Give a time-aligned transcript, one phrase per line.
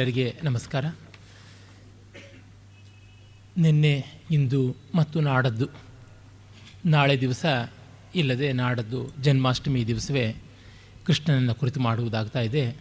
[0.00, 0.86] ಎಲ್ಲರಿಗೆ ನಮಸ್ಕಾರ.
[3.56, 5.66] ನಿನ್ನೆ ಇಂದು ಮತ್ತು ನಾಡದ್ದು.
[6.86, 7.46] ನಾಳೆ ದಿವಸ
[8.14, 10.36] ಇಲ್ಲದೆ ನಾಡದ್ದು ಜನ್ಮಾಷ್ಟಮಿ ದಿವಸವೇ
[11.06, 12.76] ಕೃಷ್ಣನನ್ನು ಕುರಿತು ಮಾಡುವುದಾಗ್ತಾ ಇದೆ.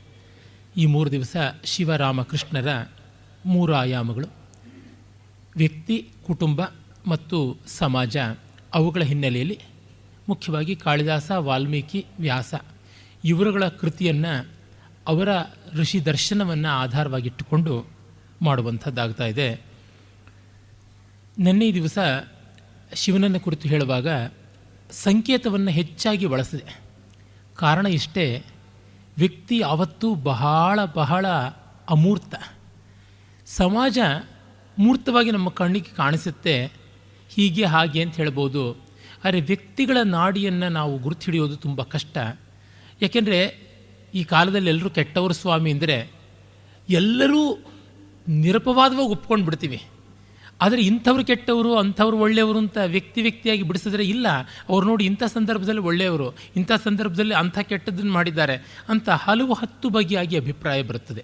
[0.78, 2.86] ಈ ಮೂರು ದಿವಸ ಶಿವರಾಮಕೃಷ್ಣರ
[3.46, 4.28] ಮೂರು ಆಯಾಮಗಳು.
[5.56, 6.62] ವ್ಯಕ್ತಿ, ಕುಟುಂಬ
[7.08, 8.18] ಮತ್ತು ಸಮಾಜ
[8.74, 9.60] ಅವುಗಳ ಹಿನ್ನೆಲೆಯಲ್ಲಿ
[10.30, 12.54] ಮುಖ್ಯವಾಗಿ ಕಾಳಿದಾಸ, ವಾಲ್ಮೀಕಿ, ವ್ಯಾಸ
[13.26, 14.63] ಇವರುಗಳ ಕೃತಿಯನ್ನು
[15.08, 15.30] ಅವರ
[15.74, 17.86] ಋಷಿ ದರ್ಶನವನ್ನು ಆಧಾರವಾಗಿಟ್ಟುಕೊಂಡು
[18.42, 19.62] ಮಾಡುವಂಥದ್ದಾಗ್ತಾ ಇದೆ.
[21.38, 21.98] ನಿನ್ನೆ ದಿವಸ
[22.94, 24.08] ಶಿವನನ್ನು ಕುರಿತು ಹೇಳುವಾಗ
[24.92, 26.82] ಸಂಕೇತವನ್ನು ಹೆಚ್ಚಾಗಿ ಬಳಸಿದೆ.
[27.56, 28.46] ಕಾರಣ ಇಷ್ಟೇ,
[29.18, 31.28] ವ್ಯಕ್ತಿ ಅವತ್ತು ಬಹಳ ಬಹಳ
[31.90, 32.36] ಅಮೂರ್ತ.
[33.46, 34.00] ಸಮಾಜ
[34.80, 36.66] ಮೂರ್ತವಾಗಿ ನಮ್ಮ ಕಣ್ಣಿಗೆ ಕಾಣಿಸುತ್ತೆ,
[37.30, 38.74] ಹೀಗೆ ಹಾಗೆ ಅಂತ ಹೇಳ್ಬೋದು.
[39.26, 42.18] ಆದರೆ ವ್ಯಕ್ತಿಗಳ ನಾಡಿಯನ್ನು ನಾವು ಗುರುತು ಹಿಡಿಯೋದು ತುಂಬ ಕಷ್ಟ.
[43.02, 43.63] ಯಾಕೆಂದರೆ
[44.14, 46.12] ಈ ಕಾಲದಲ್ಲಿ ಎಲ್ಲರೂ ಕೆಟ್ಟವರು ಸ್ವಾಮಿ ಅಂದರೆ
[46.90, 47.58] ಎಲ್ಲರೂ
[48.28, 49.84] ನಿರಪವಾದವಾಗಿ ಒಪ್ಕೊಂಡು ಬಿಡ್ತೀವಿ.
[50.62, 54.28] ಆದರೆ ಇಂಥವ್ರು ಕೆಟ್ಟವರು, ಅಂಥವ್ರು ಒಳ್ಳೆಯವರು ಅಂತ ವ್ಯಕ್ತಿ ವ್ಯಕ್ತಿಯಾಗಿ ಬಿಡಿಸಿದ್ರೆ ಇಲ್ಲ.
[54.70, 60.84] ಅವ್ರು ನೋಡಿ ಇಂಥ ಸಂದರ್ಭದಲ್ಲಿ ಒಳ್ಳೆಯವರು, ಇಂಥ ಸಂದರ್ಭದಲ್ಲಿ ಅಂಥ ಕೆಟ್ಟದ್ದನ್ನು ಮಾಡಿದ್ದಾರೆ ಅಂತ ಹಲವು ಹತ್ತು ಬಗೆಯಾಗಿ ಅಭಿಪ್ರಾಯ
[60.84, 61.24] ಬರುತ್ತದೆ.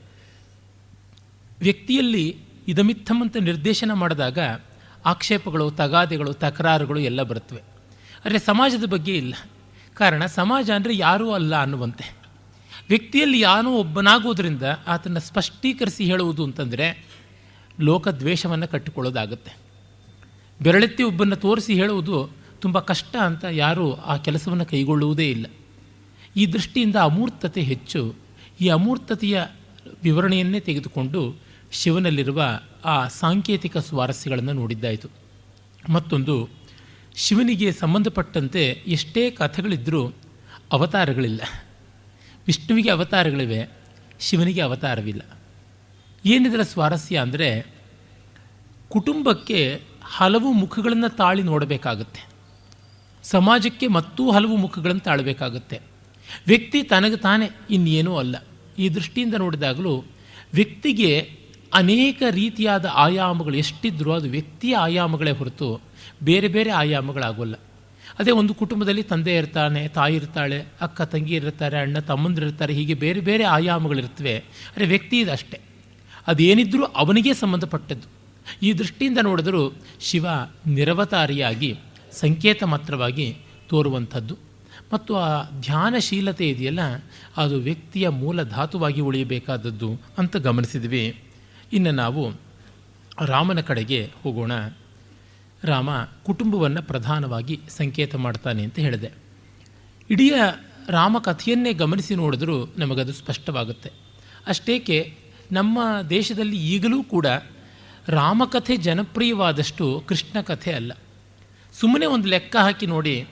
[1.60, 4.40] ವ್ಯಕ್ತಿಯಲ್ಲಿ ಇದಮಿತ್ತಮ್ ಅಂತ ನಿರ್ದೇಶನ ಮಾಡಿದಾಗ
[5.06, 7.62] ಆಕ್ಷೇಪಗಳು, ತಗಾದೆಗಳು, ತಕರಾರುಗಳು ಎಲ್ಲ ಬರುತ್ತವೆ.
[8.26, 9.36] ಆದರೆ ಸಮಾಜದ ಬಗ್ಗೆ ಇಲ್ಲ.
[9.94, 12.19] ಕಾರಣ ಸಮಾಜ ಅಂದರೆ ಯಾರೂ ಅಲ್ಲ ಅನ್ನುವಂತೆ.
[12.90, 17.06] ವ್ಯಕ್ತಿಯಲ್ಲಿ ಯಾನೋ ಒಬ್ಬನಾಗೋದ್ರಿಂದ ಆತನ್ನು ಸ್ಪಷ್ಟೀಕರಿಸಿ ಹೇಳುವುದು ಅಂತಂದರೆ
[17.80, 19.58] ಲೋಕದ್ವೇಷವನ್ನು ಕಟ್ಟಿಕೊಳ್ಳೋದಾಗುತ್ತೆ.
[20.62, 22.30] ಬೆರಳೆತ್ತಿ ಒಬ್ಬನ್ನು ತೋರಿಸಿ ಹೇಳುವುದು
[22.60, 25.46] ತುಂಬ ಕಷ್ಟ ಅಂತ ಯಾರೂ ಆ ಕೆಲಸವನ್ನು ಕೈಗೊಳ್ಳುವುದೇ ಇಲ್ಲ.
[26.36, 28.16] ಈ ದೃಷ್ಟಿಯಿಂದ ಅಮೂರ್ತತೆ ಹೆಚ್ಚು.
[28.62, 29.44] ಈ ಅಮೂರ್ತತೆಯ
[30.04, 31.36] ವಿವರಣೆಯನ್ನೇ ತೆಗೆದುಕೊಂಡು
[31.72, 32.44] ಶಿವನಲ್ಲಿರುವ
[32.86, 35.08] ಆ ಸಾಂಕೇತಿಕ ಸ್ವಾರಸ್ಯಗಳನ್ನು ನೋಡಿದ್ದಾಯಿತು.
[35.90, 36.50] ಮತ್ತೊಂದು,
[37.16, 40.14] ಶಿವನಿಗೆ ಸಂಬಂಧಪಟ್ಟಂತೆ ಎಷ್ಟೇ ಕಥೆಗಳಿದ್ದರೂ
[40.72, 41.42] ಅವತಾರಗಳಿಲ್ಲ.
[42.48, 43.70] ವಿಷ್ಣುವಿಗೆ ಅವತಾರಗಳಿವೆ,
[44.20, 45.22] ಶಿವನಿಗೆ ಅವತಾರವಿಲ್ಲ.
[46.26, 47.66] ಏನಿದರ ಸ್ವಾರಸ್ಯ ಅಂದರೆ
[48.90, 52.22] ಕುಟುಂಬಕ್ಕೆ ಹಲವು ಮುಖಗಳನ್ನು ತಾಳಿ ನೋಡಬೇಕಾಗುತ್ತೆ.
[53.24, 55.80] ಸಮಾಜಕ್ಕೆ ಮತ್ತೂ ಹಲವು ಮುಖಗಳನ್ನು ತಾಳಬೇಕಾಗುತ್ತೆ.
[56.48, 58.36] ವ್ಯಕ್ತಿ ತನಗೆ ತಾನೇ ಇನ್ನೇನೂ ಅಲ್ಲ.
[58.80, 60.04] ಈ ದೃಷ್ಟಿಯಿಂದ ನೋಡಿದಾಗಲೂ
[60.54, 61.40] ವ್ಯಕ್ತಿಗೆ
[61.74, 65.82] ಅನೇಕ ರೀತಿಯಾದ ಆಯಾಮಗಳು, ಎಷ್ಟಿದ್ರೂ ಅದು ವ್ಯಕ್ತಿಯ ಆಯಾಮಗಳೇ ಹೊರತು
[66.24, 67.56] ಬೇರೆ ಬೇರೆ ಆಯಾಮಗಳಾಗೋಲ್ಲ.
[68.20, 73.44] ಅದೇ ಒಂದು ಕುಟುಂಬದಲ್ಲಿ ತಂದೆ ಇರ್ತಾನೆ, ತಾಯಿ ಇರ್ತಾಳೆ, ಅಕ್ಕ, ತಂಗಿ ಇರ್ತಾರೆ, ಅಣ್ಣ ತಮ್ಮಂದಿರಿರ್ತಾರೆ ಹೀಗೆ ಬೇರೆ ಬೇರೆ
[73.44, 74.38] ಆಯಾಮಗಳಿರ್ತವೆ.
[74.38, 75.60] ಆದರೆ ವ್ಯಕ್ತಿ ಇದಷ್ಟೇ.
[76.28, 78.08] ಅದೇನಿದ್ರೂ ಅವನಿಗೆ ಸಂಬಂಧಪಟ್ಟದ್ದು.
[78.66, 80.26] ಈ ದೃಷ್ಟಿಯಿಂದ ನೋಡಿದರೂ ಶಿವ
[80.68, 81.78] ನಿರವತಾರಿಯಾಗಿ,
[82.12, 83.38] ಸಂಕೇತ ಮಾತ್ರವಾಗಿ
[83.70, 84.38] ತೋರುವಂಥದ್ದು.
[84.94, 86.80] ಮತ್ತು ಆ ಧ್ಯಾನಶೀಲತೆ ಇದೆಯಲ್ಲ,
[87.38, 91.24] ಅದು ವ್ಯಕ್ತಿಯ ಮೂಲ ಧಾತುವಾಗಿ ಉಳಿಯಬೇಕಾದದ್ದು ಅಂತ ಗಮನಿಸಿದ್ವಿ.
[91.74, 92.32] ಇನ್ನು ನಾವು
[93.26, 94.52] ರಾಮನ ಕಡೆಗೆ ಹೋಗೋಣ.
[95.64, 95.90] ರಾಮ
[96.26, 99.12] ಕುಟುಂಬವನ್ನು ಪ್ರಧಾನವಾಗಿ ಸಂಕೇತ ಮಾಡ್ತಾನೆ ಅಂತ ಹೇಳಿದೆ.
[100.10, 100.32] ಇಡೀ
[100.90, 103.92] ರಾಮ ಕಥೆಯನ್ನೇ ಗಮನಿಸಿ ನೋಡಿದ್ರೂ ನಮಗದು ಸ್ಪಷ್ಟವಾಗುತ್ತೆ.
[104.48, 105.18] ಅಷ್ಟೇಕೆ
[105.52, 107.26] ನಮ್ಮ ದೇಶದಲ್ಲಿ ಈಗಲೂ ಕೂಡ
[108.08, 110.92] ರಾಮಕಥೆ ಜನಪ್ರಿಯವಾದಷ್ಟು ಕೃಷ್ಣ ಕಥೆ ಅಲ್ಲ.
[111.74, 113.28] ಸುಮ್ಮನೆ ಒಂದು ಲೆಕ್ಕ ಹಾಕಿ ನೋಡಿ,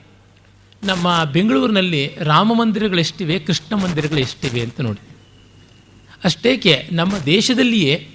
[0.84, 5.02] ನಮ್ಮ ಬೆಂಗಳೂರಿನಲ್ಲಿ ರಾಮ ಮಂದಿರಗಳೆಷ್ಟಿವೆ, ಕೃಷ್ಣ ಮಂದಿರಗಳು ಎಷ್ಟಿವೆ ಅಂತ ನೋಡಿ.
[6.24, 8.08] ಅಷ್ಟೇಕೆ ನಮ್ಮ ದೇಶದಲ್ಲಿಯೇ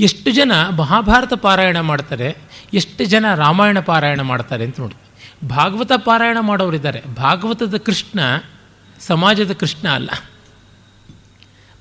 [0.00, 2.36] ಎಷ್ಟು ಜನ ಮಹಾಭಾರತ ಪಾರಾಯಣ ಮಾಡ್ತಾರೆ,
[2.74, 4.94] ಎಷ್ಟು ಜನ ರಾಮಾಯಣ ಪಾರಾಯಣ ಮಾಡ್ತಾರೆ ಅಂತ ನೋಡಿ.
[5.48, 7.02] ಭಾಗವತ ಪಾರಾಯಣ ಮಾಡೋರಿದ್ದಾರೆ.
[7.14, 8.20] ಭಾಗವತದ ಕೃಷ್ಣ
[9.00, 10.10] ಸಮಾಜದ ಕೃಷ್ಣ ಅಲ್ಲ.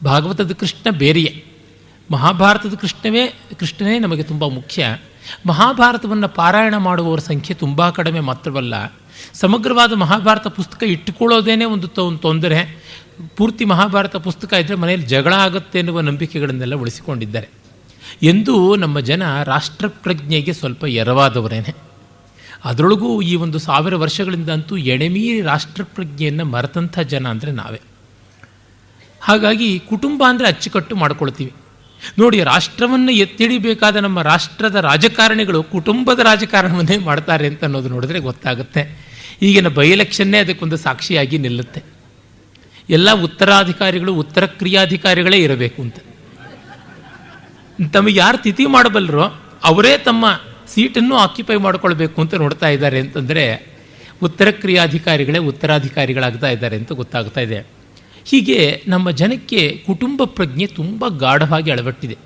[0.03, 1.45] ಭಾಗವತದ ಕೃಷ್ಣ ಬೇರೆಯೇ.
[2.11, 3.27] ಮಹಾಭಾರತದ ಕೃಷ್ಣವೇ,
[3.59, 4.97] ಕೃಷ್ಣನೇ ನಮಗೆ ತುಂಬ ಮುಖ್ಯ.
[5.45, 8.93] ಮಹಾಭಾರತವನ್ನು ಪಾರಾಯಣ ಮಾಡುವವರ ಸಂಖ್ಯೆ ತುಂಬ ಕಡಿಮೆ ಮಾತ್ರವಲ್ಲ.
[9.33, 11.87] ಸಮಗ್ರವಾದ ಮಹಾಭಾರತ ಪುಸ್ತಕ ಇಟ್ಟುಕೊಳ್ಳೋದೇನೆ ಒಂದು
[12.17, 12.83] ತೊಂದರೆ.
[13.37, 17.64] ಪೂರ್ತಿ ಮಹಾಭಾರತ ಪುಸ್ತಕ ಇದ್ದರೆ ಮನೆಯಲ್ಲಿ ಜಗಳ ಆಗುತ್ತೆ ಎನ್ನುವ ನಂಬಿಕೆಗಳನ್ನೆಲ್ಲ ಉಳಿಸಿಕೊಂಡಿದ್ದಾರೆ.
[18.21, 21.75] ಎಂದೂ ನಮ್ಮ ಜನ ರಾಷ್ಟ್ರಪ್ರಜ್ಞೆಗೆ ಸ್ವಲ್ಪ ಎರವಾದವರೇನೆ.
[22.65, 27.81] ಅದರೊಳಗೂ ಈ ಒಂದು ಸಾವಿರ ವರ್ಷಗಳಿಂದ ಅಂತೂ ಎಣೆಮೀರಿ ರಾಷ್ಟ್ರಪ್ರಜ್ಞೆಯನ್ನು ಮರೆತಂಥ ಜನ ಅಂದರೆ ನಾವೇ.
[29.21, 31.53] ಹಾಗಾಗಿ ಕುಟುಂಬ ಅಂದರೆ ಅಚ್ಚುಕಟ್ಟು ಮಾಡ್ಕೊಳ್ತೀವಿ.
[32.19, 39.05] ನೋಡಿ, ರಾಷ್ಟ್ರವನ್ನು ಎತ್ತಿಡಿಬೇಕಾದ ನಮ್ಮ ರಾಷ್ಟ್ರದ ರಾಜಕಾರಣಿಗಳು ಕುಟುಂಬದ ರಾಜಕಾರಣವನ್ನೇ ಮಾಡ್ತಾರೆ ಅಂತ ಅನ್ನೋದು ನೋಡಿದ್ರೆ ಗೊತ್ತಾಗುತ್ತೆ.
[39.41, 41.83] ಈಗಿನ ಬೈ ಎಲೆಕ್ಷನ್ನೇ ಅದಕ್ಕೊಂದು ಸಾಕ್ಷಿಯಾಗಿ ನಿಲ್ಲುತ್ತೆ.
[42.89, 45.95] ಎಲ್ಲ ಉತ್ತರಾಧಿಕಾರಿಗಳು ಉತ್ತರ ಕ್ರಿಯಾಧಿಕಾರಿಗಳೇ ಇರಬೇಕು ಅಂತ.
[47.93, 49.23] ತಮಗೆ ಯಾರು ತಿಥಿ ಮಾಡಬಲ್ಲರೋ
[49.63, 50.25] ಅವರೇ ತಮ್ಮ
[50.67, 53.75] ಸೀಟನ್ನು ಆಕ್ಯುಪೈ ಮಾಡಿಕೊಳ್ಬೇಕು ಅಂತ ನೋಡ್ತಾ ಇದ್ದಾರೆ ಅಂತಂದರೆ
[54.23, 57.67] ಉತ್ತರ ಕ್ರಿಯಾಧಿಕಾರಿಗಳೇ ಉತ್ತರಾಧಿಕಾರಿಗಳಾಗ್ತಾ ಇದ್ದಾರೆ ಅಂತ ಗೊತ್ತಾಗ್ತಾ ಇದೆ.
[58.25, 62.17] ಹೀಗೆ ನಮ್ಮ ಜನಕ್ಕೆ ಕುಟುಂಬ ಪ್ರಜ್ಞೆ ತುಂಬ ಗಾಢವಾಗಿ ಅಳವಟ್ಟಿದೆ.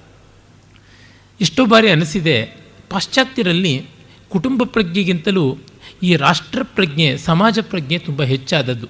[1.41, 2.45] ಎಷ್ಟೋ ಬಾರಿ ಅನಿಸಿದೆ,
[2.89, 3.85] ಪಾಶ್ಚಾತ್ಯರಲ್ಲಿ
[4.29, 5.57] ಕುಟುಂಬ ಪ್ರಜ್ಞೆಗಿಂತಲೂ
[6.03, 8.87] ಈ ರಾಷ್ಟ್ರ ಪ್ರಜ್ಞೆ, ಸಮಾಜ ಪ್ರಜ್ಞೆ ತುಂಬ ಹೆಚ್ಚಾದದ್ದು.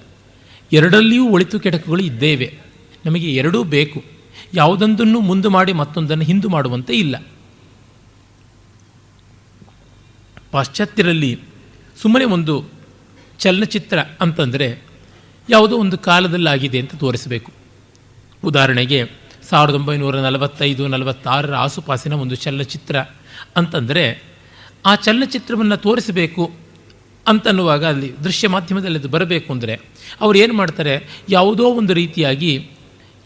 [0.72, 2.58] ಎರಡಲ್ಲಿಯೂ ಒಳಿತು ಕೆಡಕುಗಳು ಇದ್ದೇವೆ.
[3.06, 4.19] ನಮಗೆ ಎರಡೂ ಬೇಕು.
[4.54, 7.16] ಯಾವುದೊಂದನ್ನು ಮುಂದೆ ಮಾಡಿ ಮತ್ತೊಂದನ್ನು ಹಿಂದು ಮಾಡುವಂತೆ ಇಲ್ಲ.
[10.50, 11.38] ಪಾಶ್ಚಾತ್ಯರಲ್ಲಿ
[12.02, 12.70] ಸುಮ್ಮನೆ ಒಂದು
[13.38, 14.82] ಚಲನಚಿತ್ರ ಅಂತಂದರೆ
[15.48, 17.52] ಯಾವುದೋ ಒಂದು ಕಾಲದಲ್ಲಾಗಿದೆ ಅಂತ ತೋರಿಸಬೇಕು.
[18.44, 19.04] ಉದಾಹರಣೆಗೆ
[19.50, 22.96] ಸಾವಿರದ ಒಂಬೈನೂರ ನಲವತ್ತೈದು, ನಲವತ್ತಾರರ ಆಸುಪಾಸಿನ ಒಂದು ಚಲನಚಿತ್ರ
[23.56, 24.22] ಅಂತಂದರೆ
[24.86, 26.50] ಆ ಚಲನಚಿತ್ರವನ್ನು ತೋರಿಸಬೇಕು
[27.26, 29.80] ಅಂತನ್ನುವಾಗ ಅಲ್ಲಿ ದೃಶ್ಯ ಮಾಧ್ಯಮದಲ್ಲಿ ಅದು ಬರಬೇಕು ಅಂದರೆ
[30.20, 31.24] ಅವ್ರು ಏನು ಮಾಡ್ತಾರೆ?
[31.28, 32.70] ಯಾವುದೋ ಒಂದು ರೀತಿಯಾಗಿ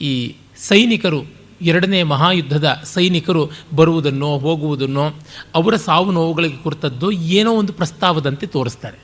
[0.01, 1.25] ಈ ಸೈನಿಕರು,
[1.63, 5.17] ಎರಡನೇ ಮಹಾಯುದ್ಧದ ಸೈನಿಕರು ಬರುವುದನ್ನೋ, ಹೋಗುವುದನ್ನೋ,
[5.55, 8.99] ಅವರ ಸಾವು ನೋವುಗಳಿಗೆ ಕುರಿತದ್ದು ಏನೋ ಒಂದು ಪ್ರಸ್ತಾವದಂತೆ ತೋರಿಸ್ತಾರೆ.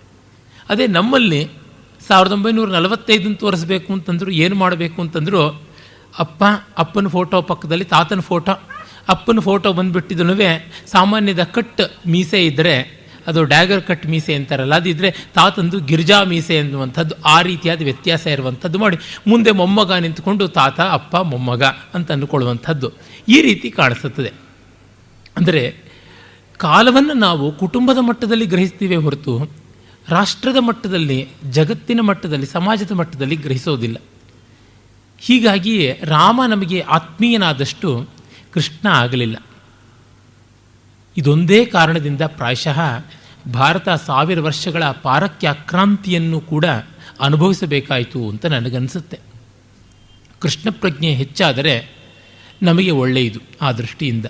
[0.68, 1.44] ಅದೇ ನಮ್ಮಲ್ಲಿ
[2.08, 5.62] ಸಾವಿರದ ಒಂಬೈನೂರ ನಲವತ್ತೈದನ್ನು ತೋರಿಸ್ಬೇಕು ಅಂತಂದರು, ಏನು ಮಾಡಬೇಕು ಅಂತಂದರು,
[6.18, 6.44] ಅಪ್ಪ,
[6.78, 8.52] ಅಪ್ಪನ ಫೋಟೋ ಪಕ್ಕದಲ್ಲಿ, ತಾತನ ಫೋಟೋ,
[9.08, 10.34] ಅಪ್ಪನ ಫೋಟೋ ಬಂದುಬಿಟ್ಟಿದ್ದನೂ
[10.86, 17.42] ಸಾಮಾನ್ಯದ ಕಟ್ ಮೀಸೆ ಇದ್ದರೆ ಅದು ಡ್ಯಾಗರ್ ಕಟ್ ಮೀಸೆ ಅಂತಾರಲ್ಲ ಅದಿದ್ರೆ ತಾತಂದು ಗಿರ್ಜಾ ಮೀಸೆ ಅನ್ನುವಂಥದ್ದು ಆ
[17.42, 18.96] ರೀತಿಯಾದ ವ್ಯತ್ಯಾಸ ಇರುವಂಥದ್ದು ಮಾಡಿ.
[19.26, 21.62] ಮುಂದೆ ಮೊಮ್ಮಗ ನಿಂತ್ಕೊಂಡು ತಾತ, ಅಪ್ಪ, ಮೊಮ್ಮಗ
[21.94, 22.92] ಅಂತ ಅಂದುಕೊಳ್ಳುವಂಥದ್ದು
[23.28, 24.32] ಈ ರೀತಿ ಕಾಣಿಸುತ್ತದೆ.
[25.36, 25.76] ಅಂದರೆ
[26.56, 29.50] ಕಾಲವನ್ನು ನಾವು ಕುಟುಂಬದ ಮಟ್ಟದಲ್ಲಿ ಗ್ರಹಿಸ್ತೀವಿ ಹೊರತು
[30.08, 33.96] ರಾಷ್ಟ್ರದ ಮಟ್ಟದಲ್ಲಿ, ಜಗತ್ತಿನ ಮಟ್ಟದಲ್ಲಿ, ಸಮಾಜದ ಮಟ್ಟದಲ್ಲಿ ಗ್ರಹಿಸೋದಿಲ್ಲ.
[35.18, 38.08] ಹೀಗಾಗಿಯೇ ರಾಮ ನಮಗೆ ಆತ್ಮೀಯನಾದಷ್ಟು
[38.52, 39.36] ಕೃಷ್ಣ ಆಗಲಿಲ್ಲ.
[41.20, 42.78] ಇದೊಂದೇ ಕಾರಣದಿಂದ ಪ್ರಾಯಶಃ
[43.52, 46.64] ಭಾರತ ಸಾವಿರ ವರ್ಷಗಳ ಪಾರಕ್ಯ ಆಕ್ರಾಂತಿಯನ್ನು ಕೂಡ
[47.20, 49.18] ಅನುಭವಿಸಬೇಕಾಯಿತು ಅಂತ ನನಗನ್ಸುತ್ತೆ.
[50.38, 51.74] ಕೃಷ್ಣ ಪ್ರಜ್ಞೆ ಹೆಚ್ಚಾದರೆ
[52.62, 54.26] ನಮಗೆ ಒಳ್ಳೆಯದು ಆ ದೃಷ್ಟಿಯಿಂದ.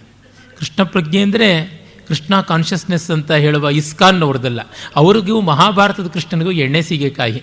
[0.58, 1.48] ಕೃಷ್ಣ ಪ್ರಜ್ಞೆ ಅಂದರೆ
[2.08, 4.60] ಕೃಷ್ಣ ಕಾನ್ಷಿಯಸ್ನೆಸ್ ಅಂತ ಹೇಳುವ ಇಸ್ಕಾನ್ ಅವ್ರದ್ದಲ್ಲ
[4.96, 7.42] ಅವ್ರಿಗೂ ಮಹಾಭಾರತದ ಕೃಷ್ಣನಿಗೂ ಎಣ್ಣೆ ಸೀಗೆಕಾಯಿ.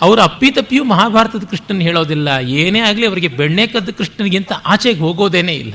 [0.00, 2.28] ಅವರು ಅಪ್ಪಿತಪ್ಪಿಯೂ ಮಹಾಭಾರತದ ಕೃಷ್ಣನ್ ಹೇಳೋದಿಲ್ಲ.
[2.42, 5.74] ಏನೇ ಆಗಲಿ ಅವರಿಗೆ ಬೆಣ್ಣೆ ಕದ್ದ ಕೃಷ್ಣನಿಗಿಂತ ಆಚೆಗೆ ಹೋಗೋದೇನೇ ಇಲ್ಲ.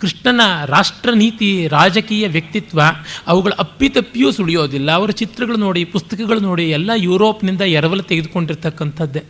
[0.00, 2.80] ಕೃಷ್ಣನ ರಾಷ್ಟ್ರ ನೀತಿ ರಾಜಕೀಯ ವ್ಯಕ್ತಿತ್ವ,
[3.26, 4.90] ಅವುಗಳ ಅಪ್ಪಿತಪ್ಪಿಯೂ ಸುಳಿಯೋದಿಲ್ಲ.
[4.90, 9.24] ಅವರ ಚಿತ್ರಗಳು ನೋಡಿ, ಪುಸ್ತಕಗಳು ನೋಡಿ, ಎಲ್ಲ ಯುರೋಪ್ನಿಂದ ಎರವಲು ತೆಗೆದುಕೊಂಡಿರ್ತಕ್ಕಂಥದ್ದೇ.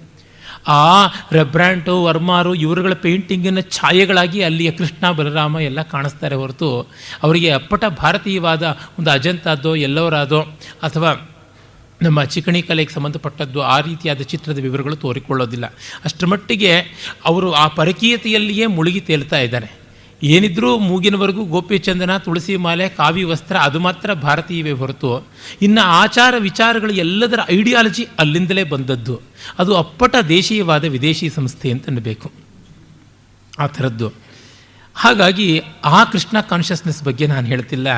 [0.68, 6.82] ಆ ರೆಬ್ರ್ಯಾಂಟು ವರ್ಮಾರು ಇವರುಗಳ ಪೇಂಟಿಂಗಿನ ಛಾಯೆಗಳಾಗಿ ಅಲ್ಲಿಯ ಕೃಷ್ಣ, ಬಲರಾಮ ಎಲ್ಲ ಕಾಣಿಸ್ತಾರೆ ಹೊರತು
[7.22, 10.40] ಅವರಿಗೆ ಅಪ್ಪಟ ಭಾರತೀಯವಾದ ಒಂದು ಅಜಂತಾದೋ ಎಲ್ಲವರಾದೋ,
[10.82, 11.30] ಅಥವಾ
[12.02, 15.66] ನಮ್ಮ ಚಿಕಣಿ ಕಲೆಗೆ ಸಂಬಂಧಪಟ್ಟದ್ದು ಆ ರೀತಿಯಾದ ಚಿತ್ರದ ವಿವರಗಳು ತೋರಿಕೊಳ್ಳೋದಿಲ್ಲ.
[16.04, 16.78] ಅಷ್ಟರ ಮಟ್ಟಿಗೆ
[17.24, 19.87] ಅವರು ಆ ಪರಕೀಯತೆಯಲ್ಲಿಯೇ ಮುಳುಗಿ ತೇಲ್ತಾ ಇದ್ದಾರೆ.
[20.22, 25.26] ಏನಿದ್ರೂ ಮೂಗಿನವರೆಗೂ ಗೋಪಿಚಂದನ ತುಳಸಿ ಮಾಲೆ, ಕಾವಿ ವಸ್ತ್ರ, ಅದು ಮಾತ್ರ ಭಾರತೀಯವೇ ಹೊರತು
[25.62, 29.20] ಇನ್ನು ಆಚಾರ ವಿಚಾರಗಳು ಎಲ್ಲದರ ಐಡಿಯಾಲಜಿ ಅಲ್ಲಿಂದಲೇ ಬಂದದ್ದು.
[29.58, 32.32] ಅದು ಅಪ್ಪಟ ದೇಶೀಯವಾದ ವಿದೇಶಿ ಸಂಸ್ಥೆ ಅಂತ ಅನ್ನಬೇಕು.
[33.58, 34.12] ಆ ಥರದ್ದು.
[34.94, 37.88] ಹಾಗಾಗಿ ಆ ಕೃಷ್ಣ ಕಾನ್ಷಿಯಸ್ನೆಸ್ ಬಗ್ಗೆ ನಾನು ಹೇಳ್ತಿಲ್ಲ.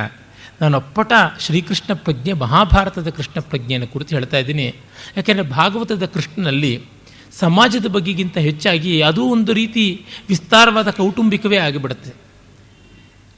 [0.60, 4.74] ನಾನು ಅಪ್ಪಟ ಶ್ರೀಕೃಷ್ಣ ಪ್ರಜ್ಞೆ, ಮಹಾಭಾರತದ ಕೃಷ್ಣ ಪ್ರಜ್ಞೆಯನ್ನು ಕುರಿತು ಹೇಳ್ತಾ ಇದ್ದೀನಿ.
[5.16, 6.84] ಯಾಕೆಂದರೆ ಭಾಗವತದ ಕೃಷ್ಣನಲ್ಲಿ
[7.32, 12.12] ಸಮಾಜದ ಬಗ್ಗೆಗಿಂತ ಹೆಚ್ಚಾಗಿ ಅದು ಒಂದು ರೀತಿ ವಿಸ್ತಾರವಾದ ಕೌಟುಂಬಿಕವೇ ಆಗಿಬಿಡುತ್ತೆ.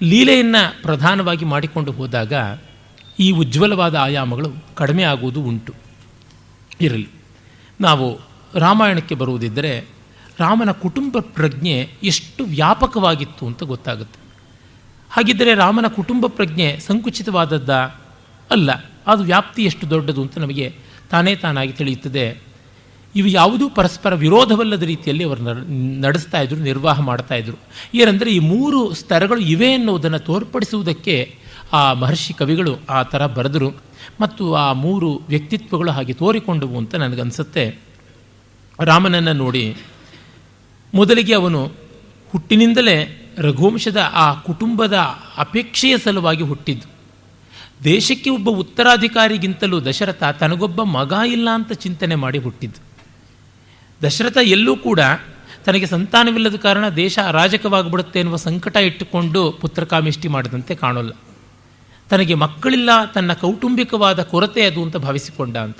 [0.03, 2.33] ಲೀಲೆಯನ್ನು ಪ್ರಧಾನವಾಗಿ ಮಾಡಿಕೊಂಡು ಹೋದಾಗ
[3.19, 5.75] ಈ ಉಜ್ವಲವಾದ ಆಯಾಮಗಳು ಕಡಿಮೆ ಆಗುವುದು ಉಂಟು.
[6.81, 7.09] ಇರಲಿ,
[7.81, 8.21] ನಾವು
[8.59, 9.81] ರಾಮಾಯಣಕ್ಕೆ ಬರುವುದಿದ್ದರೆ
[10.39, 14.21] ರಾಮನ ಕುಟುಂಬ ಪ್ರಜ್ಞೆ ಎಷ್ಟು ವ್ಯಾಪಕವಾಗಿತ್ತು ಅಂತ ಗೊತ್ತಾಗುತ್ತೆ.
[15.11, 17.71] ಹಾಗಿದ್ದರೆ ರಾಮನ ಕುಟುಂಬ ಪ್ರಜ್ಞೆ ಸಂಕುಚಿತವಾದದ್ದ?
[18.51, 18.71] ಅಲ್ಲ,
[19.07, 20.77] ಅದು ವ್ಯಾಪ್ತಿ ಎಷ್ಟು ದೊಡ್ಡದು ಅಂತ ನಮಗೆ
[21.11, 22.52] ತಾನೇ ತಾನಾಗಿ ತಿಳಿಯುತ್ತದೆ.
[23.17, 25.43] ಇವು ಯಾವುದೂ ಪರಸ್ಪರ ವಿರೋಧವಲ್ಲದ ರೀತಿಯಲ್ಲಿ ಅವರು
[26.01, 27.57] ನಡೆಸ್ತಾ ಇದ್ರು, ನಿರ್ವಾಹ ಮಾಡ್ತಾ ಇದ್ರು.
[27.95, 31.39] ಏನಂದರೆ ಈ ಮೂರು ಸ್ತರಗಳು ಇವೆ ಎನ್ನುವುದನ್ನು ತೋರ್ಪಡಿಸುವುದಕ್ಕೆ
[31.73, 33.93] ಆ ಮಹರ್ಷಿ ಕವಿಗಳು ಆ ಥರ ಬರೆದರು.
[34.21, 37.79] ಮತ್ತು ಆ ಮೂರು ವ್ಯಕ್ತಿತ್ವಗಳು ಹಾಗೆ ತೋರಿಕೊಂಡವು ಅಂತ ನನಗನ್ಸುತ್ತೆ.
[38.81, 39.77] ರಾಮನನ್ನು ನೋಡಿ
[40.95, 41.73] ಮೊದಲಿಗೆ ಅವನು
[42.31, 44.93] ಹುಟ್ಟಿನಿಂದಲೇ ರಘುವಂಶದ ಆ ಕುಟುಂಬದ
[45.37, 46.93] ಅಪೇಕ್ಷೆಯ ಸಲುವಾಗಿ ಹುಟ್ಟಿದ್ದು.
[47.85, 52.92] ದೇಶಕ್ಕೆ ಒಬ್ಬ ಉತ್ತರಾಧಿಕಾರಿಗಿಂತಲೂ ದಶರಥ ತನಗೊಬ್ಬ ಮಗ ಇಲ್ಲ ಅಂತ ಚಿಂತನೆ ಮಾಡಿ ಹುಟ್ಟಿದ್ದು.
[54.05, 55.01] ದಶರಥ ಎಲ್ಲೂ ಕೂಡ
[55.65, 61.13] ತನಗೆ ಸಂತಾನವಿಲ್ಲದ ಕಾರಣ ದೇಶ ಅರಾಜಕವಾಗಿಬಿಡುತ್ತೆ ಎನ್ನುವ ಸಂಕಟ ಇಟ್ಟುಕೊಂಡು ಪುತ್ರಕಾಮಿಷ್ಟಿ ಮಾಡಿದಂತೆ ಕಾಣೋಲ್ಲ.
[62.11, 65.77] ತನಗೆ ಮಕ್ಕಳಿಲ್ಲ, ತನ್ನ ಕೌಟುಂಬಿಕವಾದ ಕೊರತೆ ಅದು ಅಂತ ಭಾವಿಸಿಕೊಂಡ ಅಂತ.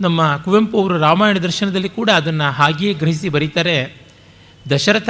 [0.00, 4.02] ನಮ್ಮ ಕುವೆಂಪು ಅವರು ರಾಮಾಯಣ ದರ್ಶನದಲ್ಲಿ ಕೂಡ ಅದನ್ನು ಹಾಗೆಯೇ ಗ್ರಹಿಸಿ ಬರೀತಾರೆ,
[4.70, 5.08] ದಶರಥ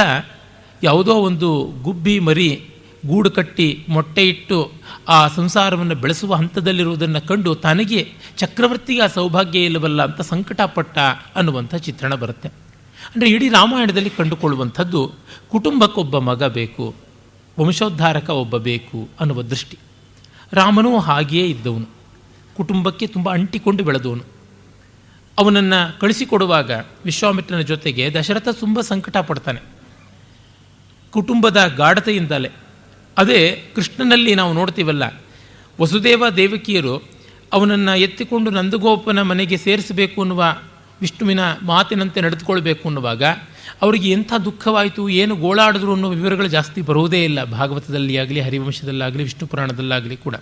[0.83, 2.51] ಯಾವುದೋ ಒಂದು ಗುಬ್ಬಿ ಮರಿ
[3.07, 4.73] ಗೂಡು ಕಟ್ಟಿ ಮೊಟ್ಟೆ ಇಟ್ಟು
[5.09, 10.99] ಆ ಸಂಸಾರವನ್ನು ಬೆಳೆಸುವ ಹಂತದಲ್ಲಿರುವುದನ್ನು ಕಂಡು ತನಗೆ ಚಕ್ರವರ್ತಿಗೆ ಆ ಸೌಭಾಗ್ಯ ಇಲ್ಲವಲ್ಲ ಅಂತ ಸಂಕಟಪಟ್ಟ
[11.37, 12.49] ಅನ್ನುವಂಥ ಚಿತ್ರಣ ಬರುತ್ತೆ.
[12.49, 15.13] ಅಂದರೆ ಇಡೀ ರಾಮಾಯಣದಲ್ಲಿ ಕಂಡುಕೊಳ್ಳುವಂಥದ್ದು
[15.51, 16.95] ಕುಟುಂಬಕ್ಕೊಬ್ಬ ಮಗ ಬೇಕು,
[17.59, 19.79] ವಂಶೋದ್ಧಾರಕ ಒಬ್ಬ ಬೇಕು ಅನ್ನುವ ದೃಷ್ಟಿ.
[20.53, 21.89] ರಾಮನೂ ಹಾಗೆಯೇ ಇದ್ದವನು.
[22.57, 24.25] ಕುಟುಂಬಕ್ಕೆ ತುಂಬ ಅಂಟಿಕೊಂಡು ಬೆಳೆದವನು.
[25.39, 26.71] ಅವನನ್ನು ಕಳಿಸಿಕೊಡುವಾಗ
[27.05, 29.61] ವಿಶ್ವಾಮಿತ್ರನ ಜೊತೆಗೆ ದಶರಥ ತುಂಬ ಸಂಕಟ ಪಡ್ತಾನೆ
[31.11, 32.51] ಕುಟುಂಬದ ಗಾಢತೆಯಿಂದಲೇ
[33.17, 33.41] ಅದೇ
[33.75, 35.05] ಕೃಷ್ಣನಲ್ಲಿ ನಾವು ನೋಡ್ತೀವಲ್ಲ,
[35.81, 36.95] ವಸುದೇವ ದೇವಕಿಯರು
[37.53, 40.45] ಅವನನ್ನು ಎತ್ತಿಕೊಂಡು ನಂದಗೋಪನ ಮನೆಗೆ ಸೇರಿಸಬೇಕು ಅನ್ನುವ
[41.01, 43.23] ವಿಷ್ಣುವಿನ ಮಾತಿನಂತೆ ನಡೆದುಕೊಳ್ಬೇಕು ಅನ್ನುವಾಗ
[43.83, 47.45] ಅವರಿಗೆ ಎಂಥ ದುಃಖವಾಯಿತು, ಏನು ಗೋಳಾಡಿದ್ರು ಅನ್ನೋ ವಿವರಗಳು ಜಾಸ್ತಿ ಬರುವುದೇ ಇಲ್ಲ.
[47.45, 50.37] ಭಾಗವತದಲ್ಲಿ ಆಗಲಿ ಹರಿವಂಶದಲ್ಲಾಗಲಿ ವಿಷ್ಣು ಪುರಾಣದಲ್ಲಾಗಲಿ ಕೂಡ.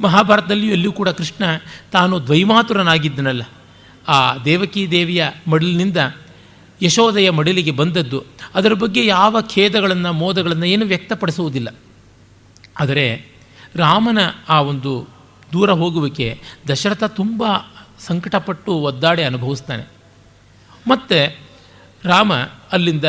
[0.00, 1.44] ಮಹಾಭಾರತದಲ್ಲಿಯೂ ಎಲ್ಲೂ ಕೂಡ ಕೃಷ್ಣ
[1.92, 3.42] ತಾನು ದ್ವೈಮಾತುರನಾಗಿದ್ದನಲ್ಲ.
[4.08, 5.96] ಆ ದೇವಕಿ ದೇವಿಯ ಮಡಿಲಿನಿಂದ
[6.82, 8.24] ಯಶೋದಯ ಮಡಿಲಿಗೆ ಬಂದದ್ದು.
[8.54, 11.68] ಅದರ ಬಗ್ಗೆ ಯಾವ ಖೇದಗಳನ್ನು, ಮೋದಗಳನ್ನು ಏನು ವ್ಯಕ್ತಪಡಿಸುವುದಿಲ್ಲ.
[12.80, 13.32] ಆದರೆ
[13.76, 15.08] ರಾಮನ ಆ ಒಂದು
[15.52, 17.44] ದೂರ ಹೋಗುವಿಕೆ ದಶರಥ ತುಂಬ
[17.98, 19.88] ಸಂಕಟಪಟ್ಟು ಒದ್ದಾಡಿ ಅನುಭವಿಸ್ತಾನೆ.
[20.88, 21.38] ಮತ್ತು
[22.04, 22.32] ರಾಮ
[22.72, 23.04] ಅಲ್ಲಿಂದ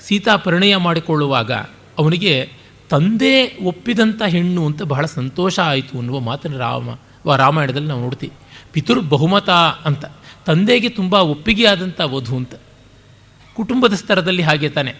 [0.00, 1.52] ಸೀತಾ ಪರಿಣಯ ಮಾಡಿಕೊಳ್ಳುವಾಗ
[1.98, 2.52] ಅವನಿಗೆ
[2.90, 6.88] ತಂದೆ ಒಪ್ಪಿದಂಥ ಹೆಣ್ಣು ಅಂತ ಬಹಳ ಸಂತೋಷ ಆಯಿತು ಅನ್ನುವ ಮಾತನ್ನು ರಾಮ,
[7.36, 8.32] ರಾಮಾಯಣದಲ್ಲಿ ನಾವು ನೋಡ್ತೀವಿ.
[8.72, 9.50] ಪಿತುರ್ ಬಹುಮತ
[9.84, 10.04] ಅಂತ,
[10.46, 11.64] ತಂದೆಗೆ ತುಂಬ ಒಪ್ಪಿಗೆ
[12.04, 12.54] ವಧು ಅಂತ.
[13.56, 14.94] ಕುಟುಂಬದ ಸ್ತರದಲ್ಲಿ ಹಾಗೆ ತಾನೆ.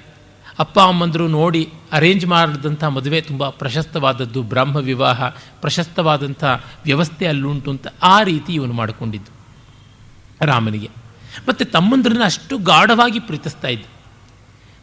[0.58, 5.22] ಅಪ್ಪ, ಅಮ್ಮಂದರು ನೋಡಿ ಅರೇಂಜ್ ಮಾಡಿದಂಥ ಮದುವೆ ತುಂಬ ಪ್ರಶಸ್ತವಾದದ್ದು, ಬ್ರಾಹ್ಮ ವಿವಾಹ
[5.60, 6.44] ಪ್ರಶಸ್ತವಾದಂಥ
[6.84, 9.32] ವ್ಯವಸ್ಥೆ ಅಲ್ಲುಂಟು ಅಂತ ಆ ರೀತಿ ಇವನು ಮಾಡಿಕೊಂಡಿದ್ದು
[10.44, 10.90] ರಾಮನಿಗೆ.
[11.48, 13.84] ಮತ್ತು ತಮ್ಮಂದ್ರನ್ನ ಅಷ್ಟು ಗಾಢವಾಗಿ ಪ್ರೀತಿಸ್ತಾ ಇದ್ದ.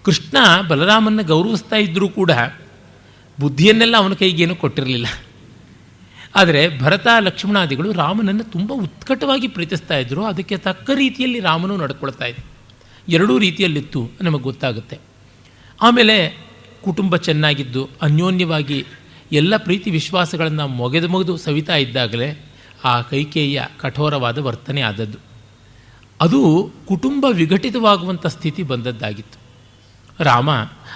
[0.03, 0.37] ಕೃಷ್ಣ
[0.67, 2.31] ಬಲರಾಮನ್ನ ಗೌರವಿಸ್ತಾ ಇದ್ದರೂ ಕೂಡ
[3.39, 5.07] ಬುದ್ಧಿಯನ್ನೆಲ್ಲ ಅವನ ಕೈಗೇನು ಕೊಟ್ಟಿರಲಿಲ್ಲ.
[6.35, 12.39] ಆದರೆ ಭರತ, ಲಕ್ಷ್ಮಣಾದಿಗಳು ರಾಮನನ್ನು ತುಂಬ ಉತ್ಕಟವಾಗಿ ಪ್ರೀತಿಸ್ತಾ ಇದ್ದರು ಅದಕ್ಕೆ ತಕ್ಕ ರೀತಿಯಲ್ಲಿ ರಾಮನು ನಡ್ಕೊಳ್ತಾ ಇದ್ದ.
[13.10, 15.00] ಎರಡೂ ರೀತಿಯಲ್ಲಿತ್ತು ನಮಗೆ ಗೊತ್ತಾಗುತ್ತೆ.
[15.81, 16.45] ಆಮೇಲೆ
[16.83, 18.86] ಕುಟುಂಬ ಚೆನ್ನಾಗಿದ್ದು, ಅನ್ಯೋನ್ಯವಾಗಿ
[19.31, 22.45] ಎಲ್ಲ ಪ್ರೀತಿ ವಿಶ್ವಾಸಗಳನ್ನು ಮೊಗೆದು ಮೊಗೆದು ಸವಿತಾ ಇದ್ದಾಗಲೇ
[22.83, 25.17] ಆ ಕೈಕೇಯಿಯ ಕಠೋರವಾದ ವರ್ತನೆ ಆದದ್ದು.
[26.22, 29.43] ಅದು ಕುಟುಂಬ ವಿಘಟಿತವಾಗುವಂಥ ಸ್ಥಿತಿ ಬಂದದ್ದಾಗಿತ್ತು.
[30.24, 30.51] ರಾಮ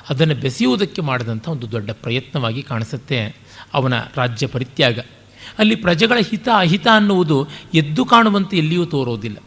[0.10, 3.36] ಅದನ್ನು ಬೆಸೆಯುವುದಕ್ಕೆ ಮಾಡಿದಂಥ ಒಂದು ದೊಡ್ಡ ಪ್ರಯತ್ನವಾಗಿ ಕಾಣಿಸುತ್ತೆ
[3.74, 5.00] ಅವನ ರಾಜ್ಯ ಪರಿತ್ಯಾಗ.
[5.60, 9.38] ಅಲ್ಲಿ ಪ್ರಜೆಗಳ ಹಿತ, ಅಹಿತ ಅನ್ನುವುದು ಎದ್ದು ಕಾಣುವಂತೆ ಎಲ್ಲಿಯೂ ತೋರೋದಿಲ್ಲ.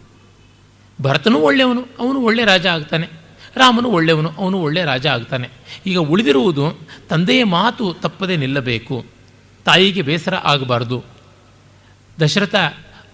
[1.02, 3.08] ಭರತನೂ ಒಳ್ಳೆಯವನು, ಅವನು ಒಳ್ಳೆಯ ರಾಜ ಆಗ್ತಾನೆ.
[3.56, 5.48] ರಾಮನು ಒಳ್ಳೆಯವನು, ಅವನು ಒಳ್ಳೆಯ ರಾಜ ಆಗ್ತಾನೆ.
[5.86, 9.06] ಈಗ ಉಳಿದಿರುವುದು ತಂದೆಯ ಮಾತು ತಪ್ಪದೆ ನಿಲ್ಲಬೇಕು.
[9.64, 11.04] ತಾಯಿಗೆ ಬೇಸರ ಆಗಬಾರ್ದು.
[12.20, 12.54] ದಶರಥ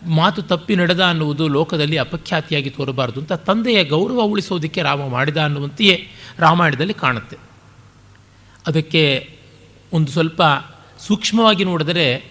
[0.07, 6.95] ಮಾತು ತಪ್ಪಿ ನಡೆದ ಅನ್ನುವುದು ಲೋಕದಲ್ಲಿ ಅಪಖ್ಯಾತಿಯಾಗಿ ತೋರಬಾರದು ಅಂತ ತಂದೆಯ ಗೌರವ ಉಳಿಸೋದಕ್ಕೆ ರಾಮ ಮಾಡಿದ ಅನ್ನುವಂತೆಯೇ ರಾಮಾಯಣದಲ್ಲಿ
[6.95, 7.37] ಕಾಣುತ್ತೆ.
[8.67, 9.37] ಅದಕ್ಕೆ
[9.93, 10.43] ಒಂದು ಸ್ವಲ್ಪ
[10.99, 12.31] ಸೂಕ್ಷ್ಮವಾಗಿ ನೋಡಿದರೆ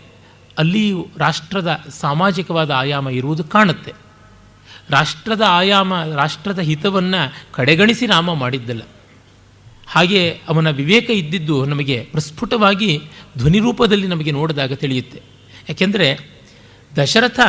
[0.57, 4.04] ಅಲ್ಲಿಯೂ ರಾಷ್ಟ್ರದ ಸಾಮಾಜಿಕವಾದ ಆಯಾಮ ಇರುವುದು ಕಾಣುತ್ತೆ.
[4.89, 8.81] ರಾಷ್ಟ್ರದ ಆಯಾಮ, ರಾಷ್ಟ್ರದ ಹಿತವನ್ನು ಕಡೆಗಣಿಸಿ ರಾಮ ಮಾಡಿದ್ದಲ್ಲ.
[9.87, 13.01] ಹಾಗೆ ಅವನ ವಿವೇಕ ಇದ್ದಿದ್ದು ನಮಗೆ ಪ್ರಸ್ಫುಟವಾಗಿ
[13.37, 15.21] ಧ್ವನಿರೂಪದಲ್ಲಿ ನಮಗೆ ನೋಡಿದಾಗ ತಿಳಿಯುತ್ತೆ.
[15.69, 16.39] ಯಾಕೆಂದರೆ
[16.97, 17.39] ದಶರಥ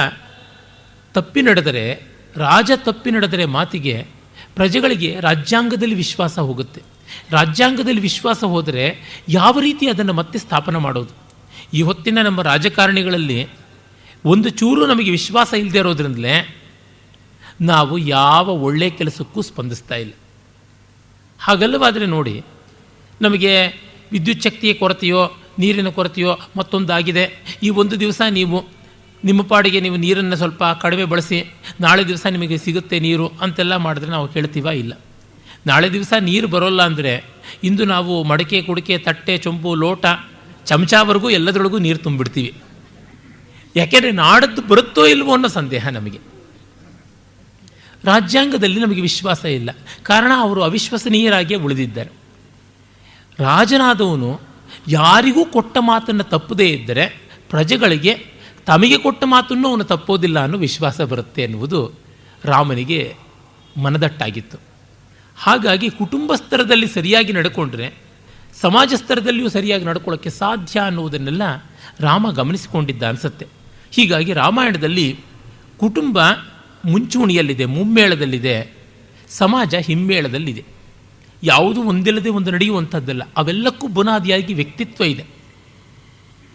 [1.14, 2.02] ತಪ್ಪಿ ನಡೆದರೆ,
[2.36, 4.06] ರಾಜ ತಪ್ಪಿ ನಡೆದರೆ ಮಾತಿಗೆ
[4.54, 6.82] ಪ್ರಜೆಗಳಿಗೆ ರಾಜ್ಯಾಂಗದಲ್ಲಿ ವಿಶ್ವಾಸ ಹೋಗುತ್ತೆ.
[7.30, 11.10] ರಾಜ್ಯಾಂಗದಲ್ಲಿ ವಿಶ್ವಾಸ ಹೋದರೆ ಯಾವ ರೀತಿ ಅದನ್ನು ಮತ್ತೆ ಸ್ಥಾಪನೆ ಮಾಡೋದು?
[11.74, 13.48] ಈ ಹೊತ್ತಿನ ನಮ್ಮ ರಾಜಕಾರಣಿಗಳಲ್ಲಿ
[14.24, 16.62] ಒಂದು ಚೂರು ನಮಗೆ ವಿಶ್ವಾಸ ಇಲ್ಲದೆ ಇರೋದ್ರಿಂದಲೇ
[17.60, 20.12] ನಾವು ಯಾವ ಒಳ್ಳೆಯ ಕೆಲಸಕ್ಕೂ ಸ್ಪಂದಿಸ್ತಾ ಇಲ್ಲ.
[21.40, 22.34] ಹಾಗಲ್ಲವಾದರೆ ನೋಡಿ,
[23.20, 23.52] ನಮಗೆ
[24.12, 25.22] ವಿದ್ಯುತ್ ಶಕ್ತಿಯ ಕೊರತೆಯೋ,
[25.58, 27.24] ನೀರಿನ ಕೊರತೆಯೋ ಮತ್ತೊಂದಾಗಿದೆ.
[27.62, 28.58] ಈ ಒಂದು ದಿವಸ ನೀವು,
[29.24, 31.38] ನಿಮ್ಮ ಪಾಡಿಗೆ ನೀವು ನೀರನ್ನು ಸ್ವಲ್ಪ ಕಡಿಮೆ ಬಳಸಿ,
[31.80, 34.92] ನಾಳೆ ದಿವಸ ನಿಮಗೆ ಸಿಗುತ್ತೆ ನೀರು ಅಂತೆಲ್ಲ ಮಾಡಿದ್ರೆ ನಾವು ಕೇಳ್ತೀವ ಇಲ್ಲ.
[35.66, 37.14] ನಾಳೆ ದಿವಸ ನೀರು ಬರೋಲ್ಲ ಅಂದರೆ,
[37.64, 40.06] ಇಂದು ನಾವು ಮಡಕೆ, ಕುಡಿಕೆ, ತಟ್ಟೆ, ಚೊಂಬು, ಲೋಟ,
[40.64, 42.52] ಚಮಚವರೆಗೂ ಎಲ್ಲದರೊಳಗೂ ನೀರು ತುಂಬಿಡ್ತೀವಿ.
[43.76, 46.20] ಯಾಕೆಂದರೆ ನಾಡದ್ದು ಬರುತ್ತೋ ಇಲ್ವೋ ಅನ್ನೋ ಸಂದೇಹ ನಮಗೆ.
[48.06, 49.70] ರಾಜ್ಯಾಂಗದಲ್ಲಿ ನಮಗೆ ವಿಶ್ವಾಸ ಇಲ್ಲ.
[50.02, 52.10] ಕಾರಣ ಅವರು ಅವಿಶ್ವಸನೀಯರಾಗಿಯೇ ಉಳಿದಿದ್ದಾರೆ.
[53.38, 54.40] ರಾಜನಾದವನು
[54.88, 58.26] ಯಾರಿಗೂ ಕೊಟ್ಟ ಮಾತನ್ನು ತಪ್ಪದೇ ಇದ್ದರೆ ಪ್ರಜೆಗಳಿಗೆ
[58.66, 61.92] ತಮಗೆ ಕೊಟ್ಟ ಮಾತನ್ನು ಅವನು ತಪ್ಪೋದಿಲ್ಲ ಅನ್ನೋ ವಿಶ್ವಾಸ ಬರುತ್ತೆ ಎನ್ನುವುದು
[62.44, 63.14] ರಾಮನಿಗೆ
[63.82, 64.58] ಮನದಟ್ಟಾಗಿತ್ತು.
[65.38, 67.94] ಹಾಗಾಗಿ ಕುಟುಂಬ ಸ್ತರದಲ್ಲಿ ಸರಿಯಾಗಿ ನಡ್ಕೊಂಡ್ರೆ
[68.60, 71.42] ಸಮಾಜ ಸ್ತರದಲ್ಲಿಯೂ ಸರಿಯಾಗಿ ನಡ್ಕೊಳ್ಳೋಕ್ಕೆ ಸಾಧ್ಯ ಅನ್ನುವುದನ್ನೆಲ್ಲ
[72.00, 73.46] ರಾಮ ಗಮನಿಸಿಕೊಂಡಿದ್ದ ಅನಿಸುತ್ತೆ.
[73.90, 75.20] ಹೀಗಾಗಿ ರಾಮಾಯಣದಲ್ಲಿ
[75.78, 76.18] ಕುಟುಂಬ
[76.84, 78.74] ಮುಂಚೂಣಿಯಲ್ಲಿದೆ, ಮುಮ್ಮೇಳದಲ್ಲಿದೆ,
[79.28, 80.64] ಸಮಾಜ ಹಿಮ್ಮೇಳದಲ್ಲಿದೆ.
[81.42, 83.22] ಯಾವುದು ಒಂದಿಲ್ಲದೆ ಒಂದು ನಡೆಯುವಂಥದ್ದಲ್ಲ.
[83.36, 85.24] ಅವೆಲ್ಲಕ್ಕೂ ಬುನಾದಿಯಾಗಿ ವ್ಯಕ್ತಿತ್ವ ಇದೆ.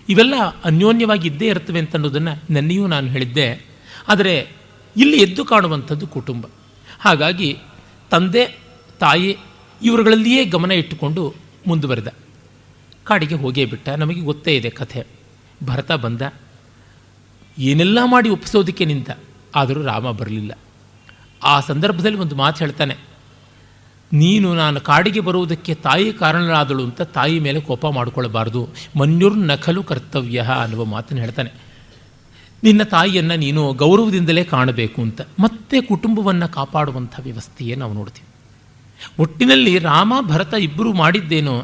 [0.09, 3.65] ಇವೆಲ್ಲ ಅನ್ಯೋನ್ಯವಾಗಿ ಇದ್ದೇ ಇರ್ತವೆ ಅಂತ ಅನ್ನೋದನ್ನು ನೆನ್ನೆಯೂ ನಾನು ಹೇಳಿದ್ದೆ.
[4.07, 4.47] ಆದರೆ
[4.97, 6.45] ಇಲ್ಲಿ ಎದ್ದು ಕಾಣುವಂಥದ್ದು ಕುಟುಂಬ.
[6.99, 7.57] ಹಾಗಾಗಿ
[8.11, 8.59] ತಂದೆ,
[8.99, 9.37] ತಾಯಿ
[9.83, 11.33] ಇವರುಗಳಲ್ಲಿಯೇ ಗಮನ ಇಟ್ಟುಕೊಂಡು
[11.67, 12.13] ಮುಂದುವರೆದ.
[13.03, 13.89] ಕಾಡಿಗೆ ಹೋಗೇ ಬಿಟ್ಟ.
[13.89, 15.03] ನಮಗೆ ಗೊತ್ತೇ ಇದೆ ಕಥೆ.
[15.63, 16.21] ಭರತ ಬಂದ.
[17.59, 19.09] ಏನೆಲ್ಲ ಮಾಡಿ ಒಪ್ಪಿಸೋದಕ್ಕೆ ನಿಂತ.
[19.55, 20.51] ಆದರೂ ರಾಮ ಬರಲಿಲ್ಲ.
[21.41, 22.95] ಆ ಸಂದರ್ಭದಲ್ಲಿ ಒಂದು ಮಾತು ಹೇಳ್ತಾನೆ,
[24.11, 28.61] ನೀನು ನಾನು ಕಾಡಿಗೆ ಬರುವುದಕ್ಕೆ ತಾಯಿ ಕಾರಣರಾದಳು ಅಂತ ತಾಯಿ ಮೇಲೆ ಕೋಪ ಮಾಡಿಕೊಳ್ಳಬಾರ್ದು.
[28.99, 31.51] ಮನ್ಯುರ್ ನಕಲು ಕರ್ತವ್ಯ ಅನ್ನುವ ಮಾತನ್ನು ಹೇಳ್ತಾನೆ.
[32.63, 38.27] ನಿನ್ನ ತಾಯಿಯನ್ನು ನೀನು ಗೌರವದಿಂದಲೇ ಕಾಣಬೇಕು ಅಂತ, ಮತ್ತೆ ಕುಟುಂಬವನ್ನು ಕಾಪಾಡುವಂಥ ವ್ಯವಸ್ಥೆಯೇ ನಾವು ನೋಡ್ತೀವಿ.
[39.19, 41.55] ಒಟ್ಟಿನಲ್ಲಿ ರಾಮ ಭರತ ಇಬ್ಬರು ಮಾಡಿದ್ದೇನೋ?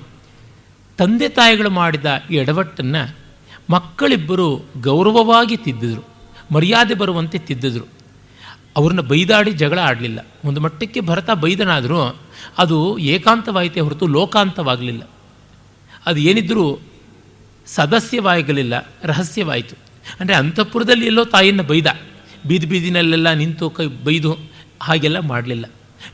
[0.99, 3.03] ತಂದೆ ತಾಯಿಗಳು ಮಾಡಿದ ಎಡವಟ್ಟನ್ನು
[3.69, 4.47] ಮಕ್ಕಳಿಬ್ಬರು
[4.81, 6.03] ಗೌರವವಾಗಿ ತಿದ್ದಿದ್ರು.
[6.51, 7.85] ಮರ್ಯಾದೆ ಬರುವಂತೆ ತಿದ್ದಿದ್ರು.
[8.77, 10.19] ಅವ್ರನ್ನ ಬೈದಾಡಿ ಜಗಳ ಆಡಲಿಲ್ಲ.
[10.45, 12.19] ಒಂದು ಮಟ್ಟಕ್ಕೆ ಭರತ ಬೈದನಾದರೂ
[12.57, 15.03] ಅದು ಏಕಾಂತವಾಯಿತೇ ಹೊರತು ಲೋಕಾಂತವಾಗಲಿಲ್ಲ.
[16.05, 16.79] ಅದು ಏನಿದ್ರೂ
[17.67, 19.75] ಸದಸ್ಯವಾಗಲಿಲ್ಲ, ರಹಸ್ಯವಾಯಿತು.
[20.19, 21.87] ಅಂದರೆ ಅಂತಃಪುರದಲ್ಲಿ ಎಲ್ಲೋ ತಾಯಿಯನ್ನು ಬೈದ.
[22.47, 24.37] ಬೀದಿ ಬೀದಿನಲ್ಲೆಲ್ಲ ನಿಂತು ಕೈ ಬೈದು
[24.81, 25.65] ಹಾಗೆಲ್ಲ ಮಾಡಲಿಲ್ಲ.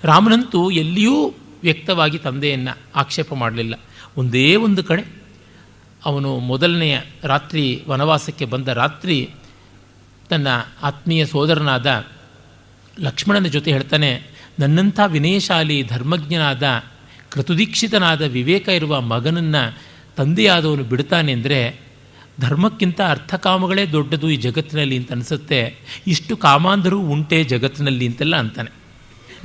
[0.04, 3.80] ರಾಮನಂತೂ ಎಲ್ಲಿಯೂ ವ್ಯಕ್ತವಾಗಿ ತಂದೆಯನ್ನು ಆಕ್ಷೇಪ ಮಾಡಲಿಲ್ಲ.
[4.18, 5.04] ಒಂದೇ ಒಂದು ಕಡೆ
[6.06, 9.30] ಅವನು ಮೊದಲನೆಯ ರಾತ್ರಿ ವನವಾಸಕ್ಕೆ ಬಂದ ರಾತ್ರಿ
[10.34, 10.48] ತನ್ನ
[10.82, 11.88] ಆತ್ಮೀಯ ಸೋದರನಾದ
[13.00, 14.10] ಲಕ್ಷ್ಮಣನ ಜೊತೆ ಹೇಳ್ತಾನೆ,
[14.60, 16.66] ನನ್ನಂಥ ವಿನಯಶಾಲಿ ಧರ್ಮಜ್ಞನಾದ
[17.30, 19.64] ಕೃತುದೀಕ್ಷಿತನಾದ ವಿವೇಕ ಇರುವ ಮಗನನ್ನು
[20.18, 21.60] ತಂದೆಯಾದವನು ಬಿಡ್ತಾನೆ ಅಂದರೆ
[22.40, 25.60] ಧರ್ಮಕ್ಕಿಂತ ಅರ್ಥಕಾಮಗಳೇ ದೊಡ್ಡದು ಈ ಜಗತ್ತಿನಲ್ಲಿ ಅಂತ ಅನಿಸುತ್ತೆ.
[26.08, 28.72] ಇಷ್ಟು ಕಾಮಾಂಧರೂ ಉಂಟೆ ಜಗತ್ತಿನಲ್ಲಿ ಅಂತೆಲ್ಲ ಅಂತಾನೆ.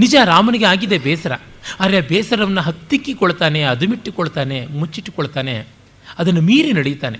[0.01, 1.33] ನಿಜ ರಾಮನಿಗೆ ಆಗಿದೆ ಬೇಸರ.
[1.81, 5.57] ಆದರೆ ಬೇಸರವನ್ನು ಹತ್ತಿಕ್ಕಿಕೊಳ್ತಾನೆ, ಅದುಮಿಟ್ಟುಕೊಳ್ತಾನೆ, ಮುಚ್ಚಿಟ್ಟುಕೊಳ್ತಾನೆ,
[6.19, 7.19] ಅದನ್ನು ಮೀರಿ ನಡೀತಾನೆ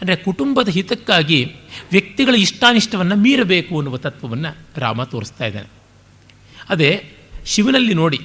[0.00, 1.54] ಅಂದರೆ ಕುಟುಂಬದ ಹಿತಕ್ಕಾಗಿ
[1.90, 5.68] ವ್ಯಕ್ತಿಗಳ ಇಷ್ಟಾನಿಷ್ಟವನ್ನು ಮೀರಬೇಕು ಅನ್ನುವ ತತ್ವವನ್ನು ರಾಮ ತೋರಿಸ್ತಾ ಇದ್ದಾನೆ.
[6.68, 7.10] ಅದೇ
[7.46, 8.20] ಶಿವನಲ್ಲಿ ನೋಡಿ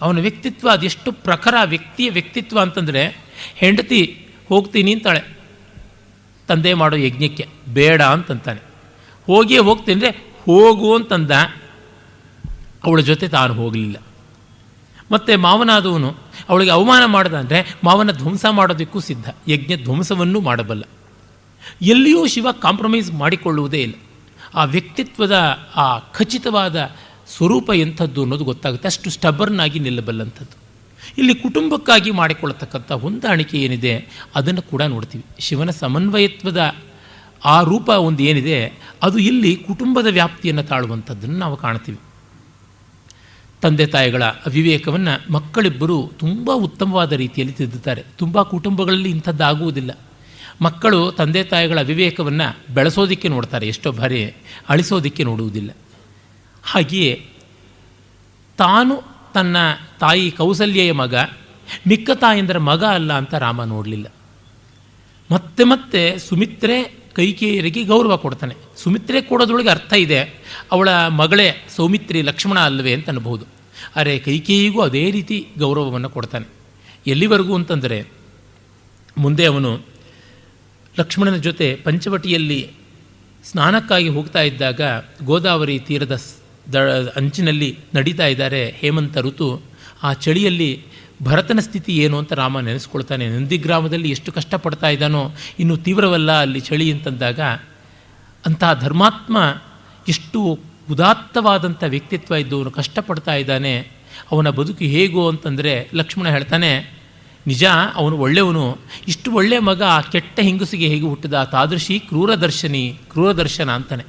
[0.00, 3.18] ಅವನ ವ್ಯಕ್ತಿತ್ವ ಅದೆಷ್ಟು ಪ್ರಖರ ವ್ಯಕ್ತಿಯ ವ್ಯಕ್ತಿತ್ವ ಅಂತಂದರೆ
[3.54, 5.38] ಹೆಂಡತಿ ಹೋಗ್ತೀನಿ ಅಂತಾಳೆ.
[6.48, 8.60] ತಂದೆ ಮಾಡೋ ಯಜ್ಞಕ್ಕೆ ಬೇಡ ಅಂತಂತಾನೆ.
[9.26, 10.10] ಹೋಗಿಯೇ ಹೋಗ್ತೀನಿ ಅಂದರೆ
[10.42, 11.30] ಹೋಗು ಅಂತಂದ.
[12.84, 13.96] ಅವಳ ಜೊತೆ ತಾನು ಹೋಗಲಿಲ್ಲ.
[15.12, 16.14] ಮತ್ತು ಮಾವನಾದವನು
[16.48, 19.28] ಅವಳಿಗೆ ಅವಮಾನ ಮಾಡ್ದ ಅಂದರೆ ಮಾವನ ಧ್ವಂಸ ಮಾಡೋದಕ್ಕೂ ಸಿದ್ಧ.
[19.48, 20.84] ಯಜ್ಞ ಧ್ವಂಸವನ್ನೂ ಮಾಡಬಲ್ಲ.
[21.82, 23.94] ಎಲ್ಲಿಯೂ ಶಿವ ಕಾಂಪ್ರಮೈಸ್ ಮಾಡಿಕೊಳ್ಳುವುದೇ ಇಲ್ಲ.
[24.54, 26.90] ಆ ವ್ಯಕ್ತಿತ್ವದ ಆ ಖಚಿತವಾದ
[27.36, 28.88] ಸ್ವರೂಪ ಎಂಥದ್ದು ಅನ್ನೋದು ಗೊತ್ತಾಗುತ್ತೆ.
[28.88, 30.68] ಅಷ್ಟು ಸ್ಟಬರ್ನ್ ಆಗಿ ನಿಲ್ಲಬಲ್ಲಂಥದ್ದು.
[31.18, 35.24] ಇಲ್ಲಿ ಕುಟುಂಬಕ್ಕಾಗಿ ಮಾಡಿಕೊಳ್ಳತಕ್ಕಂಥ ಹೊಂದಾಣಿಕೆ ಏನಿದೆ, ಅದನ್ನು ಕೂಡ ನೋಡ್ತೀವಿ.
[35.38, 36.74] ಶಿವನ ಸಮನ್ವಯತ್ವದ
[37.44, 41.98] ಆ ರೂಪ ಒಂದು ಏನಿದೆ, ಅದು ಇಲ್ಲಿ ಕುಟುಂಬದ ವ್ಯಾಪ್ತಿಯನ್ನು ತಾಳುವಂಥದ್ದನ್ನು ನಾವು ಕಾಣ್ತೀವಿ.
[43.62, 48.04] ತಂದೆ ತಾಯಿಗಳ ಅವಿವೇಕವನ್ನು ಮಕ್ಕಳಿಬ್ಬರು ತುಂಬ ಉತ್ತಮವಾದ ರೀತಿಯಲ್ಲಿ ತಿದ್ದುತ್ತಾರೆ.
[48.18, 49.98] ತುಂಬ ಕುಟುಂಬಗಳಲ್ಲಿ ಇಂಥದ್ದಾಗುವುದಿಲ್ಲ.
[50.62, 53.68] ಮಕ್ಕಳು ತಂದೆ ತಾಯಿಗಳ ಅವಿವೇಕವನ್ನು ಬೆಳೆಸೋದಕ್ಕೆ ನೋಡ್ತಾರೆ.
[53.68, 54.34] ಎಷ್ಟೋ ಬಾರಿ
[54.68, 55.70] ಅಳಿಸೋದಕ್ಕೆ ನೋಡುವುದಿಲ್ಲ.
[56.64, 57.26] ಹಾಗೆಯೇ
[58.56, 59.02] ತಾನು
[59.34, 59.56] ತನ್ನ
[60.00, 61.14] ತಾಯಿ ಕೌಸಲ್ಯೆಯ ಮಗ,
[61.86, 64.06] ಮಿಕ್ಕ ತಾಯಂದರ ಮಗ ಅಲ್ಲ ಅಂತ ರಾಮ ನೋಡಲಿಲ್ಲ.
[65.30, 68.54] ಮತ್ತೆ ಮತ್ತೆ ಸುಮಿತ್ರೆ ಕೈಕೇಯರಿಗೆ ಗೌರವ ಕೊಡ್ತಾನೆ.
[68.76, 70.20] ಸುಮಿತ್ರೆ ಕೊಡೋದ್ರೊಳಗೆ ಅರ್ಥ ಇದೆ,
[70.72, 73.46] ಅವಳ ಮಗಳೇ ಸೌಮಿತ್ರಿ ಲಕ್ಷ್ಮಣ ಅಲ್ಲವೇ ಅಂತ ಅನ್ಬೋದು
[73.96, 76.46] ಆದರೆ ಕೈಕೇಯಿಗೂ ಅದೇ ರೀತಿ ಗೌರವವನ್ನು ಕೊಡ್ತಾನೆ.
[77.06, 78.06] ಎಲ್ಲಿವರೆಗೂ ಅಂತಂದರೆ,
[79.18, 79.97] ಮುಂದೆ ಅವನು
[80.98, 82.70] ಲಕ್ಷ್ಮಣನ ಜೊತೆ ಪಂಚವಟಿಯಲ್ಲಿ
[83.44, 84.80] ಸ್ನಾನಕ್ಕಾಗಿ ಹೋಗ್ತಾ ಇದ್ದಾಗ
[85.24, 86.20] ಗೋದಾವರಿ ತೀರದ
[86.72, 86.74] ದ,
[87.16, 89.62] ಅಂಚಿನಲ್ಲಿ ನಡೀತಾ ಇದ್ದಾರೆ ಹೇಮಂತ ಋತು.
[90.02, 90.82] ಆ ಚಳಿಯಲ್ಲಿ
[91.22, 93.28] ಭರತನ ಸ್ಥಿತಿ ಏನು ಅಂತ ರಾಮ ನೆನೆಸ್ಕೊಳ್ತಾನೆ.
[93.28, 97.40] ನಂದಿಗ್ರಾಮದಲ್ಲಿ ಎಷ್ಟು ಕಷ್ಟಪಡ್ತಾ ಇದ್ದಾನೋ, ಇನ್ನು ತೀವ್ರವಲ್ಲ ಅಲ್ಲಿ ಚಳಿ ಅಂತಂದಾಗ.
[98.46, 99.54] ಅಂತಹ ಧರ್ಮಾತ್ಮ
[100.08, 103.90] ಎಷ್ಟು ಉದಾತ್ತವಾದಂಥ ವ್ಯಕ್ತಿತ್ವ ಇದ್ದವನು ಕಷ್ಟಪಡ್ತಾ ಇದ್ದಾನೆ.
[104.32, 106.97] ಅವನ ಬದುಕು ಹೇಗೋ ಅಂತಂದರೆ ಲಕ್ಷ್ಮಣ ಹೇಳ್ತಾನೆ
[107.48, 107.64] ನಿಜ,
[107.94, 108.64] ಅವನು ಒಳ್ಳೆಯವನು.
[109.08, 111.36] ಇಷ್ಟು ಒಳ್ಳೆಯ ಮಗ ಆ ಕೆಟ್ಟ ಹೆಂಗಸಿಗೆ ಹೇಗೆ ಹುಟ್ಟಿದ?
[111.44, 114.04] ತಾದೃಶಿ ಕ್ರೂರದರ್ಶನಿ, ಕ್ರೂರದರ್ಶನ ಅಂತಾನೆ.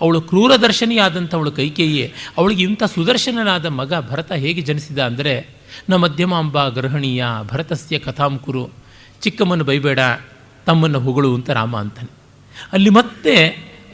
[0.00, 2.06] ಅವಳು ಕ್ರೂರದರ್ಶನಿಯಾದಂಥವಳು ಕೈಕೇಯಿಯೇ.
[2.38, 5.34] ಅವಳಿಗೆ ಇಂಥ ಸುದರ್ಶನನಾದ ಮಗ ಭರತ ಹೇಗೆ ಜನಿಸಿದ ಅಂದರೆ
[5.90, 8.64] ನ ಮಧ್ಯಮಾಂಬ ಗರ್ಹಣೀಯ ಭರತಸ್ಯ ಕಥಾಂಕುರು
[9.22, 10.00] ಚಿಕ್ಕಮ್ಮನ ಬೈಬೇಡ,
[10.66, 12.12] ತಮ್ಮನ್ನು ಹೊಗಳು ಅಂತ ರಾಮ ಅಂತಾನೆ.
[12.72, 13.34] ಅಲ್ಲಿ ಮತ್ತೆ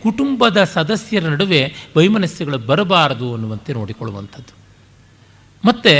[0.02, 1.60] ಕುಟುಂಬದ ಸದಸ್ಯರ ನಡುವೆ
[1.96, 4.52] ವೈಮನಸ್ಯಗಳು ಬರಬಾರದು ಅನ್ನುವಂತೆ ನೋಡಿಕೊಳ್ಳುವಂಥದ್ದು.
[5.64, 5.92] ಮತ್ತು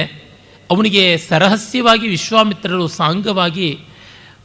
[0.70, 3.80] ಅವನಿಗೆ ಸರಹಸ್ಯವಾಗಿ ವಿಶ್ವಾಮಿತ್ರರು ಸಾಂಗವಾಗಿ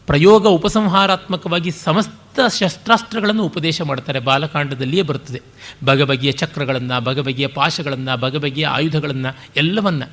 [0.08, 4.20] ಪ್ರಯೋಗ ಉಪಸಂಹಾರಾತ್ಮಕವಾಗಿ ಸಮಸ್ತ ಶಸ್ತ್ರಾಸ್ತ್ರಗಳನ್ನು ಉಪದೇಶ ಮಾಡ್ತಾರೆ.
[4.20, 5.42] ಬಾಲಕಾಂಡದಲ್ಲಿಯೇ ಬರುತ್ತದೆ.
[5.86, 10.12] ಬಗಬಗೆಯ ಚಕ್ರಗಳನ್ನು ಬಗಬಗೆಯ ಪಾಶಗಳನ್ನು ಬಗಬಗೆಯ ಆಯುಧಗಳನ್ನು ಎಲ್ಲವನ್ನು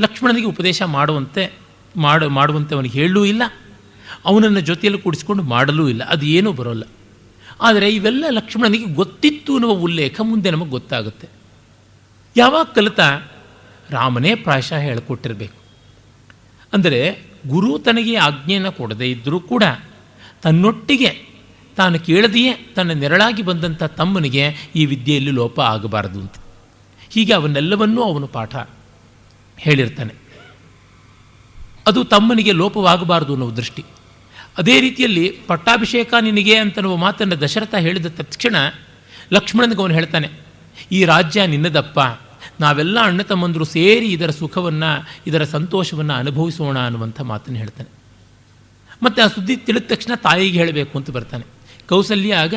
[0.00, 1.52] ಲಕ್ಷ್ಮಣನಿಗೆ ಉಪದೇಶ ಮಾಡುವಂತೆ
[1.96, 3.42] ಮಾಡು, ಮಾಡುವಂತೆ ಅವನಿಗೆ ಹೇಳಲೂ ಇಲ್ಲ.
[4.24, 6.04] ಅವನನ್ನು ಜೊತೆಯಲ್ಲಿ ಕೂಡಿಸ್ಕೊಂಡು ಮಾಡಲೂ ಇಲ್ಲ.
[6.04, 6.82] ಅದು ಏನೂ ಬರೋಲ್ಲ.
[7.60, 11.28] ಆದರೆ ಇವೆಲ್ಲ ಲಕ್ಷ್ಮಣನಿಗೆ ಗೊತ್ತಿತ್ತು ಅನ್ನುವ ಉಲ್ಲೇಖ ಮುಂದೆ ನಮಗೆ ಗೊತ್ತಾಗುತ್ತೆ.
[12.36, 13.00] ಯಾವಾಗ ಕಲಿತ
[13.94, 15.56] ರಾಮನೇ ಪ್ರಾಯಶಃ ಹೇಳಿಕೊಟ್ಟಿರಬೇಕು.
[16.72, 17.00] ಅಂದರೆ
[17.46, 19.64] ಗುರು ತನಗೆ ಆಜ್ಞೆಯನ್ನು ಕೊಡದೇ ಇದ್ದರೂ ಕೂಡ
[20.42, 21.10] ತನ್ನೊಟ್ಟಿಗೆ
[21.76, 24.44] ತಾನು ಕೇಳದೆಯೇ ತನ್ನ ನೆರಳಾಗಿ ಬಂದಂಥ ತಮ್ಮನಿಗೆ
[24.76, 26.36] ಈ ವಿದ್ಯೆಯಲ್ಲಿ ಲೋಪ ಆಗಬಾರದು ಅಂತ.
[27.14, 28.54] ಹೀಗೆ ಅವನ್ನೆಲ್ಲವನ್ನೂ ಅವನು ಪಾಠ
[29.58, 30.14] ಹೇಳಿರ್ತಾನೆ.
[31.86, 33.82] ಅದು ತಮ್ಮನಿಗೆ ಲೋಪವಾಗಬಾರದು ಅನ್ನೋ ದೃಷ್ಟಿ.
[34.58, 38.56] ಅದೇ ರೀತಿಯಲ್ಲಿ ಪಟ್ಟಾಭಿಷೇಕ ನಿನಗೆ ಅಂತನ್ನುವ ಮಾತನ್ನು ದಶರಥ ಹೇಳಿದ ತಕ್ಷಣ
[39.32, 40.28] ಲಕ್ಷ್ಮಣನಿಗೆ ಅವನು ಹೇಳ್ತಾನೆ,
[40.92, 41.98] ಈ ರಾಜ್ಯ ನಿನ್ನದಪ್ಪ.
[42.60, 47.90] ನಾವೆಲ್ಲ ಅಣ್ಣ ತಮ್ಮಂದರು ಸೇರಿ ಇದರ ಸುಖವನ್ನು, ಇದರ ಸಂತೋಷವನ್ನು ಅನುಭವಿಸೋಣ ಅನ್ನುವಂಥ ಮಾತನ್ನು ಹೇಳ್ತಾನೆ.
[49.02, 51.44] ಮತ್ತು ಆ ಸುದ್ದಿ ತಿಳಿದ ತಕ್ಷಣ ತಾಯಿಗೆ ಹೇಳಬೇಕು ಅಂತ ಬರ್ತಾನೆ.
[51.88, 52.54] ಕೌಸಲ್ಯ ಆಗ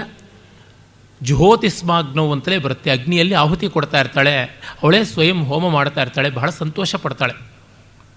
[1.21, 2.89] ಜುಹೋತಿಸ್ಮಾಗ್ನವ್ ಅಂತಲೇ ಬರುತ್ತೆ.
[2.89, 4.43] ಅಗ್ನಿಯಲ್ಲಿ ಆಹುತಿ ಕೊಡ್ತಾ ಇರ್ತಾಳೆ.
[4.83, 6.29] ಅವಳೇ ಸ್ವಯಂ ಹೋಮ ಮಾಡ್ತಾ ಇರ್ತಾಳೆ.
[6.29, 7.33] ಬಹಳ ಸಂತೋಷ ಪಡ್ತಾಳೆ.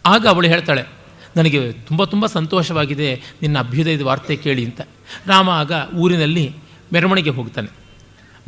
[0.07, 0.85] ಆಗ ಅವಳು ಹೇಳ್ತಾಳೆ,
[1.37, 3.23] ನನಗೆ ತುಂಬ ತುಂಬ ಸಂತೋಷವಾಗಿದೆ.
[3.43, 4.81] ನಿನ್ನ ಅಭ್ಯುದಯದ ವಾರ್ತೆ ಕೇಳಿ ಅಂತ.
[5.27, 6.57] ರಾಮ ಆಗ ಊರಿನಲ್ಲಿ
[6.93, 7.71] ಮೆರವಣಿಗೆ ಹೋಗ್ತಾನೆ.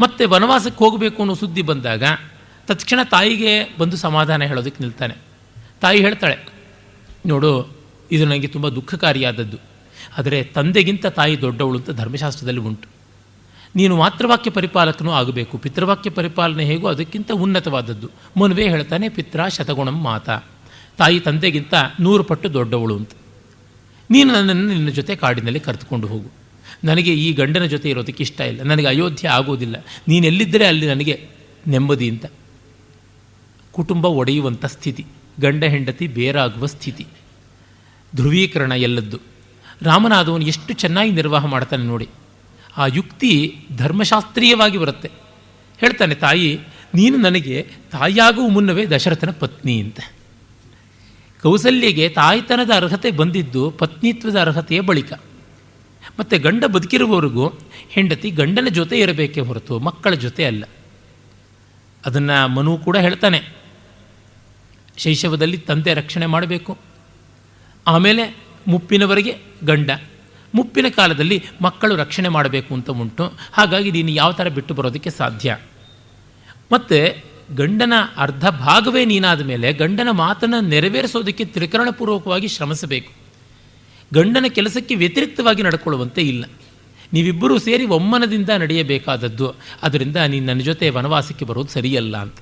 [0.00, 2.04] ಮತ್ತೆ ವನವಾಸಕ್ಕೆ ಹೋಗಬೇಕು ಅನ್ನೋ ಸುದ್ದಿ ಬಂದಾಗ
[2.70, 5.14] ತಕ್ಷಣ ತಾಯಿಗೆ ಬಂದು ಸಮಾಧಾನ ಹೇಳೋದಕ್ಕೆ ನಿಲ್ತಾನೆ.
[5.80, 6.37] ತಾಯಿ ಹೇಳ್ತಾಳೆ,
[7.26, 7.50] ನೋಡು,
[8.11, 9.59] ಇದು ನನಗೆ ತುಂಬ ದುಃಖಕಾರಿಯಾದದ್ದು.
[10.18, 12.88] ಆದರೆ ತಂದೆಗಿಂತ ತಾಯಿ ದೊಡ್ಡವಳು ಅಂತ ಧರ್ಮಶಾಸ್ತ್ರದಲ್ಲಿ ಉಂಟು.
[13.76, 15.59] ನೀನು ಮಾತೃವಾಕ್ಯ ಪರಿಪಾಲಕನೂ ಆಗಬೇಕು.
[15.59, 18.09] ಪಿತೃವಾಕ್ಯ ಪರಿಪಾಲನೆ ಹೇಗೋ ಅದಕ್ಕಿಂತ ಉನ್ನತವಾದದ್ದು.
[18.37, 20.37] ಮುನ್ವೇ ಹೇಳ್ತಾನೆ, ಪಿತ್ರ ಶತಗುಣಂ ಮಾತಾ.
[20.98, 23.12] ತಾಯಿ ತಂದೆಗಿಂತ ನೂರು ಪಟ್ಟು ದೊಡ್ಡವಳು ಅಂತ.
[24.11, 26.30] ನೀನು ನನ್ನನ್ನು ನಿನ್ನ ಜೊತೆ ಕಾಡಿನಲ್ಲಿ ಕರೆದುಕೊಂಡು ಹೋಗು.
[26.85, 28.61] ನನಗೆ ಈ ಗಂಡನ ಜೊತೆ ಇರೋದಕ್ಕೆ ಇಷ್ಟ ಇಲ್ಲ.
[28.62, 29.76] ನನಗೆ ಅಯೋಧ್ಯೆ ಆಗೋದಿಲ್ಲ.
[30.09, 31.14] ನೀನೆಲ್ಲಿದ್ದರೆ ಅಲ್ಲಿ ನನಗೆ
[31.66, 32.26] ನೆಮ್ಮದಿ ಅಂತ.
[33.72, 35.06] ಕುಟುಂಬ ಒಡೆಯುವಂಥ ಸ್ಥಿತಿ,
[35.40, 37.06] ಗಂಡ ಹೆಂಡತಿ ಬೇರಾಗುವ ಸ್ಥಿತಿ.
[38.16, 39.18] ಧ್ರುವೀಕರಣ ಎಲ್ಲದ್ದು.
[39.83, 42.09] ರಾಮನಾದವನು ಎಷ್ಟು ಚೆನ್ನಾಗಿ ನಿರ್ವಾಹ ಮಾಡ್ತಾನೆ ನೋಡಿ.
[42.76, 45.11] ಆ ಯುಕ್ತಿ ಧರ್ಮಶಾಸ್ತ್ರೀಯವಾಗಿ ಬರುತ್ತೆ.
[45.80, 46.61] ಹೇಳ್ತಾನೆ, ತಾಯಿ,
[46.94, 50.00] ನೀನು ನನಗೆ ತಾಯಿಯಾಗುವ ಮುನ್ನವೇ ದಶರಥನ ಪತ್ನಿ ಅಂತ.
[51.42, 55.12] ಕೌಸಲ್ಯಗೆ ತಾಯ್ತನದ ಅರ್ಹತೆ ಬಂದಿದ್ದು ಪತ್ನಿತ್ವದ ಅರ್ಹತೆಯ ಬಳಿಕ.
[56.20, 57.52] ಮತ್ತು ಗಂಡ ಬದುಕಿರುವವರೆಗೂ
[57.88, 60.64] ಹೆಂಡತಿ ಗಂಡನ ಜೊತೆ ಇರಬೇಕೇ ಹೊರತು ಮಕ್ಕಳ ಜೊತೆ ಅಲ್ಲ.
[62.06, 63.59] ಅದನ್ನು ಮನು ಕೂಡ ಹೇಳ್ತಾನೆ.
[65.00, 66.78] ಶೈಶವದಲ್ಲಿ ತಂದೆ ರಕ್ಷಣೆ ಮಾಡಬೇಕು.
[67.86, 68.36] ಆಮೇಲೆ
[68.68, 69.90] ಮುಪ್ಪಿನವರೆಗೆ ಗಂಡ.
[70.54, 73.32] ಮುಪ್ಪಿನ ಕಾಲದಲ್ಲಿ ಮಕ್ಕಳು ರಕ್ಷಣೆ ಮಾಡಬೇಕು ಅಂತ ಉಂಟು.
[73.52, 75.58] ಹಾಗಾಗಿ ನೀನು ಯಾವ ಥರ ಬಿಟ್ಟು ಬರೋದಕ್ಕೆ ಸಾಧ್ಯ?
[76.72, 83.12] ಮತ್ತು ಗಂಡನ ಅರ್ಧ ಭಾಗವೇ ನೀನಾದ ಮೇಲೆ ಗಂಡನ ಮಾತನ್ನು ನೆರವೇರಿಸೋದಕ್ಕೆ ತ್ರಿಕರಣಪೂರ್ವಕವಾಗಿ ಶ್ರಮಿಸಬೇಕು.
[84.14, 86.44] ಗಂಡನ ಕೆಲಸಕ್ಕೆ ವ್ಯತಿರಿಕ್ತವಾಗಿ ನಡ್ಕೊಳ್ಳುವಂತೆ ಇಲ್ಲ.
[87.12, 89.54] ನೀವಿಬ್ಬರೂ ಸೇರಿ ಒಮ್ಮನದಿಂದ ನಡೆಯಬೇಕಾದದ್ದು.
[89.82, 92.36] ಅದರಿಂದ ನೀನು ನನ್ನ ಜೊತೆ ವನವಾಸಕ್ಕೆ ಬರೋದು ಸರಿಯಲ್ಲ ಅಂತ.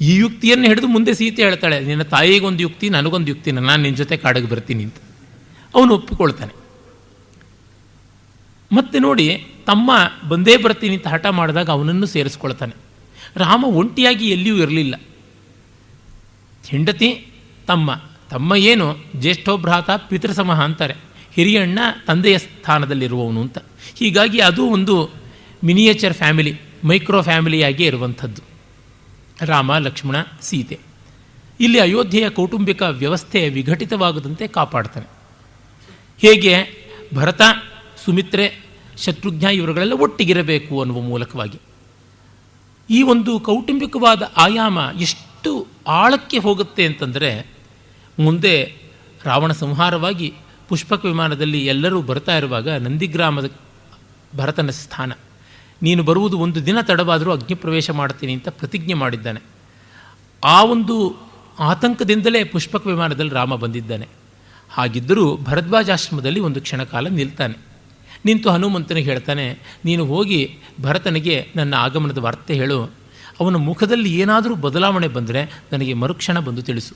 [0.00, 4.48] ಈ ಯುಕ್ತಿಯನ್ನು ಹಿಡಿದು ಮುಂದೆ ಸೀತೆ ಹೇಳ್ತಾಳೆ, ನಿನ್ನ ತಾಯಿಗೊಂದು ಯುಕ್ತಿ, ನನಗೊಂದು ಯುಕ್ತಿ, ನಾನು ನಿನ್ನ ಜೊತೆ ಕಾಡಿಗೆ
[4.48, 4.94] ಬರ್ತೀನಿ ಅಂತ.
[5.74, 6.52] ಅವನು ಒಪ್ಪಿಕೊಳ್ತಾನೆ.
[8.72, 9.90] ಮತ್ತೆ ನೋಡಿ, ತಮ್ಮ
[10.28, 12.74] ಬಂದೇ ಬರ್ತೀನಿ ಅಂತ ಹಠ ಮಾಡಿದಾಗ ಅವನನ್ನು ಸೇರಿಸ್ಕೊಳ್ತಾನೆ.
[13.36, 15.00] ರಾಮ ಒಂಟಿಯಾಗಿ ಎಲ್ಲಿಯೂ ಇರಲಿಲ್ಲ.
[16.68, 17.26] ಹೆಂಡತಿ,
[17.66, 20.94] ತಮ್ಮ ತಮ್ಮ ಏನು, ಜ್ಯೇಷ್ಠೋಭ್ರಾತ, ಪಿತೃಸಮಹ ಅಂತಾರೆ.
[21.32, 23.58] ಹಿರಿಯಣ್ಣ ತಂದೆಯ ಸ್ಥಾನದಲ್ಲಿರುವವನು ಅಂತ.
[23.94, 25.10] ಹೀಗಾಗಿ ಅದು ಒಂದು
[25.64, 28.57] ಮಿನಿಯೇಚರ್ ಫ್ಯಾಮಿಲಿ, ಮೈಕ್ರೋ ಫ್ಯಾಮಿಲಿಯಾಗಿ ಇರುವಂಥದ್ದು.
[29.40, 30.80] ರಾಮ, ಲಕ್ಷ್ಮಣ, ಸೀತೆ.
[31.60, 35.06] ಇಲ್ಲಿ ಅಯೋಧ್ಯೆಯ ಕೌಟುಂಬಿಕ ವ್ಯವಸ್ಥೆ ವಿಘಟಿತವಾಗದಂತೆ ಕಾಪಾಡ್ತಾನೆ
[36.18, 36.56] ಹೇಗೆ?
[37.14, 37.40] ಭರತ,
[38.04, 41.58] ಸುಮಿತ್ರೆ, ಶತ್ರುಘ್ನ ಇವರುಗಳೆಲ್ಲ ಒಟ್ಟಿಗಿರಬೇಕು ಅನ್ನುವ ಮೂಲಕವಾಗಿ.
[42.90, 47.50] ಈ ಒಂದು ಕೌಟುಂಬಿಕವಾದ ಆಯಾಮ ಎಷ್ಟು ಆಳಕ್ಕೆ ಹೋಗುತ್ತೆ ಅಂತಂದರೆ,
[48.18, 48.74] ಮುಂದೆ
[49.24, 50.34] ರಾವಣ ಸಂಹಾರವಾಗಿ
[50.68, 53.50] ಪುಷ್ಪಕ ವಿಮಾನದಲ್ಲಿ ಎಲ್ಲರೂ ಬರ್ತಾ ಇರುವಾಗ ನಂದಿಗ್ರಾಮದ
[54.36, 55.12] ಭರತನ ಸ್ಥಾನ.
[55.82, 59.40] ನೀನು ಬರುವುದು ಒಂದು ದಿನ ತಡವಾದರೂ ಅಗ್ನಿಪ್ರವೇಶ ಮಾಡ್ತೀನಿ ಅಂತ ಪ್ರತಿಜ್ಞೆ ಮಾಡಿದ್ದಾನೆ.
[60.42, 60.96] ಆ ಒಂದು
[61.60, 64.06] ಆತಂಕದಿಂದಲೇ ಪುಷ್ಪಕ ವಿಮಾನದಲ್ಲಿ ರಾಮ ಬಂದಿದ್ದಾನೆ.
[64.70, 67.56] ಹಾಗಿದ್ದರೂ ಭರದ್ವಾಜಾಶ್ರಮದಲ್ಲಿ ಒಂದು ಕ್ಷಣಕಾಲ ನಿಲ್ತಾನೆ.
[68.24, 69.44] ನಿಂತು ಹನುಮಂತನಿಗೆ ಹೇಳ್ತಾನೆ,
[69.84, 70.40] ನೀನು ಹೋಗಿ
[70.82, 72.78] ಭರತನಿಗೆ ನನ್ನ ಆಗಮನದ ವಾರ್ತೆ ಹೇಳು.
[73.40, 76.94] ಅವನ ಮುಖದಲ್ಲಿ ಏನಾದರೂ ಬದಲಾವಣೆ ಬಂದರೆ ನನಗೆ ಮರುಕ್ಷಣ ಬಂದು ತಿಳಿಸು.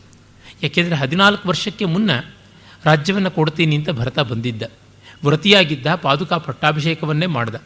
[0.62, 2.11] ಯಾಕೆಂದರೆ ಹದಿನಾಲ್ಕು ವರ್ಷಕ್ಕೆ ಮುನ್ನ
[2.85, 4.62] ರಾಜ್ಯವನ್ನು ಕೊಡ್ತೀನಿ ಅಂತ ಭರತ ಬಂದಿದ್ದ.
[5.25, 7.57] ವ್ರತಿಯಾಗಿದ್ದ ಪಾದುಕಾ ಪಟ್ಟಾಭಿಷೇಕವನ್ನೇ ಮಾಡ್ದ.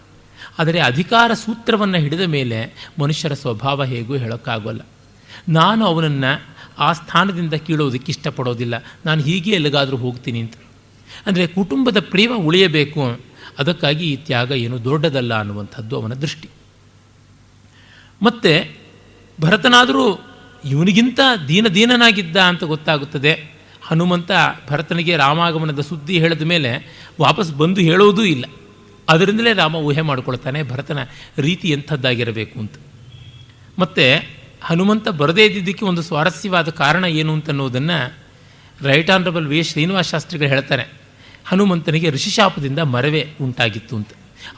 [0.58, 4.80] ಆದರೆ ಅಧಿಕಾರ ಸೂತ್ರವನ್ನು ಹಿಡಿದ ಮೇಲೆ ಮನುಷ್ಯರ ಸ್ವಭಾವ ಹೇಗೂ ಹೇಳೋಕ್ಕಾಗೋಲ್ಲ.
[5.48, 6.42] ನಾನು ಅವನನ್ನು
[6.78, 8.74] ಆ ಸ್ಥಾನದಿಂದ ಕೀಳೋದಕ್ಕೆ ಇಷ್ಟಪಡೋದಿಲ್ಲ.
[9.06, 10.54] ನಾನು ಹೀಗೆ ಎಲ್ಲಿಗಾದರೂ ಹೋಗ್ತೀನಿ ಅಂತ.
[11.26, 13.20] ಅಂದರೆ ಕುಟುಂಬದ ಪ್ರೇಮ ಉಳಿಯಬೇಕು.
[13.58, 16.48] ಅದಕ್ಕಾಗಿ ಈ ತ್ಯಾಗ ಏನು ದೊಡ್ಡದಲ್ಲ ಅನ್ನುವಂಥದ್ದು ಅವನ ದೃಷ್ಟಿ.
[18.22, 18.76] ಮತ್ತು
[19.40, 20.20] ಭರತನಾದರೂ
[20.64, 23.56] ಇವನಿಗಿಂತ ದೀನ ದೀನನಾಗಿದ್ದ ಅಂತ ಗೊತ್ತಾಗುತ್ತದೆ.
[23.82, 24.30] ಹನುಮಂತ
[24.70, 28.44] ಭರತನಿಗೆ ರಾಮಾಗಮನದ ಸುದ್ದಿ ಹೇಳಿದ ಮೇಲೆ ವಾಪಸ್ ಬಂದು ಹೇಳೋದೂ ಇಲ್ಲ.
[29.08, 30.98] ಅದರಿಂದಲೇ ರಾಮ ಊಹೆ ಮಾಡಿಕೊಳ್ತಾನೆ, ಭರತನ
[31.38, 32.72] ರೀತಿ ಎಂಥದ್ದಾಗಿರಬೇಕು ಅಂತ.
[33.78, 38.14] ಮತ್ತು ಹನುಮಂತ ಬರದೇ ಇದ್ದಿದ್ದಕ್ಕೆ ಒಂದು ಸ್ವಾರಸ್ಯವಾದ ಕಾರಣ ಏನು ಅಂತ ಅನ್ನೋದನ್ನು
[38.82, 40.84] ರೈಟ್ ಆನರಬಲ್ ವಿ ಶ್ರೀನಿವಾಸ ಶಾಸ್ತ್ರಿಗಳು ಹೇಳ್ತಾರೆ.
[41.44, 44.08] ಹನುಮಂತನಿಗೆ ಋಷಿಶಾಪದಿಂದ ಮರವೇ ಉಂಟಾಗಿತ್ತು ಅಂತ.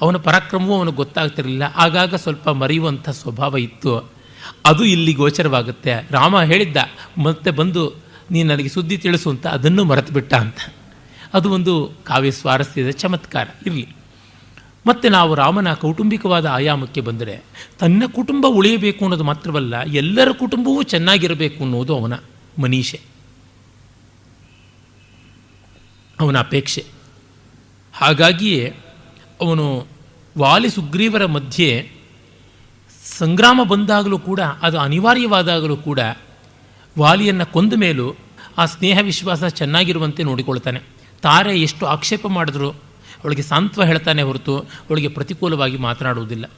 [0.00, 1.62] ಅವನ ಪರಾಕ್ರಮವೂ ಅವನಿಗೆ ಗೊತ್ತಾಗ್ತಿರಲಿಲ್ಲ.
[1.62, 4.12] ಆಗಾಗ ಸ್ವಲ್ಪ ಮರೆಯುವಂಥ ಸ್ವಭಾವ ಇತ್ತು.
[4.64, 5.92] ಅದು ಇಲ್ಲಿ ಗೋಚರವಾಗುತ್ತೆ.
[6.10, 6.76] ರಾಮ ಹೇಳಿದ್ದ,
[7.18, 7.92] ಮತ್ತೆ ಬಂದು
[8.30, 10.58] ನೀನು ನನಗೆ ಸುದ್ದಿ ತಿಳಿಸು ಅಂತ ಅದನ್ನು ಮರೆತು ಬಿಟ್ಟ ಅಂತ.
[11.34, 13.46] ಅದು ಒಂದು ಕಾವ್ಯ ಸ್ವಾರಸ್ಯದ ಚಮತ್ಕಾರ.
[13.66, 13.88] ಇರಲಿ.
[14.86, 17.40] ಮತ್ತು ನಾವು ರಾಮನ ಕೌಟುಂಬಿಕವಾದ ಆಯಾಮಕ್ಕೆ ಬಂದರೆ
[17.78, 22.12] ತನ್ನ ಕುಟುಂಬ ಉಳಿಯಬೇಕು ಅನ್ನೋದು ಮಾತ್ರವಲ್ಲ ಎಲ್ಲರ ಕುಟುಂಬವೂ ಚೆನ್ನಾಗಿರಬೇಕು ಅನ್ನೋದು ಅವನ
[22.58, 23.00] ಮನೀಷೆ.
[26.20, 26.84] ಅವನ ಅಪೇಕ್ಷೆ.
[27.92, 28.76] ಹಾಗಾಗಿಯೇ
[29.40, 29.86] ಅವನು
[30.38, 31.92] ವಾಲಿ ಸುಗ್ರೀವರ ಮಧ್ಯೆ
[33.18, 36.00] ಸಂಗ್ರಾಮ ಬಂದಾಗಲೂ ಕೂಡ, ಅದು ಅನಿವಾರ್ಯವಾದಾಗಲೂ ಕೂಡ
[36.98, 38.14] ವಾಲಿಯನ್ನು ಕೊಂದ ಮೇಲೂ
[38.58, 40.80] ಆ ಸ್ನೇಹ ವಿಶ್ವಾಸ ಚೆನ್ನಾಗಿರುವಂತೆ ನೋಡಿಕೊಳ್ತಾನೆ.
[41.22, 42.87] ತಾರೆ ಎಷ್ಟು ಆಕ್ಷೇಪ ಮಾಡಿದ್ರು
[43.24, 46.50] ಅವಳಿಗೆ ಸಾಂತ್ವ ಹೇಳ್ತಾನೆ ಹೊರತು ಅವಳಿಗೆ ಪ್ರತಿಕೂಲವಾಗಿ ಮಾತನಾಡುವುದಿಲ್ಲ.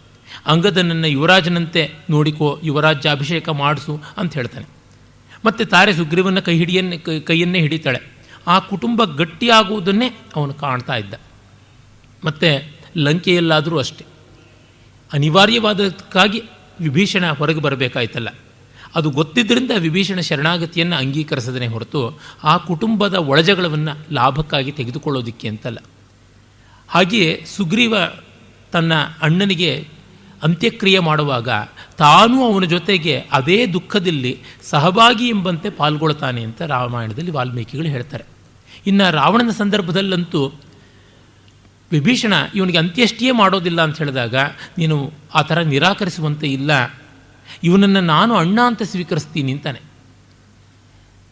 [0.47, 4.67] ಅಂಗದನನ್ನು ಯುವರಾಜನಂತೆ ನೋಡಿಕೋ ಯುವರಾಜ್ಯಾಭಿಷೇಕ ಮಾಡಿಸು ಅಂತ ಹೇಳ್ತಾನೆ.
[5.45, 8.01] ಮತ್ತು ತಾರೆ ಸುಗ್ರೀವನ ಕೈ ಹಿಡಿಯನ್ನೇ ಕೈಯನ್ನೇ ಹಿಡಿತಾಳೆ.
[8.47, 11.15] ಆ ಕುಟುಂಬ ಗಟ್ಟಿಯಾಗುವುದನ್ನೇ ಅವನು ಕಾಣ್ತಾ ಇದ್ದ.
[12.25, 14.05] ಮತ್ತು ಲಂಕೆಯಲ್ಲಾದರೂ ಅಷ್ಟೆ.
[15.13, 16.43] ಅನಿವಾರ್ಯವಾದಕ್ಕಾಗಿ
[16.81, 18.29] ವಿಭೀಷಣ ಹೊರಗೆ ಬರಬೇಕಾಯ್ತಲ್ಲ.
[18.95, 25.79] ಅದು ಗೊತ್ತಿದ್ದರಿಂದ ವಿಭೀಷಣ ಶರಣಾಗತಿಯನ್ನು ಅಂಗೀಕರಿಸದನೆ ಹೊರತು ಆ ಕುಟುಂಬದ ಒಳಜಗಳವನ್ನು ಲಾಭಕ್ಕಾಗಿ ತೆಗೆದುಕೊಳ್ಳೋದಿಕ್ಕೆ ಅಂತಲ್ಲ.
[26.91, 27.97] ಹಾಗೆಯೇ ಸುಗ್ರೀವ
[28.73, 29.89] ತನ್ನ ಅಣ್ಣನಿಗೆ
[30.43, 31.49] ಅಂತ್ಯಕ್ರಿಯೆ ಮಾಡುವಾಗ
[31.99, 38.25] ತಾನು ಅವನ ಜೊತೆಗೆ ಅದೇ ದುಃಖದಲ್ಲಿ ಸಹಭಾಗಿ ಎಂಬಂತೆ ಪಾಲ್ಗೊಳ್ತಾನೆ ಅಂತ ರಾಮಾಯಣದಲ್ಲಿ ವಾಲ್ಮೀಕಿಗಳು ಹೇಳ್ತಾರೆ.
[38.87, 40.53] ಇನ್ನು ರಾವಣನ ಸಂದರ್ಭದಲ್ಲಂತೂ
[41.93, 44.37] ವಿಭೀಷಣ ಇವನಿಗೆ ಅಂತ್ಯಷ್ಟಿಯೇ ಮಾಡೋದಿಲ್ಲ ಅಂತ ಹೇಳಿದಾಗ,
[44.79, 46.71] ನೀನು ಆ ಥರ ನಿರಾಕರಿಸುವಂತೆ ಇಲ್ಲ.
[47.65, 49.90] ಇವನನ್ನು ನಾನು ಅಣ್ಣ ಅಂತ ಸ್ವೀಕರಿಸ್ತೀನಿ ಅಂತಾನೆ.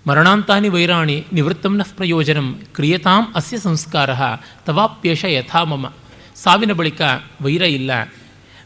[0.06, 4.10] ಮರಣಾಂತಾನಿ ವೈರಾಣಿ ನಿವೃತ್ತಂನ ಪ್ರಯೋಜನಂ ಕ್ರಿಯತಾಂ ಅಸ್ಯ ಸಂಸ್ಕಾರ
[4.66, 5.92] ತವಾಪ್ಯೇಷ ಯಥಾ ಮಮ
[6.36, 7.02] ಸಾವಿನ ಬಳಿಕ
[7.40, 7.90] ವೈರ ಇಲ್ಲ.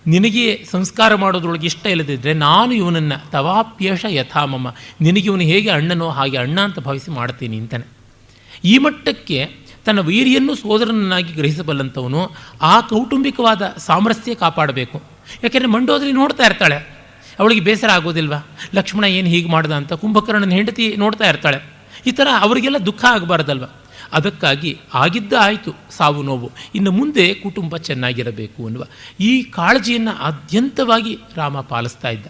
[0.06, 4.68] ನಿನಗೆ ಸಂಸ್ಕಾರ ಮಾಡೋದ್ರೊಳಗೆ ಇಷ್ಟ ಇಲ್ಲದಿದ್ದರೆ ನಾನು ಇವನನ್ನು ತವಾಪ್ಯೇಷ ಯಥಾ ಮಮ.
[5.00, 7.86] ನಿನಗೆ ಇವನು ಹೇಗೆ ಅಣ್ಣನೋ ಹಾಗೆ ಅಣ್ಣ ಅಂತ ಭಾವಿಸಿ ಮಾಡ್ತೀನಿ ಅಂತಾನೆ.
[8.64, 9.50] ಈ ಮಟ್ಟಕ್ಕೆ
[9.84, 12.30] ತನ್ನ ವೀರ್ಯನ್ನು ಸೋದರನನ್ನಾಗಿ ಗ್ರಹಿಸಬಲ್ಲಂಥವನು
[12.62, 15.02] ಆ ಕೌಟುಂಬಿಕವಾದ ಸಾಮರಸ್ಯ ಕಾಪಾಡಬೇಕು.
[15.42, 17.01] ಯಾಕೆಂದರೆ ಮಂಡೋದರಿ ನೋಡ್ತಾ ಇರ್ತಾಳೆ.
[17.38, 18.46] ಅವಳಿಗೆ ಬೇಸರ ಆಗೋದಿಲ್ವಾ?
[18.74, 21.58] ಲಕ್ಷ್ಮಣ ಏನು ಹೀಗೆ ಮಾಡ್ದ ಅಂತ ಕುಂಭಕರ್ಣನ ಹೆಂಡತಿ ನೋಡ್ತಾ ಇರ್ತಾಳೆ.
[22.06, 23.64] ಈ ಥರ ಅವರಿಗೆಲ್ಲ ದುಃಖ ಆಗಬಾರ್ದಲ್ವ?
[24.12, 26.50] ಅದಕ್ಕಾಗಿ ಆಗಿದ್ದ ಆಯಿತು ಸಾವು ನೋವು.
[26.74, 28.84] ಇನ್ನು ಮುಂದೆ ಕುಟುಂಬ ಚೆನ್ನಾಗಿರಬೇಕು ಅನ್ನುವ
[29.20, 32.26] ಈ ಕಾಳಜಿಯನ್ನು ಆದ್ಯಂತವಾಗಿ ರಾಮ ಪಾಲಿಸ್ತಾ ಇದ್ದ.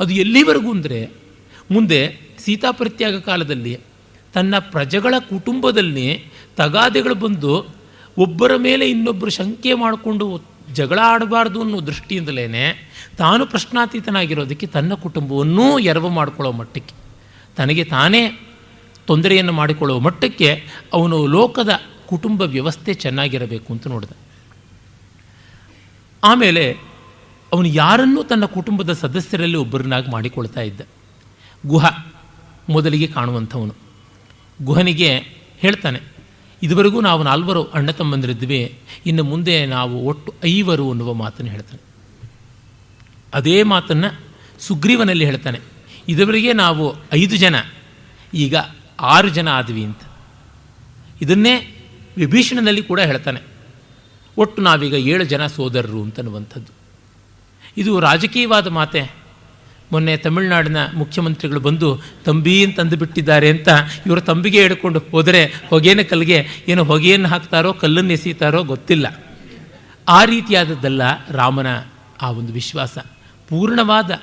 [0.00, 1.10] ಅದು ಎಲ್ಲಿವರೆಗೂ ಅಂದರೆ
[1.70, 3.80] ಮುಂದೆ ಸೀತಾಪ್ರತ್ಯಾಗ ಕಾಲದಲ್ಲಿ
[4.34, 6.24] ತನ್ನ ಪ್ರಜೆಗಳ ಕುಟುಂಬದಲ್ಲಿ
[6.56, 7.66] ತಗಾದೆಗಳು ಬಂದು
[8.18, 12.46] ಒಬ್ಬರ ಮೇಲೆ ಇನ್ನೊಬ್ಬರು ಶಂಕೆ ಮಾಡಿಕೊಂಡು ಜಗಳ ಆಡಬಾರ್ದು ಅನ್ನೋ ದೃಷ್ಟಿಯಿಂದಲೇ
[13.18, 16.94] ತಾನು ಪ್ರಶ್ನಾತೀತನಾಗಿರೋದಕ್ಕೆ ತನ್ನ ಕುಟುಂಬವನ್ನೂ ಎರವು ಮಾಡಿಕೊಳ್ಳೋ ಮಟ್ಟಕ್ಕೆ.
[17.56, 18.22] ತನಗೆ ತಾನೇ
[19.06, 21.70] ತೊಂದರೆಯನ್ನು ಮಾಡಿಕೊಳ್ಳುವ ಮಟ್ಟಕ್ಕೆ ಅವನು ಲೋಕದ
[22.06, 24.10] ಕುಟುಂಬ ವ್ಯವಸ್ಥೆ ಚೆನ್ನಾಗಿರಬೇಕು ಅಂತ ನೋಡಿದ.
[26.24, 26.64] ಆಮೇಲೆ
[27.52, 30.80] ಅವನು ಯಾರನ್ನೂ ತನ್ನ ಕುಟುಂಬದ ಸದಸ್ಯರಲ್ಲಿ ಒಬ್ಬರನ್ನಾಗಿ ಮಾಡಿಕೊಳ್ತಾ ಇದ್ದ.
[31.66, 31.84] ಗುಹ
[32.68, 33.74] ಮೊದಲಿಗೆ ಕಾಣುವಂಥವನು.
[34.62, 35.16] ಗುಹನಿಗೆ
[35.58, 36.00] ಹೇಳ್ತಾನೆ,
[36.62, 41.89] ಇದುವರೆಗೂ ನಾವು ನಾಲ್ವರು ಅಣ್ಣ ತಮ್ಮಂದಿರಿದ್ವಿ, ಇನ್ನು ಮುಂದೆ ನಾವು ಒಟ್ಟು ಐವರು ಅನ್ನುವ ಮಾತನ್ನು ಹೇಳ್ತಾನೆ.
[43.34, 44.20] ಅದೇ ಮಾತನ್ನು
[44.58, 45.58] ಸುಗ್ರೀವನಲ್ಲಿ ಹೇಳ್ತಾನೆ.
[46.08, 47.54] ಇದುವರೆಗೆ ನಾವು ಐದು ಜನ,
[48.34, 48.56] ಈಗ
[49.00, 49.98] ಆರು ಜನ ಆದ್ವಿ ಅಂತ.
[51.22, 51.76] ಇದನ್ನೇ
[52.16, 53.40] ವಿಭೀಷಣನಲ್ಲಿ ಕೂಡ ಹೇಳ್ತಾನೆ.
[54.36, 56.72] ಒಟ್ಟು ನಾವೀಗ ಏಳು ಜನ ಸೋದರರು ಅಂತನ್ನುವಂಥದ್ದು.
[57.76, 59.20] ಇದು ರಾಜಕೀಯವಾದ ಮಾತೆ.
[59.92, 63.68] ಮೊನ್ನೆ ತಮಿಳುನಾಡಿನ ಮುಖ್ಯಮಂತ್ರಿಗಳು ಬಂದು, ತಂಬಿ ಅಂತಂದು ಬಿಟ್ಟಿದ್ದಾರೆ ಅಂತ
[64.06, 69.24] ಇವರು ತಂಬಿಗೆ ಹಿಡ್ಕೊಂಡು ಹೋದರೆ ಹೊಗೆನ ಕಲ್ಲಿಗೆ ಏನು ಹೊಗೆಯನ್ನು ಹಾಕ್ತಾರೋ, ಕಲ್ಲನ್ನು ಎಸೀತಾರೋ ಗೊತ್ತಿಲ್ಲ.
[70.08, 71.66] ಆ ರೀತಿಯಾದದ್ದಲ್ಲ ರಾಮನ
[72.22, 72.98] ಆ ಒಂದು ವಿಶ್ವಾಸ.
[73.50, 74.22] ಪೂರ್ಣವಾದ,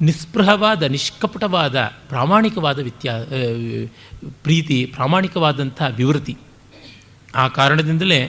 [0.00, 1.78] ನಿಸ್ಪೃಹವಾದ, ನಿಷ್ಕಪಟವಾದ,
[2.08, 3.12] ಪ್ರಾಮಾಣಿಕವಾದ ವ್ಯತ್ಯಾ
[4.42, 6.36] ಪ್ರೀತಿ, ಪ್ರಾಮಾಣಿಕವಾದಂಥ ವಿವೃತಿ
[7.34, 8.24] ಆ ಕಾರಣದಿಂದಲೇ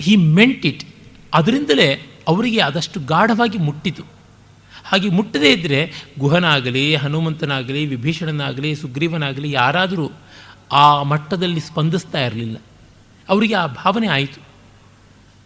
[0.00, 0.94] ಹಿ ಮೆಂಟ್ ಇಟ್
[1.34, 1.94] ಅದರಿಂದಲೇ
[2.28, 4.02] ಅವರಿಗೆ ಆದಷ್ಟು ಗಾಢವಾಗಿ ಮುಟ್ಟಿತು.
[4.84, 10.10] ಹಾಗೆ ಮುಟ್ಟದೇ ಇದ್ದರೆ ಗುಹನಾಗಲಿ, ಹನುಮಂತನಾಗಲಿ, ವಿಭೀಷಣನಾಗಲಿ, ಸುಗ್ರೀವನಾಗಲಿ ಯಾರಾದರೂ
[10.72, 12.56] ಆ ಮಟ್ಟದಲ್ಲಿ ಸ್ಪಂದಿಸ್ತಾ ಇರಲಿಲ್ಲ.
[13.28, 14.40] ಅವರಿಗೆ ಆ ಭಾವನೆ ಆಯಿತು.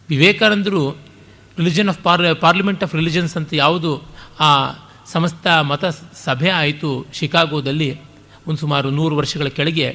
[0.09, 1.12] ವಿವೇಕಾನಂದರು
[1.59, 3.93] religion of par parliament of religions ಅಂತ ಯಾವುದು,
[4.41, 4.51] ಆ
[5.13, 5.85] ಸಮಸ್ತ ಮತ
[6.25, 7.91] ಸಭೆ ಆಯಿತು ಶಿಕಾಗೋದಲ್ಲಿ
[8.47, 9.89] ಒಂದು ಸುಮಾರು ನೂರು ವರ್ಷಗಳ ಕೆಳಗೆ,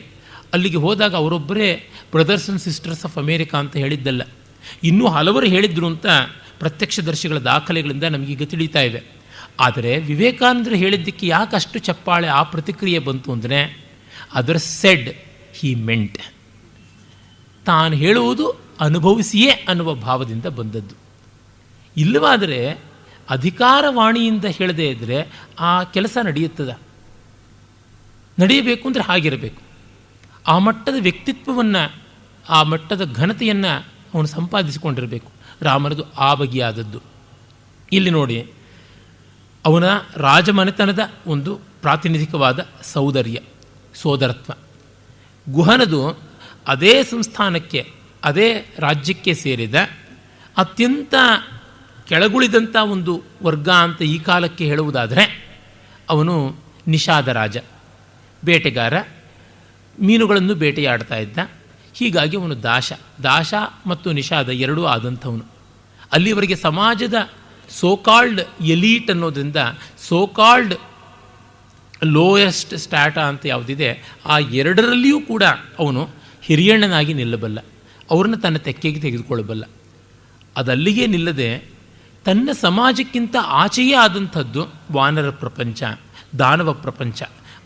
[0.53, 1.69] ಅಲ್ಲಿಗೆ ಹೋದಾಗ ಅವರೊಬ್ಬರೇ
[2.11, 4.21] brothers and sisters of America ಅಂತ ಹೇಳಿದ್ದಲ್ಲ.
[4.83, 6.05] ಇನ್ನೂ ಹಲವರು ಹೇಳಿದ್ರು ಅಂತ
[6.59, 9.01] ಪ್ರತ್ಯಕ್ಷದರ್ಶಿಗಳ ದಾಖಲೆಗಳಿಂದ ನಮಗೀಗ ತಿಳಿತಾ ಇವೆ
[9.59, 13.59] ಆದರೆ ವಿವೇಕಾನಂದರು ಹೇಳಿದ್ದಕ್ಕೆ ಯಾಕೆ ಅಷ್ಟು ಚಪ್ಪಾಳೆ ಆ ಪ್ರತಿಕ್ರಿಯೆ ಬಂತು ಅಂದರೆ,
[14.33, 15.09] ಅದರ ಸೆಡ್
[15.57, 16.19] ಹಿ ಮೆಂಟ್
[17.65, 18.45] ತಾನು ಹೇಳುವುದು
[18.79, 20.95] ಅನುಭವಿಸಿಯೇ ಅನ್ನುವ ಭಾವದಿಂದ ಬಂದದ್ದು.
[21.97, 22.71] ಇಲ್ಲವಾದರೆ
[23.29, 26.79] ಅಧಿಕಾರವಾಣಿಯಿಂದ ಹೇಳದೇ ಇದ್ದರೆ ಆ ಕೆಲಸ ನಡೆಯುತ್ತದೆ.
[28.39, 29.61] ನಡೆಯಬೇಕು ಅಂದರೆ ಹಾಗಿರಬೇಕು.
[30.47, 32.01] ಆ ಮಟ್ಟದ ವ್ಯಕ್ತಿತ್ವವನ್ನು,
[32.49, 35.31] ಆ ಮಟ್ಟದ ಘನತೆಯನ್ನು ಅವನು ಸಂಪಾದಿಸಿಕೊಂಡಿರಬೇಕು.
[35.61, 37.01] ರಾಮನದು ಆ ಬಗೆಯಾದದ್ದು.
[37.91, 38.51] ಇಲ್ಲಿ ನೋಡಿ,
[39.65, 39.83] ಅವನ
[40.15, 43.39] ರಾಜಮನೆತನದ ಒಂದು ಪ್ರಾತಿನಿಧಿಕವಾದ ಸೌಂದರ್ಯ,
[43.95, 44.53] ಸೋದರತ್ವ.
[45.49, 46.19] ಗುಹನದು
[46.67, 47.91] ಅದೇ ಸಂಸ್ಥಾನಕ್ಕೆ,
[48.23, 49.75] ಅದೇ ರಾಜ್ಯಕ್ಕೆ ಸೇರಿದ
[50.57, 51.13] ಅತ್ಯಂತ
[52.09, 55.23] ಕೆಳಗುಳಿದಂಥ ಒಂದು ವರ್ಗ ಅಂತ ಈ ಕಾಲಕ್ಕೆ ಹೇಳುವುದಾದರೆ
[56.09, 56.55] ಅವನು
[56.87, 57.57] ನಿಷಾದ ರಾಜ,
[58.45, 58.93] ಬೇಟೆಗಾರ,
[60.01, 61.37] ಮೀನುಗಳನ್ನು ಬೇಟೆಯಾಡ್ತಾ ಇದ್ದ.
[61.93, 62.93] ಹೀಗಾಗಿ ಅವನು ದಾಶ
[63.23, 63.53] ದಾಶ
[63.85, 65.45] ಮತ್ತು ನಿಷಾದ ಎರಡೂ ಆದಂಥವನು.
[66.11, 67.29] ಅಲ್ಲಿವರೆಗೆ ಸಮಾಜದ
[67.69, 69.55] ಸೋಕಾಲ್ಡ್ ಎಲೀಟ್ ಅನ್ನೋದರಿಂದ
[70.07, 70.75] ಸೋಕಾಲ್ಡ್
[72.03, 73.89] ಲೋಯೆಸ್ಟ್ ಸ್ಟ್ಯಾಟ ಅಂತ ಯಾವುದಿದೆ,
[74.25, 75.43] ಆ ಎರಡರಲ್ಲಿಯೂ ಕೂಡ
[75.79, 76.09] ಅವನು
[76.41, 77.59] ಹಿರಿಯಣ್ಣನಾಗಿ ನಿಲ್ಲಬಲ್ಲ,
[78.11, 79.65] ಅವ್ರನ್ನ ತನ್ನ ತೆಕ್ಕೆಗೆ ತೆಗೆದುಕೊಳ್ಳಬಲ್ಲ.
[80.57, 81.76] ಅದಲ್ಲಿಗೆ ನಿಲ್ಲದೆ
[82.27, 85.83] ತನ್ನ ಸಮಾಜಕ್ಕಿಂತ ಆಚೆಯೇ ಆದಂಥದ್ದು ವಾನರ ಪ್ರಪಂಚ,
[86.39, 87.23] ದಾನವ ಪ್ರಪಂಚ.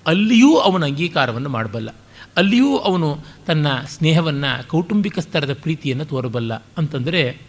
[0.08, 1.90] ಅಲ್ಲಿಯೂ ಅವನ ಅಂಗೀಕಾರವನ್ನು ಮಾಡಬಲ್ಲ.
[2.38, 6.54] ಅಲ್ಲಿಯೂ ಅವನು ತನ್ನ ಸ್ನೇಹವನ್ನು, ಕೌಟುಂಬಿಕ ಸ್ತರದ ಪ್ರೀತಿಯನ್ನು ತೋರಬಲ್ಲ.
[6.54, 7.42] ಅಂತಂದರೆ,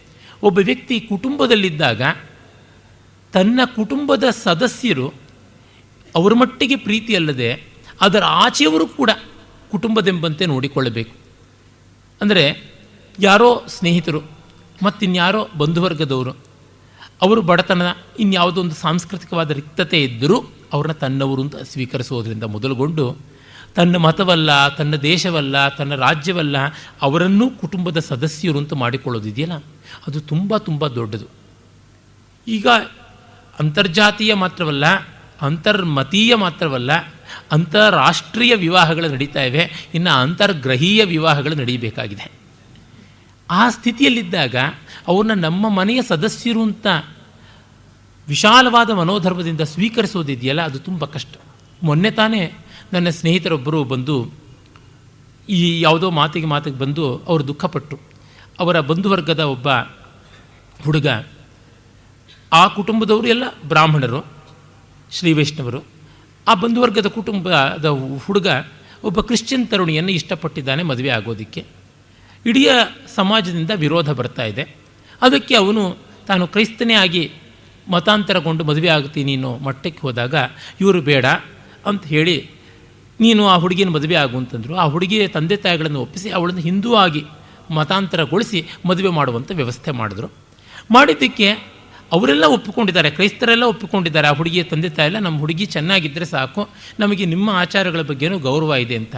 [0.43, 2.03] ಒಬ್ಬ ವ್ಯಕ್ತಿ ಕುಟುಂಬದಲ್ಲಿದ್ದಾಗ
[3.33, 5.13] ತನ್ನ ಕುಟುಂಬದ ಸದಸ್ಯರು
[6.15, 7.65] ಅವರ ಮಟ್ಟಿಗೆ ಪ್ರೀತಿ ಅಲ್ಲದೆ
[8.01, 9.11] ಅದರ ಆಚೆಯವರು ಕೂಡ
[9.71, 11.17] ಕುಟುಂಬದೆಂಬಂತೆ ನೋಡಿಕೊಳ್ಳಬೇಕು.
[12.21, 12.73] ಅಂದರೆ,
[13.21, 14.23] ಯಾರೋ ಸ್ನೇಹಿತರು
[14.85, 16.52] ಮತ್ತಿನ್ಯಾರೋ ಬಂಧುವರ್ಗದವರು
[17.23, 17.83] ಅವರು ಬಡತನ
[18.19, 23.17] ಇನ್ಯಾವುದೋ ಒಂದು ಸಾಂಸ್ಕೃತಿಕವಾದ ರಿಕ್ತತೆ ಇದ್ದರೂ ಅವ್ರನ್ನ ತನ್ನವರು ಅಂತ ಸ್ವೀಕರಿಸುವುದರಿಂದ ಮೊದಲುಗೊಂಡು
[23.75, 26.57] ತನ್ನ ಮತವಲ್ಲ, ತನ್ನ ದೇಶವಲ್ಲ, ತನ್ನ ರಾಜ್ಯವಲ್ಲ,
[27.03, 29.53] ಅವರನ್ನೂ ಕುಟುಂಬದ ಸದಸ್ಯರು ಅಂತ ಮಾಡಿಕೊಳ್ಳೋದಿದೆಯಲ್ಲ?
[30.07, 31.27] ಅದು ತುಂಬ ತುಂಬ ದೊಡ್ಡದು.
[32.49, 32.67] ಈಗ
[33.61, 34.85] ಅಂತರ್ಜಾತೀಯ ಮಾತ್ರವಲ್ಲ,
[35.43, 36.93] ಅಂತರ್ಮತೀಯ ಮಾತ್ರವಲ್ಲ,
[37.53, 42.33] ಅಂತಾರಾಷ್ಟ್ರೀಯ ವಿವಾಹಗಳು ನಡೀತಾ ಇವೆ, ಇನ್ನು ಅಂತರ್ಗ್ರಹೀಯ ವಿವಾಹಗಳು ನಡೀಬೇಕಾಗಿದೆ.
[43.51, 44.55] ಆ ಸ್ಥಿತಿಯಲ್ಲಿದ್ದಾಗ
[45.09, 46.87] ಅವ್ರನ್ನ ನಮ್ಮ ಮನೆಯ ಸದಸ್ಯರು ಅಂತ
[48.29, 51.29] ವಿಶಾಲವಾದ ಮನೋಧರ್ಮದಿಂದ ಸ್ವೀಕರಿಸೋದಿದೆಯಲ್ಲ, ಅದು ತುಂಬ ಕಷ್ಟ.
[51.83, 52.53] ಮೊನ್ನೆ ತಾನೇ
[52.93, 54.33] ನನ್ನ ಸ್ನೇಹಿತರೊಬ್ಬರು ಬಂದು
[55.49, 57.99] ಈ ಯಾವುದೋ ಮಾತಿಗೆ ಮಾತಿಗೆ ಬಂದು ಅವರು ದುಃಖಪಟ್ಟರು
[58.59, 59.69] ಅವರ ಬಂಧುವರ್ಗದ ಒಬ್ಬ
[60.85, 61.07] ಹುಡುಗ,
[62.53, 64.27] ಆ ಕುಟುಂಬದವರು ಎಲ್ಲ ಬ್ರಾಹ್ಮಣರು
[65.11, 65.81] ಶ್ರೀ ವೈಷ್ಣವರು
[66.49, 67.87] ಆ ಬಂಧುವರ್ಗದ ಕುಟುಂಬದ
[68.27, 68.47] ಹುಡುಗ
[69.05, 71.65] ಒಬ್ಬ ಕ್ರಿಶ್ಚಿಯನ್ ತರುಣಿಯನ್ನು ಇಷ್ಟಪಟ್ಟಿದ್ದಾನೆ ಮದುವೆ ಆಗೋದಕ್ಕೆ.
[72.47, 72.67] ಇಡೀ
[73.15, 74.82] ಸಮಾಜದಿಂದ ವಿರೋಧ ಬರ್ತಾ ಇದೆ.
[75.23, 75.83] ಅದಕ್ಕೆ ಅವನು
[76.27, 77.31] ತಾನು ಕ್ರೈಸ್ತನೇ ಆಗಿ
[77.89, 80.35] ಮತಾಂತರಗೊಂಡು ಮದುವೆ ಆಗ್ತೀನಿ ಅನ್ನೋ ಮಟ್ಟಕ್ಕೆ ಹೋದಾಗ,
[80.81, 81.27] ಇವರು ಬೇಡ
[81.87, 82.51] ಅಂತ ಹೇಳಿ
[83.21, 84.75] ನೀನು ಆ ಹುಡುಗಿನ ಮದುವೆ ಆಗು ಅಂತಂದರು.
[84.75, 87.23] ಆ ಹುಡುಗಿಯ ತಂದೆ ತಾಯಿಗಳನ್ನು ಒಪ್ಪಿಸಿ ಅವಳನ್ನು ಹಿಂದೂ ಆಗಿ
[87.71, 90.29] ಮತಾಂತರಗೊಳಿಸಿ ಮದುವೆ ಮಾಡುವಂಥ ವ್ಯವಸ್ಥೆ ಮಾಡಿದ್ರು.
[90.91, 91.51] ಮಾಡಿದ್ದಕ್ಕೆ
[92.13, 96.69] ಅವರೆಲ್ಲ ಒಪ್ಪಿಕೊಂಡಿದ್ದಾರೆ, ಕ್ರೈಸ್ತರೆಲ್ಲ ಒಪ್ಪಿಕೊಂಡಿದ್ದಾರೆ, ಆ ಹುಡುಗಿಯ ತಂದೆ ತಾಯಿಲ್ಲ ನಮ್ಮ ಹುಡುಗಿ ಚೆನ್ನಾಗಿದ್ದರೆ ಸಾಕು,
[97.01, 99.17] ನಮಗೆ ನಿಮ್ಮ ಆಚಾರಗಳ ಬಗ್ಗೆನೂ ಗೌರವ ಇದೆ ಅಂತ.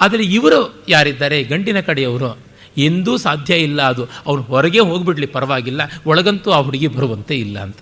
[0.00, 1.42] ಆದರೆ ಇವರು ಯಾರಿದ್ದಾರೆ?
[1.42, 2.38] ಗಂಡಿನ ಕಡೆಯವರು.
[2.76, 4.08] ಎಂದೂ ಸಾಧ್ಯ ಇಲ್ಲ ಅದು.
[4.26, 5.80] ಅವ್ರು ಹೊರಗೆ ಹೋಗ್ಬಿಡ್ಲಿ, ಪರವಾಗಿಲ್ಲ.
[6.06, 7.76] ಒಳಗಂತೂ ಆ ಹುಡುಗಿ ಬರುವಂತೆ ಇಲ್ಲ ಅಂತ.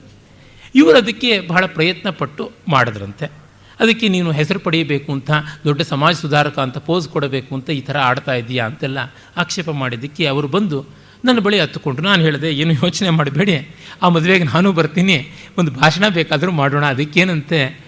[0.74, 3.32] ಇವರು ಅದಕ್ಕೆ ಬಹಳ ಪ್ರಯತ್ನ ಪಟ್ಟು ಮಾಡಿದ್ರಂತೆ.
[3.80, 5.30] ಅದಕ್ಕೆ ನೀನು ಹೆಸರು ಪಡೆಯಬೇಕು ಅಂತ,
[5.64, 8.98] ದೊಡ್ಡ ಸಮಾಜ ಸುಧಾರಕ ಅಂತ ಪೋಸ್ ಕೊಡಬೇಕು ಅಂತ ಈ ಥರ ಆಡ್ತಾ ಇದೆಯಾ ಅಂತೆಲ್ಲ
[9.36, 13.68] ಆಕ್ಷೇಪ ಮಾಡಿದ್ದಕ್ಕೆ ಅವರು ಬಂದು ನನ್ನ ಬಳಿ ಹತ್ತುಕೊಂಡು ನಾನು ಹೇಳಿದೆ, ಏನು ಯೋಚನೆ ಮಾಡಬೇಡಿ.
[14.02, 15.28] ಆ ಮದುವೆಗೆ ನಾನು ಬರ್ತೀನಿ.
[15.58, 16.84] ಒಂದು ಭಾಷಣ ಬೇಕಾದರೂ ಮಾಡೋಣ.
[16.84, 17.84] ಅದಕ್ಕೇನಂತೆ,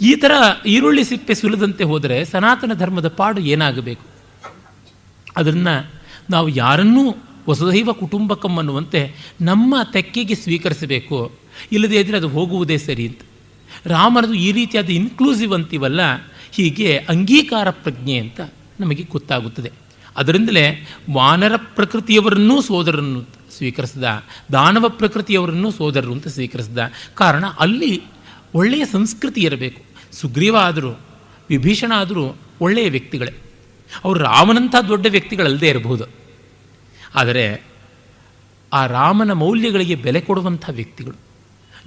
[0.00, 0.30] ಈ ಥರ
[0.66, 4.04] ಈರುಳ್ಳಿ ಸಿಪ್ಪೆ ಸುಲಿದಂತೆ ಹೋದರೆ ಸನಾತನ ಧರ್ಮದ ಪಾಡು ಏನಾಗಬೇಕು?
[5.36, 5.99] ಅದನ್ನು
[6.30, 7.16] ನಾವು ಯಾರನ್ನೂ
[7.48, 11.32] ವಸುದೈವ ಕುಟುಂಬಕಂ ಅನ್ನುವಂತೆ ನಮ್ಮ ತೆಕ್ಕೆಗೆ ಸ್ವೀಕರಿಸಬೇಕು.
[11.72, 13.18] ಇಲ್ಲದೇ ಇದ್ದರೆ ಅದು ಹೋಗುವುದೇ ಸರಿ ಅಂತ.
[13.86, 16.00] ರಾಮನದು ಈ ರೀತಿಯಾದ ಇನ್ಕ್ಲೂಸಿವ್ ಅಂತೀವಲ್ಲ,
[16.52, 18.40] ಹೀಗೆ ಅಂಗೀಕಾರ ಪ್ರಜ್ಞೆ ಅಂತ
[18.80, 19.72] ನಮಗೆ ಗೊತ್ತಾಗುತ್ತದೆ.
[20.16, 23.24] ಅದರಿಂದಲೇ ವಾನರ ಪ್ರಕೃತಿಯವರನ್ನೂ ಸೋದರನ್ನು
[23.56, 24.04] ಸ್ವೀಕರಿಸಿದ,
[24.52, 26.78] ದಾನವ ಪ್ರಕೃತಿಯವರನ್ನೂ ಸೋದರರು ಅಂತ ಸ್ವೀಕರಿಸಿದ.
[27.14, 28.02] ಕಾರಣ ಅಲ್ಲಿ
[28.54, 29.82] ಒಳ್ಳೆಯ ಸಂಸ್ಕೃತಿ ಇರಬೇಕು.
[30.12, 30.90] ಸುಗ್ರೀವ ಆದರೂ
[31.48, 33.49] ವಿಭೀಷಣ ಆದರೂ ಒಳ್ಳೆಯ ವ್ಯಕ್ತಿಗಳೇ.
[34.04, 36.04] ಅವರು ರಾಮನಂಥ ದೊಡ್ಡ ವ್ಯಕ್ತಿಗಳಲ್ಲದೆ ಇರಬಹುದು.
[37.14, 37.64] ಆದರೆ
[38.72, 41.16] ಆ ರಾಮನ ಮೌಲ್ಯಗಳಿಗೆ ಬೆಲೆ ಕೊಡುವಂಥ ವ್ಯಕ್ತಿಗಳು.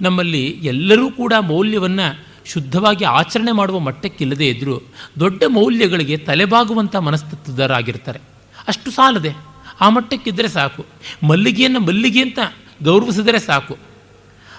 [0.00, 4.82] ನಮ್ಮಲ್ಲಿ ಎಲ್ಲರೂ ಕೂಡ ಮೌಲ್ಯವನ್ನು ಶುದ್ಧವಾಗಿ ಆಚರಣೆ ಮಾಡುವ ಮಟ್ಟಕ್ಕಿಲ್ಲದೇ ಇದ್ದರೂ
[5.20, 8.20] ದೊಡ್ಡ ಮೌಲ್ಯಗಳಿಗೆ ತಲೆಬಾಗುವಂಥ ಮನಸ್ತತ್ವದರಾಗಿರ್ತಾರೆ
[8.68, 9.32] ಅಷ್ಟು ಸಾಲದೆ.
[9.80, 10.86] ಆ ಮಟ್ಟಕ್ಕಿದ್ದರೆ ಸಾಕು.
[11.26, 12.38] ಮಲ್ಲಿಗೆಯನ್ನು ಮಲ್ಲಿಗೆ ಅಂತ
[12.82, 13.78] ಗೌರವಿಸಿದರೆ ಸಾಕು.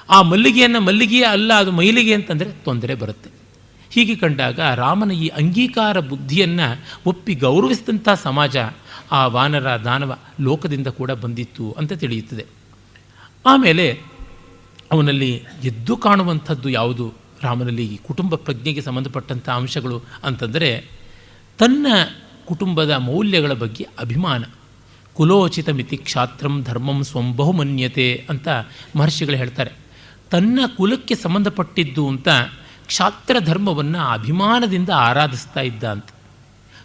[0.10, 3.35] ಆ ಮಲ್ಲಿಗೆಯನ್ನು ಮಲ್ಲಿಗೆಯೇ ಅಲ್ಲ, ಅದು ಮೈಲಿಗೆ ಅಂತಂದರೆ ತೊಂದರೆ ಬರುತ್ತೆ.
[3.95, 8.58] ಹೀಗೆ ಕಂಡಾಗ ರಾಮನ ಈ ಅಂಗೀಕಾರ ಬುದ್ಧಿಯನ್ನು ಒಪ್ಪಿ ಗೌರವಿಸಿದಂಥ ಸಮಾಜ
[9.12, 12.45] ಆ ವಾನರ ದಾನವ ಲೋಕದಿಂದ ಕೂಡ ಬಂದಿತ್ತು ಅಂತ ತಿಳಿಯುತ್ತದೆ.
[13.45, 13.99] ಆಮೇಲೆ
[14.91, 17.13] ಅವನಲ್ಲಿ ಎದ್ದು ಕಾಣುವಂಥದ್ದು ಯಾವುದು?
[17.43, 20.89] ರಾಮನಲ್ಲಿ ಕುಟುಂಬ ಪ್ರಜ್ಞೆಗೆ ಸಂಬಂಧಪಟ್ಟಂಥ ಅಂಶಗಳು ಅಂತಂದರೆ
[21.58, 21.88] ತನ್ನ
[22.45, 24.43] ಕುಟುಂಬದ ಮೌಲ್ಯಗಳ ಬಗ್ಗೆ ಅಭಿಮಾನ.
[25.13, 28.47] ಕುಲೋಚಿತ ಮಿತಿ ಕ್ಷಾತ್ರಂ ಧರ್ಮಂ ಸ್ವಂಬಹುಮನ್ಯತೆ ಅಂತ
[28.95, 29.71] ಮಹರ್ಷಿಗಳು ಹೇಳ್ತಾರೆ.
[30.31, 32.27] ತನ್ನ ಕುಲಕ್ಕೆ ಸಂಬಂಧಪಟ್ಟಿದ್ದು ಅಂತ
[32.88, 36.06] ಕ್ಷಾತ್ರ ಧರ್ಮವನ್ನು ಅಭಿಮಾನದಿಂದ ಆರಾಧಿಸ್ತಾ ಇದ್ದ ಅಂತ.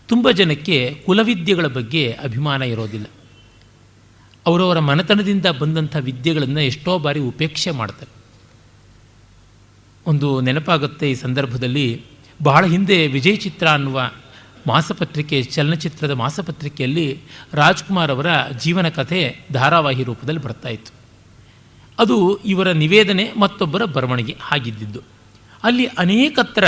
[0.09, 3.07] ತುಂಬ ಜನಕ್ಕೆ ಕುಲವಿದ್ಯೆಗಳ ಬಗ್ಗೆ ಅಭಿಮಾನ ಇರೋದಿಲ್ಲ.
[4.47, 8.21] ಅವರವರ ಮನೆತನದಿಂದ ಬಂದಂಥ ವಿದ್ಯೆಗಳನ್ನು ಎಷ್ಟೋ ಬಾರಿ ಉಪೇಕ್ಷೆ ಮಾಡ್ತಾರೆ.
[10.07, 12.03] ಒಂದು ನೆನಪಾಗುತ್ತೆ ಈ ಸಂದರ್ಭದಲ್ಲಿ
[12.43, 14.11] ಬಹಳ ಹಿಂದೆ ವಿಜಯ ಚಿತ್ರ ಅನ್ನುವ
[14.67, 17.19] ಮಾಸಪತ್ರಿಕೆ, ಚಲನಚಿತ್ರದ ಮಾಸಪತ್ರಿಕೆಯಲ್ಲಿ
[17.53, 18.27] ರಾಜ್ಕುಮಾರ್ ಅವರ
[18.59, 20.93] ಜೀವನ ಕಥೆ ಧಾರಾವಾಹಿ ರೂಪದಲ್ಲಿ ಬರ್ತಾ ಇತ್ತು.
[21.99, 25.20] ಅದು ಇವರ ನಿವೇದನೆ ಮತ್ತೊಬ್ಬರ ಬರವಣಿಗೆ ಆಗಿದ್ದಿದ್ದು.
[25.65, 26.65] ಅಲ್ಲಿ ಅನೇಕತ್ರ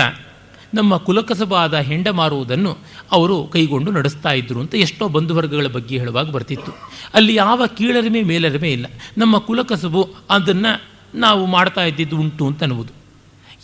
[0.74, 2.76] ನಮ್ಮ ಕುಲಕಸಬಾದ ಹೆಂಡ ಮಾರುವುದನ್ನು
[3.12, 6.72] ಅವರು ಕೈಗೊಂಡು ನಡೆಸ್ತಾ ಇದ್ದರು ಅಂತ ಎಷ್ಟೋ ಬಂಧುವರ್ಗಗಳ ಬಗ್ಗೆ ಹೇಳುವಾಗ ಬರ್ತಿತ್ತು.
[7.14, 8.86] ಅಲ್ಲಿ ಯಾವ ಕೀಳರಿಮೆ ಮೇಲರಿಮೆ ಇಲ್ಲ.
[9.18, 10.82] ನಮ್ಮ ಕುಲಕಸಬು ಅದನ್ನು
[11.14, 12.92] ನಾವು ಮಾಡ್ತಾ ಇದ್ದಿದ್ದು ಉಂಟು ಅಂತ ಅನ್ನುವುದು.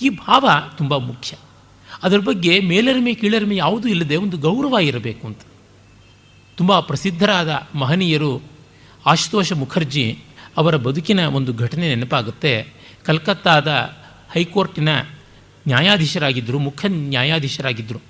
[0.03, 1.37] ಈ ಭಾವ ತುಂಬ ಮುಖ್ಯ.
[2.03, 5.39] ಅದರ ಬಗ್ಗೆ ಮೇಲರಿಮೆ ಕೀಳರಿಮೆ ಯಾವುದೂ ಇಲ್ಲದೆ ಒಂದು ಗೌರವ ಇರಬೇಕು ಅಂತ.
[6.57, 8.43] ತುಂಬ ಪ್ರಸಿದ್ಧರಾದ ಮಹನೀಯರು
[9.07, 10.19] ಆಶುತೋಷ ಮುಖರ್ಜಿ
[10.57, 12.73] ಅವರ ಬದುಕಿನ ಒಂದು ಘಟನೆ ನೆನಪಾಗುತ್ತೆ.
[13.05, 13.69] ಕಲ್ಕತ್ತಾದ
[14.33, 14.89] ಹೈಕೋರ್ಟಿನ
[15.67, 18.03] ನ್ಯಾಯಾಧೀಶರಾಗಿದ್ದರು, ಮುಖ್ಯ ನ್ಯಾಯಾಧೀಶರಾಗಿದ್ದರು.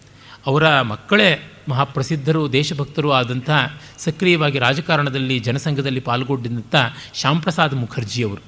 [0.47, 3.51] ಅವರ ಮಕ್ಕಳೇ ಮಹಾಪ್ರಸಿದ್ಧರು, ದೇಶಭಕ್ತರು ಆದಂಥ
[3.99, 6.75] ಸಕ್ರಿಯವಾಗಿ ರಾಜಕಾರಣದಲ್ಲಿ, ಜನಸಂಘದಲ್ಲಿ ಪಾಲ್ಗೊಂಡಿದ್ದಂಥ
[7.15, 8.43] ಶ್ಯಾಮ್ ಪ್ರಸಾದ್ ಮುಖರ್ಜಿಯವರು.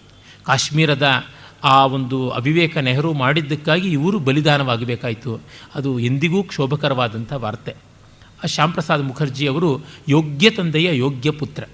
[0.45, 1.25] ಕಾಶ್ಮೀರದ
[1.65, 5.41] ಆ ಒಂದು ಅವಿವೇಕ ನೆಹರು ಮಾಡಿದ್ದಕ್ಕಾಗಿ ಇವರು ಬಲಿದಾನವಾಗಬೇಕಾಯಿತು.
[5.75, 7.75] ಅದು ಎಂದಿಗೂ ಕ್ಷೋಭಕರವಾದಂಥ ವಾರ್ತೆ.
[8.45, 11.65] ಆ ಶ್ಯಾಮ್ ಪ್ರಸಾದ್ ಮುಖರ್ಜಿಯವರು ಯೋಗ್ಯ ತಂದೆಯ ಯೋಗ್ಯ ಪುತ್ರ.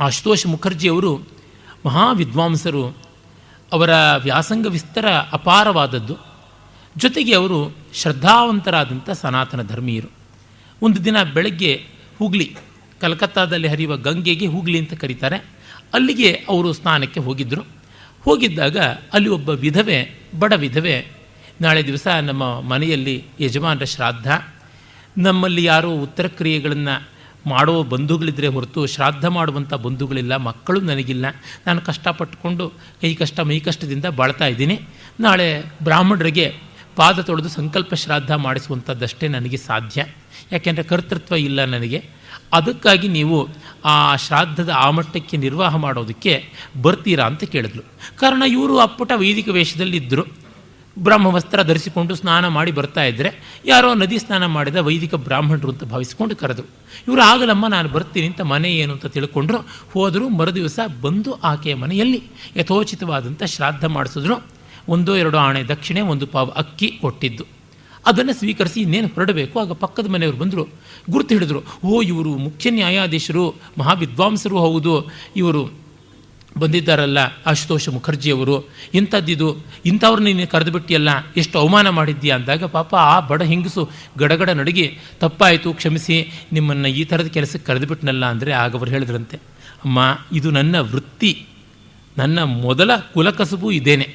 [0.00, 1.20] ಆಶುತೋಷ್ ಮುಖರ್ಜಿಯವರು
[1.86, 3.07] ಮಹಾವಿದ್ವಾಂಸರು
[3.72, 6.16] ಅವರ ವ್ಯಾಸಂಗ ವಿಸ್ತಾರ ಅಪಾರವಾದದ್ದು.
[6.96, 10.10] ಜೊತೆಗೆ ಅವರು ಶ್ರದ್ಧಾವಂತರಾದಂಥ ಸನಾತನ ಧರ್ಮೀಯರು.
[10.82, 11.84] ಒಂದು ದಿನ ಬೆಳಗ್ಗೆ
[12.18, 12.56] ಹುಗ್ಲಿ,
[13.00, 15.36] ಕಲ್ಕತ್ತಾದಲ್ಲಿ ಹರಿಯುವ ಗಂಗೆಗೆ ಹುಗ್ಲಿ ಅಂತ ಕರೀತಾರೆ.
[15.94, 17.62] ಅಲ್ಲಿಗೆ ಅವರು ಸ್ನಾನಕ್ಕೆ ಹೋಗಿದ್ದರು
[18.24, 18.78] ಹೋಗಿದ್ದಾಗ
[19.12, 21.06] ಅಲ್ಲಿ ಒಬ್ಬ ವಿಧವೆ, ಬಡ ವಿಧವೆ,
[21.60, 24.26] ನಾಳೆ ದಿವಸ ನಮ್ಮ ಮನೆಯಲ್ಲಿ ಯಜಮಾನರ ಶ್ರಾದ್ದ.
[25.18, 31.26] ನಮ್ಮಲ್ಲಿ ಯಾರೋ ಉತ್ತರ ಕ್ರಿಯೆಗಳನ್ನು ಮಾಡೋ ಬಂಧುಗಳಿದ್ದರೆ ಹೊರತು ಶ್ರಾದ್ದ ಮಾಡುವಂಥ ಬಂಧುಗಳಿಲ್ಲ, ಮಕ್ಕಳು ನನಗಿಲ್ಲ.
[31.66, 34.80] ನಾನು ಕಷ್ಟಪಟ್ಟುಕೊಂಡು ಕೈ ಕಷ್ಟ ಮೈ ಕಷ್ಟದಿಂದ ಬಾಳ್ತಾ ಇದ್ದೀನಿ.
[35.20, 36.56] ನಾಳೆ ಬ್ರಾಹ್ಮಣರಿಗೆ
[36.96, 40.04] ಪಾದ ತೊಳೆದು ಸಂಕಲ್ಪ ಶ್ರಾದ್ದ ಮಾಡಿಸುವಂಥದ್ದಷ್ಟೇ ನನಗೆ ಸಾಧ್ಯ.
[40.52, 42.04] ಯಾಕೆಂದರೆ ಕರ್ತೃತ್ವ ಇಲ್ಲ ನನಗೆ.
[42.52, 43.48] ಅದಕ್ಕಾಗಿ ನೀವು
[43.84, 46.44] ಆ ಶ್ರಾದ್ದದ ಆ ಮಟ್ಟಕ್ಕೆ ನಿರ್ವಾಹ ಮಾಡೋದಕ್ಕೆ
[46.82, 47.82] ಬರ್ತೀರಾ ಅಂತ ಕೇಳಿದ್ರು
[48.16, 50.47] ಕಾರಣ ಇವರು ಅಪ್ಪಟ ವೈದಿಕ ವೇಷದಲ್ಲಿದ್ದರು.
[50.98, 56.68] ಬ್ರಹ್ಮವಸ್ತ್ರ ಧರಿಸಿಕೊಂಡು ಸ್ನಾನ ಮಾಡಿ ಬರ್ತಾ ಇದ್ದರೆ ಯಾರೋ ನದಿ ಸ್ನಾನ ಮಾಡಿದ ವೈದಿಕ ಬ್ರಾಹ್ಮಣರು ಅಂತ ಭಾವಿಸಿಕೊಂಡು ಕರೆದರು.
[57.08, 59.58] ಇವರು, ಆಗಲಮ್ಮ, ನಾನು ಬರ್ತೀನಿ ಅಂತ ಮನೆ ಏನು ಅಂತ ತಿಳ್ಕೊಂಡ್ರು.
[59.92, 62.22] ಹೋದರು, ಮರುದಿವಸ ಬಂದು ಆಕೆಯ ಮನೆಯಲ್ಲಿ
[62.56, 64.46] ಯಥೋಚಿತವಾದಂಥ ಶ್ರಾದ್ದ ಮಾಡಿಸಿದ್ರು.
[64.88, 67.44] ಒಂದೋ ಎರಡೋ ಆಣೆ ದಕ್ಷಿಣೆ, ಒಂದು ಪಾವು ಅಕ್ಕಿ ಕೊಟ್ಟಿದ್ದು.
[68.06, 69.60] ಅದನ್ನು ಸ್ವೀಕರಿಸಿ ಇನ್ನೇನು ಹೊರಡಬೇಕು?
[69.60, 70.66] ಆಗ ಪಕ್ಕದ ಮನೆಯವರು ಬಂದರು.
[71.10, 75.06] ಗುರುತು ಹಿಡಿದ್ರು, ಓ, ಇವರು ಮುಖ್ಯ ನ್ಯಾಯಾಧೀಶರು, ಮಹಾವಿದ್ವಾಂಸರು ಹೌದು.
[75.36, 75.87] ಇವರು
[76.58, 78.56] ಬಂದಿದ್ದಾರಲ್ಲ ಆಶುತೋಷ ಮುಖರ್ಜಿಯವರು,
[78.94, 79.48] ಇಂಥದ್ದಿದು,
[79.86, 83.82] ಇಂಥವ್ರನ್ನ ನೀನು ಕರೆದು ಬಿಟ್ಟಿಯಲ್ಲ ಎಷ್ಟು ಅವಮಾನ ಮಾಡಿದ್ದೀಯ ಅಂದಾಗ ಪಾಪ ಆ ಬಡ ಹಿಂಗಸು
[84.18, 84.86] ಗಡಗಡ ನಡುಗಿ,
[85.20, 86.16] ತಪ್ಪಾಯಿತು, ಕ್ಷಮಿಸಿ,
[86.52, 89.36] ನಿಮ್ಮನ್ನು ಈ ಥರದ ಕೆಲಸಕ್ಕೆ ಕರೆದುಬಿಟ್ನಲ್ಲ ಅಂದರೆ ಆಗ ಅವರು ಹೇಳಿದ್ರಂತೆ.
[89.84, 89.98] ಅಮ್ಮ,
[90.32, 91.46] ಇದು ನನ್ನ ವೃತ್ತಿ,
[92.16, 94.08] ನನ್ನ ಮೊದಲ ಕುಲಕಸುಬು ಇದೇನೆ.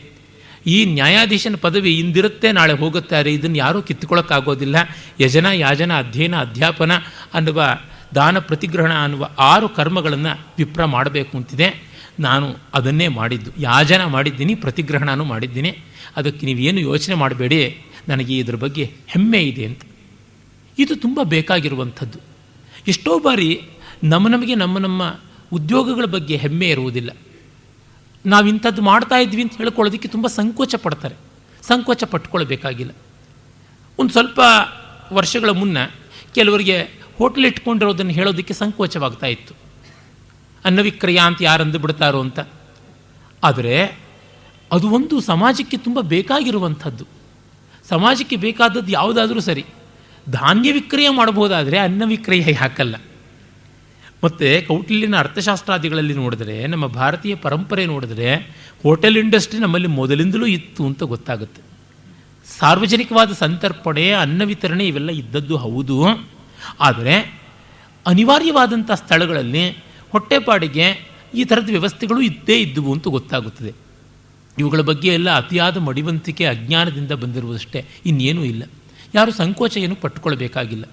[0.68, 4.76] ಈ ನ್ಯಾಯಾಧೀಶನ ಪದವಿ ಇಂದಿರುತ್ತೆ, ನಾಳೆ ಹೋಗುತ್ತಾರೆ, ಇದನ್ನು ಯಾರೂ ಕಿತ್ತುಕೊಳ್ಳೋಕ್ಕಾಗೋದಿಲ್ಲ
[5.20, 6.92] ಯಜನ, ಯಾಜನ, ಅಧ್ಯಯನ, ಅಧ್ಯಾಪನ
[7.34, 7.66] ಅನ್ನುವ
[8.16, 11.93] ದಾನ ಪ್ರತಿಗ್ರಹಣ ಅನ್ನುವ ಆರು ಕರ್ಮಗಳನ್ನು ವಿಪ್ರ ಮಾಡಬೇಕು ಅಂತಿದೆ.
[12.20, 13.52] ನಾನು ಅದನ್ನೇ ಮಾಡಿದ್ದು.
[13.60, 15.78] ಯಾಜನ ಮಾಡಿದ್ದೀನಿ, ಪ್ರತಿಗ್ರಹಣನೂ ಮಾಡಿದ್ದೀನಿ.
[16.16, 17.86] ಅದಕ್ಕೆ ನೀವೇನು ಯೋಚನೆ ಮಾಡಬೇಡಿ.
[18.10, 19.82] ನನಗೆ ಇದ್ರ ಬಗ್ಗೆ ಹೆಮ್ಮೆ ಇದೆ ಅಂತ.
[20.80, 22.20] ಇದು ತುಂಬ ಬೇಕಾಗಿರುವಂಥದ್ದು.
[22.88, 23.62] ಎಷ್ಟೋ ಬಾರಿ
[24.04, 25.16] ನಮ್ಮ ನಮಗೆ ನಮ್ಮ ನಮ್ಮ
[25.52, 27.12] ಉದ್ಯೋಗಗಳ ಬಗ್ಗೆ ಹೆಮ್ಮೆ ಇರುವುದಿಲ್ಲ.
[28.26, 31.16] ನಾವು ಇಂಥದ್ದು ಮಾಡ್ತಾ ಇದ್ವಿ ಅಂತ ಹೇಳ್ಕೊಳ್ಳೋದಕ್ಕೆ ತುಂಬ ಸಂಕೋಚ ಪಡ್ತಾರೆ.
[31.62, 32.92] ಸಂಕೋಚ ಪಟ್ಕೊಳ್ಬೇಕಾಗಿಲ್ಲ.
[34.00, 34.40] ಒಂದು ಸ್ವಲ್ಪ
[35.14, 35.78] ವರ್ಷಗಳ ಮುನ್ನ
[36.36, 36.82] ಕೆಲವರಿಗೆ
[37.18, 39.63] ಹೋಟ್ಲ್ ಇಟ್ಕೊಂಡಿರೋದನ್ನು ಹೇಳೋದಕ್ಕೆ ಸಂಕೋಚವಾಗ್ತಾ ಇತ್ತು.
[40.66, 42.40] ಅನ್ನವಿಕ್ರಯ ಅಂತ ಯಾರು ಅಂದುಬಿಡ್ತಾರೋ ಅಂತ.
[43.44, 44.00] ಆದರೆ
[44.72, 47.06] ಅದು ಒಂದು ಸಮಾಜಕ್ಕೆ ತುಂಬ ಬೇಕಾಗಿರುವಂಥದ್ದು.
[47.90, 49.66] ಸಮಾಜಕ್ಕೆ ಬೇಕಾದದ್ದು ಯಾವುದಾದ್ರೂ ಸರಿ.
[50.30, 52.96] ಧಾನ್ಯ ವಿಕ್ರಯ ಮಾಡಬಹುದಾದರೆ ಅನ್ನ ವಿಕ್ರಯ ಹಾಕಲ್ಲ
[54.24, 58.36] ಮತ್ತು ಕೌಟಿಲ್ಯನ ಅರ್ಥಶಾಸ್ತ್ರಾದಿಗಳಲ್ಲಿ ನೋಡಿದರೆ, ನಮ್ಮ ಭಾರತೀಯ ಪರಂಪರೆ ನೋಡಿದರೆ
[58.84, 61.62] ಹೋಟೆಲ್ ಇಂಡಸ್ಟ್ರಿ ನಮ್ಮಲ್ಲಿ ಮೊದಲಿಂದಲೂ ಇತ್ತು ಅಂತ ಗೊತ್ತಾಗುತ್ತೆ.
[62.60, 66.06] ಸಾರ್ವಜನಿಕವಾದ ಸಂತರ್ಪಣೆ, ಅನ್ನ ವಿತರಣೆ ಇವೆಲ್ಲ ಇದ್ದದ್ದು ಹೌದು.
[66.80, 67.42] ಆದರೆ
[68.08, 69.84] ಅನಿವಾರ್ಯವಾದಂಥ ಸ್ಥಳಗಳಲ್ಲಿ
[70.14, 73.74] ಹೊಟ್ಟೆಪಾಡಿಗೆ ಈ ಥರದ ವ್ಯವಸ್ಥೆಗಳು ಇದ್ದೇ ಇದ್ದುವು ಅಂತ ಗೊತ್ತಾಗುತ್ತದೆ.
[74.60, 78.64] ಇವುಗಳ ಬಗ್ಗೆ ಎಲ್ಲ ಅತಿಯಾದ ಮಡಿವಂತಿಕೆ ಅಜ್ಞಾನದಿಂದ ಬಂದಿರುವುದಷ್ಟೇ ಇನ್ನೇನೂ ಇಲ್ಲ.
[79.16, 80.86] ಯಾರು ಸಂಕೋಚ ಏನು ಪಟ್ಟುಕೊಳ್ಬೇಕಾಗಿಲ್ಲ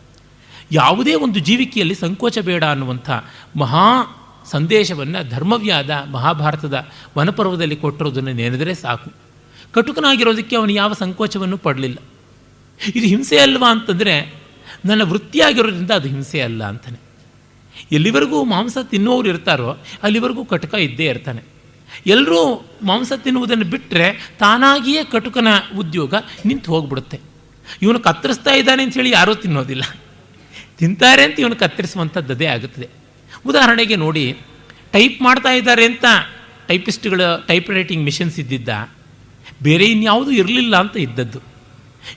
[0.73, 3.11] ಯಾವುದೇ ಒಂದು ಜೀವಿಕೆಯಲ್ಲಿ ಸಂಕೋಚ ಬೇಡ ಅನ್ನುವಂಥ
[3.57, 4.17] ಮಹಾ
[4.51, 9.13] ಸಂದೇಶವನ್ನು ಧರ್ಮವ್ಯಾದ ಮಹಾಭಾರತದ ವನಪರ್ವದಲ್ಲಿ ಕೊಟ್ಟಿರೋದನ್ನು ನೆನೆದರೆ ಸಾಕು.
[9.73, 11.97] ಕಟುಕನಾಗಿರೋದಕ್ಕೆ ಅವನು ಯಾವ ಸಂಕೋಚವನ್ನು ಪಡಲಿಲ್ಲ.
[12.95, 14.35] ಇದು ಹಿಂಸೆ ಅಲ್ವಾ ಅಂತಂದರೆ,
[14.85, 17.10] ನನ್ನ ವೃತ್ತಿಯಾಗಿರೋದ್ರಿಂದ ಅದು ಹಿಂಸೆ ಅಲ್ಲ ಅಂತಾನೆ.
[17.93, 21.43] ಎಲ್ಲಿವರೆಗೂ ಮಾಂಸ ತಿನ್ನುವವರು ಇರ್ತಾರೋ ಅಲ್ಲಿವರೆಗೂ ಕಟುಕ ಇದ್ದೇ ಇರ್ತಾನೆ.
[22.07, 26.15] ಎಲ್ಲರೂ ಮಾಂಸ ತಿನ್ನುವುದನ್ನು ಬಿಟ್ಟರೆ ತಾನಾಗಿಯೇ ಕಟುಕನ ಉದ್ಯೋಗ
[26.45, 27.21] ನಿಂತು ಹೋಗ್ಬಿಡುತ್ತೆ.
[27.83, 29.83] ಇವನು ಕತ್ತರಿಸ್ತಾ ಇದ್ದಾನೆ ಅಂಥೇಳಿ ಯಾರೂ ತಿನ್ನೋದಿಲ್ಲ.
[30.79, 32.89] ತಿಂತಾರೆ ಅಂತ ಇವನು ಕತ್ತರಿಸುವಂಥದ್ದು ಅದೇ ಆಗುತ್ತದೆ.
[33.47, 34.37] ಉದಾಹರಣೆಗೆ ನೋಡಿ,
[34.93, 36.05] ಟೈಪ್ ಮಾಡ್ತಾ ಇದ್ದಾರೆ ಅಂತ
[36.69, 38.91] ಟೈಪಿಸ್ಟ್ಗಳ, ಟೈಪ್ ರೈಟಿಂಗ್ ಮಿಷನ್ಸ್ ಇದ್ದಿದ್ದ,
[39.63, 41.39] ಬೇರೆ ಇನ್ಯಾವುದೂ ಇರಲಿಲ್ಲ ಅಂತ ಇದ್ದದ್ದು.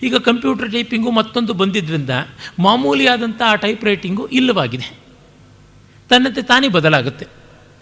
[0.03, 2.09] ಈಗ ಕಂಪ್ಯೂಟರ್ ಟೈಪಿಂಗು ಮತ್ತೊಂದು ಬಂದಿದ್ದರಿಂದ
[2.59, 5.02] ಮಾಮೂಲಿಯಾದಂಥ ಆ ಟೈಪ್ ರೈಟಿಂಗು ಇಲ್ಲವಾಗಿದೆ.
[6.09, 7.25] ತನ್ನಂತೆ ತಾನೇ ಬದಲಾಗುತ್ತೆ.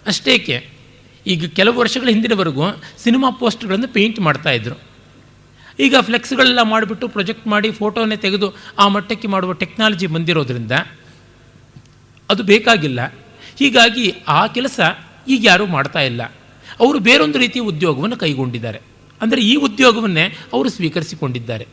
[0.05, 0.55] ಅಷ್ಟೇಕೆ,
[1.25, 2.67] ಈಗ ಕೆಲವು ವರ್ಷಗಳ ಹಿಂದಿನವರೆಗೂ
[3.03, 4.77] ಸಿನಿಮಾ ಪೋಸ್ಟ್ಗಳನ್ನು ಪೇಂಟ್ ಮಾಡ್ತಾಯಿದ್ರು
[5.85, 8.47] ಈಗ ಫ್ಲೆಕ್ಸ್ಗಳೆಲ್ಲ ಮಾಡಿಬಿಟ್ಟು ಪ್ರೊಜೆಕ್ಟ್ ಮಾಡಿ ಫೋಟೋನೇ ತೆಗೆದು
[8.83, 10.73] ಆ ಮಟ್ಟಕ್ಕೆ ಮಾಡುವ ಟೆಕ್ನಾಲಜಿ ಬಂದಿರೋದ್ರಿಂದ
[12.29, 13.01] ಅದು ಬೇಕಾಗಿಲ್ಲ.
[13.59, 14.05] ಹೀಗಾಗಿ
[14.39, 14.79] ಆ ಕೆಲಸ
[15.33, 16.21] ಈಗ ಯಾರೂ ಮಾಡ್ತಾ ಇಲ್ಲ.
[16.83, 18.79] ಅವರು ಬೇರೊಂದು ರೀತಿಯ ಉದ್ಯೋಗವನ್ನು ಕೈಗೊಂಡಿದ್ದಾರೆ.
[19.21, 21.65] ಅಂದರೆ ಈ ಉದ್ಯೋಗವನ್ನೇ ಅವರು ಸ್ವೀಕರಿಸಿಕೊಂಡಿದ್ದಾರೆ.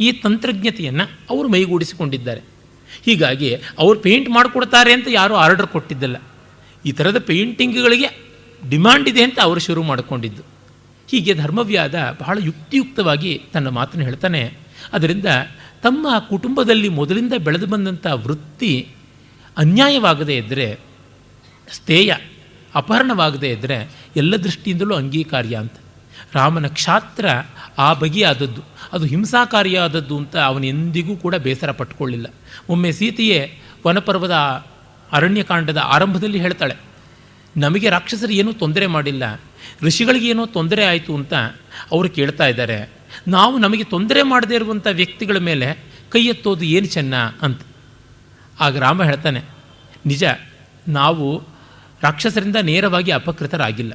[0.00, 2.42] ಈ ತಂತ್ರಜ್ಞತೆಯನ್ನು ಅವರು ಮೈಗೂಡಿಸಿಕೊಂಡಿದ್ದಾರೆ.
[3.06, 6.16] ಹೀಗಾಗಿ ಅವರು ಪೇಂಟ್ ಮಾಡಿಕೊಡ್ತಾರೆ ಅಂತ ಯಾರೂ ಆರ್ಡರ್ ಕೊಟ್ಟಿದ್ದಲ್ಲ.
[6.84, 8.08] ಈ ಥರದ ಪೇಂಟಿಂಗ್ಗಳಿಗೆ
[8.62, 10.42] ಡಿಮ್ಯಾಂಡ್ ಇದೆ ಅಂತ ಅವರು ಶುರು ಮಾಡಿಕೊಂಡಿದ್ದು.
[11.08, 14.42] ಹೀಗೆ ಧರ್ಮವ್ಯಾದ ಬಹಳ ಯುಕ್ತಿಯುಕ್ತವಾಗಿ ತನ್ನ ಮಾತನ್ನು ಹೇಳ್ತಾನೆ,
[14.92, 15.28] ಅದರಿಂದ
[15.82, 18.72] ತಮ್ಮ ಕುಟುಂಬದಲ್ಲಿ ಮೊದಲಿಂದ ಬೆಳೆದು ಬಂದಂಥ ವೃತ್ತಿ
[19.56, 20.66] ಅನ್ಯಾಯವಾಗದೇ ಇದ್ದರೆ
[21.68, 22.10] ಸ್ಥೇಯ
[22.74, 23.78] ಅಪಹರಣವಾಗದೇ ಇದ್ದರೆ
[24.16, 25.76] ಎಲ್ಲ ದೃಷ್ಟಿಯಿಂದಲೂ ಅಂಗೀಕಾರ್ಯ ಅಂತ.
[26.34, 27.26] ರಾಮನ ಕ್ಷಾತ್ರ
[27.78, 28.62] ಆ ಬಗೆಯಾದದ್ದು,
[28.92, 32.26] ಅದು ಹಿಂಸಾಕಾರಿಯಾದದ್ದು ಅಂತ ಅವನು ಎಂದಿಗೂ ಕೂಡ ಬೇಸರ ಪಟ್ಕೊಳ್ಳಿಲ್ಲ.
[32.68, 34.34] ಒಮ್ಮೆ ಸೀತೆಯೇ ವನಪರ್ವದ
[35.12, 36.76] ಅರಣ್ಯಕಾಂಡದ ಆರಂಭದಲ್ಲಿ ಹೇಳ್ತಾಳೆ,
[37.56, 39.40] ನಮಗೆ ರಾಕ್ಷಸರು ಏನೂ ತೊಂದರೆ ಮಾಡಿಲ್ಲ.
[39.82, 41.34] ಋಷಿಗಳಿಗೆ ಏನೋ ತೊಂದರೆ ಆಯಿತು ಅಂತ
[41.92, 42.90] ಅವರು ಕೇಳ್ತಾ ಇದ್ದಾರೆ.
[43.28, 45.68] ನಾವು ನಮಗೆ ತೊಂದರೆ ಮಾಡದೇ ಇರುವಂಥ ವ್ಯಕ್ತಿಗಳ ಮೇಲೆ
[46.10, 47.14] ಕೈ ಎತ್ತೋದು ಏನು ಚೆನ್ನ?
[47.42, 47.60] ಅಂತ.
[48.60, 49.40] ಆಗ ರಾಮ ಹೇಳ್ತಾನೆ,
[50.06, 50.24] ನಿಜ,
[50.88, 51.42] ನಾವು
[52.02, 53.92] ರಾಕ್ಷಸರಿಂದ ನೇರವಾಗಿ ಅಪಕೃತರಾಗಿಲ್ಲ.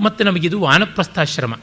[0.00, 1.54] ಮತ್ತು ನಮಗಿದು ವಾನಪ್ರಸ್ಥಾಶ್ರಮ.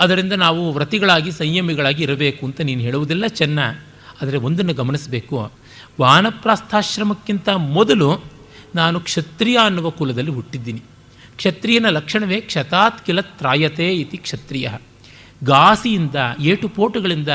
[0.00, 3.58] ಅದರಿಂದ ನಾವು ವ್ರತಿಗಳಾಗಿ, ಸಂಯಮಿಗಳಾಗಿ ಇರಬೇಕು ಅಂತ ನೀನು ಹೇಳುವುದೆಲ್ಲ ಚೆನ್ನ.
[4.22, 5.52] ಆದರೆ ಒಂದನ್ನು ಗಮನಿಸಬೇಕು.
[6.00, 8.24] ವಾನಪ್ರಾಸ್ಥಾಶ್ರಮಕ್ಕಿಂತ ಮೊದಲು
[8.74, 10.82] ನಾನು ಕ್ಷತ್ರಿಯ ಅನ್ನುವ ಕುಲದಲ್ಲಿ ಹುಟ್ಟಿದ್ದೀನಿ.
[11.36, 14.70] ಕ್ಷತ್ರಿಯನ ಲಕ್ಷಣವೇ ಕ್ಷತಾತ್ ಕಿಲ ತ್ರಾಯತೆ ಇತಿ ಕ್ಷತ್ರಿಯ.
[15.44, 17.28] ಗಾಸಿಯಿಂದ ಏಟುಪೋಟುಗಳಿಂದ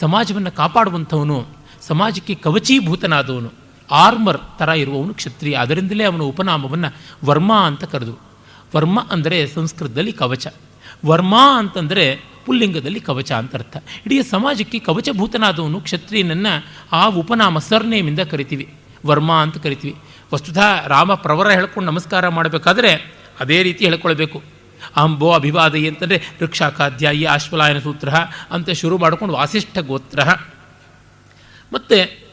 [0.00, 1.46] ಸಮಾಜವನ್ನು ಕಾಪಾಡುವಂಥವನು,
[1.82, 3.52] ಸಮಾಜಕ್ಕೆ ಕವಚೀಭೂತನಾದವನು,
[3.90, 5.54] ಆರ್ಮರ್ ಥರ ಇರುವವನು ಕ್ಷತ್ರಿಯ.
[5.54, 8.18] ಅದರಿಂದಲೇ ಅವನ ಉಪನಾಮವನ್ನು ವರ್ಮ ಅಂತ ಕರೆದು.
[8.76, 10.46] ವರ್ಮ ಅಂದರೆ ಸಂಸ್ಕೃತದಲ್ಲಿ ಕವಚ.
[11.06, 13.76] ವರ್ಮ ಅಂತಂದರೆ ಪುಲ್ಲಿಂಗದಲ್ಲಿ ಕವಚ ಅಂತ ಅರ್ಥ.
[14.06, 18.74] ಇಡೀ ಸಮಾಜಕ್ಕೆ ಕವಚಭೂತನಾದವನು ಕ್ಷತ್ರಿಯನನ್ನು ಆ ಉಪನಾಮ ಸರ್ನೇಮಿಂದ ಕರಿತೀವಿ.
[19.06, 19.96] ವರ್ಮ ಅಂತ ಕರಿತೀವಿ.
[20.34, 24.42] ವಸ್ತುತಃ ರಾಮ ಪ್ರವರ ಹೇಳ್ಕೊಂಡು ನಮಸ್ಕಾರ ಮಾಡಬೇಕಾದ್ರೆ ಅದೇ ರೀತಿ ಹೇಳ್ಕೊಳ್ಬೇಕು.
[24.96, 28.14] ಅಂಬೋ ಅಭಿವಾದಯಿ ಅಂತಂದರೆ ವೃಕ್ಷಾಖಾಧ್ಯಾಯಿ ಆಶ್ವಲಾಯನ ಸೂತ್ರ
[28.50, 30.20] ಅಂತ ಶುರು ಮಾಡಿಕೊಂಡು ವಾಸಿಷ್ಠ ಗೋತ್ರ.
[31.72, 32.28] ಮತ್ತು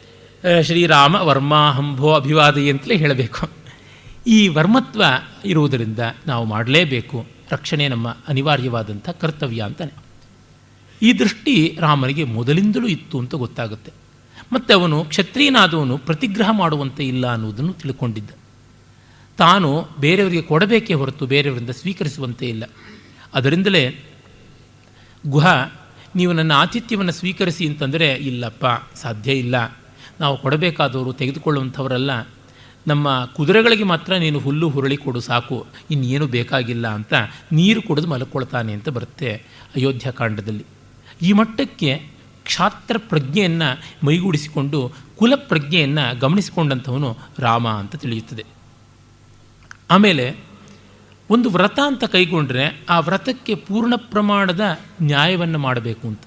[0.63, 3.49] ಶ್ರೀರಾಮ ವರ್ಮ ಅಂಬೋ ಅಭಿವಾದಯಿ ಅಂತಲೇ ಹೇಳಬೇಕು.
[4.27, 5.03] ಈ ವರ್ಮತ್ವ
[5.45, 7.27] ಇರುವುದರಿಂದ ನಾವು ಮಾಡಲೇಬೇಕು.
[7.51, 10.06] ರಕ್ಷಣೆ ನಮ್ಮ ಅನಿವಾರ್ಯವಾದಂಥ ಕರ್ತವ್ಯ ಅಂತಾನೆ.
[11.01, 13.91] ಈ ದೃಷ್ಟಿ ರಾಮನಿಗೆ ಮೊದಲಿಂದಲೂ ಇತ್ತು ಅಂತ ಗೊತ್ತಾಗುತ್ತೆ.
[14.53, 18.29] ಮತ್ತು ಅವನು ಕ್ಷತ್ರಿಯನಾದವನು ಪ್ರತಿಗ್ರಹ ಮಾಡುವಂತೆ ಇಲ್ಲ ಅನ್ನುವುದನ್ನು ತಿಳ್ಕೊಂಡಿದ್ದ.
[19.37, 22.63] ತಾನು ಬೇರೆಯವರಿಗೆ ಕೊಡಬೇಕೇ ಹೊರತು ಬೇರೆಯವರಿಂದ ಸ್ವೀಕರಿಸುವಂತೆ ಇಲ್ಲ.
[23.33, 24.03] ಅದರಿಂದಲೇ,
[25.27, 25.71] ಗುಹ,
[26.15, 28.65] ನೀವು ನನ್ನ ಆತಿಥ್ಯವನ್ನು ಸ್ವೀಕರಿಸಿ ಅಂತಂದರೆ, ಇಲ್ಲಪ್ಪ,
[28.97, 29.77] ಸಾಧ್ಯ ಇಲ್ಲ.
[30.19, 32.11] ನಾವು ಕೊಡಬೇಕಾದವರು ತೆಗೆದುಕೊಳ್ಳುವಂಥವರಲ್ಲ.
[32.87, 35.67] ನಮ್ಮ ಕುದುರೆಗಳಿಗೆ ಮಾತ್ರ ನೀನು ಹುಲ್ಲು ಹುರುಳಿ ಕೊಡು ಸಾಕು.
[35.91, 37.13] ಇನ್ನೇನು ಬೇಕಾಗಿಲ್ಲ ಅಂತ
[37.51, 39.33] ನೀರು ಕುಡಿದು ಮಲ್ಕೊಳ್ತಾನೆ ಅಂತ ಬರುತ್ತೆ
[39.75, 40.65] ಅಯೋಧ್ಯಾ ಕಾಂಡದಲ್ಲಿ.
[41.21, 48.43] ಈ ಮಟ್ಟಕ್ಕೆ ಕ್ಷಾತ್ರ ಪ್ರಜ್ಞೆಯನ್ನು ಮೈಗೂಡಿಸಿಕೊಂಡು ಕುಲ ಪ್ರಜ್ಞೆಯನ್ನು ಗಮನಿಸಿಕೊಂಡಂಥವನು ರಾಮ ಅಂತ ತಿಳಿಯುತ್ತದೆ.
[49.89, 50.37] ಆಮೇಲೆ
[51.29, 54.59] ಒಂದು ವ್ರತ ಅಂತ ಕೈಗೊಂಡ್ರೆ ಆ ವ್ರತಕ್ಕೆ ಪೂರ್ಣ ಪ್ರಮಾಣದ
[55.01, 56.21] ನ್ಯಾಯವನ್ನು ಮಾಡಬೇಕು ಅಂತ.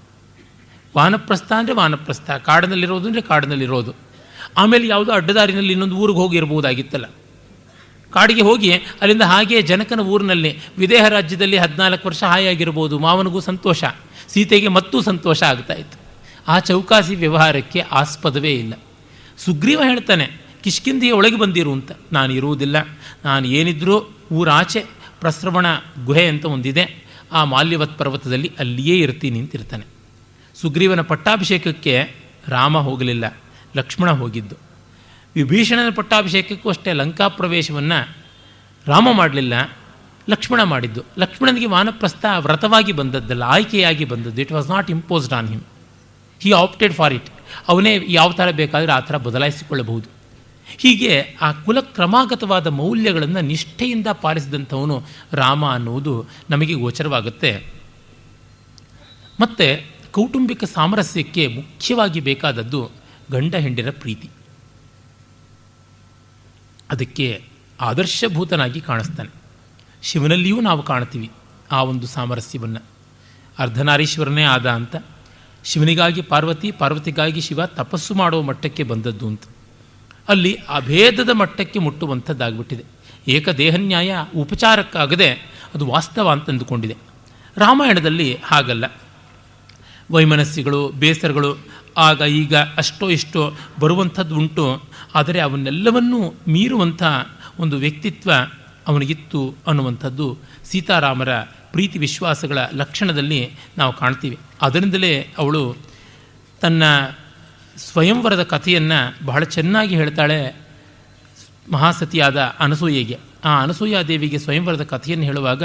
[0.96, 3.94] ವಾನಪ್ರಸ್ಥ ಅಂದರೆ ವಾನಪ್ರಸ್ಥ, ಕಾಡಿನಲ್ಲಿರೋದು ಅಂದರೆ ಕಾಡಿನಲ್ಲಿರೋದು.
[4.56, 7.04] ಆಮೇಲೆ ಯಾವುದೋ ಅಡ್ಡದಾರಿನಲ್ಲಿ ಇನ್ನೊಂದು ಊರಿಗೆ ಹೋಗಿ ಇರ್ಬೋದಾಗಿತ್ತಲ್ಲ
[8.12, 12.98] ಕಾಡಿಗೆ ಹೋಗಿ ಅಲ್ಲಿಂದ ಹಾಗೆ ಜನಕನ ಊರಿನಲ್ಲಿ ವಿದೇಹ ರಾಜ್ಯದಲ್ಲಿ ಹದಿನಾಲ್ಕು ವರ್ಷ ಹಾಯಾಗಿರ್ಬೋದು.
[12.98, 13.84] ಮಾವನಿಗೂ ಸಂತೋಷ.
[14.28, 15.98] ಸೀತೆಗೆ ಮತ್ತೂ ಸಂತೋಷ ಆಗ್ತಾ ಇತ್ತು.
[16.48, 18.74] ಆ ಚೌಕಾಸಿ ವ್ಯವಹಾರಕ್ಕೆ ಆಸ್ಪದವೇ ಇಲ್ಲ.
[19.38, 20.30] ಸುಗ್ರೀವ ಹೇಳ್ತಾನೆ
[20.64, 21.92] ಕಿಷ್ಕಿಂದಿಯ ಒಳಗೆ ಬಂದಿರು ಅಂತ.
[22.12, 22.76] ನಾನು ಇರುವುದಿಲ್ಲ.
[23.24, 24.84] ನಾನು ಏನಿದ್ರೂ ಊರಾಚೆ
[25.20, 25.66] ಪ್ರಸ್ರವಣ
[26.04, 27.04] ಗುಹೆ ಅಂತ ಒಂದಿದೆ.
[27.32, 29.84] ಆ ಮಾಲ್ಯವತ್ ಪರ್ವತದಲ್ಲಿ ಅಲ್ಲಿಯೇ ಇರ್ತೀನಿ ಅಂತಿರ್ತಾನೆ.
[30.60, 32.14] ಸುಗ್ರೀವನ ಪಟ್ಟಾಭಿಷೇಕಕ್ಕೆ
[32.48, 33.36] ರಾಮ ಹೋಗಲಿಲ್ಲ.
[33.76, 34.69] ಲಕ್ಷ್ಮಣ ಹೋಗಿದ್ದು.
[35.34, 38.16] ವಿಭೀಷಣನ ಪಟ್ಟಾಭಿಷೇಕಕ್ಕೂ ಅಷ್ಟೇ ಲಂಕಾ ಪ್ರವೇಶವನ್ನು
[38.86, 39.76] ರಾಮ ಮಾಡಲಿಲ್ಲ,
[40.28, 41.02] ಲಕ್ಷ್ಮಣ ಮಾಡಿದ್ದು.
[41.18, 44.40] ಲಕ್ಷ್ಮಣನಿಗೆ ವಾನಪ್ರಸ್ಥ ವ್ರತವಾಗಿ ಬಂದದ್ದಲ್ಲ, ಆಯ್ಕೆಯಾಗಿ ಬಂದದ್ದು.
[44.40, 45.60] It was not imposed on him
[46.42, 47.30] he opted for it
[47.68, 50.08] ಅವನೇ ಯಾವ ಥರ ಬೇಕಾದರೆ ಆ ಥರ ಬದಲಾಯಿಸಿಕೊಳ್ಳಬಹುದು.
[50.78, 55.02] ಹೀಗೆ ಆ ಕುಲ ಕ್ರಮಾಗತವಾದ ಮೌಲ್ಯಗಳನ್ನು ನಿಷ್ಠೆಯಿಂದ ಪಾಲಿಸಿದಂಥವನು
[55.32, 57.72] ರಾಮ ಅನ್ನುವುದು ನಮಗೆ ಗೋಚರವಾಗುತ್ತೆ.
[59.40, 62.90] ಮತ್ತು ಕೌಟುಂಬಿಕ ಸಾಮರಸ್ಯಕ್ಕೆ ಮುಖ್ಯವಾಗಿ ಬೇಕಾದದ್ದು
[63.32, 64.28] ಗಂಡ ಹೆಂಡಿರ ಪ್ರೀತಿ.
[66.92, 67.44] ಅದಕ್ಕೆ
[67.80, 69.30] ಆದರ್ಶಭೂತನಾಗಿ ಕಾಣಿಸ್ತಾನೆ.
[70.02, 71.30] ಶಿವನಲ್ಲಿಯೂ ನಾವು ಕಾಣ್ತೀವಿ
[71.72, 72.82] ಆ ಒಂದು ಸಾಮರಸ್ಯವನ್ನು.
[73.58, 74.96] ಅರ್ಧನಾರೀಶ್ವರನೇ ಆದ ಅಂತ
[75.64, 79.42] ಶಿವನಿಗಾಗಿ ಪಾರ್ವತಿ, ಪಾರ್ವತಿಗಾಗಿ ಶಿವ ತಪಸ್ಸು ಮಾಡುವ ಮಟ್ಟಕ್ಕೆ ಬಂದದ್ದು ಅಂತ.
[80.28, 82.84] ಅಲ್ಲಿ ಅಭೇದದ ಮಟ್ಟಕ್ಕೆ ಮುಟ್ಟುವಂಥದ್ದಾಗ್ಬಿಟ್ಟಿದೆ.
[83.28, 85.32] ಏಕದೇಹನ್ಯಾಯ ಉಪಚಾರಕ್ಕಾಗದೆ
[85.74, 86.96] ಅದು ವಾಸ್ತವ ಅಂತ ಅಂದುಕೊಂಡಿದೆ
[87.56, 88.84] ರಾಮಾಯಣದಲ್ಲಿ ಹಾಗಲ್ಲ.
[90.10, 91.56] ವೈಮನಸ್ಸಿಗಳು ಬೇಸರಗಳು,
[91.96, 94.82] ಆಗ ಈಗ ಅಷ್ಟೋ ಇಷ್ಟೋ ಬರುವಂಥದ್ದು ಉಂಟು
[95.14, 97.02] ಆದರೆ ಅವನ್ನೆಲ್ಲವನ್ನೂ ಮೀರುವಂಥ
[97.58, 98.30] ಒಂದು ವ್ಯಕ್ತಿತ್ವ
[98.86, 101.40] ಅವನಿಗಿತ್ತು ಅನ್ನುವಂಥದ್ದು ಸೀತಾರಾಮರ
[101.72, 104.38] ಪ್ರೀತಿ ವಿಶ್ವಾಸಗಳ ಲಕ್ಷಣದಲ್ಲಿ ನಾವು ಕಾಣ್ತೀವಿ.
[104.62, 105.76] ಅದರಿಂದಲೇ ಅವಳು
[106.60, 106.82] ತನ್ನ
[107.76, 110.60] ಸ್ವಯಂವರದ ಕಥೆಯನ್ನು ಬಹಳ ಚೆನ್ನಾಗಿ ಹೇಳ್ತಾಳೆ
[111.72, 113.18] ಮಹಾಸತಿಯಾದ ಅನಸೂಯೆಗೆ.
[113.44, 115.62] ಆ ಅನಸೂಯಾದೇವಿಗೆ ಸ್ವಯಂವರದ ಕಥೆಯನ್ನು ಹೇಳುವಾಗ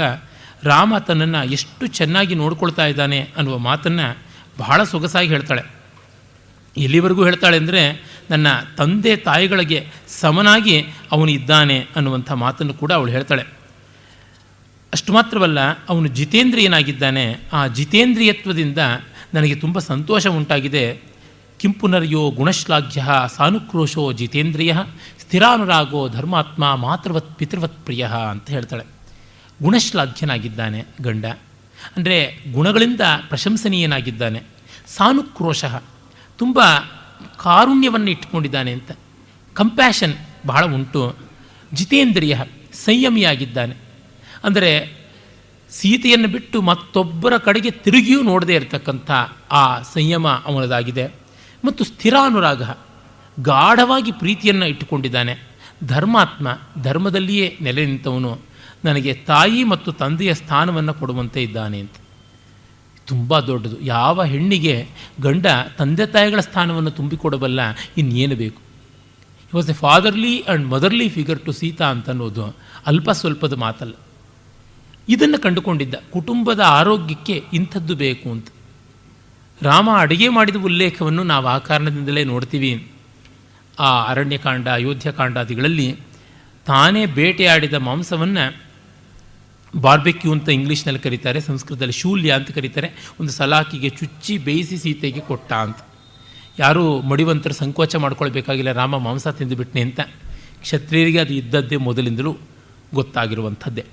[0.62, 4.18] ರಾಮ ತನ್ನನ್ನು ಎಷ್ಟು ಚೆನ್ನಾಗಿ ನೋಡ್ಕೊಳ್ತಾ ಇದ್ದಾನೆ ಅನ್ನುವ ಮಾತನ್ನು
[4.58, 5.62] ಬಹಳ ಸೊಗಸಾಗಿ ಹೇಳ್ತಾಳೆ.
[6.76, 7.82] ಎಲ್ಲಿವರೆಗೂ ಹೇಳ್ತಾಳೆ ಅಂದರೆ
[8.30, 8.46] ನನ್ನ
[8.76, 13.44] ತಂದೆ ತಾಯಿಗಳಿಗೆ ಸಮನಾಗಿ ಅವನು ಇದ್ದಾನೆ ಅನ್ನುವಂಥ ಮಾತನ್ನು ಕೂಡ ಅವಳು ಹೇಳ್ತಾಳೆ.
[14.92, 17.36] ಅಷ್ಟು ಮಾತ್ರವಲ್ಲ, ಅವನು ಜಿತೇಂದ್ರಿಯನಾಗಿದ್ದಾನೆ.
[17.52, 18.78] ಆ ಜಿತೇಂದ್ರಿಯತ್ವದಿಂದ
[19.34, 21.00] ನನಗೆ ತುಂಬ ಸಂತೋಷ ಉಂಟಾಗಿದೆ.
[21.58, 23.04] ಕಿಂಪುನರ್ಯೋ ಗುಣಶ್ಲಾಘ್ಯ
[23.36, 24.76] ಸಾನುಕ್ರೋಶೋ ಜಿತೇಂದ್ರಿಯ
[25.20, 28.84] ಸ್ಥಿರಾನುರಾಗೋ ಧರ್ಮಾತ್ಮ ಮಾತೃವತ್ ಪಿತೃವತ್ ಪ್ರಿಯ ಅಂತ ಹೇಳ್ತಾಳೆ.
[29.62, 31.24] ಗುಣಶ್ಲಾಘ್ಯನಾಗಿದ್ದಾನೆ ಗಂಡ.
[31.96, 34.42] ಅಂದರೆ ಗುಣಗಳಿಂದ ಪ್ರಶಂಸನೀಯನಾಗಿದ್ದಾನೆ.
[34.96, 35.64] ಸಾನುಕ್ರೋಶ.
[36.38, 36.60] ತುಂಬ
[37.38, 38.92] ಕಾರುಣ್ಯವನ್ನು ಇಟ್ಟುಕೊಂಡಿದ್ದಾನೆ ಅಂತ.
[39.54, 40.14] ಕಂಪ್ಯಾಷನ್
[40.46, 41.16] ಬಹಳ ಉಂಟು.
[41.72, 42.38] ಜಿತೇಂದ್ರಿಯ
[42.72, 43.74] ಸಂಯಮಿಯಾಗಿದ್ದಾನೆ.
[44.44, 44.92] ಅಂದರೆ
[45.70, 49.10] ಸೀತೆಯನ್ನು ಬಿಟ್ಟು ಮತ್ತೊಬ್ಬರ ಕಡೆಗೆ ತಿರುಗಿಯೂ ನೋಡದೇ ಇರತಕ್ಕಂಥ
[49.52, 51.06] ಆ ಸಂಯಮ ಅವನದಾಗಿದೆ.
[51.64, 52.62] ಮತ್ತು ಸ್ಥಿರಾನುರಾಗ,
[53.42, 55.38] ಗಾಢವಾಗಿ ಪ್ರೀತಿಯನ್ನು ಇಟ್ಟುಕೊಂಡಿದ್ದಾನೆ.
[55.84, 56.48] ಧರ್ಮಾತ್ಮ
[56.82, 58.38] ಧರ್ಮದಲ್ಲಿಯೇ ನೆಲೆ ನಿಂತವನು.
[58.84, 61.92] ನನಗೆ ತಾಯಿ ಮತ್ತು ತಂದೆಯ ಸ್ಥಾನವನ್ನು ಕೊಡುವಂತೆ ಇದ್ದಾನೆ ಅಂತ.
[63.06, 63.80] ತುಂಬ ದೊಡ್ಡದು.
[63.80, 64.88] ಯಾವ ಹೆಣ್ಣಿಗೆ
[65.20, 65.46] ಗಂಡ
[65.78, 67.60] ತಂದೆ ತಾಯಿಗಳ ಸ್ಥಾನವನ್ನು ತುಂಬಿಕೊಡಬಲ್ಲ
[67.98, 68.60] ಇನ್ನೇನು ಬೇಕು?
[69.46, 73.92] He was a fatherly and motherly figure to Sita ಅಂತ ಅನ್ನೋದು ಅಲ್ಪ ಸ್ವಲ್ಪದ ಮಾತಲ್ಲ.
[75.08, 78.46] ಇದನ್ನು ಕಂಡುಕೊಂಡಿದ್ದ ಕುಟುಂಬದ ಆರೋಗ್ಯಕ್ಕೆ ಇಂಥದ್ದು ಬೇಕು ಅಂತ.
[79.62, 82.90] ರಾಮ ಅಡುಗೆ ಮಾಡಿದ ಉಲ್ಲೇಖವನ್ನು ನಾವು ಆ ಕಾರಣದಿಂದಲೇ ನೋಡ್ತೀವಿ.
[83.78, 85.96] ಆ ಅರಣ್ಯಕಾಂಡ, ಅಯೋಧ್ಯಕಾಂಡಾದಿಗಳಲ್ಲಿ
[86.66, 88.65] ತಾನೇ ಬೇಟೆಯಾಡಿದ ಮಾಂಸವನ್ನು
[89.80, 92.88] ಬಾರ್ಬೆಕ್ಯೂ ಅಂತ ಇಂಗ್ಲೀಷ್ನಲ್ಲಿ ಕರೀತಾರೆ, ಸಂಸ್ಕೃತದಲ್ಲಿ ಶೂಲ್ಯ ಅಂತ ಕರೀತಾರೆ.
[93.20, 95.76] ಒಂದು ಸಲಾಕಿಗೆ ಚುಚ್ಚಿ ಬೇಯಿಸಿ ಸೀತೆಗೆ ಕೊಟ್ಟ ಅಂತ.
[96.58, 100.00] ಯಾರೂ ಮಡಿವಂತರು ಸಂಕೋಚ ಮಾಡ್ಕೊಳ್ಬೇಕಾಗಿಲ್ಲ, ರಾಮ ಮಾಂಸ ತಿಂದುಬಿಟ್ನೆ ಅಂತ.
[100.60, 102.32] ಕ್ಷತ್ರಿಯರಿಗೆ ಅದು ಇದ್ದದ್ದೇ ಮೊದಲಿಂದಲೂ
[102.94, 103.84] ಗೊತ್ತಾಗಿರುವಂಥದ್ದೇ.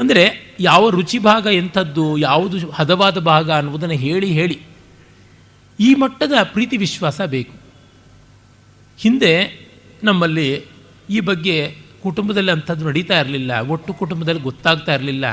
[0.00, 0.24] ಅಂದರೆ
[0.60, 4.58] ಯಾವ ರುಚಿ ಭಾಗ ಎಂಥದ್ದು, ಯಾವುದು ಹದವಾದ ಭಾಗ ಅನ್ನುವುದನ್ನು ಹೇಳಿ ಹೇಳಿ
[5.78, 7.54] ಈ ಮಟ್ಟದ ಪ್ರೀತಿ ವಿಶ್ವಾಸ ಬೇಕು.
[8.98, 9.32] ಹಿಂದೆ
[10.02, 10.48] ನಮ್ಮಲ್ಲಿ
[11.10, 11.56] ಈ ಬಗ್ಗೆ
[12.04, 15.26] ಕುಟುಂಬದಲ್ಲಿ ಅಂಥದ್ದು ನಡೀತಾ ಇರಲಿಲ್ಲ, ಒಟ್ಟು ಕುಟುಂಬದಲ್ಲಿ ಗೊತ್ತಾಗ್ತಾ ಇರಲಿಲ್ಲ.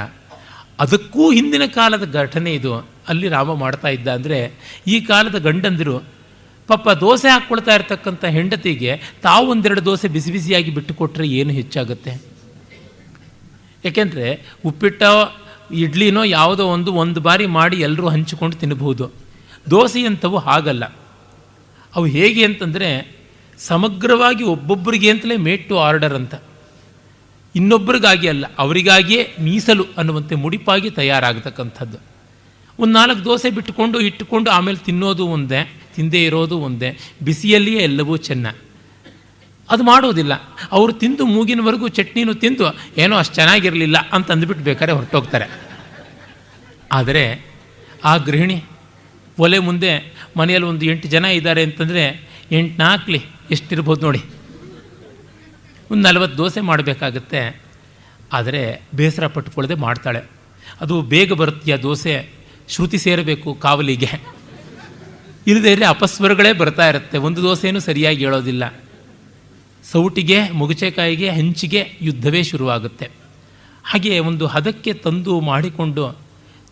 [0.80, 2.72] ಅದಕ್ಕೂ ಹಿಂದಿನ ಕಾಲದ ಘಟನೆ ಇದು.
[3.08, 4.40] ಅಲ್ಲಿ ರಾಮ ಮಾಡ್ತಾ ಇದ್ದ ಅಂದರೆ,
[4.88, 5.96] ಈ ಕಾಲದ ಗಂಡಂದಿರು,
[6.70, 8.92] ಪಾಪ ದೋಸೆ ಹಾಕ್ಕೊಳ್ತಾ ಇರ್ತಕ್ಕಂಥ ಹೆಂಡತಿಗೆ
[9.24, 12.14] ತಾವು ಒಂದೆರಡು ದೋಸೆ ಬಿಸಿ ಬಿಸಿಯಾಗಿ ಬಿಟ್ಟು ಕೊಟ್ಟರೆ ಏನು ಹೆಚ್ಚಾಗುತ್ತೆ?
[13.86, 14.28] ಏಕೆಂದರೆ,
[14.66, 15.14] ಉಪ್ಪಿಟ್ಟೋ,
[15.74, 19.06] ಇಡ್ಲಿನೋ ಯಾವುದೋ ಒಂದು ಒಂದು ಬಾರಿ ಮಾಡಿ ಎಲ್ಲರೂ ಹಂಚಿಕೊಂಡು ತಿನ್ನಬಹುದು
[19.70, 20.86] ದೋಸೆಯಂಥವು ಹಾಗಲ್ಲ.
[21.96, 22.90] ಅವು ಹೇಗೆ ಅಂತಂದರೆ,
[23.60, 26.36] ಸಮಗ್ರವಾಗಿ ಒಬ್ಬೊಬ್ಬರಿಗೆ ಅಂತಲೇ ಮೇಟ್ ಟು ಆರ್ಡರ್ ಅಂತ.
[27.56, 31.97] ಇನ್ನೊಬ್ಬರಿಗಾಗಿ ಅಲ್ಲ, ಅವರಿಗಾಗಿಯೇ ಮೀಸಲು ಅನ್ನುವಂತೆ ಮುಡಿಪಾಗಿ ತಯಾರಾಗತಕ್ಕಂಥದ್ದು.
[32.80, 38.47] ಒಂದು ನಾಲ್ಕು ದೋಸೆ ಬಿಟ್ಟುಕೊಂಡು ಇಟ್ಟುಕೊಂಡು ಆಮೇಲೆ ತಿನ್ನೋದು ಒಂದೇ, ತಿಂದೇ ಇರೋದು ಒಂದೇ, ಬಿಸಿಯಲ್ಲಿಯೇ ಎಲ್ಲವೂ ಚೆನ್ನ.
[39.70, 40.34] ಅದು ಮಾಡೋದಿಲ್ಲ.
[40.72, 42.64] ಅವರು ತಿಂದು ಮೂಗಿನವರೆಗೂ ಚಟ್ನಿನೂ ತಿಂದು,
[42.97, 45.62] ಏನೋ ಅಷ್ಟು ಚೆನ್ನಾಗಿರಲಿಲ್ಲ ಅಂತ ಅಂದ್ಬಿಟ್ಟು ಬೇಕಾದ್ರೆ ಹೊರಟೋಗ್ತಾರೆ.
[46.91, 47.52] ಆದರೆ
[48.04, 48.64] ಆ ಗೃಹಿಣಿ
[49.39, 53.22] ಒಲೆ ಮುಂದೆ ಮನೆಯಲ್ಲಿ ಒಂದು ಎಂಟು ಜನ ಇದ್ದಾರೆ ಅಂತಂದರೆ ಎಂಟು ನಾಲ್ಕಲಿ
[53.52, 54.22] ಎಷ್ಟಿರ್ಬೋದು ನೋಡಿ.
[55.92, 57.62] ಒಂದು ನಲವತ್ತು ದೋಸೆ ಮಾಡಬೇಕಾಗತ್ತೆ,
[58.34, 58.62] ಆದರೆ
[58.96, 60.22] ಬೇಸರ ಪಟ್ಟುಕೊಳ್ಳದೆ ಮಾಡ್ತಾಳೆ.
[60.82, 62.14] ಅದು ಬೇಗ ಬರುತ್ತೀಯ ದೋಸೆ,
[62.70, 64.12] ಶ್ರುತಿ ಸೇರಬೇಕು ಕಾವಲಿಗೆ.
[65.48, 68.64] ಇಲ್ಲದೇ ಇದ್ರೆ ಅಪಸ್ವರಗಳೇ ಬರ್ತಾ ಇರುತ್ತೆ, ಒಂದು ದೋಸೆಯೂ ಸರಿಯಾಗಿ ಹೇಳೋದಿಲ್ಲ.
[69.92, 73.10] ಸೌಟಿಗೆ, ಮುಗುಚೆಕಾಯಿಗೆ, ಹಂಚಿಗೆ ಯುದ್ಧವೇ ಶುರುವಾಗುತ್ತೆ.
[73.84, 76.06] ಹಾಗೆ ಒಂದು ಹದಕ್ಕೆ ತಂದು ಮಾಡಿಕೊಂಡು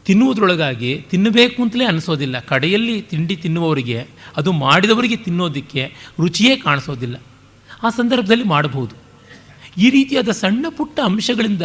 [0.06, 2.40] ತಿನ್ನುವುದರೊಳಗಾಗಿ ತಿನ್ನಬೇಕು ಅಂತಲೇ ಅನಿಸೋದಿಲ್ಲ.
[2.40, 4.00] ಕಡೆಯಲ್ಲಿ ತಿಂಡಿ ತಿನ್ನುವವರಿಗೆ,
[4.38, 5.84] ಅದು ಮಾಡಿದವರಿಗೆ ತಿನ್ನೋದಕ್ಕೆ
[6.20, 7.18] ರುಚಿಯೇ ಕಾಣಿಸೋದಿಲ್ಲ.
[7.84, 9.09] ಆ ಸಂದರ್ಭದಲ್ಲಿ ಮಾಡಬಹುದು.
[9.80, 11.62] ಈ ರೀತಿಯಾದ ಸಣ್ಣ ಪುಟ್ಟ ಅಂಶಗಳಿಂದ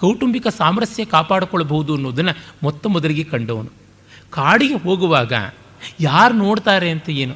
[0.00, 3.70] ಕೌಟುಂಬಿಕ ಸಾಮರಸ್ಯ ಕಾಪಾಡಿಕೊಳ್ಳಬಹುದು ಅನ್ನೋದನ್ನು ಮೊತ್ತ ಮೊದಲಿಗೆ ಕಂಡವನು.
[4.30, 5.32] ಕಾಡಿಗೆ ಹೋಗುವಾಗ
[6.00, 7.34] ಯಾರು ನೋಡ್ತಾರೆ ಅಂತ ಏನು?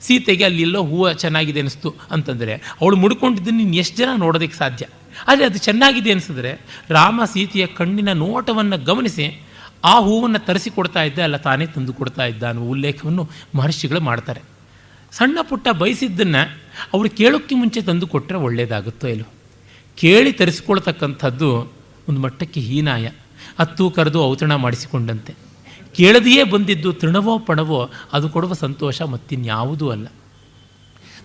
[0.00, 4.84] ಸೀತೆಗೆ ಅಲ್ಲಿಲ್ಲೋ ಹೂವು ಚೆನ್ನಾಗಿದೆ ಅನಿಸ್ತು ಅಂತಂದರೆ ಅವಳು ಮುಡ್ಕೊಂಡಿದ್ದನ್ನು ನೀನು ಎಷ್ಟು ಜನ ನೋಡೋದಕ್ಕೆ ಸಾಧ್ಯ?
[5.28, 6.52] ಆದರೆ ಅದು ಚೆನ್ನಾಗಿದೆ ಅನಿಸಿದ್ರೆ
[6.90, 9.26] ರಾಮ ಸೀತೆಯ ಕಣ್ಣಿನ ನೋಟವನ್ನು ಗಮನಿಸಿ
[9.84, 14.40] ಆ ಹೂವನ್ನು ತರಿಸಿಕೊಡ್ತಾ ಇದ್ದ ಅಲ್ಲ ತಾನೇ ತಂದು ಕೊಡ್ತಾ ಇದ್ದ ಅನ್ನೋ ಉಲ್ಲೇಖವನ್ನು ಮಹರ್ಷಿಗಳು ಮಾಡ್ತಾರೆ.
[15.12, 16.42] ಸಣ್ಣ ಪುಟ್ಟ ಬಯಸಿದ್ದನ್ನು
[16.94, 19.26] ಅವರು ಕೇಳೋಕ್ಕೆ ಮುಂಚೆ ತಂದು ಕೊಟ್ಟರೆ ಒಳ್ಳೆಯದಾಗುತ್ತೋ ಇಲ್ಲೋ
[19.98, 21.72] ಕೇಳಿ ತರಿಸ್ಕೊಳ್ತಕ್ಕಂಥದ್ದು
[22.08, 23.10] ಒಂದು ಮಟ್ಟಕ್ಕೆ ಹೀನಾಯ.
[23.60, 25.34] ಹತ್ತು ಕರೆದು ಔತಣ ಮಾಡಿಸಿಕೊಂಡಂತೆ.
[25.96, 30.06] ಕೇಳದೆಯೇ ಬಂದಿದ್ದು ತೃಣವೋ ಪಣವೋ ಅದು ಕೊಡುವ ಸಂತೋಷ ಮತ್ತಿನ್ಯಾವುದೂ ಅಲ್ಲ.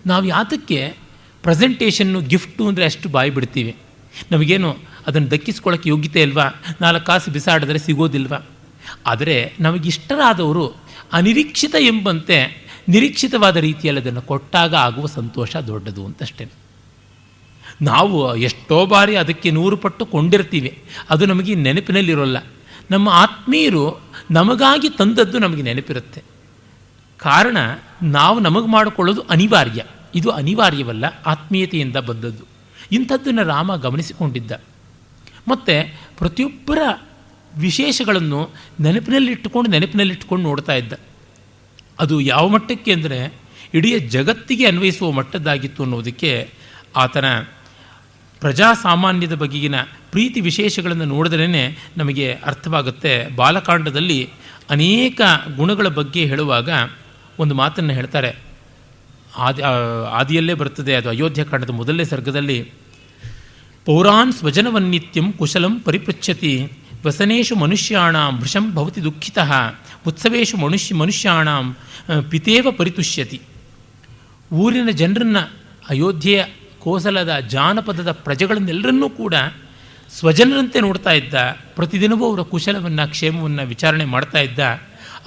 [0.06, 0.96] ನಾವು ಯಾತಕ್ಕೆ
[1.42, 3.76] ಪ್ರೆಸೆಂಟೇಷನ್ನು ಗಿಫ್ಟು ಅಂದರೆ ಅಷ್ಟು ಬಾಯಿ ಬಿಡ್ತೀವಿ.
[4.30, 6.44] ನಮಗೇನು ಅದನ್ನು ದಕ್ಕಿಸ್ಕೊಳ್ಳೋಕ್ಕೆ ಯೋಗ್ಯತೆ ಇಲ್ವಾ?
[6.80, 8.38] ನಾಲ್ಕು ಕಾಸು ಬಿಸಾಡಿದ್ರೆ ಸಿಗೋದಿಲ್ವಾ?
[9.06, 10.68] ಆದರೆ ನಮಗಿಷ್ಟರಾದವರು
[11.12, 16.44] ಅನಿರೀಕ್ಷಿತ ಎಂಬಂತೆ ನಿರೀಕ್ಷಿತವಾದ ರೀತಿಯಲ್ಲಿ ಅದನ್ನು ಕೊಟ್ಟಾಗ ಆಗುವ ಸಂತೋಷ ದೊಡ್ಡದು ಅಂತಷ್ಟೇ
[17.82, 20.82] ನಾವು ಎಷ್ಟೋ ಬಾರಿ ಅದಕ್ಕೆ ನೂರು ಪಟ್ಟು ಕೊಂಡಿರ್ತೀವಿ.
[21.10, 22.36] ಅದು ನಮಗೆ ನೆನಪಿನಲ್ಲಿರೋಲ್ಲ.
[22.90, 26.22] ನಮ್ಮ ಆತ್ಮೀಯರು ನಮಗಾಗಿ ತಂದದ್ದು ನಮಗೆ ನೆನಪಿರುತ್ತೆ.
[27.18, 27.56] ಕಾರಣ
[28.02, 29.84] ನಾವು ನಮಗೆ ಮಾಡಿಕೊಳ್ಳೋದು ಅನಿವಾರ್ಯ.
[30.14, 32.44] ಇದು ಅನಿವಾರ್ಯವಲ್ಲ, ಆತ್ಮೀಯತೆಯಿಂದ ಬಂದದ್ದು.
[32.92, 34.52] ಇಂಥದ್ದನ್ನು ರಾಮ ಗಮನಿಸಿಕೊಂಡಿದ್ದ.
[35.48, 36.78] ಮತ್ತು ಪ್ರತಿಯೊಬ್ಬರ
[37.58, 38.50] ವಿಶೇಷಗಳನ್ನು
[38.80, 40.92] ನೆನಪಿನಲ್ಲಿಟ್ಟುಕೊಂಡು ನೆನಪಿನಲ್ಲಿಟ್ಟುಕೊಂಡು ನೋಡ್ತಾ ಇದ್ದ.
[42.00, 43.34] ಅದು ಯಾವ ಮಟ್ಟಕ್ಕೆ ಅಂದರೆ,
[43.74, 46.50] ಇಡೀ ಜಗತ್ತಿಗೆ ಅನ್ವಯಿಸುವ ಮಟ್ಟದ್ದಾಗಿತ್ತು ಅನ್ನೋದಕ್ಕೆ
[46.96, 47.24] ಆತನ
[48.40, 49.74] ಪ್ರಜಾಸಾಮಾನ್ಯದ ಬಗೆಗಿನ
[50.10, 51.46] ಪ್ರೀತಿ ವಿಶೇಷಗಳನ್ನು ನೋಡಿದ್ರೇ
[51.96, 53.28] ನಮಗೆ ಅರ್ಥವಾಗುತ್ತೆ.
[53.36, 54.30] ಬಾಲಕಾಂಡದಲ್ಲಿ
[54.70, 55.20] ಅನೇಕ
[55.56, 56.70] ಗುಣಗಳ ಬಗ್ಗೆ ಹೇಳುವಾಗ
[57.38, 58.30] ಒಂದು ಮಾತನ್ನು ಹೇಳ್ತಾರೆ.
[59.36, 59.62] ಆದಿ
[60.10, 62.58] ಆದಿಯಲ್ಲೇ ಬರ್ತದೆ ಅದು ಅಯೋಧ್ಯಕಾಂಡದ ಮೊದಲನೇ ಸರ್ಗದಲ್ಲಿ.
[63.84, 66.52] ಪೌರಾನ್ ಸ್ವಜನವನ್ನಿತ್ಯಂ ಕುಶಲಂ ಪರಿಪೃಚ್ಛತಿ,
[67.02, 69.38] ವ್ಯಸನೇಶು ಮನುಷ್ಯಾಣಾಂ ಭೃಶಂ ಭವತಿ ದುಃಖಿತ,
[70.06, 71.76] ಉತ್ಸವೇಶು ಮನುಷ್ಯ, ಮನುಷ್ಯಾಣಾಂ,
[72.30, 73.40] ಪಿತೇವ ಪರಿತುಷ್ಯತಿ.
[74.52, 75.42] ಊರಿನ ಜನರನ್ನು
[75.88, 76.44] ಅಯೋಧ್ಯೆಯ
[76.84, 79.34] ಕೋಸಲದ ಜಾನಪದದ ಪ್ರಜೆಗಳನ್ನೆಲ್ಲರನ್ನೂ ಕೂಡ
[80.18, 81.34] ಸ್ವಜನರಂತೆ ನೋಡ್ತಾ ಇದ್ದ,
[81.74, 84.58] ಪ್ರತಿದಿನವೂ ಅವರ ಕುಶಲವನ್ನು, ಕ್ಷೇಮವನ್ನು ವಿಚಾರಣೆ ಮಾಡ್ತಾ ಇದ್ದ,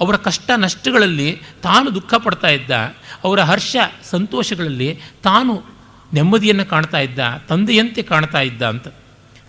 [0.00, 2.70] ಅವರ ಕಷ್ಟ ನಷ್ಟಗಳಲ್ಲಿ ತಾನು ದುಃಖ ಪಡ್ತಾ ಇದ್ದ,
[3.24, 3.76] ಅವರ ಹರ್ಷ
[4.10, 5.62] ಸಂತೋಷಗಳಲ್ಲಿ ತಾನು
[6.14, 8.88] ನೆಮ್ಮದಿಯನ್ನು ಕಾಣ್ತಾ ಇದ್ದ, ತಂದೆಯಂತೆ ಕಾಣ್ತಾ ಇದ್ದ ಅಂತ.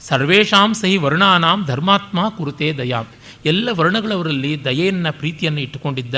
[0.01, 3.03] ಸರ್ವೇಷಾಂ ಸಹಿ ವರ್ಣಾನಾಂ ಧರ್ಮಾತ್ಮ ಕುರುತೆ ದಯಾ.
[3.45, 6.15] ಎಲ್ಲ ವರ್ಣಗಳವರಲ್ಲಿ ದಯೆಯನ್ನು, ಪ್ರೀತಿಯನ್ನು ಇಟ್ಟುಕೊಂಡಿದ್ದ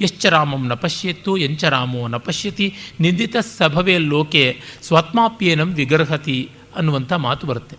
[0.00, 2.66] ಯಶ್ಚ ರಾಮಂ ನ ಪಶ್ಯತ್ತು ಎಂಚ ರಾಮೋ ನ ಪಶ್ಯತಿ,
[3.00, 4.44] ನಿಂದಿತ ಸಭವೇ ಲೋಕೆ,
[4.82, 6.38] ಸ್ವಾತ್ಮಾಪ್ಯೇನಂ ವಿಗರ್ಹತಿ
[6.76, 7.76] ಅನ್ನುವಂಥ ಮಾತು ಬರುತ್ತೆ.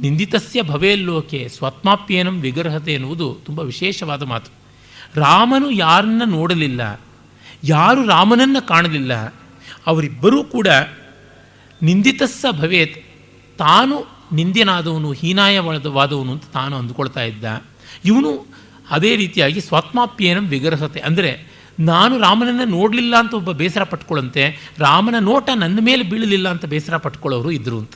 [0.00, 4.50] ನಿಂದಿತಸ್ಯ ಭವೇಲ್ಲೋಕೆ ಸ್ವಾತ್ಮಾಪ್ಯೇನಂ ವಿಗ್ರಹತೆ ಎನ್ನುವುದು ತುಂಬ ವಿಶೇಷವಾದ ಮಾತು.
[5.16, 7.00] ರಾಮನು ಯಾರನ್ನ ನೋಡಲಿಲ್ಲ,
[7.64, 9.12] ಯಾರು ರಾಮನನ್ನು ಕಾಣಲಿಲ್ಲ,
[9.86, 10.68] ಅವರಿಬ್ಬರೂ ಕೂಡ
[11.82, 12.96] ನಿಂದಿತಸ್ಸ ಭವೇತ್
[13.58, 13.96] ತಾನು
[14.32, 17.44] ನಿಂದಿನಾದವನು ಹೀನಾಯವಾದವನು ಅಂತ ತಾನು ಅಂದುಕೊಳ್ತಾ ಇದ್ದ.
[18.04, 18.30] ಇವನು
[18.92, 21.30] ಅದೇ ರೀತಿಯಾಗಿ ಸ್ವಾತ್ಮಾಪ್ಯೇನಂ ವಿಗ್ರಹತೆ ಅಂದರೆ
[21.80, 24.42] ನಾನು ರಾಮನನ್ನು ನೋಡಲಿಲ್ಲ ಅಂತ ಒಬ್ಬ ಬೇಸರ ಪಟ್ಕೊಳ್ಳಂತೆ
[24.78, 27.94] ರಾಮನ ನೋಟ ನನ್ನ ಮೇಲೆ ಬೀಳಲಿಲ್ಲ ಅಂತ ಬೇಸರ ಪಟ್ಕೊಳ್ಳೋರು ಇದ್ದರು ಅಂತ.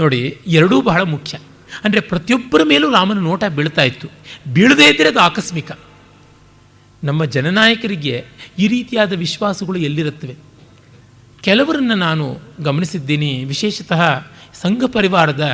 [0.00, 1.38] ನೋಡಿ, ಎರಡೂ ಬಹಳ ಮುಖ್ಯ.
[1.84, 4.08] ಅಂದರೆ ಪ್ರತಿಯೊಬ್ಬರ ಮೇಲೂ ರಾಮನ ನೋಟ ಬೀಳ್ತಾ ಇತ್ತು.
[4.52, 5.72] ಬೀಳದೇ ಇದ್ದರೆ ಅದು ಆಕಸ್ಮಿಕ.
[7.04, 8.24] ನಮ್ಮ ಜನನಾಯಕರಿಗೆ
[8.58, 10.34] ಈ ರೀತಿಯಾದ ವಿಶ್ವಾಸಗಳು ಎಲ್ಲಿರುತ್ತವೆ?
[11.42, 13.44] ಕೆಲವರನ್ನು ನಾನು ಗಮನಿಸಿದ್ದೀನಿ.
[13.44, 14.02] ವಿಶೇಷತಃ
[14.54, 15.44] ಸಂಘ ಪರಿವಾರದ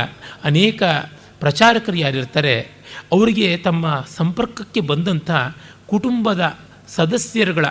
[0.45, 0.83] ಅನೇಕ
[1.41, 2.55] ಪ್ರಚಾರಕರು ಯಾರಿರ್ತಾರೆ
[3.13, 5.31] ಅವರಿಗೆ ತಮ್ಮ ಸಂಪರ್ಕಕ್ಕೆ ಬಂದಂಥ
[5.87, 7.67] ಕುಟುಂಬದ ಸದಸ್ಯರುಗಳ,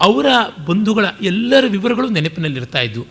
[0.00, 0.26] ಅವರ
[0.66, 3.04] ಬಂಧುಗಳ ಎಲ್ಲರ ವಿವರಗಳು ನೆನಪಿನಲ್ಲಿರ್ತಾ ಇದ್ವು.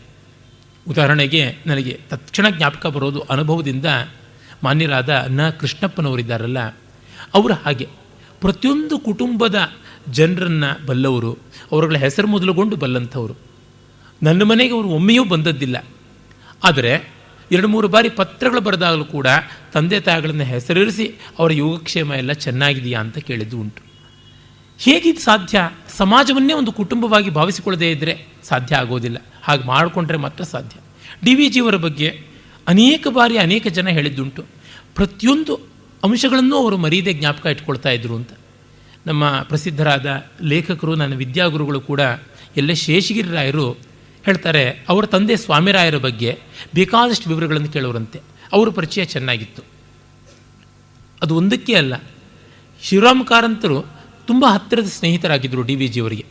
[0.88, 3.86] ಉದಾಹರಣೆಗೆ ನನಗೆ ತಕ್ಷಣ ಜ್ಞಾಪಕ ಬರೋದು ಅನುಭವದಿಂದ
[4.64, 6.60] ಮಾನ್ಯರಾದ ನ ಕೃಷ್ಣಪ್ಪನವರಿದ್ದಾರಲ್ಲ,
[7.34, 7.88] ಅವರು ಹಾಗೆ.
[8.42, 9.56] ಪ್ರತಿಯೊಂದು ಕುಟುಂಬದ
[10.12, 11.34] ಜನರನ್ನು ಬಲ್ಲವರು,
[11.72, 13.36] ಅವರುಗಳ ಹೆಸರು ಮೊದಲುಗೊಂಡು ಬಲ್ಲಂಥವರು.
[14.24, 15.86] ನನ್ನ ಮನೆಗೆ ಅವರು ಒಮ್ಮೆಯೂ ಬಂದದ್ದಿಲ್ಲ.
[16.64, 17.15] ಆದರೆ
[17.52, 19.28] ಎರಡು ಮೂರು ಬಾರಿ ಪತ್ರಗಳು ಬರೆದಾಗಲೂ ಕೂಡ
[19.74, 23.82] ತಂದೆ ತಾಯಿಗಳನ್ನು ಹೆಸರಿರಿಸಿ ಅವರ ಯೋಗಕ್ಷೇಮ ಎಲ್ಲ ಚೆನ್ನಾಗಿದೆಯಾ ಅಂತ ಕೇಳಿದ್ದು ಉಂಟು.
[24.80, 25.70] ಹೇಗಿದು ಸಾಧ್ಯ?
[25.98, 29.18] ಸಮಾಜವನ್ನೇ ಒಂದು ಕುಟುಂಬವಾಗಿ ಭಾವಿಸಿಕೊಳ್ಳದೇ ಇದ್ದರೆ ಸಾಧ್ಯ ಆಗೋದಿಲ್ಲ.
[29.44, 30.80] ಹಾಗೆ ಮಾಡಿಕೊಂಡ್ರೆ ಮಾತ್ರ ಸಾಧ್ಯ.
[31.26, 32.24] ಡಿ ವಿ ಜಿಯವರ ಬಗ್ಗೆ
[32.68, 34.46] ಅನೇಕ ಬಾರಿ ಅನೇಕ ಜನ ಹೇಳಿದ್ದುಂಟು.
[34.96, 35.56] ಪ್ರತಿಯೊಂದು
[36.04, 38.30] ಅಂಶಗಳನ್ನು ಅವರು ಮರೀದೆ ಜ್ಞಾಪಕ ಇಟ್ಕೊಳ್ತಾ ಇದ್ರು ಅಂತ.
[39.08, 42.02] ನಮ್ಮ ಪ್ರಸಿದ್ಧರಾದ ಲೇಖಕರು, ನನ್ನ ವಿದ್ಯಾಗುರುಗಳು ಕೂಡ
[42.58, 43.78] ಎಲ್ಲ ಶೇಷಗಿರಿ ರಾಯರು
[44.26, 46.40] ಹೇಳ್ತಾರೆ, ಅವರ ತಂದೆ ಸ್ವಾಮಿರಾಯರ ಬಗ್ಗೆ
[46.76, 48.20] ಬೇಕಾದಷ್ಟು ವಿವರಗಳನ್ನು ಕೇಳೋರಂತೆ.
[48.54, 49.62] ಅವರ ಪರಿಚಯ ಚೆನ್ನಾಗಿತ್ತು.
[51.22, 51.94] ಅದು ಒಂದಕ್ಕೆ ಅಲ್ಲ,
[52.82, 53.78] ಶಿವರಾಮ ಕಾರಂತರು
[54.28, 56.26] ತುಂಬ ಹತ್ತಿರದ ಸ್ನೇಹಿತರಾಗಿದ್ದರು ಡಿ ವಿ ಜಿಯವರಿಗೆ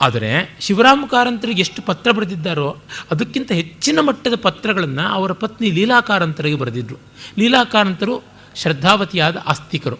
[0.00, 2.76] ಆದರೆ ಶಿವರಾಮ ಕಾರಂತರಿಗೆ ಎಷ್ಟು ಪತ್ರ ಬರೆದಿದ್ದಾರೋ,
[3.10, 6.98] ಅದಕ್ಕಿಂತ ಹೆಚ್ಚಿನ ಮಟ್ಟದ ಪತ್ರಗಳನ್ನು ಅವರ ಪತ್ನಿ ಲೀಲಾ ಕಾರಂತರಿಗೆ ಬರೆದಿದ್ದರು
[7.38, 8.16] ಲೀಲಾ ಕಾರಂತರು
[8.56, 9.98] ಶ್ರದ್ಧಾವತಿಯಾದ ಆಸ್ತಿಕರು.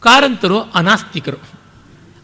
[0.00, 1.38] ಕಾರಂತರು ಅನಾಸ್ತಿಕರು.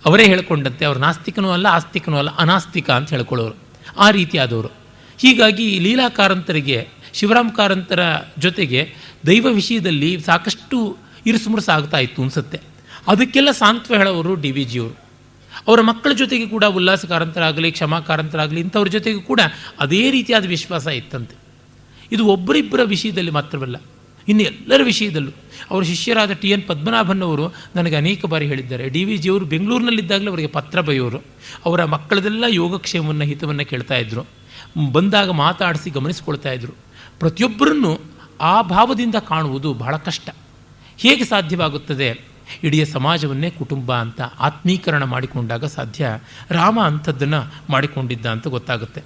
[0.04, 3.63] ಅವರೇ ಹೇಳಿಕೊಂಡಂತೆ, ಅವರು ನಾಸ್ತಿಕನೂ ಅಲ್ಲ, ಆಸ್ತಿಕನೂ ಅಲ್ಲ, ಅನಾಸ್ತಿಕ ಅಂತ ಹೇಳ್ಕೊಳ್ಳೋರು.
[3.96, 4.70] ಆ ರೀತಿಯಾದವರು.
[5.20, 8.00] ಹೀಗಾಗಿ ಲೀಲಾ ಕಾರಂತರಿಗೆ ಶಿವರಾಮ್ ಕಾರಂತರ
[8.38, 8.80] ಜೊತೆಗೆ
[9.26, 10.78] ದೈವ ವಿಷಯದಲ್ಲಿ ಸಾಕಷ್ಟು
[11.26, 12.60] ಇರುಸುಮುರುಸು ಆಗ್ತಾ ಇತ್ತು ಅನಿಸುತ್ತೆ.
[13.08, 14.96] ಅದಕ್ಕೆಲ್ಲ ಸಾಂತ್ವ ಹೇಳೋರು ಡಿ ವಿ ಜಿಯವರು.
[15.68, 19.40] ಅವರ ಮಕ್ಕಳ ಜೊತೆಗೆ ಕೂಡ ಉಲ್ಲಾಸ ಕಾರಂತರಾಗಲಿ ಕ್ಷಮಾ ಕಾರಂತರಾಗಲಿ ಇಂಥವ್ರ ಜೊತೆಗೆ ಕೂಡ
[19.80, 21.36] ಅದೇ ರೀತಿಯಾದ ವಿಶ್ವಾಸ ಇತ್ತಂತೆ.
[22.12, 23.76] ಇದು ಒಬ್ಬರಿಬ್ಬರ ವಿಷಯದಲ್ಲಿ ಮಾತ್ರವಲ್ಲ,
[24.28, 25.32] ಇನ್ನು ಎಲ್ಲರ ವಿಷಯದಲ್ಲೂ.
[25.70, 28.88] ಅವರ ಶಿಷ್ಯರಾದ ಟಿ ಎನ್ ಪದ್ಮನಾಭನವರು ನನಗೆ ಅನೇಕ ಬಾರಿ ಹೇಳಿದ್ದಾರೆ.
[28.88, 31.18] ಡಿ ವಿ ಜಿಯವರು ಬೆಂಗಳೂರಿನಲ್ಲಿದ್ದಾಗಲೇ ಅವರಿಗೆ ಪತ್ರ ಬರೆಯೋರು.
[31.66, 34.26] ಅವರ ಮಕ್ಕಳದೆಲ್ಲ ಯೋಗಕ್ಷೇಮವನ್ನು, ಹಿತವನ್ನು ಕೇಳ್ತಾ ಇದ್ದರು
[34.92, 36.72] ಬಂದಾಗ ಮಾತಾಡಿಸಿ ಗಮನಿಸ್ಕೊಳ್ತಾ ಇದ್ದರು
[37.18, 38.00] ಪ್ರತಿಯೊಬ್ಬರನ್ನು
[38.40, 40.30] ಆ ಭಾವದಿಂದ ಕಾಣುವುದು ಬಹಳ ಕಷ್ಟ.
[40.98, 42.20] ಹೇಗೆ ಸಾಧ್ಯವಾಗುತ್ತದೆ?
[42.64, 46.08] ಇಡೀ ಸಮಾಜವನ್ನೇ ಕುಟುಂಬ ಅಂತ ಆತ್ಮೀಕರಣ ಮಾಡಿಕೊಂಡಾಗ ಸಾಧ್ಯ?
[46.50, 49.02] ರಾಮ ಅಂಥದ್ದನ್ನು ಮಾಡಿಕೊಂಡಿದ್ದ ಅಂತ ಗೊತ್ತಾಗುತ್ತೆ.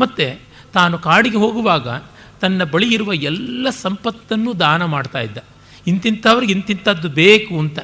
[0.00, 0.40] ಮತ್ತು
[0.72, 1.88] ತಾನು ಕಾಡಿಗೆ ಹೋಗುವಾಗ
[2.40, 5.18] ತನ್ನ ಬಳಿ ಇರುವ ಎಲ್ಲ ಸಂಪತ್ತನ್ನು ದಾನ ಮಾಡ್ತಾ
[5.86, 7.78] ಇಂತಿಂಥವ್ರಿಗೆ ಇಂತಿಂಥದ್ದು ಬೇಕು ಅಂತ.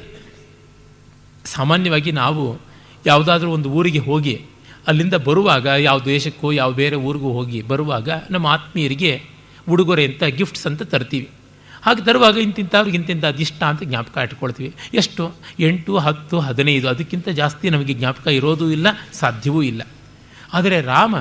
[1.45, 2.59] ಸಾಮಾನ್ಯವಾಗಿ ನಾವು
[3.05, 4.41] ಯಾವುದಾದ್ರೂ ಒಂದು ಊರಿಗೆ ಹೋಗಿ,
[4.87, 9.21] ಅಲ್ಲಿಂದ ಬರುವಾಗ, ಯಾವ ದೇಶಕ್ಕೋ, ಯಾವ ಬೇರೆ ಊರಿಗೂ ಹೋಗಿ ಬರುವಾಗ ನಮ್ಮ ಆತ್ಮೀಯರಿಗೆ
[9.69, 11.29] ಉಡುಗೊರೆ ಅಂತ ಗಿಫ್ಟ್ಸ್ ಅಂತ ತರ್ತೀವಿ.
[11.81, 14.73] ಹಾಗೆ ತರುವಾಗ ಇಂತಿಂಥವ್ರಿಗೆ ಇಂತಿಂಥದ್ದು ಇಷ್ಟ ಅಂತ ಜ್ಞಾಪಕ ಇಟ್ಕೊಳ್ತೀವಿ.
[14.93, 15.35] ಎಷ್ಟು?
[15.59, 19.81] ಎಂಟು, ಹತ್ತು, ಹದಿನೈದು, ಅದಕ್ಕಿಂತ ಜಾಸ್ತಿ ನಮಗೆ ಜ್ಞಾಪಕ ಇರೋದೂ ಇಲ್ಲ, ಸಾಧ್ಯವೂ ಇಲ್ಲ.
[20.53, 21.15] ಆದರೆ ರಾಮ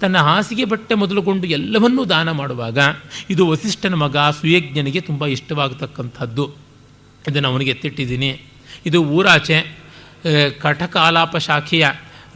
[0.00, 2.78] ತನ್ನ ಹಾಸಿಗೆ ಬಟ್ಟೆ ಮೊದಲುಗೊಂಡು ಎಲ್ಲವನ್ನೂ ದಾನ ಮಾಡುವಾಗ
[3.30, 6.54] ಇದು ವಸಿಷ್ಠನ ಮಗ ಸುಯಜ್ಞನಿಗೆ ತುಂಬ ಇಷ್ಟವಾಗತಕ್ಕಂಥದ್ದು.
[7.28, 8.40] ಇದನ್ನು ಅವನಿಗೆ ಎತ್ತಿಟ್ಟಿದ್ದೀನಿ.
[8.86, 9.78] ಇದು ಊರಾಚೆ
[10.58, 11.86] ಕಠಕಾಲಾಪ ಶಾಖೆಯ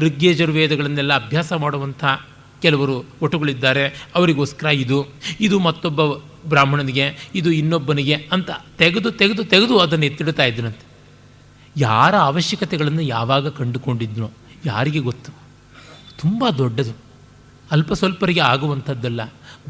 [0.01, 2.05] ಋಗ್ಯಜುರ್ವೇದಗಳನ್ನೆಲ್ಲ ಅಭ್ಯಾಸ ಮಾಡುವಂಥ
[2.63, 5.07] ಕೆಲವರು ಒಟುಗಳಿದ್ದಾರೆ ಅವರಿಗೋಸ್ಕರ ಇದು
[5.41, 6.01] ಇದು ಮತ್ತೊಬ್ಬ
[6.49, 10.85] ಬ್ರಾಹ್ಮಣನಿಗೆ, ಇದು ಇನ್ನೊಬ್ಬನಿಗೆ ಅಂತ ತೆಗೆದು ತೆಗೆದು ತೆಗೆದು ಅದನ್ನು ಎತ್ತಿಡ್ತಾ ಇದ್ದನಂತೆ.
[11.77, 14.31] ಯಾರ ಅವಶ್ಯಕತೆಗಳನ್ನು ಯಾವಾಗ ಕಂಡುಕೊಂಡಿದ್ನೋ
[14.67, 15.33] ಯಾರಿಗೆ ಗೊತ್ತು?
[16.19, 17.10] ತುಂಬ ದೊಡ್ಡದು.
[17.71, 19.21] ಅಲ್ಪ ಸ್ವಲ್ಪರಿಗೆ ಆಗುವಂಥದ್ದಲ್ಲ,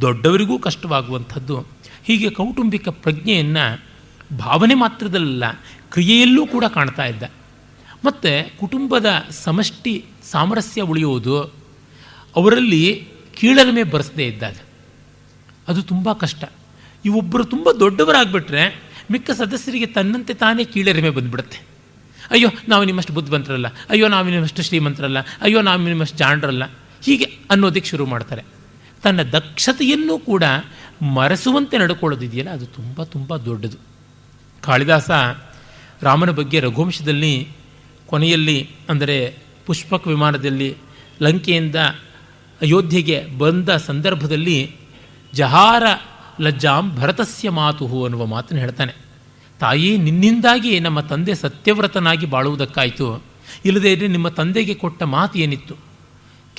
[0.00, 1.56] ದೊಡ್ಡವರಿಗೂ ಕಷ್ಟವಾಗುವಂಥದ್ದು.
[2.04, 3.64] ಹೀಗೆ ಕೌಟುಂಬಿಕ ಪ್ರಜ್ಞೆಯನ್ನು
[4.38, 5.44] ಭಾವನೆ ಮಾತ್ರದಲ್ಲ,
[5.92, 7.24] ಕ್ರಿಯೆಯಲ್ಲೂ ಕೂಡ ಕಾಣ್ತಾ ಇದ್ದ.
[8.04, 8.30] ಮತ್ತು
[8.60, 9.08] ಕುಟುಂಬದ
[9.44, 9.94] ಸಮಷ್ಟಿ
[10.30, 11.36] ಸಾಮರಸ್ಯ ಉಳಿಯುವುದು
[12.36, 12.84] ಅವರಲ್ಲಿ
[13.34, 14.56] ಕೀಳರಿಮೆ ಬರೆಸದೇ ಇದ್ದಾಗ
[15.68, 16.44] ಅದು ತುಂಬ ಕಷ್ಟ.
[17.04, 18.62] ಇವೊಬ್ಬರು ತುಂಬ ದೊಡ್ಡವರಾಗ್ಬಿಟ್ರೆ
[19.10, 21.58] ಮಿಕ್ಕ ಸದಸ್ಯರಿಗೆ ತನ್ನಂತೆ ತಾನೇ ಕೀಳರಿಮೆ ಬಂದುಬಿಡುತ್ತೆ.
[22.30, 26.64] ಅಯ್ಯೋ ನಾವು ನಿಮ್ಮಷ್ಟು ಬುದ್ಧಿವಂತರಲ್ಲ, ಅಯ್ಯೋ ನಾವು ನಿಮ್ಮಷ್ಟು ಶ್ರೀಮಂತರಲ್ಲ, ಅಯ್ಯೋ ನಾವು ನಿಮ್ಮಷ್ಟು ಜಾಣರಲ್ಲ.
[27.02, 28.42] ಹೀಗೆ ಅನ್ನೋದಕ್ಕೆ ಶುರು ಮಾಡ್ತಾರೆ.
[29.02, 30.44] ತನ್ನ ದಕ್ಷತೆಯನ್ನು ಕೂಡ
[31.16, 33.78] ಮರೆಸುವಂತೆ ನಡ್ಕೊಳ್ಳೋದಿದೆಯಲ್ಲ, ಅದು ತುಂಬ ತುಂಬ ದೊಡ್ಡದು.
[34.62, 35.10] ಕಾಳಿದಾಸ
[36.02, 37.34] ರಾಮನ ಬಗ್ಗೆ ರಘುವಂಶದಲ್ಲಿ
[38.06, 39.16] ಕೊನೆಯಲ್ಲಿ ಅಂದರೆ
[39.66, 40.76] ಪುಷ್ಪಕ ವಿಮಾನದಲ್ಲಿ
[41.22, 41.76] ಲಂಕೆಯಿಂದ
[42.60, 44.58] ಅಯೋಧ್ಯೆಗೆ ಬಂದ ಸಂದರ್ಭದಲ್ಲಿ
[45.34, 45.84] ಜಹಾರ
[46.40, 48.92] ಲಜ್ಜಾಂ ಭರತಸ್ಯ ಮಾತು ಅನ್ನುವ ಮಾತನ್ನು ಹೇಳ್ತಾನೆ.
[49.60, 53.06] ತಾಯಿ, ನಿನ್ನಿಂದಾಗಿ ನಮ್ಮ ತಂದೆ ಸತ್ಯವ್ರತನಾಗಿ ಬಾಳುವುದಕ್ಕಾಯಿತು.
[53.64, 55.89] ಇಲ್ಲದೇ ಇದ್ರೆ ನಿಮ್ಮ ತಂದೆಗೆ ಕೊಟ್ಟ ಮಾತು ಏನಿತ್ತು?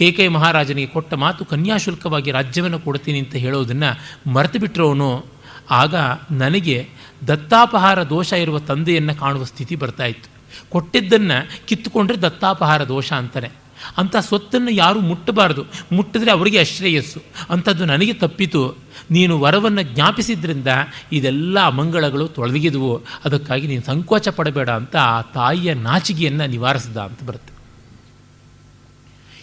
[0.02, 3.90] ಕೇಕೈ ಮಹಾರಾಜನಿಗೆ ಕೊಟ್ಟ ಮಾತು ಕನ್ಯಾಶುಲ್ಕವಾಗಿ ರಾಜ್ಯವನ್ನು ಕೊಡ್ತೀನಿ ಅಂತ ಹೇಳೋದನ್ನು
[4.34, 5.26] ಮರೆತು
[5.72, 5.96] ಆಗ
[6.32, 6.90] ನನಗೆ
[7.28, 10.30] ದತ್ತಾಪಹಾರ ದೋಷ ಇರುವ ತಂದೆಯನ್ನು ಕಾಣುವ ಸ್ಥಿತಿ ಬರ್ತಾ ಇತ್ತು.
[10.70, 13.50] ಕೊಟ್ಟಿದ್ದನ್ನು ಕಿತ್ತುಕೊಂಡ್ರೆ ದತ್ತಾಪಹಾರ ದೋಷ ಅಂತಾನೆ
[13.98, 15.66] ಅಂಥ ಸ್ವತ್ತನ್ನು ಯಾರೂ ಮುಟ್ಟಬಾರದು.
[15.92, 18.78] ಮುಟ್ಟಿದ್ರೆ ಅವರಿಗೆ ಅಶ್ರೇಯಸ್ಸು ಅಂಥದ್ದು ನನಗೆ ತಪ್ಪಿತು.
[19.12, 20.68] ನೀನು ವರವನ್ನು ಜ್ಞಾಪಿಸಿದ್ರಿಂದ
[21.12, 27.51] ಇದೆಲ್ಲ ಅಮಂಗಳಗಳು ತೊಳಗಿದವು ಅದಕ್ಕಾಗಿ ನೀನು ಸಂಕೋಚ ಪಡಬೇಡ ಅಂತ ಆ ತಾಯಿಯ ನಾಚಿಗೆಯನ್ನು ನಿವಾರಿಸಿದ ಅಂತ ಬರುತ್ತೆ.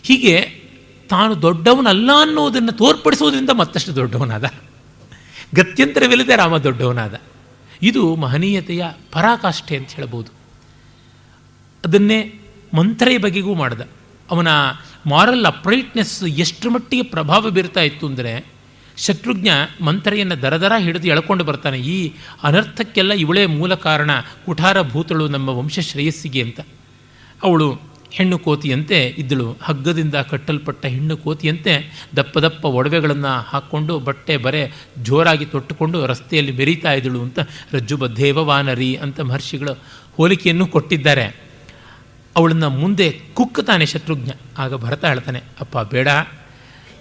[0.08, 0.34] ಹೀಗೆ
[1.10, 4.44] ತಾನು ದೊಡ್ಡವನಲ್ಲ ಅನ್ನೋದನ್ನು ತೋರ್ಪಡಿಸೋದ್ರಿಂದ ಮತ್ತಷ್ಟು ದೊಡ್ಡವನಾದ.
[5.54, 7.14] ಗತ್ಯಂತರವಿಲ್ಲದೆ ರಾಮ ದೊಡ್ಡವನಾದ.
[7.82, 10.30] ಇದು ಮಹನೀಯತೆಯ ಪರಾಕಾಷ್ಠೆ ಅಂತ ಹೇಳ್ಬೋದು
[11.84, 12.40] ಅದನ್ನೇ
[12.74, 13.80] ಮಂತ್ರೆಯ ಬಗೆಗೂ ಮಾಡ್ದ.
[14.30, 14.48] ಅವನ
[15.06, 18.32] ಮಾರಲ್ ಅಪ್ರೈಟ್ನೆಸ್ ಎಷ್ಟು ಮಟ್ಟಿಗೆ ಪ್ರಭಾವ ಬೀರ್ತಾ ಇತ್ತು ಅಂದರೆ
[18.96, 19.48] ಶತ್ರುಘ್ನ
[19.84, 21.78] ಮಂತ್ರೆಯನ್ನು ದರದರ ಹಿಡಿದು ಎಳ್ಕೊಂಡು ಬರ್ತಾನೆ.
[21.78, 24.10] ಈ ಅನರ್ಥಕ್ಕೆಲ್ಲ ಇವಳೇ ಮೂಲ ಕಾರಣ
[24.46, 26.60] ಕುಠಾರ ಭೂತಳು ನಮ್ಮ ವಂಶ ಶ್ರೇಯಸ್ಸಿಗೆ ಅಂತ.
[27.42, 27.68] ಅವಳು
[28.10, 29.56] ಹೆಣ್ಣು ಕೋತಿಯಂತೆ ಇದ್ದಳು.
[29.62, 31.72] ಹಗ್ಗದಿಂದ ಕಟ್ಟಲ್ಪಟ್ಟ ಹೆಣ್ಣು ಕೋತಿಯಂತೆ
[32.16, 34.62] ದಪ್ಪ ದಪ್ಪ ಒಡವೆಗಳನ್ನು ಹಾಕ್ಕೊಂಡು ಬಟ್ಟೆ ಬರೆ
[35.02, 37.38] ಜೋರಾಗಿ ತೊಟ್ಟುಕೊಂಡು ರಸ್ತೆಯಲ್ಲಿ ಮೆರೀತಾ ಇದ್ದಳು ಅಂತ
[37.72, 39.74] ರಜ್ಜುಬದ್ಧೇವ ವಾನರಿ ಅಂತ ಮಹರ್ಷಿಗಳು
[40.16, 41.26] ಹೋಲಿಕೆಯನ್ನು ಕೊಟ್ಟಿದ್ದಾರೆ.
[42.36, 44.30] ಅವಳನ್ನು ಮುಂದೆ ಕುಕ್ಕತಾನೆ ಶತ್ರುಘ್ನ.
[44.58, 46.08] ಆಗ ಭರತ ಹೇಳ್ತಾನೆ, ಅಪ್ಪ, ಬೇಡ.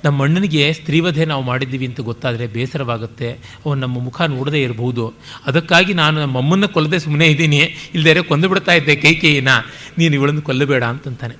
[0.06, 3.30] ನಮ್ಮ ಅಣ್ಣನಿಗೆ ಸ್ತ್ರೀವಧೆ ನಾವು ಮಾಡಿದ್ದೀವಿ ಅಂತ ಗೊತ್ತಾದರೆ ಬೇಸರವಾಗುತ್ತೆ.
[3.64, 5.06] ಅವನು ನಮ್ಮ ಮುಖ ನೋಡದೇ ಇರಬಹುದು.
[5.50, 7.62] ಅದಕ್ಕಾಗಿ ನಾನು ನಮ್ಮ ಅಮ್ಮನ್ನ ಕೊಲ್ಲದೆ ಸುಮ್ಮನೆ ಇದ್ದೀನಿ.
[7.96, 9.54] ಇಲ್ಲದೇ ಕೊಂದು ಬಿಡ್ತಾ ಇದ್ದೆ ಕೈಕೇಯಿನ
[9.98, 11.36] ನೀನು ಇವಳನ್ನು ಕೊಲ್ಲಬೇಡ ಅಂತಂತಾನೆ.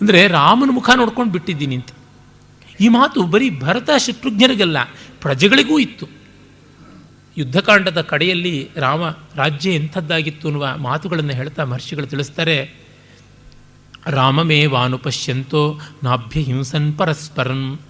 [0.00, 1.92] ಅಂದರೆ ರಾಮನ ಮುಖ ನೋಡ್ಕೊಂಡು ಬಿಟ್ಟಿದ್ದೀನಿ ಅಂತ
[2.80, 4.78] ಈ ಮಾತು ಬರೀ ಭರತ ಶತ್ರುಘ್ನರಿಗಲ್ಲ,
[5.22, 6.06] ಪ್ರಜೆಗಳಿಗೂ ಇತ್ತು.
[7.36, 8.54] ಯುದ್ಧಕಾಂಡದ ಕಡೆಯಲ್ಲಿ
[8.84, 9.02] ರಾಮ
[9.40, 12.56] ರಾಜ್ಯ ಎಂಥದ್ದಾಗಿತ್ತು ಅನ್ನುವ ಮಾತುಗಳನ್ನು ಹೇಳ್ತಾ ಮಹರ್ಷಿಗಳು ತಿಳಿಸ್ತಾರೆ.
[14.06, 17.80] ರಾಮಮೇವಾನುಪಶ್ಯಂತೋ ನಾಭ್ಯ ಹಿಂಸನ್ ಪರಸ್ಪರಂ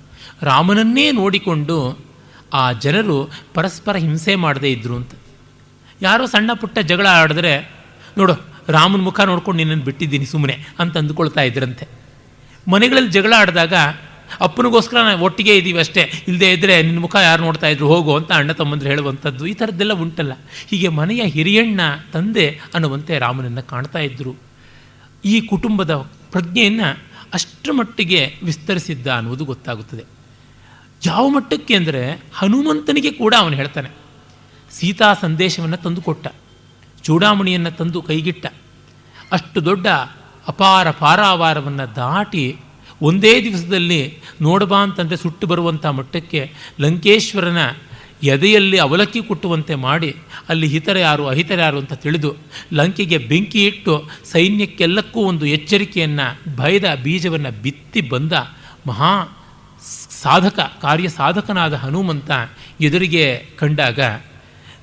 [0.42, 1.98] ರಾಮನನ್ನೇ ನೋಡಿಕೊಂಡು
[2.52, 5.10] ಆ ಜನರು ಪರಸ್ಪರ ಹಿಂಸೆ ಮಾಡದೇ ಇದ್ರು ಅಂತ.
[6.02, 7.74] ಯಾರೋ ಸಣ್ಣ ಪುಟ್ಟ ಜಗಳ ಆಡಿದ್ರೆ,
[8.18, 8.32] ನೋಡು,
[8.68, 11.88] ರಾಮನ ಮುಖ ನೋಡ್ಕೊಂಡು ನಿನ್ನನ್ನು ಬಿಟ್ಟಿದ್ದೀನಿ ಸುಮ್ಮನೆ ಅಂತ ಅಂದುಕೊಳ್ತಾ ಇದ್ರಂತೆ.
[12.68, 13.74] ಮನೆಗಳಲ್ಲಿ ಜಗಳ ಆಡಿದಾಗ,
[14.40, 18.52] ಅಪ್ಪನಿಗೋಸ್ಕರ ನಾವು ಒಟ್ಟಿಗೆ ಇದ್ದೀವಿ ಅಷ್ಟೇ ಇಲ್ಲದೆ ಇದ್ದರೆ ನಿನ್ನ ಮುಖ ಯಾರು ನೋಡ್ತಾ ಇದ್ರು, ಹೋಗು ಅಂತ ಅಣ್ಣ
[18.52, 20.32] ತಮ್ಮಂದ್ರೆ ಹೇಳುವಂಥದ್ದು, ಈ ಥರದ್ದೆಲ್ಲ ಉಂಟಲ್ಲ.
[20.70, 21.80] ಹೀಗೆ ಮನೆಯ ಹಿರಿಯಣ್ಣ,
[22.12, 24.49] ತಂದೆ ಅನ್ನುವಂತೆ ರಾಮನನ್ನು ಕಾಣ್ತಾ ಇದ್ದರು
[25.24, 25.94] ಈ ಕುಟುಂಬದ
[26.30, 26.88] ಪ್ರಜ್ಞೆಯನ್ನು
[27.32, 30.04] ಅಷ್ಟರ ಮಟ್ಟಿಗೆ ವಿಸ್ತರಿಸಿದ್ದ ಅನ್ನುವುದು ಗೊತ್ತಾಗುತ್ತದೆ.
[31.06, 32.02] ಯಾವ ಮಟ್ಟಕ್ಕೆ ಅಂದರೆ
[32.34, 33.90] ಹನುಮಂತನಿಗೆ ಕೂಡ ಅವನು ಹೇಳ್ತಾನೆ.
[34.70, 36.26] ಸೀತಾ ಸಂದೇಶವನ್ನು ತಂದುಕೊಟ್ಟ
[37.02, 38.46] ಚೂಡಾಮಣಿಯನ್ನು ತಂದು ಕೈಗಿಟ್ಟ,
[39.32, 39.86] ಅಷ್ಟು ದೊಡ್ಡ
[40.46, 42.56] ಅಪಾರ ಪಾರಾವಾರವನ್ನು ದಾಟಿ
[43.02, 47.58] ಒಂದೇ ದಿವಸದಲ್ಲಿ ನೋಡಬಾ ಅಂತಂದರೆ ಸುಟ್ಟು ಬರುವಂಥ ಮಟ್ಟಕ್ಕೆ ಲಂಕೇಶ್ವರನ
[48.22, 50.16] ಎದೆಯಲ್ಲಿ ಅವಲಕ್ಕಿ ಕುಟ್ಟುವಂತೆ ಮಾಡಿ
[50.48, 52.36] ಅಲ್ಲಿ ಹಿತರ ಯಾರು, ಅಹಿತರ ಯಾರು ಅಂತ ತಿಳಿದು
[52.72, 58.32] ಲಂಕೆಗೆ ಬೆಂಕಿ ಇಟ್ಟು ಸೈನ್ಯಕ್ಕೆಲ್ಲಕ್ಕೂ ಒಂದು ಎಚ್ಚರಿಕೆಯನ್ನು, ಭಯದ ಬೀಜವನ್ನು ಬಿತ್ತಿ ಬಂದ
[58.86, 59.36] ಮಹಾ
[60.22, 62.30] ಸಾಧಕ, ಕಾರ್ಯ ಸಾಧಕನಾದ ಹನುಮಂತ
[62.80, 64.00] ಎದುರಿಗೆ ಕಂಡಾಗ,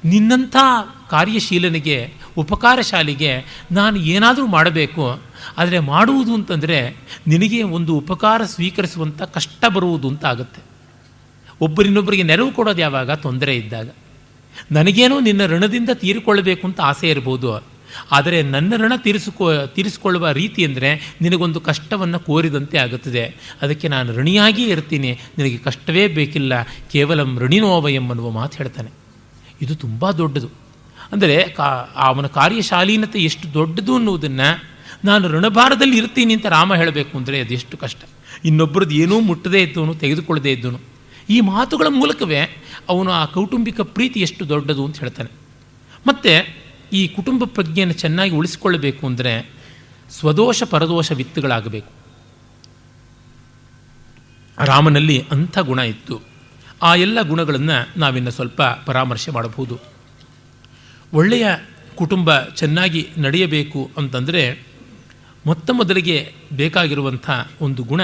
[0.06, 0.56] ನಿನ್ನಂಥ
[1.10, 5.22] ಕಾರ್ಯಶೀಲನಿಗೆ, ಉಪಕಾರಶಾಲಿಗೆ ನಾನು ಏನಾದರೂ ಮಾಡಬೇಕು,
[5.58, 6.96] ಆದರೆ ಮಾಡುವುದು ಅಂತಂದರೆ
[7.28, 10.67] ನಿನಗೆ ಒಂದು ಉಪಕಾರ ಸ್ವೀಕರಿಸುವಂಥ ಕಷ್ಟ ಬರುವುದು ಅಂತ ಆಗುತ್ತೆ.
[11.62, 13.12] ಒಬ್ಬರಿನ್ನೊಬ್ಬರಿಗೆ ನೆರವು ಕೊಡೋದು ಯಾವಾಗ?
[13.12, 13.90] ತೊಂದರೆ ಇದ್ದಾಗ.
[14.72, 17.78] ನನಗೇನೋ ನಿನ್ನ ಋಣದಿಂದ ತೀರಿಕೊಳ್ಳಬೇಕು ಅಂತ ಆಸೆ ಇರ್ಬೋದು.
[18.12, 23.36] ಆದರೆ ನನ್ನ ಋಣ ತೀರಿಸಿಕೊ, ತೀರಿಸಿಕೊಳ್ಳುವ ರೀತಿ ಅಂದರೆ ನಿನಗೊಂದು ಕಷ್ಟವನ್ನು ಕೋರಿದಂತೆ ಆಗುತ್ತದೆ.
[23.62, 25.20] ಅದಕ್ಕೆ ನಾನು ಋಣಿಯಾಗಿಯೇ ಇರ್ತೀನಿ.
[25.38, 26.54] ನಿನಗೆ ಕಷ್ಟವೇ ಬೇಕಿಲ್ಲ.
[26.92, 28.90] ಕೇವಲ ಋಣಿನೋವಯಂ ಅನ್ನುವ ಮಾತು ಹೇಳ್ತಾನೆ.
[29.62, 30.50] ಇದು ತುಂಬ ದೊಡ್ಡದು.
[31.12, 34.64] ಅಂದರೆ ಕಾ, ಅವನ ಕಾರ್ಯಶಾಲೀನತೆ ಎಷ್ಟು ದೊಡ್ಡದು ಅನ್ನುವುದನ್ನು
[35.06, 37.98] ನಾನು ಋಣಭಾರದಲ್ಲಿ ಇರ್ತೀನಿ ಅಂತ ರಾಮ ಹೇಳಬೇಕು ಅಂದರೆ ಅದೆಷ್ಟು ಕಷ್ಟ.
[38.46, 40.97] ಇನ್ನೊಬ್ಬರದ್ದು ಏನೂ ಮುಟ್ಟದೇ ಇದ್ದವನು, ತೆಗೆದುಕೊಳ್ಳದೇ ಇದ್ದವನು.
[41.30, 45.32] ಈ ಮಾತುಗಳ ಮೂಲಕವೇ ಅವನು ಆ ಕೌಟುಂಬಿಕ ಪ್ರೀತಿ ಎಷ್ಟು ದೊಡ್ಡದು ಅಂತ ಹೇಳ್ತಾನೆ.
[46.08, 46.58] ಮತ್ತು
[46.94, 49.52] ಈ ಕುಟುಂಬ ಪ್ರಜ್ಞೆಯನ್ನು ಚೆನ್ನಾಗಿ ಉಳಿಸಿಕೊಳ್ಳಬೇಕು ಅಂದರೆ
[50.12, 51.92] ಸ್ವದೋಷ ಪರದೋಷ ವಿತ್ತುಗಳಾಗಬೇಕು.
[54.66, 56.22] ರಾಮನಲ್ಲಿ ಅಂಥ ಗುಣ ಇತ್ತು.
[56.82, 59.80] ಆ ಎಲ್ಲ ಗುಣಗಳನ್ನು ನಾವಿನ್ನು ಸ್ವಲ್ಪ ಪರಾಮರ್ಶೆ ಮಾಡಬಹುದು.
[61.14, 61.48] ಒಳ್ಳೆಯ
[61.96, 64.64] ಕುಟುಂಬ ಚೆನ್ನಾಗಿ ನಡೆಯಬೇಕು ಅಂತಂದರೆ
[65.46, 67.30] ಮೊತ್ತ ಮೊದಲಿಗೆ ಬೇಕಾಗಿರುವಂಥ
[67.62, 68.02] ಒಂದು ಗುಣ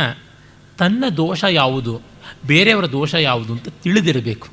[0.78, 2.13] ತನ್ನ ದೋಷ ಯಾವುದು?
[2.46, 4.48] ಬೇರೆಯವರ ದೋಷ ಯಾವುದು ಅಂತ ತಿಳಿದಿರಬೇಕು.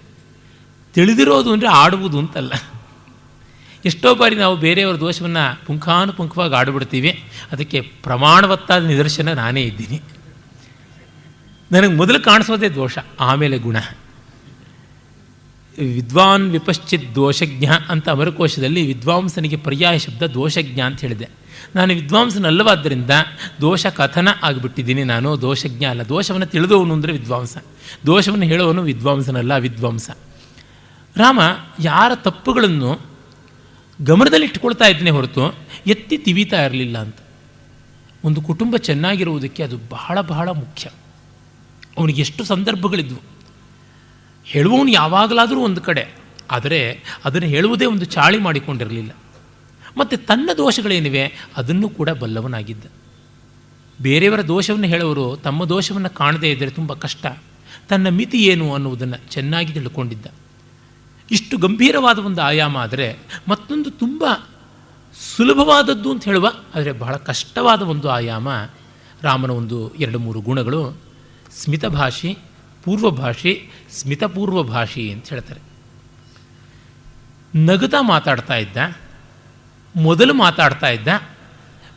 [0.94, 2.52] ತಿಳಿದಿರೋದು ಅಂದರೆ ಆಡುವುದು ಅಂತಲ್ಲ.
[3.84, 7.24] ಎಷ್ಟೋ ಬಾರಿ ನಾವು ಬೇರೆಯವರ ದೋಷವನ್ನು ಪುಂಖಾನುಪುಂಖವಾಗಿ ಆಡಿಬಿಡ್ತೀವಿ.
[7.52, 10.00] ಅದಕ್ಕೆ ಪ್ರಮಾಣವತ್ತಾದ ನಿದರ್ಶನ ನಾನೇ ಇದ್ದೀನಿ.
[11.72, 13.76] ನನಗೆ ಮೊದಲು ಕಾಣಿಸೋದೇ ದೋಷ, ಆಮೇಲೆ ಗುಣ.
[15.78, 21.39] ವಿದ್ವಾನ್ ವಿಪಶ್ಚಿತ್ ದೋಷಜ್ಞ ಅಂತ ಅಮರಕೋಶದಲ್ಲಿ ವಿದ್ವಾಂಸನಿಗೆ ಪರ್ಯಾಯ ಶಬ್ದ ದೋಷಜ್ಞ ಅಂತ ಹೇಳಿದೆ.
[21.74, 23.10] ನಾನು ವಿದ್ವಾಂಸನಲ್ಲವಾದ್ದರಿಂದ
[23.60, 26.02] ದೋಷ ಕಥನ ಆಗಿಬಿಟ್ಟಿದ್ದೀನಿ ನಾನು, ದೋಷಜ್ಞ ಅಲ್ಲ.
[26.08, 27.56] ದೋಷವನ್ನು ತಿಳಿದವನು ಅಂದರೆ ವಿದ್ವಾಂಸ.
[28.06, 30.10] ದೋಷವನ್ನು ಹೇಳೋವನು ವಿದ್ವಾಂಸನಲ್ಲ, ವಿದ್ವಾಂಸ.
[31.16, 31.40] ರಾಮ
[31.80, 32.90] ಯಾರ ತಪ್ಪುಗಳನ್ನು
[34.00, 35.44] ಗಮನದಲ್ಲಿಟ್ಟುಕೊಳ್ತಾ ಇದ್ದೇನೆ ಹೊರತು
[35.86, 37.16] ಎತ್ತಿ ತಿವಿತಾ ಇರಲಿಲ್ಲ ಅಂತ.
[38.24, 40.90] ಒಂದು ಕುಟುಂಬ ಚೆನ್ನಾಗಿರುವುದಕ್ಕೆ ಅದು ಬಹಳ ಬಹಳ ಮುಖ್ಯ.
[41.98, 43.20] ಅವನಿಗೆ ಎಷ್ಟು ಸಂದರ್ಭಗಳಿದ್ವು.
[44.46, 46.04] ಹೇಳುವವನು ಯಾವಾಗಲಾದರೂ ಒಂದು ಕಡೆ,
[46.50, 46.80] ಆದರೆ
[47.24, 49.12] ಅದನ್ನು ಹೇಳುವುದೇ ಒಂದು ಚಾಳಿ ಮಾಡಿಕೊಂಡಿರಲಿಲ್ಲ.
[49.96, 51.24] ಮತ್ತು ತನ್ನ ದೋಷಗಳೇನಿವೆ
[51.56, 52.84] ಅದನ್ನು ಕೂಡ ಬಲ್ಲವನಾಗಿದ್ದ.
[54.02, 57.26] ಬೇರೆಯವರ ದೋಷವನ್ನು ಹೇಳೋರು ತಮ್ಮ ದೋಷವನ್ನು ಕಾಣದೇ ಇದ್ದರೆ ತುಂಬ ಕಷ್ಟ.
[57.88, 60.26] ತನ್ನ ಮಿತಿ ಏನು ಅನ್ನುವುದನ್ನು ಚೆನ್ನಾಗಿ ತಿಳ್ಕೊಂಡಿದ್ದ.
[61.30, 63.18] ಇಷ್ಟು ಗಂಭೀರವಾದ ಒಂದು ಆಯಾಮ ಆದರೆ
[63.48, 64.24] ಮತ್ತೊಂದು ತುಂಬ
[65.36, 68.48] ಸುಲಭವಾದದ್ದು ಅಂತ ಹೇಳುವ, ಆದರೆ ಬಹಳ ಕಷ್ಟವಾದ ಒಂದು ಆಯಾಮ
[69.22, 70.98] ರಾಮನ ಒಂದು ಎರಡು ಮೂರು ಗುಣಗಳು.
[71.52, 72.38] ಸ್ಮಿತಭಾಷಿ
[72.84, 75.60] ಪೂರ್ವಭಾಷಿ ಸ್ಮಿತಪೂರ್ವ ಭಾಷೆ ಅಂತ ಹೇಳ್ತಾರೆ.
[77.56, 78.76] ನಗುತ್ತಾ ಮಾತಾಡ್ತಾ ಇದ್ದ.
[79.96, 81.08] ಮೊದಲು ಮಾತಾಡ್ತಾ ಇದ್ದ.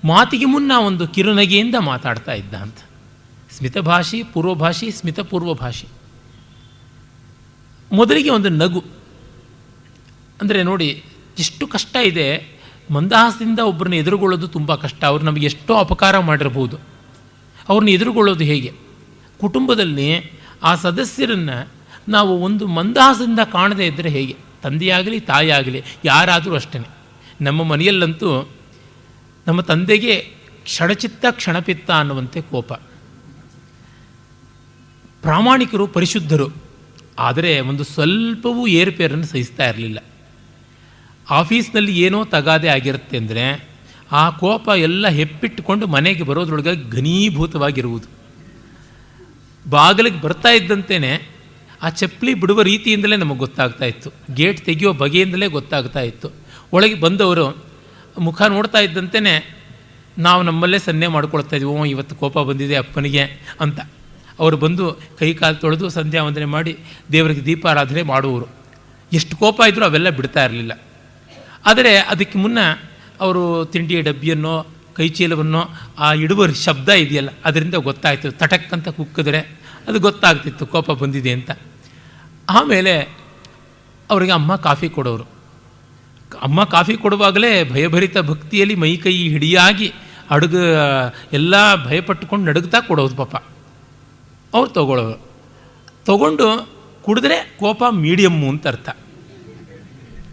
[0.05, 2.77] ಮಾತಿಗೆ ಮುನ್ನ ಒಂದು ಕಿರುನಗೆಯಿಂದ ಮಾತಾಡ್ತಾ ಇದ್ದ ಅಂತ.
[3.51, 5.87] ಸ್ಮಿತಭಾಷಿ ಪೂರ್ವಭಾಷಿ ಸ್ಮಿತ ಪೂರ್ವಭಾಷಿ
[7.91, 8.83] ಮೊದಲಿಗೆ ಒಂದು ನಗು.
[10.41, 11.03] ಅಂದರೆ ನೋಡಿ,
[11.39, 12.53] ಎಷ್ಟು ಕಷ್ಟ ಇದೆ.
[12.91, 15.03] ಮಂದಹಾಸದಿಂದ ಒಬ್ಬರನ್ನ ಎದುರುಗೊಳ್ಳೋದು ತುಂಬ ಕಷ್ಟ.
[15.05, 16.77] ಅವ್ರು ನಮಗೆ ಎಷ್ಟೋ ಅಪಕಾರ ಮಾಡಿರ್ಬೋದು.
[17.69, 18.73] ಅವ್ರನ್ನ ಎದುರುಗೊಳ್ಳೋದು ಹೇಗೆ?
[19.41, 20.33] ಕುಟುಂಬದಲ್ಲಿ
[20.63, 21.69] ಆ ಸದಸ್ಯರನ್ನು
[22.09, 24.35] ನಾವು ಒಂದು ಮಂದಹಾಸದಿಂದ ಕಾಣದೇ ಇದ್ದರೆ ಹೇಗೆ?
[24.63, 26.79] ತಂದೆಯಾಗಲಿ, ತಾಯಿಯಾಗಲಿ, ಯಾರಾದರೂ ಅಷ್ಟೇ
[27.43, 28.49] ನಮ್ಮ ಮನೆಯಲ್ಲಂತೂ
[29.47, 30.15] ನಮ್ಮ ತಂದೆಗೆ
[30.63, 32.73] ಕ್ಷಣಚಿತ್ತ, ಕ್ಷಣಪಿತ್ತ ಅನ್ನುವಂತೆ ಕೋಪ.
[35.21, 36.49] ಪ್ರಾಮಾಣಿಕರು, ಪರಿಶುದ್ಧರು.
[37.19, 39.99] ಆದರೆ ಒಂದು ಸ್ವಲ್ಪವೂ ಏರುಪೇರನ್ನು ಸಹಿಸ್ತಾ ಇರಲಿಲ್ಲ.
[41.29, 43.69] ಆಫೀಸ್ನಲ್ಲಿ ಏನೋ ತಗಾದೆ ಆಗಿರುತ್ತೆ ಅಂದರೆ
[44.11, 48.07] ಆ ಕೋಪ ಎಲ್ಲ ಹೆಪ್ಪಿಟ್ಟುಕೊಂಡು ಮನೆಗೆ ಬರೋದ್ರೊಳಗೆ ಘನೀಭೂತವಾಗಿರುವುದು.
[49.69, 51.29] ಬಾಗಿಲಿಗೆ ಬರ್ತಾ ಇದ್ದಂತೆಯೇ
[51.81, 54.35] ಆ ಚಪ್ಪಲಿ ಬಿಡುವ ರೀತಿಯಿಂದಲೇ ನಮಗೆ ಗೊತ್ತಾಗ್ತಾ ಇತ್ತು.
[54.35, 56.42] ಗೇಟ್ ತೆಗೆಯೋ ಬಗೆಯಿಂದಲೇ ಗೊತ್ತಾಗ್ತಾ ಇತ್ತು.
[56.73, 57.65] ಒಳಗೆ ಬಂದವರು
[58.19, 59.59] ಮುಖ ನೋಡ್ತಾ ಇದ್ದಂತೆಯೇ
[60.17, 63.23] ನಾವು ನಮ್ಮಲ್ಲೇ ಸನ್ನೆ ಮಾಡ್ಕೊಳ್ತಾ ಇದ್ವಿ, ಓ, ಇವತ್ತು ಕೋಪ ಬಂದಿದೆ ಅಪ್ಪನಿಗೆ
[63.59, 63.79] ಅಂತ.
[64.39, 66.77] ಅವರು ಬಂದು ಕೈ ಕಾಲು ತೊಳೆದು ಸಂಧ್ಯಾ ವಂದನೆ ಮಾಡಿ
[67.11, 68.45] ದೇವರಿಗೆ ದೀಪಾರಾಧನೆ ಮಾಡುವರು.
[69.13, 70.81] ಎಷ್ಟು ಕೋಪ ಇದ್ದರೂ ಅವೆಲ್ಲ ಬಿಡ್ತಾ ಇರಲಿಲ್ಲ.
[71.65, 72.57] ಆದರೆ ಅದಕ್ಕೆ ಮುನ್ನ
[73.19, 75.65] ಅವರು ತಿಂಡಿಯ ಡಬ್ಬಿಯನ್ನೋ ಕೈಚೀಲವನ್ನು
[75.99, 78.31] ಆ ಇಡುವ ಶಬ್ದ ಇದೆಯಲ್ಲ, ಅದರಿಂದ ಗೊತ್ತಾಯ್ತು.
[78.31, 79.39] ತಟಕ್ ಅಂತ ಕುಕ್ಕಿದ್ರೆ
[79.87, 81.51] ಅದು ಗೊತ್ತಾಗ್ತಿತ್ತು, ಕೋಪ ಬಂದಿದೆ ಅಂತ.
[82.49, 82.99] ಆಮೇಲೆ
[84.09, 85.32] ಅವರಿಗೆ ಅಮ್ಮ ಕಾಫಿ ಕೊಡೋರು.
[86.41, 89.93] ಅಮ್ಮ ಕಾಫಿ ಕೊಡುವಾಗಲೇ ಭಯಭರಿತ ಭಕ್ತಿಯಲ್ಲಿ ಮೈ ಕೈ ಹಿಡಿಯಾಗಿ
[90.29, 90.55] ಅಡುಗ,
[91.33, 93.43] ಎಲ್ಲ ಭಯಪಟ್ಟುಕೊಂಡು ನಡುಗ್ತಾ ಕೊಡೋದು ಪಾಪ.
[94.53, 95.31] ಅವ್ರು ತಗೊಳ್ಳೋರು.
[96.05, 96.69] ತಗೊಂಡು
[97.01, 98.89] ಕುಡಿದ್ರೆ ಕೋಪ ಮೀಡಿಯಮ್ಮು ಅಂತ ಅರ್ಥ.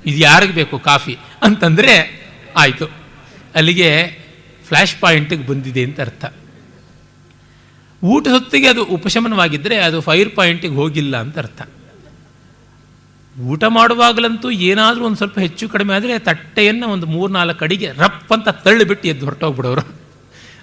[0.06, 1.18] ಇದು ಯಾರಿಗೆ ಬೇಕು ಕಾಫಿ?
[1.42, 2.24] ಅಂತಂದರೆ
[2.56, 2.86] ಆಯಿತು.
[3.54, 4.18] ಅಲ್ಲಿಗೆ
[4.66, 6.24] ಫ್ಲ್ಯಾಶ್ ಪಾಯಿಂಟಿಗೆ ಬಂದಿದೆ ಅಂತ ಅರ್ಥ.
[8.04, 11.62] ಊಟ ಹೊತ್ತಿಗೆ ಅದು ಉಪಶಮನವಾಗಿದ್ದರೆ ಅದು ಫೈರ್ ಪಾಯಿಂಟಿಗೆ ಹೋಗಿಲ್ಲ ಅಂತ ಅರ್ಥ.
[13.46, 18.48] ಊಟ ಮಾಡುವಾಗಲಂತೂ ಏನಾದರೂ ಒಂದು ಸ್ವಲ್ಪ ಹೆಚ್ಚು ಕಡಿಮೆ ಆದರೆ ತಟ್ಟೆಯನ್ನು ಒಂದು ಮೂರು ನಾಲ್ಕು ಅಡಿಗೆ ರಪ್ ಅಂತ
[18.48, 19.80] ತಳ್ಳಿಬಿಟ್ಟು ಎದ್ದು ಹೊರಟೋಗ್ಬಿಡೋರು.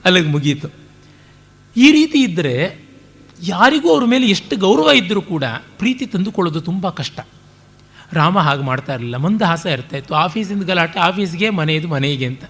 [0.05, 0.67] ಅಲ್ಲಿಗೆ ಮುಗೀತು.
[1.77, 2.85] ಈ ರೀತಿ ಇದ್ದರೆ
[3.43, 5.43] ಯಾರಿಗೂ ಅವ್ರ ಮೇಲೆ ಎಷ್ಟು ಗೌರವ ಇದ್ದರೂ ಕೂಡ
[5.77, 7.19] ಪ್ರೀತಿ ತಂದುಕೊಳ್ಳೋದು ತುಂಬ ಕಷ್ಟ.
[8.13, 9.17] ರಾಮ ಹಾಗೆ ಮಾಡ್ತಾ ಇರಲಿಲ್ಲ.
[9.17, 10.15] ಮಂದಹಾಸ ಇರ್ತಾ ಇತ್ತು.
[10.15, 12.43] ಆಫೀಸಿಂದ ಗಲಾಟೆ, ಆಫೀಸ್ಗೆ ಮನೆಯದು ಮನೆಗೆ ಅಂತ.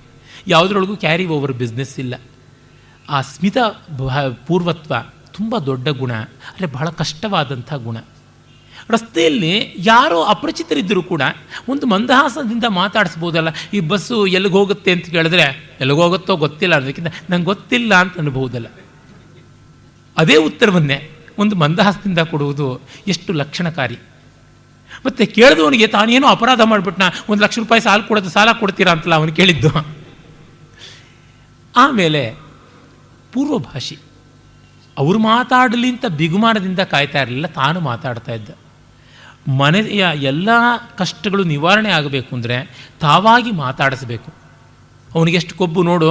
[0.47, 2.15] ಯಾವುದ್ರೊಳಗೂ ಕ್ಯಾರಿ ಓವರ್ ಬಿಸ್ನೆಸ್ ಇಲ್ಲ.
[3.09, 3.57] ಆ ಸ್ಮಿತ
[4.47, 4.93] ಪೂರ್ವತ್ವ
[5.33, 6.13] ತುಂಬ ದೊಡ್ಡ ಗುಣ.
[6.13, 7.97] ಅಂದರೆ ಬಹಳ ಕಷ್ಟವಾದಂಥ ಗುಣ.
[8.89, 9.53] ರಸ್ತೆಯಲ್ಲಿ
[9.91, 11.23] ಯಾರೋ ಅಪರಿಚಿತರಿದ್ದರೂ ಕೂಡ
[11.69, 15.45] ಒಂದು ಮಂದಹಾಸದಿಂದ ಮಾತಾಡಿಸ್ಬೋದಲ್ಲ, ಈ ಬಸ್ಸು ಎಲ್ಲಿಗೆ ಹೋಗುತ್ತೆ ಅಂತ ಕೇಳಿದ್ರೆ,
[15.81, 18.67] ಎಲ್ಲಿಗೆ ಹೋಗುತ್ತೋ ಗೊತ್ತಿಲ್ಲ, ಅದಕ್ಕಿಂತ ನಂಗೆ ಗೊತ್ತಿಲ್ಲ ಅಂತ ಅನ್ಬಹುದಲ್ಲ
[20.17, 20.97] ಅದೇ ಉತ್ತರವನ್ನೇ
[21.37, 22.67] ಒಂದು ಮಂದಹಾಸದಿಂದ ಕೊಡುವುದು
[23.07, 23.97] ಎಷ್ಟು ಲಕ್ಷಣಕಾರಿ.
[25.05, 29.71] ಮತ್ತು ಕೇಳಿದವನಿಗೆ ತಾನೇನೋ ಅಪರಾಧ ಮಾಡಿಬಿಟ್ನ, ಒಂದು ಲಕ್ಷ ರೂಪಾಯಿ ಸಾಲ ಕೊಡೋದು, ಸಾಲ ಕೊಡ್ತೀರಾ ಅಂತಲ್ಲ ಅವನು ಕೇಳಿದ್ದು.
[31.75, 32.21] ಆಮೇಲೆ
[33.33, 33.97] ಪೂರ್ವಭಾಷಿ,
[34.97, 38.49] ಅವರು ಮಾತಾಡಲಿ ಅಂತ ಬಿಗುಮಾನದಿಂದ ಕಾಯ್ತಾ ಇರಲಿಲ್ಲ, ತಾನು ಮಾತಾಡ್ತಾ ಇದ್ದ.
[39.59, 40.49] ಮನೆಯ ಎಲ್ಲ
[41.01, 42.57] ಕಷ್ಟಗಳು ನಿವಾರಣೆ ಆಗಬೇಕು ಅಂದರೆ
[43.03, 44.29] ತಾವಾಗಿ ಮಾತಾಡಿಸ್ಬೇಕು.
[45.15, 46.09] ಅವನಿಗೆಷ್ಟು ಕೊಬ್ಬು ನೋಡು,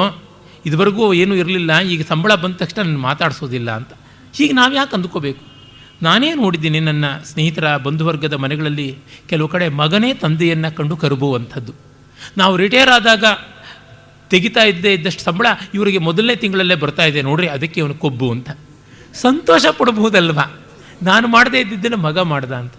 [0.68, 3.92] ಇದುವರೆಗೂ ಏನೂ ಇರಲಿಲ್ಲ, ಈಗ ಸಂಬಳ ಬಂದ ತಕ್ಷಣ ನಾನು ಮಾತಾಡಿಸೋದಿಲ್ಲ ಅಂತ.
[4.36, 5.42] ಹೀಗೆ ನಾವು ಯಾಕೆ ಅಂದ್ಕೋಬೇಕು?
[6.06, 8.88] ನಾನೇ ನೋಡಿದ್ದೀನಿ ನನ್ನ ಸ್ನೇಹಿತರ ಬಂಧುವರ್ಗದ ಮನೆಗಳಲ್ಲಿ
[9.30, 11.72] ಕೆಲವು ಕಡೆ ಮಗನೇ ತಂದೆಯನ್ನು ಕಂಡು ಕರುಬುವಂಥದ್ದು.
[12.40, 13.24] ನಾವು ರಿಟೈರ್ ಆದಾಗ
[14.30, 18.48] ತೆಗಿತಾ ಇದ್ದೇ ಇದ್ದಷ್ಟು ಸಂಬಳ ಇವರಿಗೆ ಮೊದಲನೇ ತಿಂಗಳಲ್ಲೇ ಬರ್ತಾ ಇದೆ, ನೋಡ್ರಿ ಅದಕ್ಕೆ ಇವನು ಕೊಬ್ಬು ಅಂತ.
[19.24, 20.40] ಸಂತೋಷ ಪಡಬಹುದಲ್ವ
[21.08, 22.74] ನಾನು ಮಾಡದೇ ಇದ್ದಿದ್ದನ್ನು ಮಗ ಮಾಡ್ದ ಅಂತ.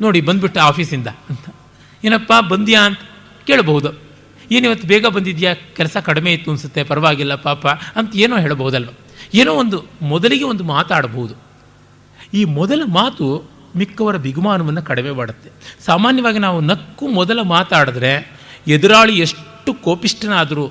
[0.00, 1.54] ನೋಡಿ ಬಂದ್ಬಿಟ್ಟ ಆಫೀಸಿಂದ ಅಂತ.
[2.04, 2.98] ಏನಪ್ಪ, ಬಂದ್ಯಾ ಅಂತ
[3.46, 3.88] ಕೇಳಬಹುದು.
[4.50, 5.54] ಏನಿವತ್ತು ಬೇಗ ಬಂದಿದ್ಯಾ?
[5.54, 8.88] ಕೆಲಸ ಕಡಿಮೆ ಇತ್ತು ಅನಿಸುತ್ತೆ, ಪರವಾಗಿಲ್ಲ ಪಾಪ ಅಂತ ಏನೋ ಹೇಳಬಹುದಲ್ವ.
[9.34, 11.34] ಏನೋ ಒಂದು ಮೊದಲಿಗೆ ಒಂದು ಮಾತಾಡಬಹುದು.
[12.34, 15.50] ಈ ಮೊದಲ ಮಾತು ಮಿಕ್ಕವರ ಬಿಗುಮಾನವನ್ನು ಕಡಿಮೆ ಮಾಡುತ್ತೆ.
[15.84, 18.32] ಸಾಮಾನ್ಯವಾಗಿ ನಾವು ನಕ್ಕು ಮೊದಲ ಮಾತಾಡಿದ್ರೆ
[18.68, 20.68] ಎದುರಾಳಿ ಎಷ್ಟು ಕೋಪಿಷ್ಟನಾದರೂ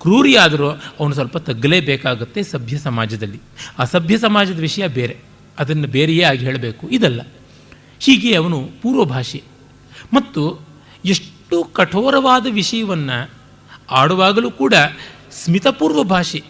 [0.00, 3.40] ಕ್ರೂರಿಯಾದರೂ ಅವನು ಸ್ವಲ್ಪ ತಗ್ಗಲೇಬೇಕಾಗುತ್ತೆ ಸಭ್ಯ ಸಮಾಜದಲ್ಲಿ.
[3.78, 5.16] ಅಸಭ್ಯ ಸಮಾಜದ ವಿಷಯ ಬೇರೆ.
[5.58, 6.88] ಅದನ್ನು ಬೇರೆಯೇ ಆಗಿ ಹೇಳಬೇಕು.
[6.88, 7.22] ಇದಲ್ಲ.
[8.00, 9.42] ಹೀಗೆ ಅವನು ಪೂರ್ವಭಾಷೆ.
[10.14, 10.60] ಮತ್ತು
[11.04, 13.30] ಎಷ್ಟು ಕಠೋರವಾದ ವಿಷಯವನ್ನು
[13.90, 14.74] ಆಡುವಾಗಲೂ ಕೂಡ
[15.30, 16.42] ಸ್ಮಿತಪೂರ್ವ ಭಾಷೆ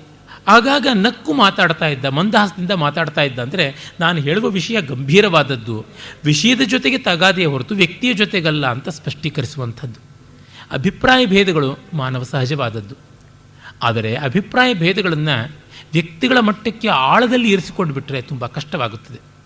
[0.48, 5.84] ಆಗಾಗ ನಕ್ಕು ಮಾತಾಡ್ತಾ ಇದ್ದ, ಮಂದಹಾಸದಿಂದ ಮಾತಾಡ್ತಾ ಇದ್ದ ಅಂದರೆ ನಾನು ಹೇಳುವ ವಿಷಯ ಗಂಭೀರವಾದದ್ದು.
[6.24, 10.00] ವಿಷಯದ ಜೊತೆಗೆ ತಗಾದೆಯ ಹೊರತು ವ್ಯಕ್ತಿಯ ಜೊತೆಗಲ್ಲ ಅಂತ ಸ್ಪಷ್ಟೀಕರಿಸುವಂಥದ್ದು.
[10.72, 12.94] ಅಭಿಪ್ರಾಯ ಭೇದಗಳು ಮಾನವ ಸಹಜವಾದದ್ದು.
[13.82, 15.56] ಆದರೆ ಅಭಿಪ್ರಾಯ ಭೇದಗಳನ್ನು
[15.92, 19.37] ವ್ಯಕ್ತಿಗಳ ಮಟ್ಟಕ್ಕೆ ಆಳದಲ್ಲಿ ಇರಿಸಿಕೊಂಡು ಬಿಟ್ಟರೆ ತುಂಬ ಕಷ್ಟವಾಗುತ್ತದೆ.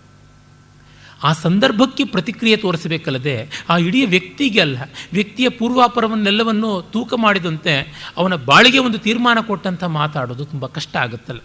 [1.28, 3.36] ಆ ಸಂದರ್ಭಕ್ಕೆ ಪ್ರತಿಕ್ರಿಯೆ ತೋರಿಸಬೇಕಲ್ಲದೆ
[3.72, 4.78] ಆ ಇಡೀ ವ್ಯಕ್ತಿಗೆ ಅಲ್ಲ,
[5.12, 7.74] ವ್ಯಕ್ತಿಯ ಪೂರ್ವಾಪರವನ್ನೆಲ್ಲವನ್ನು ತೂಕ ಮಾಡಿದಂತೆ
[8.20, 11.42] ಅವನ ಬಾಳಿಗೆ ಒಂದು ತೀರ್ಮಾನ ಕೊಟ್ಟಂಥ ಮಾತಾಡೋದು ತುಂಬ ಕಷ್ಟ ಆಗುತ್ತಲ್ಲ.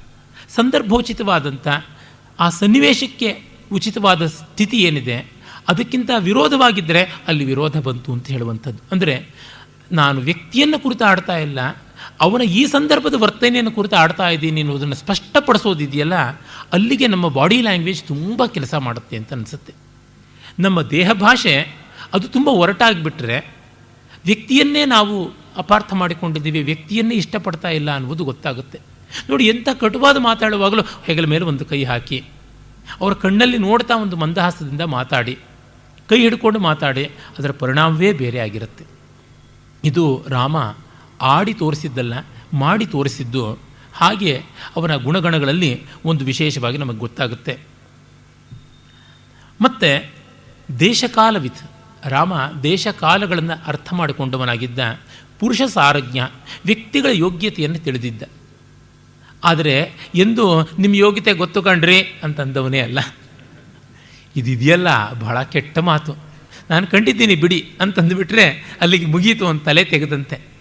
[0.57, 1.67] ಸಂದರ್ಭೋಚಿತವಾದಂಥ
[2.39, 3.29] ಆ ಸನ್ನಿವೇಶಕ್ಕೆ
[3.77, 5.17] ಉಚಿತವಾದ ಸ್ಥಿತಿ ಏನಿದೆ,
[5.71, 8.81] ಅದಕ್ಕಿಂತ ವಿರೋಧವಾಗಿದ್ದರೆ ಅಲ್ಲಿ ವಿರೋಧ ಬಂತು ಅಂತ ಹೇಳುವಂಥದ್ದು.
[8.93, 9.15] ಅಂದರೆ
[9.99, 11.59] ನಾನು ವ್ಯಕ್ತಿಯನ್ನು ಕುರಿತು ಆಡ್ತಾ ಇಲ್ಲ
[12.25, 16.17] ಅವನ ಈ ಸಂದರ್ಭದ ವರ್ತನೆಯನ್ನು ಕುರಿತು ಆಡ್ತಾ ಇದ್ದೀನಿ ಅನ್ನೋದನ್ನು ಸ್ಪಷ್ಟಪಡಿಸೋದಿದೆಯಲ್ಲ,
[16.75, 19.73] ಅಲ್ಲಿಗೆ ನಮ್ಮ ಬಾಡಿ ಲ್ಯಾಂಗ್ವೇಜ್ ತುಂಬ ಕೆಲಸ ಮಾಡುತ್ತೆ ಅಂತ ಅನಿಸುತ್ತೆ.
[20.65, 21.53] ನಮ್ಮ ದೇಹ ಭಾಷೆ
[22.15, 23.37] ಅದು ತುಂಬ ಒರಟಾಗಿಬಿಟ್ರೆ
[24.29, 25.15] ವ್ಯಕ್ತಿಯನ್ನೇ ನಾವು
[25.63, 28.79] ಅಪಾರ್ಥ ಮಾಡಿಕೊಂಡಿದ್ದೀವಿ, ವ್ಯಕ್ತಿಯನ್ನೇ ಇಷ್ಟಪಡ್ತಾ ಇಲ್ಲ ಅನ್ನೋದು ಗೊತ್ತಾಗುತ್ತೆ.
[29.29, 32.19] ನೋಡಿ, ಎಂಥ ಕಟುವಾದ ಮಾತಾಡುವಾಗಲೂ ಹೆಗಲ ಮೇಲೆ ಒಂದು ಕೈ ಹಾಕಿ,
[33.01, 35.35] ಅವರ ಕಣ್ಣಲ್ಲಿ ನೋಡ್ತಾ ಒಂದು ಮಂದಹಾಸದಿಂದ ಮಾತಾಡಿ,
[36.09, 37.05] ಕೈ ಹಿಡ್ಕೊಂಡು ಮಾತಾಡಿ,
[37.37, 38.85] ಅದರ ಪರಿಣಾಮವೇ ಬೇರೆ ಆಗಿರುತ್ತೆ.
[39.83, 40.57] ಇದು ರಾಮ
[41.21, 42.13] ಆಡಿ ತೋರಿಸಿದ್ದಲ್ಲ,
[42.53, 43.59] ಮಾಡಿ ತೋರಿಸಿದ್ದು
[43.93, 44.43] ಹಾಗೆ
[44.75, 47.59] ಅವನ ಗುಣಗಣಗಳಲ್ಲಿ ಒಂದು ವಿಶೇಷವಾಗಿ ನಮಗೆ ಗೊತ್ತಾಗುತ್ತೆ.
[49.61, 50.11] ಮತ್ತು
[50.79, 51.71] ದೇಶಕಾಲವಿತ್,
[52.05, 54.79] ರಾಮ ದೇಶಕಾಲಗಳನ್ನು ಅರ್ಥ ಮಾಡಿಕೊಂಡವನಾಗಿದ್ದ
[55.39, 56.19] ಪುರುಷ ಸಾರಜ್ಞ
[56.65, 58.23] ವ್ಯಕ್ತಿಗಳ ಯೋಗ್ಯತೆಯನ್ನು ತಿಳಿದಿದ್ದ.
[59.43, 62.99] ಆದರೆ ಎಂದು ನಿಮ್ಮ ಯೋಗ್ಯತೆ ಗೊತ್ತು ಕಂಡ್ರಿ ಅಂತಂದವನೇ ಅಲ್ಲ.
[64.35, 66.15] ಇದಿದೆಯಲ್ಲ, ಬಹಳ ಕೆಟ್ಟ ಮಾತು.
[66.69, 70.56] ನಾನು ಕಂಡಿದ್ದೀನಿ ಬಿಡಿ ಅಂತಂದುಬಿಟ್ರೆ ಅಲ್ಲಿಗೆ ಮುಗೀತು ಒಂದು ತಲೆ ತೆಗೆದಂತೆ.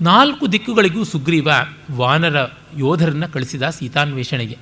[0.00, 1.48] ನಾಲ್ಕು ದಿಕ್ಕುಗಳಿಗೂ ಸುಗ್ರೀವ
[1.92, 2.36] ವಾನರ
[2.76, 4.58] ಯೋಧರನ್ನು ಕಳಿಸಿದ ಸೀತಾನ್ವೇಷಣೆಗೆ.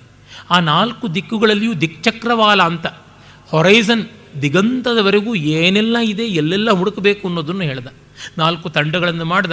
[0.51, 2.86] ಆ ನಾಲ್ಕು ದಿಕ್ಕುಗಳಲ್ಲಿಯೂ ದಿಕ್ಚಕ್ರವಾಲ ಅಂತ.
[3.49, 4.07] ಹೊರೈಸನ್
[4.43, 7.86] ದಿಗಂತದವರೆಗೂ ಏನೆಲ್ಲ ಇದೆ, ಎಲ್ಲೆಲ್ಲ ಹುಡುಕಬೇಕು ಅನ್ನೋದನ್ನು ಹೇಳ್ದ.
[8.39, 9.53] ನಾಲ್ಕು ತಂಡಗಳನ್ನು ಮಾಡ್ದ.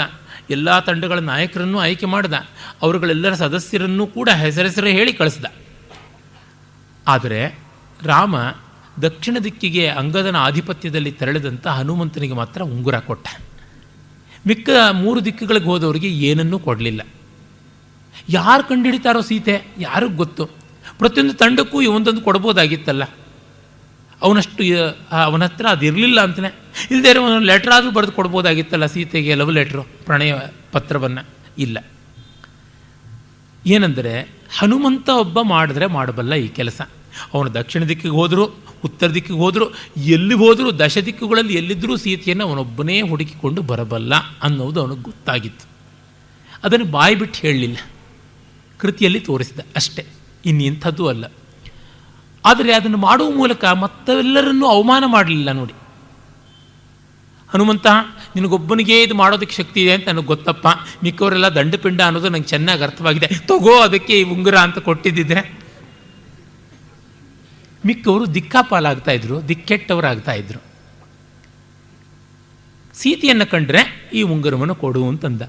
[0.50, 2.34] ಎಲ್ಲ ತಂಡಗಳ ನಾಯಕರನ್ನು ಆಯ್ಕೆ ಮಾಡ್ದ.
[2.82, 5.46] ಅವರುಗಳೆಲ್ಲರ ಸದಸ್ಯರನ್ನು ಕೂಡ ಹೆಸರೆಸರೇ ಹೇಳಿ ಕಳಿಸ್ದ.
[7.08, 7.60] ಆದರೆ
[8.04, 8.36] ರಾಮ
[9.02, 13.28] ದಕ್ಷಿಣ ದಿಕ್ಕಿಗೆ ಅಂಗದನ ಆಧಿಪತ್ಯದಲ್ಲಿ ತೆರಳಿದಂಥ ಹನುಮಂತನಿಗೆ ಮಾತ್ರ ಉಂಗುರ ಕೊಟ್ಟ.
[14.48, 17.02] ಮಿಕ್ಕ ಮೂರು ದಿಕ್ಕುಗಳಿಗೆ ಹೋದವರಿಗೆ ಏನನ್ನೂ ಕೊಡಲಿಲ್ಲ.
[18.30, 20.46] ಯಾರು ಕಂಡುಹಿಡಿತಾರೋ ಸೀತೆ, ಯಾರಿಗೂ ಗೊತ್ತು?
[20.98, 23.04] ಪ್ರತಿಯೊಂದು ತಂಡಕ್ಕೂ ಒಂದೊಂದು ಕೊಡ್ಬೋದಾಗಿತ್ತಲ್ಲ.
[24.22, 24.64] ಅವನಷ್ಟು
[25.12, 26.56] ಅವನ ಹತ್ರ ಅದು ಇರಲಿಲ್ಲ ಅಂತಲೇ
[26.92, 30.34] ಇಲ್ಲದೆ ಇರೋ ಒಂದು ಲೆಟ್ರ್ ಆದರೂ ಬರೆದು ಕೊಡ್ಬೋದಾಗಿತ್ತಲ್ಲ ಸೀತೆಗೆ ಲವ್ ಲೆಟ್ರು ಪ್ರಣಯ
[30.72, 31.28] ಪತ್ರವನ್ನು?
[31.58, 31.86] ಇಲ್ಲ.
[33.66, 34.22] ಏನೆಂದರೆ,
[34.60, 36.82] ಹನುಮಂತ ಒಬ್ಬ ಮಾಡಿದ್ರೆ ಮಾಡಬಲ್ಲ ಈ ಕೆಲಸ.
[37.34, 38.46] ಅವನು ದಕ್ಷಿಣ ದಿಕ್ಕಿಗೆ ಹೋದರೂ
[38.86, 39.66] ಉತ್ತರ ದಿಕ್ಕಿಗೆ ಹೋದರೂ,
[39.98, 44.14] ಎಲ್ಲಿ ಹೋದರೂ, ದಶ ದಿಕ್ಕುಗಳಲ್ಲಿ ಎಲ್ಲಿದ್ದರೂ ಸೀತೆಯನ್ನು ಅವನೊಬ್ಬನೇ ಹುಡುಕಿಕೊಂಡು ಬರಬಲ್ಲ
[44.44, 45.68] ಅನ್ನೋದು ಅವನಿಗೆ ಗೊತ್ತಾಗಿತ್ತು.
[46.64, 47.78] ಅದನ್ನು ಬಾಯಿ ಬಿಟ್ಟು ಹೇಳಲಿಲ್ಲ.
[48.78, 50.06] ಕೃತಿಯಲ್ಲಿ ತೋರಿಸಿದ ಅಷ್ಟೇ,
[50.46, 51.26] ಇನ್ನಿಂಥದ್ದು ಅಲ್ಲ.
[52.46, 55.74] ಆದರೆ ಅದನ್ನು ಮಾಡುವ ಮೂಲಕ ಮತ್ತೆಲ್ಲರನ್ನೂ ಅವಮಾನ ಮಾಡಲಿಲ್ಲ ನೋಡಿ.
[57.54, 57.88] ಹನುಮಂತ,
[58.36, 60.68] ನಿನಗೊಬ್ಬನಿಗೆ ಇದು ಮಾಡೋದಕ್ಕೆ ಶಕ್ತಿ ಇದೆ ಅಂತ ನನಗೆ ಗೊತ್ತಪ್ಪ.
[61.04, 63.28] ಮಿಕ್ಕವರೆಲ್ಲ ದಂಡಪಿಂಡ ಅನ್ನೋದು ನಂಗೆ ಚೆನ್ನಾಗಿ ಅರ್ಥವಾಗಿದೆ.
[63.28, 65.65] ತಗೋ ಅದಕ್ಕೆ ಉಂಗುರ ಅಂತ ಕೊಟ್ಟಿದ್ದಿದ್ರೆ.
[67.86, 70.60] ಮಿಕ್ಕವರು ದಿಕ್ಕಾಪಾಲಾಗ್ತಾ ಇದ್ರು, ದಿಕ್ಕೆಟ್ಟವರಾಗ್ತಾ ಇದ್ರು.
[72.94, 75.42] ಸೀತೆಯನ್ನು ಕಂಡ್ರೆ ಈ ಉಂಗುರವನ್ನು ಕೊಡು ಅಂತಂದ.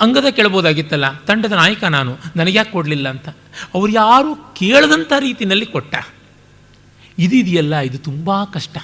[0.00, 3.28] ಅಂಗದ ಕೇಳ್ಬೋದಾಗಿತ್ತಲ್ಲ, ತಂಡದ ನಾಯಕ ನಾನು, ನನಗ್ಯಾಕೆ ಕೊಡಲಿಲ್ಲ ಅಂತ.
[3.74, 5.94] ಅವ್ರು ಯಾರು ಕೇಳದಂಥ ರೀತಿಯಲ್ಲಿ ಕೊಟ್ಟ.
[7.18, 8.78] ಇದಿದೆಯಲ್ಲ, ಇದು ತುಂಬ ಕಷ್ಟ.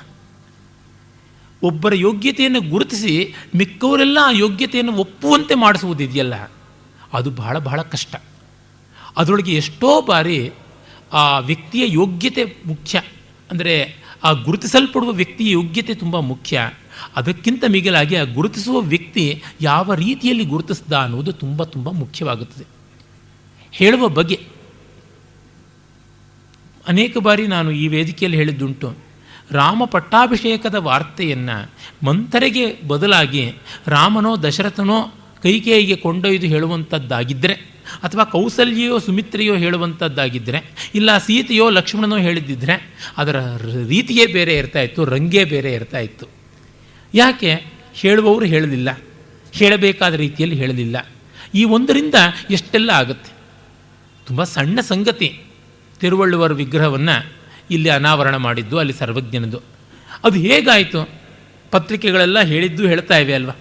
[1.62, 6.34] ಒಬ್ಬರ ಯೋಗ್ಯತೆಯನ್ನು ಗುರುತಿಸಿ ಮಿಕ್ಕವರೆಲ್ಲ ಆ ಯೋಗ್ಯತೆಯನ್ನು ಒಪ್ಪುವಂತೆ ಮಾಡಿಸುವುದಿದೆಯಲ್ಲ
[7.12, 8.16] ಅದು ಬಹಳ ಬಹಳ ಕಷ್ಟ.
[9.16, 10.52] ಅದರೊಳಗೆ ಎಷ್ಟೋ ಬಾರಿ
[11.12, 13.02] ಆ ವ್ಯಕ್ತಿಯ ಯೋಗ್ಯತೆ ಮುಖ್ಯ.
[13.50, 16.70] ಅಂದರೆ ಆ ಗುರುತಿಸಲ್ಪಡುವ ವ್ಯಕ್ತಿಯ ಯೋಗ್ಯತೆ ತುಂಬ ಮುಖ್ಯ.
[17.16, 22.64] ಅದಕ್ಕಿಂತ ಮಿಗಿಲಾಗಿ ಆ ಗುರುತಿಸುವ ವ್ಯಕ್ತಿ ಯಾವ ರೀತಿಯಲ್ಲಿ ಗುರುತಿಸ್ದ ಅನ್ನೋದು ತುಂಬ ತುಂಬ ಮುಖ್ಯವಾಗುತ್ತದೆ.
[23.72, 24.40] ಹೇಳುವ ಬಗೆ.
[26.88, 28.94] ಅನೇಕ ಬಾರಿ ನಾನು ಈ ವೇದಿಕೆಯಲ್ಲಿ ಹೇಳಿದ್ದುಂಟು.
[29.50, 31.70] ರಾಮ ಪಟ್ಟಾಭಿಷೇಕದ ವಾರ್ತೆಯನ್ನು
[32.06, 33.52] ಮಂಥರೆಗೆ ಬದಲಾಗಿ
[33.86, 37.71] ರಾಮನೋ ದಶರಥನೋ ಕೈಕೇಯಿಗೆ ಕೊಂಡೊಯ್ದು ಹೇಳುವಂಥದ್ದಾಗಿದ್ದರೆ
[38.02, 43.36] ಅಥವಾ ಕೌಸಲ್ಯೋ ಸುಮಿತ್ರೆಯೋ ಹೇಳುವಂಥದ್ದಾಗಿದ್ದರೆ ಇಲ್ಲ ಸೀತೆಯೋ ಲಕ್ಷ್ಮಣನೋ ಹೇಳಿದ್ದಿದ್ರೆ, ಅದರ
[43.88, 46.26] ರೀತಿಯೇ ಬೇರೆ ಇರ್ತಾ ಇತ್ತು, ರಂಗೇ ಬೇರೆ ಇರ್ತಾ ಇತ್ತು.
[47.14, 47.72] ಯಾಕೆ?
[47.94, 49.00] ಹೇಳುವವರು ಹೇಳಲಿಲ್ಲ.
[49.52, 51.06] ಹೇಳಬೇಕಾದ ರೀತಿಯಲ್ಲಿ ಹೇಳಲಿಲ್ಲ.
[51.54, 52.14] ಈ ಒಂದರಿಂದ
[52.50, 53.32] ಎಷ್ಟೆಲ್ಲ ಆಗುತ್ತೆ?
[54.26, 55.42] ತುಂಬ ಸಣ್ಣ ಸಂಗತಿ.
[56.00, 57.32] ತಿರುವಳ್ಳುವರ ವಿಗ್ರಹವನ್ನು
[57.70, 59.60] ಇಲ್ಲಿ ಅನಾವರಣ ಮಾಡಿದ್ದು, ಅಲ್ಲಿ ಸರ್ವಜ್ಞನದು.
[60.24, 61.08] ಅದು ಹೇಗಾಯಿತು?
[61.70, 63.58] ಪತ್ರಿಕೆಗಳೆಲ್ಲ ಹೇಳಿದ್ದು ಹೇಳ್ತಾ ಇವೆ ಅಲ್ವಾ?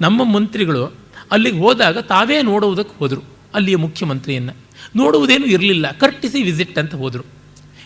[0.00, 1.01] ನಮ್ಮ ಮಂತ್ರಿಗಳು
[1.32, 3.22] ಅಲ್ಲಿಗೆ ಹೋದಾಗ ತಾವೇ ನೋಡುವುದಕ್ಕೆ ಹೋದರು.
[3.54, 4.52] ಅಲ್ಲಿಯ ಮುಖ್ಯಮಂತ್ರಿಯನ್ನು
[4.96, 5.90] ನೋಡುವುದೇನು ಇರಲಿಲ್ಲ.
[5.90, 7.24] ಕರ್ಟಿಸಿ ವಿಸಿಟ್ ಅಂತ ಹೋದರು.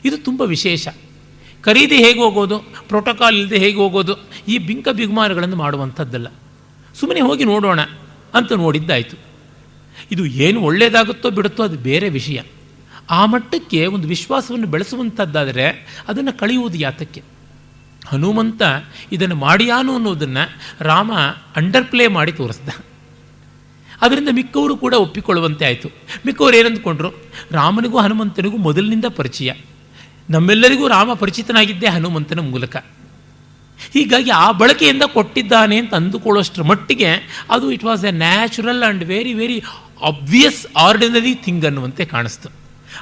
[0.04, 0.88] ಇದು ತುಂಬ ವಿಶೇಷ.
[1.60, 4.14] ಖರೀದಿ ಹೇಗೆ ಹೋಗೋದು ಪ್ರೋಟೋಕಾಲ್ ಇಲ್ಲದೆ ಹೇಗೆ ಹೋಗೋದು,
[4.48, 6.26] ಈ ಬಿಂಕ ಬಿಗುಮಾರಗಳನ್ನು ಮಾಡುವಂಥದ್ದಲ್ಲ.
[6.94, 7.80] ಸುಮ್ಮನೆ ಹೋಗಿ ನೋಡೋಣ
[8.34, 9.16] ಅಂತ ನೋಡಿದ್ದಾಯಿತು.
[10.12, 12.40] ಇದು ಏನು ಒಳ್ಳೆಯದಾಗುತ್ತೋ ಬಿಡುತ್ತೋ ಅದು ಬೇರೆ ವಿಷಯ.
[13.10, 15.66] ಆ ಮಟ್ಟಕ್ಕೆ ಒಂದು ವಿಶ್ವಾಸವನ್ನು ಬೆಳೆಸುವಂಥದ್ದಾದರೆ
[16.08, 17.22] ಅದನ್ನು ಕಳೆಯುವುದು ಯಾತಕ್ಕೆ?
[18.08, 18.62] ಹನುಮಂತ
[19.12, 20.48] ಇದನ್ನು ಮಾಡಿಯಾನು ಅನ್ನೋದನ್ನು
[20.80, 21.12] ರಾಮ
[21.56, 22.68] ಅಂಡರ್ ಪ್ಲೇ ಮಾಡಿ ತೋರಿಸ್ದ.
[24.02, 25.88] ಅದರಿಂದ ಮಿಕ್ಕವರು ಕೂಡ ಒಪ್ಪಿಕೊಳ್ಳುವಂತೆ ಆಯಿತು.
[26.26, 27.10] ಮಿಕ್ಕವರು ಏನಂದ್ಕೊಂಡ್ರು,
[27.52, 29.52] ರಾಮನಿಗೂ ಹನುಮಂತನಿಗೂ ಮೊದಲಿನಿಂದ ಪರಿಚಯ.
[30.30, 32.76] ನಮ್ಮೆಲ್ಲರಿಗೂ ರಾಮ ಪರಿಚಿತನಾಗಿದ್ದೇ ಹನುಮಂತನ ಮೂಲಕ.
[33.94, 37.10] ಹೀಗಾಗಿ ಆ ಬಳಕೆಯಿಂದ ಕೊಟ್ಟಿದ್ದಾನೆ ಅಂತ ಅಂದುಕೊಳ್ಳೋಷ್ಟರ ಮಟ್ಟಿಗೆ
[37.50, 39.58] ಅದು it was a natural and very very
[40.02, 42.48] obvious ordinary thing ಅನ್ನುವಂತೆ ಕಾಣಿಸ್ತು.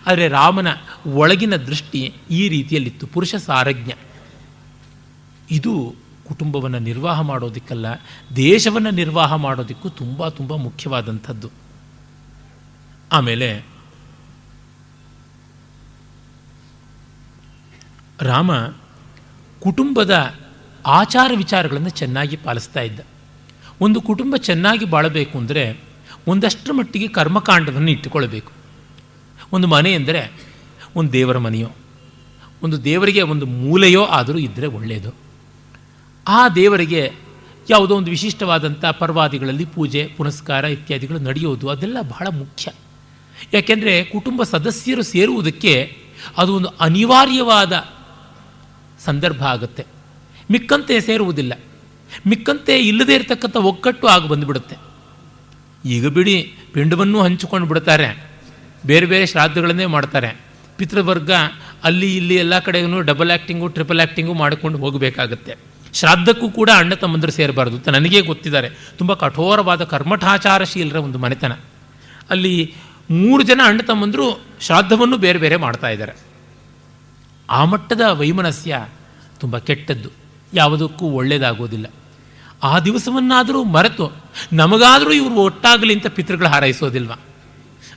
[0.07, 0.69] ಆದರೆ ರಾಮನ
[1.07, 3.93] ಒಳಗಿನ ದೃಷ್ಟಿ ಈ ರೀತಿಯಲ್ಲಿತ್ತು, ಪುರುಷ ಸಾರಜ್ಞ.
[5.51, 5.95] ಇದು
[6.29, 7.87] ಕುಟುಂಬವನ್ನು ನಿರ್ವಾಹ ಮಾಡೋದಕ್ಕಲ್ಲ,
[8.37, 11.51] ದೇಶವನ್ನು ನಿರ್ವಾಹ ಮಾಡೋದಕ್ಕೂ ತುಂಬ ತುಂಬ ಮುಖ್ಯವಾದಂಥದ್ದು.
[13.13, 13.67] ಆಮೇಲೆ,
[18.21, 18.53] ರಾಮ
[19.61, 20.35] ಕುಟುಂಬದ
[20.87, 23.01] ಆಚಾರ ವಿಚಾರಗಳನ್ನು ಚೆನ್ನಾಗಿ ಪಾಲಿಸ್ತಾ ಇದ್ದ.
[23.81, 25.81] ಒಂದು ಕುಟುಂಬ ಚೆನ್ನಾಗಿ ಬಾಳಬೇಕು ಅಂದರೆ
[26.27, 28.53] ಒಂದಷ್ಟರ ಮಟ್ಟಿಗೆ ಕರ್ಮಕಾಂಡವನ್ನು ಇಟ್ಟುಕೊಳ್ಬೇಕು.
[29.53, 30.47] ಒಂದು ಮನೆ ಎಂದರೆ
[30.97, 31.69] ಒಂದು ದೇವರ ಮನೆಯೋ,
[32.63, 35.24] ಒಂದು ದೇವರಿಗೆ ಒಂದು ಮೂಲೆಯೋ ಆದರೂ ಇದ್ದರೆ ಒಳ್ಳೆಯದು
[36.29, 37.13] ಆ ದೇವರಿಗೆ
[37.71, 42.71] ಯಾವುದೋ ಒಂದು ವಿಶಿಷ್ಟವಾದಂಥ ಪರ್ವಾದಿಗಳಲ್ಲಿ ಪೂಜೆ, ಪುನಸ್ಕಾರ ಇತ್ಯಾದಿಗಳು ನಡೆಯೋದು ಅದೆಲ್ಲ ಬಹಳ ಮುಖ್ಯ.
[43.53, 45.97] ಯಾಕೆಂದರೆ ಕುಟುಂಬ ಸದಸ್ಯರು ಸೇರುವುದಕ್ಕೆ
[46.39, 47.85] ಅದು ಒಂದು ಅನಿವಾರ್ಯವಾದ
[49.05, 49.87] ಸಂದರ್ಭ ಆಗುತ್ತೆ.
[50.51, 51.53] ಮಿಕ್ಕಂತೆ ಸೇರುವುದಿಲ್ಲ.
[52.27, 54.77] ಮಿಕ್ಕಂತೆ ಇಲ್ಲದೇ ಇರತಕ್ಕಂಥ ಒಗ್ಗಟ್ಟು ಆಗಿ ಬಂದುಬಿಡುತ್ತೆ.
[55.85, 58.31] ಈಗ ಬಿಡಿ ಪಿಂಡವನ್ನು ಹಂಚಿಕೊಂಡು ಬಿಡ್ತಾರೆ.
[58.87, 60.41] ಬೇರೆ ಬೇರೆ ಶ್ರಾದ್ದಗಳನ್ನೇ ಮಾಡ್ತಾರೆ.
[60.77, 61.31] ಪಿತೃವರ್ಗ
[61.85, 65.74] ಅಲ್ಲಿ ಇಲ್ಲಿ ಎಲ್ಲ ಕಡೆಗೂ ಡಬಲ್ ಆ್ಯಕ್ಟಿಂಗು ಟ್ರಿಪಲ್ ಆ್ಯಕ್ಟಿಂಗು ಮಾಡಿಕೊಂಡು ಹೋಗಬೇಕಾಗತ್ತೆ.
[65.95, 68.69] ಶ್ರಾದ್ದಕ್ಕೂ ಕೂಡ ಅಣ್ಣ ತಮ್ಮಂದರು ಸೇರಬಾರ್ದು ಅಂತ ನನಗೇ ಗೊತ್ತಿದ್ದಾರೆ.
[68.99, 71.53] ತುಂಬ ಕಠೋರವಾದ ಕರ್ಮಠಾಚಾರಶೀಲರ ಒಂದು ಮನೆತನ.
[72.31, 72.75] ಅಲ್ಲಿ
[73.11, 76.13] ಮೂರು ಜನ ಅಣ್ಣ ತಮ್ಮಂದರು ಶ್ರಾದ್ದವನ್ನು ಬೇರೆ ಬೇರೆ ಮಾಡ್ತಾ ಇದ್ದಾರೆ.
[77.51, 78.87] ಆ ಮಟ್ಟದ ವೈಮನಸ್ಯ
[79.41, 80.09] ತುಂಬ ಕೆಟ್ಟದ್ದು.
[80.55, 81.87] ಯಾವುದಕ್ಕೂ ಒಳ್ಳೆಯದಾಗೋದಿಲ್ಲ
[82.63, 84.17] ಆ ದಿವಸವನ್ನಾದರೂ ಮರೆತು
[84.53, 87.13] ನಮಗಾದರೂ ಇವರು ಒಟ್ಟಾಗಲಿ ಅಂತ ಪಿತೃಗಳು ಹಾರೈಸೋದಿಲ್ವ?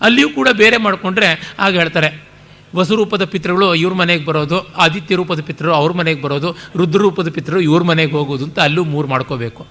[0.02, 2.27] ಅಲ್ಲಿಯೂ ಕೂಡ ಬೇರೆ ಮಾಡಿಕೊಂಡ್ರೆ ಆಗ ಹೇಳ್ತಾರೆ
[2.76, 8.12] ವಸುರೂಪದ ಪಿತೃಗಳು ಇವ್ರ ಮನೆಗೆ ಬರೋದು, ಆದಿತ್ಯ ರೂಪದ ಪಿತೃರು ಅವ್ರ ಮನೆಗೆ ಬರೋದು ರುದ್ರರೂಪದ ಪಿತೃರು ಇವ್ರ ಮನೆಗೆ
[8.12, 9.68] ಹೋಗೋದು ಅಂತ ಅಲ್ಲೂ ಮೂರು ಮಾಡ್ಕೋಬೇಕು.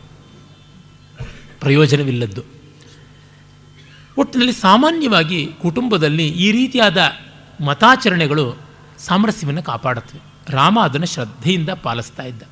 [1.61, 2.43] ಪ್ರಯೋಜನವಿಲ್ಲದ್ದು.
[4.19, 6.99] ಒಟ್ಟಿನಲ್ಲಿ ಸಾಮಾನ್ಯವಾಗಿ ಕುಟುಂಬದಲ್ಲಿ ಈ ರೀತಿಯಾದ
[7.65, 8.59] ಮತಾಚರಣೆಗಳು
[8.99, 10.21] ಸಾಮರಸ್ಯವನ್ನು ಕಾಪಾಡುತ್ತವೆ.
[10.53, 12.43] ರಾಮ ಅದನ್ನು ಶ್ರದ್ಧೆಯಿಂದ ಪಾಲಿಸ್ತಾ ಇದ್ದ.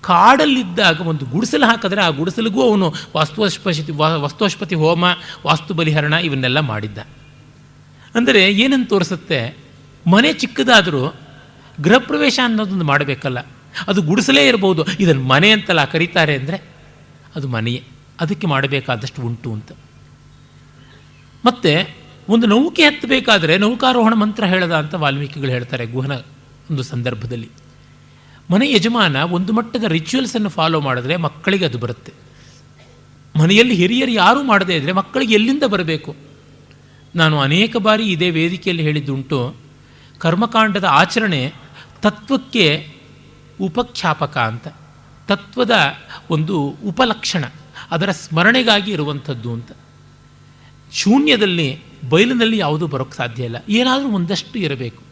[0.00, 5.04] ಕಾಡಲ್ಲಿದ್ದಾಗ ಒಂದು ಗುಡಿಸಲು ಹಾಕಿದ್ರೆ ಆ ಗುಡಿಸಲಿಗೂ ಅವನು ವಾಸ್ತುವಸ್ಪತಿ ವಸ್ತುವಸ್ಪತಿ ಹೋಮ
[5.46, 6.98] ವಾಸ್ತು ಬಲಿಹರಣ ಇವನ್ನೆಲ್ಲ ಮಾಡಿದ್ದ.
[8.14, 9.69] ಅಂದರೆ ಏನನ್ನು ತೋರಿಸುತ್ತೆ?
[10.10, 11.14] ಮನೆ ಚಿಕ್ಕದಾದರೂ
[11.84, 13.38] ಗೃಹಪ್ರವೇಶ ಅನ್ನೋದೊಂದು ಮಾಡಬೇಕಲ್ಲ.
[13.88, 16.64] ಅದು ಗುಡಿಸಲೇ ಇರಬಹುದು ಇದನ್ನು ಮನೆ ಅಂತಲ್ಲ ಕರೀತಾರೆ ಅಂದರೆ
[17.36, 17.84] ಅದು ಮನೆಯೇ.
[18.20, 19.72] ಅದಕ್ಕೆ ಮಾಡಬೇಕಾದಷ್ಟು ಉಂಟು ಅಂತ.
[21.44, 21.94] ಮತ್ತು
[22.28, 26.12] ಒಂದು ನೌಕೆ ಹತ್ತಬೇಕಾದ್ರೆ ನೌಕಾರೋಹಣ ಮಂತ್ರ ಹೇಳದ ಅಂತ ವಾಲ್ಮೀಕಿಗಳು ಹೇಳ್ತಾರೆ ಗುಹನ
[26.70, 27.48] ಒಂದು ಸಂದರ್ಭದಲ್ಲಿ.
[28.50, 32.12] ಮನೆ ಯಜಮಾನ ಒಂದು ಮಟ್ಟದ ರಿಚುವಲ್ಸನ್ನು ಫಾಲೋ ಮಾಡಿದ್ರೆ ಮಕ್ಕಳಿಗೆ ಅದು ಬರುತ್ತೆ.
[33.36, 36.16] ಮನೆಯಲ್ಲಿ ಹಿರಿಯರು ಯಾರೂ ಮಾಡದೇ ಇದ್ದರೆ ಮಕ್ಕಳಿಗೆ ಎಲ್ಲಿಂದ ಬರಬೇಕು?
[37.16, 39.56] ನಾನು ಅನೇಕ ಬಾರಿ ಇದೇ ವೇದಿಕೆಯಲ್ಲಿ ಹೇಳಿದ್ದುಂಟು.
[40.20, 41.52] ಕರ್ಮಕಾಂಡದ ಆಚರಣೆ
[42.02, 42.66] ತತ್ವಕ್ಕೆ
[43.60, 44.68] ಉಪಖ್ಯಾಪಕ ಅಂತ.
[45.28, 45.72] ತತ್ವದ
[46.30, 47.44] ಒಂದು ಉಪಲಕ್ಷಣ,
[47.90, 49.72] ಅದರ ಸ್ಮರಣೆಗಾಗಿ ಇರುವಂಥದ್ದು ಅಂತ.
[50.92, 51.68] ಶೂನ್ಯದಲ್ಲಿ,
[52.08, 53.56] ಬಯಲಿನಲ್ಲಿ ಯಾವುದೂ ಬರೋಕ್ಕೆ ಸಾಧ್ಯ ಇಲ್ಲ.
[53.68, 55.02] ಏನಾದರೂ ಒಂದಷ್ಟು ಇರಬೇಕು.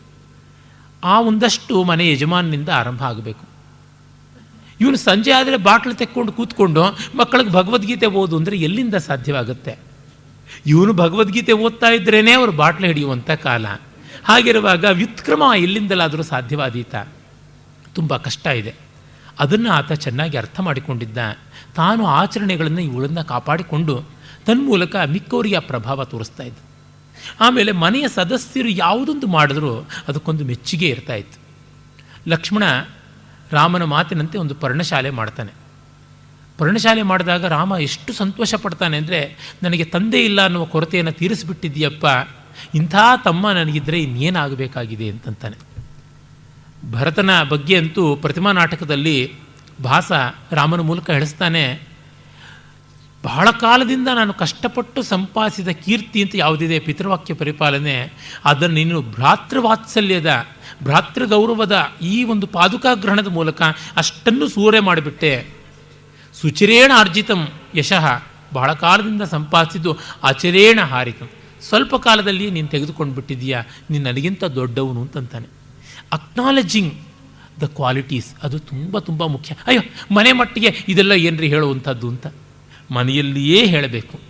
[1.05, 3.45] ಆ ಒಂದಷ್ಟು ಮನೆ ಯಜಮಾನನಿಂದ ಆರಂಭ ಆಗಬೇಕು.
[4.81, 6.83] ಇವನು ಸಂಜೆ ಆದರೆ ಬಾಟ್ಲು ತೆಕ್ಕೊಂಡು ಕೂತ್ಕೊಂಡು
[7.15, 9.79] ಮಕ್ಕಳಿಗೆ ಭಗವದ್ಗೀತೆ ಓದು ಅಂದರೆ ಎಲ್ಲಿಂದ ಸಾಧ್ಯವಾಗುತ್ತೆ?
[10.67, 13.67] ಇವನು ಭಗವದ್ಗೀತೆ ಓದ್ತಾ ಇದ್ರೇ ಅವರು ಬಾಟ್ಲು ಹಿಡಿಯುವಂಥ ಕಾಲ.
[14.25, 16.95] ಹಾಗಿರುವಾಗ ವ್ಯುತ್ಕ್ರಮ ಎಲ್ಲಿಂದಲಾದರೂ ಸಾಧ್ಯವಾದೀತ.
[17.95, 18.75] ತುಂಬ ಕಷ್ಟ ಇದೆ.
[19.39, 21.19] ಅದನ್ನು ಆತ ಚೆನ್ನಾಗಿ ಅರ್ಥ ಮಾಡಿಕೊಂಡಿದ್ದ.
[21.75, 24.03] ತಾನು ಆಚರಣೆಗಳನ್ನು ಇವುಗಳನ್ನು ಕಾಪಾಡಿಕೊಂಡು
[24.47, 26.59] ತನ್ಮೂಲಕ ಮಿಕ್ಕವರಿಗೆ ಆ ಪ್ರಭಾವ ತೋರಿಸ್ತಾ ಇದ್ದ.
[27.41, 31.41] ಆಮೇಲೆ ಮನೆಯ ಸದಸ್ಯರು ಯಾವುದೊಂದು ಮಾಡಿದ್ರೂ ಅದಕ್ಕೊಂದು ಮೆಚ್ಚುಗೆ ಇರ್ತಾ ಇತ್ತು.
[32.31, 32.63] ಲಕ್ಷ್ಮಣ
[33.53, 35.53] ರಾಮನ ಮಾತಿನಂತೆ ಒಂದು ಪರ್ಣಶಾಲೆ ಮಾಡ್ತಾನೆ.
[36.59, 42.07] ಪರ್ಣಶಾಲೆ ಮಾಡಿದಾಗ ರಾಮ ಎಷ್ಟು ಸಂತೋಷ ಪಡ್ತಾನೆ ಅಂದರೆ, ನನಗೆ ತಂದೆ ಇಲ್ಲ ಅನ್ನುವ ಕೊರತೆಯನ್ನು ತೀರಿಸಿಬಿಟ್ಟಿದ್ದೀಯಪ್ಪ.
[42.75, 42.95] ಇಂಥ
[43.25, 45.57] ತಮ್ಮ ನನಗಿದ್ದರೆ ಇನ್ನೇನಾಗಬೇಕಾಗಿದೆ ಅಂತಂತಾನೆ.
[46.93, 49.17] ಭರತನ ಬಗ್ಗೆ ಅಂತೂ ಪ್ರತಿಮಾ ನಾಟಕದಲ್ಲಿ
[49.83, 50.13] ಭಾಸ
[50.53, 51.65] ರಾಮನ ಮೂಲಕ ಹೇಳಿಸ್ತಾನೆ,
[53.25, 57.97] ಬಹಳ ಕಾಲದಿಂದ ನಾನು ಕಷ್ಟಪಟ್ಟು ಸಂಪಾದಿಸಿದ ಕೀರ್ತಿ ಅಂತ ಯಾವುದಿದೆ ಪಿತೃವಾಕ್ಯ ಪರಿಪಾಲನೆ,
[58.45, 60.31] ಅದನ್ನು ನೀನು ಭ್ರಾತೃವಾತ್ಸಲ್ಯದ,
[60.83, 63.63] ಭ್ರಾತೃಗೌರವದ ಈ ಒಂದು ಪಾದುಕಾಗ್ರಹಣದ ಮೂಲಕ
[63.97, 65.33] ಅಷ್ಟನ್ನು ಸೂರೆ ಮಾಡಿಬಿಟ್ಟೆ.
[66.35, 67.41] ಸುಚಿರೇಣ ಅರ್ಜಿತಂ
[67.75, 68.07] ಯಶಃ
[68.53, 71.29] ಬಹಳ ಕಾಲದಿಂದ ಸಂಪಾದಿಸಿದ್ದು ಅಚರೇಣ ಹಾರಿತಂ.
[71.61, 73.65] ಸ್ವಲ್ಪ ಕಾಲದಲ್ಲಿ ನೀನು ತೆಗೆದುಕೊಂಡು ಬಿಟ್ಟಿದ್ದೀಯಾ?
[73.91, 75.47] ನೀನು ನನಗಿಂತ ದೊಡ್ಡವನು ಅಂತಂತಾನೆ.
[76.13, 76.95] ಅಕ್ನಾಲಜಿಂಗ್
[77.61, 79.55] ದ ಕ್ವಾಲಿಟೀಸ್ ಅದು ತುಂಬ ತುಂಬ ಮುಖ್ಯ.
[79.67, 79.83] ಅಯ್ಯೋ,
[80.15, 82.27] ಮನೆ ಮಟ್ಟಿಗೆ ಇದೆಲ್ಲ ಏನ್ರಿ ಹೇಳುವಂಥದ್ದು ಅಂತ?
[82.91, 84.21] ಮನೆಯಲ್ಲಿಯೇ ಹೇಳಬೇಕು.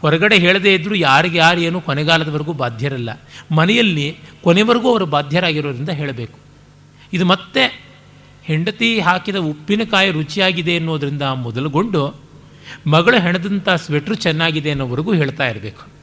[0.00, 3.10] ಹೊರಗಡೆ ಹೇಳದೇ ಇದ್ದರೂ ಯಾರಿಗೆ ಯಾರು ಏನು ಕೊನೆಗಾಲದವರೆಗೂ ಬಾಧ್ಯರಲ್ಲ.
[3.52, 6.38] ಮನೆಯಲ್ಲಿ ಕೊನೆವರೆಗೂ ಅವರು ಬಾಧ್ಯರಾಗಿರೋದ್ರಿಂದ ಹೇಳಬೇಕು.
[7.12, 7.88] ಇದು ಮತ್ತೆ
[8.44, 12.20] ಹೆಂಡತಿ ಹಾಕಿದ ಉಪ್ಪಿನಕಾಯಿ ರುಚಿಯಾಗಿದೆ ಅನ್ನೋದರಿಂದ ಮೊದಲುಗೊಂಡು
[12.86, 15.97] ಮಗಳು ಹೆಣದಂಥ ಸ್ವೆಟ್ರು ಚೆನ್ನಾಗಿದೆ ಅನ್ನೋವರೆಗೂ ಹೇಳ್ತಾ ಇರಬೇಕು.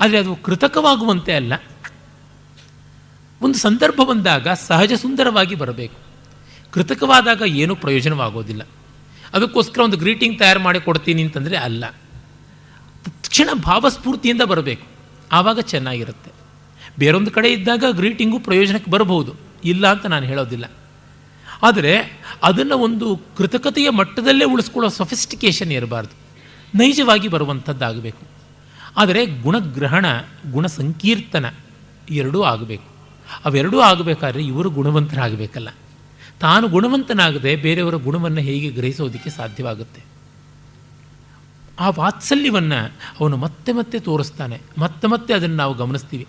[0.00, 1.52] ಆದರೆ ಅದು ಕೃತಕವಾಗುವಂತೆ ಅಲ್ಲ.
[3.42, 5.96] ಒಂದು ಸಂದರ್ಭ ಬಂದಾಗ ಸಹಜ ಸುಂದರವಾಗಿ ಬರಬೇಕು.
[6.72, 8.62] ಕೃತಕವಾದಾಗ ಏನೂ ಪ್ರಯೋಜನವಾಗೋದಿಲ್ಲ.
[9.34, 11.84] ಅದಕ್ಕೋಸ್ಕರ ಒಂದು ಗ್ರೀಟಿಂಗ್ ತಯಾರು ಮಾಡಿ ಕೊಡ್ತೀನಿ ಅಂತಂದರೆ ಅಲ್ಲ.
[13.04, 14.86] ತಕ್ಷಣ ಭಾವಸ್ಫೂರ್ತಿಯಿಂದ ಬರಬೇಕು.
[15.32, 16.30] ಆವಾಗ ಚೆನ್ನಾಗಿರುತ್ತೆ.
[16.98, 19.34] ಬೇರೊಂದು ಕಡೆ ಇದ್ದಾಗ ಗ್ರೀಟಿಂಗು ಪ್ರಯೋಜನಕ್ಕೆ ಬರಬಹುದು.
[19.64, 20.64] ಇಲ್ಲ ಅಂತ ನಾನು ಹೇಳೋದಿಲ್ಲ.
[21.62, 26.12] ಆದರೆ ಅದನ್ನು ಒಂದು ಕೃತಕತೆಯ ಮಟ್ಟದಲ್ಲೇ ಉಳಿಸ್ಕೊಳ್ಳೋ ಸೊಫಿಸ್ಟಿಕೇಷನ್ ಇರಬಾರ್ದು.
[26.78, 28.31] ನೈಜವಾಗಿ ಬರುವಂಥದ್ದಾಗಬೇಕು.
[28.96, 30.06] ಆದರೆ ಗುಣಗ್ರಹಣ
[30.50, 31.46] ಗುಣ ಸಂಕೀರ್ತನ
[32.10, 32.92] ಎರಡೂ ಆಗಬೇಕು.
[33.44, 35.68] ಅವೆರಡೂ ಆಗಬೇಕಾದ್ರೆ ಇವರು ಗುಣವಂತರಾಗಬೇಕಲ್ಲ.
[36.40, 40.04] ತಾನು ಗುಣವಂತನಾಗದೆ ಬೇರೆಯವರ ಗುಣವನ್ನು ಹೇಗೆ ಗ್ರಹಿಸೋದಕ್ಕೆ ಸಾಧ್ಯವಾಗುತ್ತೆ.
[41.80, 44.60] ಆ ವಾತ್ಸಲ್ಯವನ್ನು ಅವನು ಮತ್ತೆ ಮತ್ತೆ ತೋರಿಸ್ತಾನೆ.
[44.78, 46.26] ಮತ್ತೆ ಮತ್ತೆ ಅದನ್ನು ನಾವು ಗಮನಿಸ್ತೀವಿ.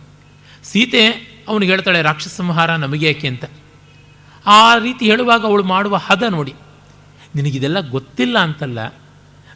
[0.64, 1.08] ಸೀತೆ
[1.48, 3.46] ಅವನಿಗೆ ಹೇಳ್ತಾಳೆ, ರಾಕ್ಷಸ ಸಂಹಾರ ನಮಗೆ ಯಾಕೆ ಅಂತ.
[4.46, 6.54] ಆ ರೀತಿ ಹೇಳುವಾಗ ಅವಳು ಮಾಡುವ ಹದ ನೋಡಿ.
[7.36, 8.88] ನಿನಗಿದೆಲ್ಲ ಗೊತ್ತಿಲ್ಲ ಅಂತಲ್ಲ.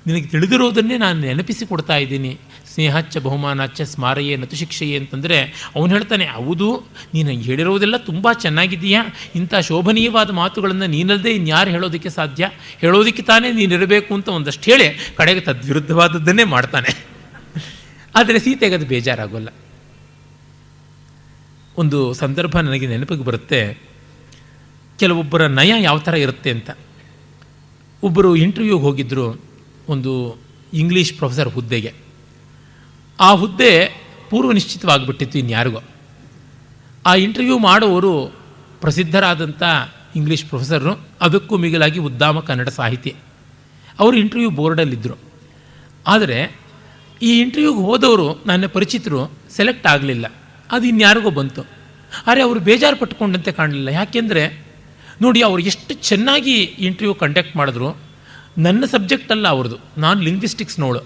[0.07, 2.39] ನಿನಗೆ ತಿಳಿದಿರೋದನ್ನೇ ನಾನು ನೆನಪಿಸಿ ಕೊಡ್ತಾ ಇದ್ದೀನಿ.
[2.77, 5.37] ಸ್ನೇಹಚ್ಚ ಬಹುಮಾನಚ್ಚ ಸ್ಮಾರಯೇ ನತು ಶಿಕ್ಷೆಯೇ ಅಂತಂದರೆ
[5.75, 6.67] ಅವನು ಹೇಳ್ತಾನೆ, ಹೌದು,
[7.13, 9.01] ನೀನು ಹೇಳಿರೋದೆಲ್ಲ ತುಂಬ ಚೆನ್ನಾಗಿದೆಯಾ
[9.35, 12.51] ಇಂಥ ಶೋಭನೀಯವಾದ ಮಾತುಗಳನ್ನು ನೀನಲ್ಲದೆ ಇನ್ಯಾರು ಹೇಳೋದಕ್ಕೆ ಸಾಧ್ಯ?
[12.79, 16.93] ಹೇಳೋದಕ್ಕೆ ತಾನೇ ನೀನಿರಬೇಕು ಅಂತ ಒಂದಷ್ಟು ಹೇಳಿ ಕಡೆಗೆ ತದ್ವಿರುದ್ಧವಾದದ್ದನ್ನೇ ಮಾಡ್ತಾನೆ.
[18.15, 19.49] ಆದರೆ ಸೀತೆಗೆ ಅದು ಬೇಜಾರಾಗೋಲ್ಲ.
[21.77, 23.61] ಒಂದು ಸಂದರ್ಭ ನನಗೆ ನೆನಪಿಗೆ ಬರುತ್ತೆ.
[24.99, 26.69] ಕೆಲವೊಬ್ಬರ ನಯ ಯಾವ ಥರ ಇರುತ್ತೆ ಅಂತ.
[28.03, 29.45] ಒಬ್ಬರು ಇಂಟರ್ವ್ಯೂಗೆ ಹೋಗಿದ್ದರು
[29.89, 30.13] ಒಂದು
[30.73, 32.06] ಇಂಗ್ಲೀಷ್ ಪ್ರೊಫೆಸರ್ ಹುದ್ದೆಗೆ.
[33.19, 35.81] ಆ ಹುದ್ದೆ ಪೂರ್ವ ನಿಶ್ಚಿತವಾಗಿಬಿಟ್ಟಿತ್ತು ಇನ್ಯಾರಿಗೋ.
[37.05, 38.25] ಆ ಇಂಟರ್ವ್ಯೂ ಮಾಡುವವರು
[38.81, 39.63] ಪ್ರಸಿದ್ಧರಾದಂಥ
[40.15, 43.15] ಇಂಗ್ಲೀಷ್ ಪ್ರೊಫೆಸರ್ನು ಅದಕ್ಕೂ ಮಿಗಿಲಾಗಿ ಉದ್ದಾಮ ಕನ್ನಡ ಸಾಹಿತಿ.
[43.99, 45.13] ಅವರು ಇಂಟರ್ವ್ಯೂ ಬೋರ್ಡಲ್ಲಿದ್ದರು
[46.07, 46.59] ಆದರೆ
[47.21, 50.33] ಈ ಇಂಟರ್ವ್ಯೂಗೆ ಹೋದವರು ನನ್ನ ಪರಿಚಿತರು ಸೆಲೆಕ್ಟ್ ಆಗಲಿಲ್ಲ.
[50.71, 51.61] ಅದು ಇನ್ಯಾರಿಗೋ ಬಂತು.
[52.27, 53.87] ಆದರೆ ಅವರು ಬೇಜಾರು ಪಟ್ಕೊಂಡಂತೆ ಕಾಣಲಿಲ್ಲ.
[53.87, 54.67] ಯಾಕೆಂದರೆ
[55.21, 57.97] ನೋಡಿ ಅವರು ಎಷ್ಟು ಚೆನ್ನಾಗಿ ಇಂಟರ್ವ್ಯೂ ಕಂಡಕ್ಟ್ ಮಾಡಿದ್ರು.
[58.57, 59.77] ನನ್ನ ಸಬ್ಜೆಕ್ಟ್ ಅಲ್ಲ ಅವ್ರದ್ದು.
[59.97, 60.99] ನಾನು ಲಿಂಗ್ವಿಸ್ಟಿಕ್ಸ್ ನೋಡು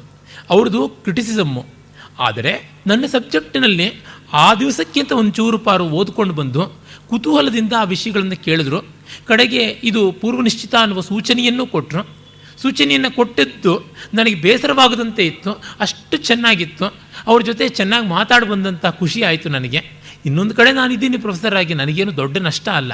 [0.49, 1.80] ಅವ್ರದ್ದು ಕ್ರಿಟಿಸಿಸಮ್ಮು
[2.19, 8.81] ಆದರೆ ನನ್ನ ಸಬ್ಜೆಕ್ಟಿನಲ್ಲಿ ಆ ದಿವಸಕ್ಕಿಂತ ಒಂಚೂರು ಪಾರು ಓದ್ಕೊಂಡು ಬಂದು ಕುತೂಹಲದಿಂದ ಆ ವಿಷಯಗಳನ್ನು ಕೇಳಿದ್ರು.
[9.27, 12.21] ಕಡೆಗೆ ಇದು ಪೂರ್ವ ನಿಶ್ಚಿತ ಅನ್ನುವ ಸೂಚನೆಯನ್ನು ಕೊಟ್ಟರು
[12.61, 15.63] ಸೂಚನೆಯನ್ನು ಕೊಟ್ಟಿದ್ದು ನನಗೆ ಬೇಸರವಾಗದಂತೆ ಇತ್ತು.
[15.79, 16.85] ಅಷ್ಟು ಚೆನ್ನಾಗಿತ್ತು.
[17.27, 20.01] ಅವ್ರ ಜೊತೆ ಚೆನ್ನಾಗಿ ಮಾತಾಡಿ ಬಂದಂಥ ಖುಷಿ ಆಯಿತು ನನಗೆ.
[20.25, 22.93] ಇನ್ನೊಂದು ಕಡೆ ನಾನಿದ್ದೀನಿ ಪ್ರೊಫೆಸರ್ ಆಗಿ ನನಗೇನು ದೊಡ್ಡ ನಷ್ಟ ಅಲ್ಲ.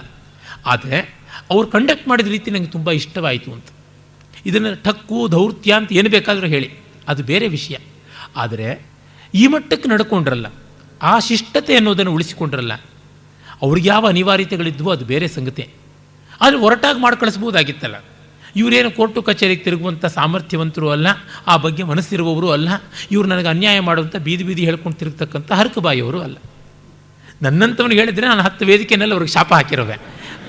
[0.65, 1.19] ಆದರೆ
[1.49, 3.65] ಅವ್ರು ಕಂಡಕ್ಟ್ ಮಾಡಿದ ರೀತಿ ನನಗೆ ತುಂಬ ಇಷ್ಟವಾಯಿತು ಅಂತ.
[4.45, 6.71] ಇದನ್ನು ಠಕ್ಕು, ದೌರ್ತ್ಯ ಅಂತ ಏನು ಬೇಕಾದರೂ ಹೇಳಿ.
[7.07, 7.75] ಅದು ಬೇರೆ ವಿಷಯ.
[8.35, 8.96] ಆದರೆ
[9.33, 10.47] ಈ ಮಟ್ಟಕ್ಕೆ ನಡ್ಕೊಂಡ್ರಲ್ಲ,
[11.01, 12.73] ಆ ಶಿಷ್ಟತೆ ಅನ್ನೋದನ್ನು ಉಳಿಸಿಕೊಂಡ್ರಲ್ಲ,
[13.65, 15.65] ಅವ್ರಿಗೆ ಯಾವ ಅನಿವಾರ್ಯತೆಗಳಿದ್ವೋ ಅದು ಬೇರೆ ಸಂಗತಿ.
[16.41, 17.97] ಆದರೆ ಹೊರಟಾಗಿ ಮಾಡಿ ಕಳಿಸ್ಬೋದಾಗಿತ್ತಲ್ಲ
[18.55, 21.07] ಇವರೇನು ಕೋರ್ಟು ಕಚೇರಿಗೆ ತಿರುಗುವಂಥ ಸಾಮರ್ಥ್ಯವಂತರು ಅಲ್ಲ,
[21.51, 22.69] ಆ ಬಗ್ಗೆ ಮನಸ್ಸಿರುವವರು ಅಲ್ಲ,
[23.13, 26.37] ಇವರು ನನಗೆ ಅನ್ಯಾಯ ಮಾಡುವಂಥ ಬೀದಿ ಬೀದಿ ಹೇಳ್ಕೊಂಡು ತಿರುಗ್ತಕ್ಕಂಥ ಹರಕಬಾಯಿಯವರು ಅಲ್ಲ.
[27.45, 29.97] ನನ್ನಂಥವನಿಗೆ ಹೇಳಿದರೆ ನಾನು ಹತ್ತು ವೇದಿಕೆಯಲ್ಲಿ ಅವ್ರಿಗೆ ಶಾಪ ಹಾಕಿರೋವೆ.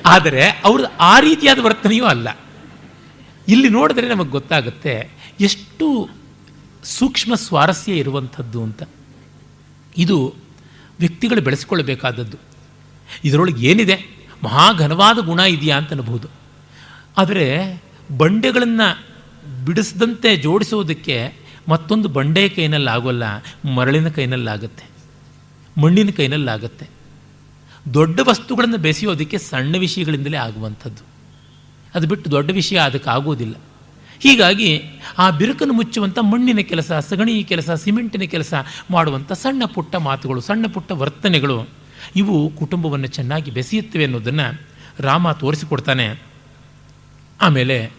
[0.06, 2.28] ಆದರೆ ಅವ್ರದ್ದು ಆ ರೀತಿಯಾದ ವರ್ತನೆಯೂ ಅಲ್ಲ.
[3.48, 4.94] ಇಲ್ಲಿ ನೋಡಿದ್ರೆ ನಮಗೆ ಗೊತ್ತಾಗುತ್ತೆ,
[5.48, 5.86] ಎಷ್ಟು
[6.84, 8.82] ಸೂಕ್ಷ್ಮ ಸ್ವಾರಸ್ಯ ಇರುವಂಥದ್ದು ಅಂತ.
[9.96, 10.34] ಇದು
[10.98, 12.36] ವ್ಯಕ್ತಿಗಳು ಬೆಳೆಸಿಕೊಳ್ಳಬೇಕಾದದ್ದು.
[13.24, 14.26] ಇದರೊಳಗೆ ಏನಿದೆ?
[14.44, 16.28] ಮಹಾಘನವಾದ ಗುಣ ಇದೆಯಾ ಅಂತ ಅನ್ಬೋದು.
[17.18, 17.76] ಆದರೆ
[18.18, 19.06] ಬಂಡೆಗಳನ್ನು
[19.64, 21.32] ಬಿಡಿಸದಂತೆ ಜೋಡಿಸೋದಕ್ಕೆ
[21.68, 23.22] ಮತ್ತೊಂದು ಬಂಡೆ ಕೈನಲ್ಲಿ ಆಗೋಲ್ಲ,
[23.74, 24.90] ಮರಳಿನ ಕೈನಲ್ಲಾಗತ್ತೆ
[25.80, 26.88] ಮಣ್ಣಿನ ಕೈನಲ್ಲಾಗತ್ತೆ
[27.94, 31.02] ದೊಡ್ಡ ವಸ್ತುಗಳನ್ನು ಬೆಸೆಯೋದಕ್ಕೆ ಸಣ್ಣ ವಿಷಯಗಳಿಂದಲೇ ಆಗುವಂಥದ್ದು.
[31.94, 33.54] ಅದು ಬಿಟ್ಟು ದೊಡ್ಡ ವಿಷಯ ಅದಕ್ಕೆ ಆಗೋದಿಲ್ಲ.
[34.20, 34.82] ಹೀಗಾಗಿ
[35.18, 38.54] ಆ ಬಿರುಕನ್ನು ಮುಚ್ಚುವಂಥ ಮಣ್ಣಿನ ಕೆಲಸ, ಸಗಣಿ ಕೆಲಸ, ಸಿಮೆಂಟಿನ ಕೆಲಸ
[38.90, 41.68] ಮಾಡುವಂಥ ಸಣ್ಣ ಪುಟ್ಟ ಮಾತುಗಳು, ಸಣ್ಣ ಪುಟ್ಟ ವರ್ತನೆಗಳು
[42.16, 44.60] ಇವು ಕುಟುಂಬವನ್ನು ಚೆನ್ನಾಗಿ ಬೆಸೆಯುತ್ತವೆ ಅನ್ನೋದನ್ನು
[44.98, 46.22] ರಾಮ ತೋರಿಸಿಕೊಡ್ತಾನೆ.
[47.40, 47.90] ಆಮೇಲೆ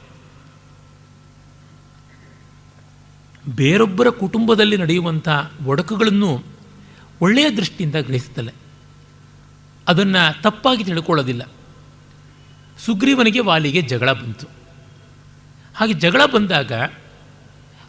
[3.49, 5.29] ಬೇರೊಬ್ಬರ ಕುಟುಂಬದಲ್ಲಿ ನಡೆಯುವಂಥ
[5.65, 6.43] ಒಡಕುಗಳನ್ನು
[7.21, 8.53] ಒಳ್ಳೆಯ ದೃಷ್ಟಿಯಿಂದ ಗ್ರಹಿಸುತ್ತಲೆ.
[9.87, 11.51] ಅದನ್ನು ತಪ್ಪಾಗಿ ತಿಳ್ಕೊಳ್ಳೋದಿಲ್ಲ.
[12.85, 14.58] ಸುಗ್ರೀವನಿಗೆ ವಾಲಿಗೆ ಜಗಳ ಬಂತು.
[15.79, 16.71] ಹಾಗೆ ಜಗಳ ಬಂದಾಗ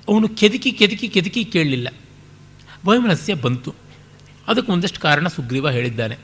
[0.09, 1.89] ಅವನು ಕೆದಕಿ ಕೆದಕಿ ಕೆದಕಿ ಕೇಳಲಿಲ್ಲ.
[2.85, 3.75] ವೈಮನಸ್ಯ ಬಂತು.
[4.49, 6.17] ಅದಕ್ಕೆ ಒಂದಷ್ಟು ಕಾರಣ ಸುಗ್ರೀವ ಹೇಳಿದ್ದಾನೆ.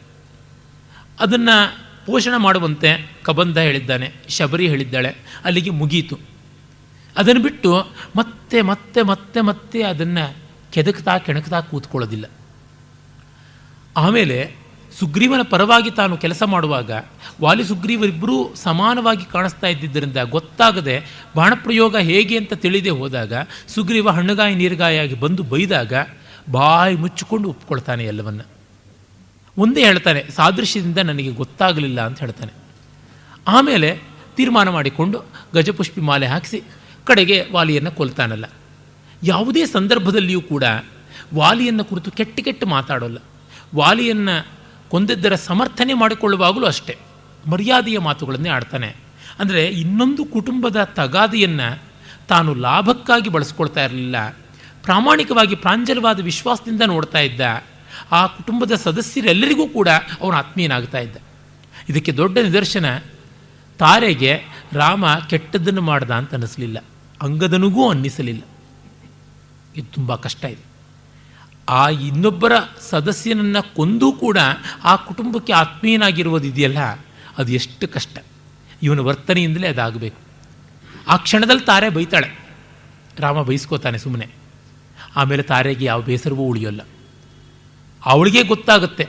[1.21, 6.19] ಅದನ್ನು ಪೋಷಣೆ ಮಾಡುವಂತೆ ಕಬಂಧ ಹೇಳಿದ್ದಾನೆ, ಶಬರಿ ಹೇಳಿದ್ದಾಳೆ, ಅಲ್ಲಿಗೆ ಮುಗೀತು.
[7.17, 10.37] ಅದನ್ನು ಬಿಟ್ಟು ಮತ್ತೆ ಮತ್ತೆ ಮತ್ತೆ ಮತ್ತೆ ಅದನ್ನು
[10.73, 12.25] ಕೆದಕ್ತಾ ಕೆಣಕ್ತಾ ಕೂತ್ಕೊಳ್ಳೋದಿಲ್ಲ.
[13.97, 14.66] ಆಮೇಲೆ
[14.99, 16.91] ಸುಗ್ರೀವನ ಪರವಾಗಿ ತಾನು ಕೆಲಸ ಮಾಡುವಾಗ
[17.41, 21.05] ವಾಲಿ ಸುಗ್ರೀವರಿಬ್ಬರೂ ಸಮಾನವಾಗಿ ಕಾಣಿಸ್ತಾ ಇದ್ದಿದ್ದರಿಂದ ಗೊತ್ತಾಗದೆ
[21.37, 23.33] ಬಾಣಪ್ರಯೋಗ ಹೇಗೆ ಅಂತ ತಿಳಿದೇ ಹೋದಾಗ
[23.69, 25.93] ಸುಗ್ರೀವ ಹಣ್ಣುಗಾಯಿ ನೀರುಗಾಯಾಗಿ ಬಂದು ಬೈದಾಗ
[26.51, 28.41] ಬಾಯಿ ಮುಚ್ಚಿಕೊಂಡು ಒಪ್ಕೊಳ್ತಾನೆ ಎಲ್ಲವನ್ನ.
[29.59, 32.53] ಒಂದೇ ಹೇಳ್ತಾನೆ, ಸಾದೃಶ್ಯದಿಂದ ನನಗೆ ಗೊತ್ತಾಗಲಿಲ್ಲ ಅಂತ ಹೇಳ್ತಾನೆ.
[33.49, 34.03] ಆಮೇಲೆ
[34.37, 35.23] ತೀರ್ಮಾನ ಮಾಡಿಕೊಂಡು
[35.55, 36.63] ಗಜಪುಷ್ಪಿ ಮಾಲೆ ಹಾಕಿಸಿ
[37.05, 38.45] ಕಡೆಗೆ ವಾಲಿಯನ್ನು ಕೊಲ್ತಾನಲ್ಲ.
[39.23, 40.65] ಯಾವುದೇ ಸಂದರ್ಭದಲ್ಲಿಯೂ ಕೂಡ
[41.35, 43.19] ವಾಲಿಯನ್ನು ಕುರಿತು ಕೆಟ್ಟ ಕೆಟ್ಟ ಮಾತಾಡೋಲ್ಲ.
[43.75, 44.56] ವಾಲಿಯನ್ನು
[44.89, 46.99] ಕೊಂದಿದ್ದರ ಸಮರ್ಥನೆ ಮಾಡಿಕೊಳ್ಳುವಾಗಲೂ ಅಷ್ಟೇ.
[47.47, 48.97] ಮರ್ಯಾದೆಯ ಮಾತುಗಳನ್ನೇ ಆಡ್ತಾನೆ.
[49.39, 51.83] ಅಂದರೆ ಇನ್ನೊಂದು ಕುಟುಂಬದ ತಗಾದೆಯನ್ನು
[52.29, 54.31] ತಾನು ಲಾಭಕ್ಕಾಗಿ ಬಳಸ್ಕೊಳ್ತಾ ಇರಲಿಲ್ಲ.
[54.83, 57.41] ಪ್ರಾಮಾಣಿಕವಾಗಿ ಪ್ರಾಂಜಲವಾದ ವಿಶ್ವಾಸದಿಂದ ನೋಡ್ತಾ ಇದ್ದ.
[58.13, 59.89] ಆ ಕುಟುಂಬದ ಸದಸ್ಯರೆಲ್ಲರಿಗೂ ಕೂಡ
[60.21, 61.17] ಅವನು ಆತ್ಮೀಯನಾಗ್ತಾ ಇದ್ದ.
[61.89, 62.99] ಇದಕ್ಕೆ ದೊಡ್ಡ ನಿದರ್ಶನ,
[63.79, 64.43] ತಾರೆಗೆ
[64.73, 66.79] ರಾಮ ಕೆಟ್ಟದ್ದನ್ನು ಮಾಡ್ದ ಅಂತ ಅನ್ನಿಸಲಿಲ್ಲ.
[67.23, 68.43] ಅಂಗದನಿಗೂ ಅನ್ನಿಸಲಿಲ್ಲ.
[69.77, 70.76] ಇದು ತುಂಬ ಕಷ್ಟ ಇದೆ.
[71.69, 72.53] ಆ ಇನ್ನೊಬ್ಬರ
[72.91, 74.39] ಸದಸ್ಯನನ್ನು ಕೊಂದೂ ಕೂಡ
[74.85, 76.79] ಆ ಕುಟುಂಬಕ್ಕೆ ಆತ್ಮೀಯನಾಗಿರುವುದಿದೆಯಲ್ಲ,
[77.39, 78.19] ಅದು ಎಷ್ಟು ಕಷ್ಟ.
[78.83, 80.21] ಇವನ ವರ್ತನೆಯಿಂದಲೇ ಅದಾಗಬೇಕು.
[81.09, 82.29] ಆ ಕ್ಷಣದಲ್ಲಿ ತಾರೆ ಬೈತಾಳೆ.
[83.19, 84.29] ರಾಮ ಬೈಸ್ಕೋತಾನೆ ಸುಮ್ಮನೆ
[85.17, 86.81] ಆಮೇಲೆ ತಾರೆಗೆ ಯಾವ ಬೇಸರವೂ ಉಳಿಯೋಲ್ಲ.
[88.05, 89.07] ಅವಳಿಗೆ ಗೊತ್ತಾಗುತ್ತೆ,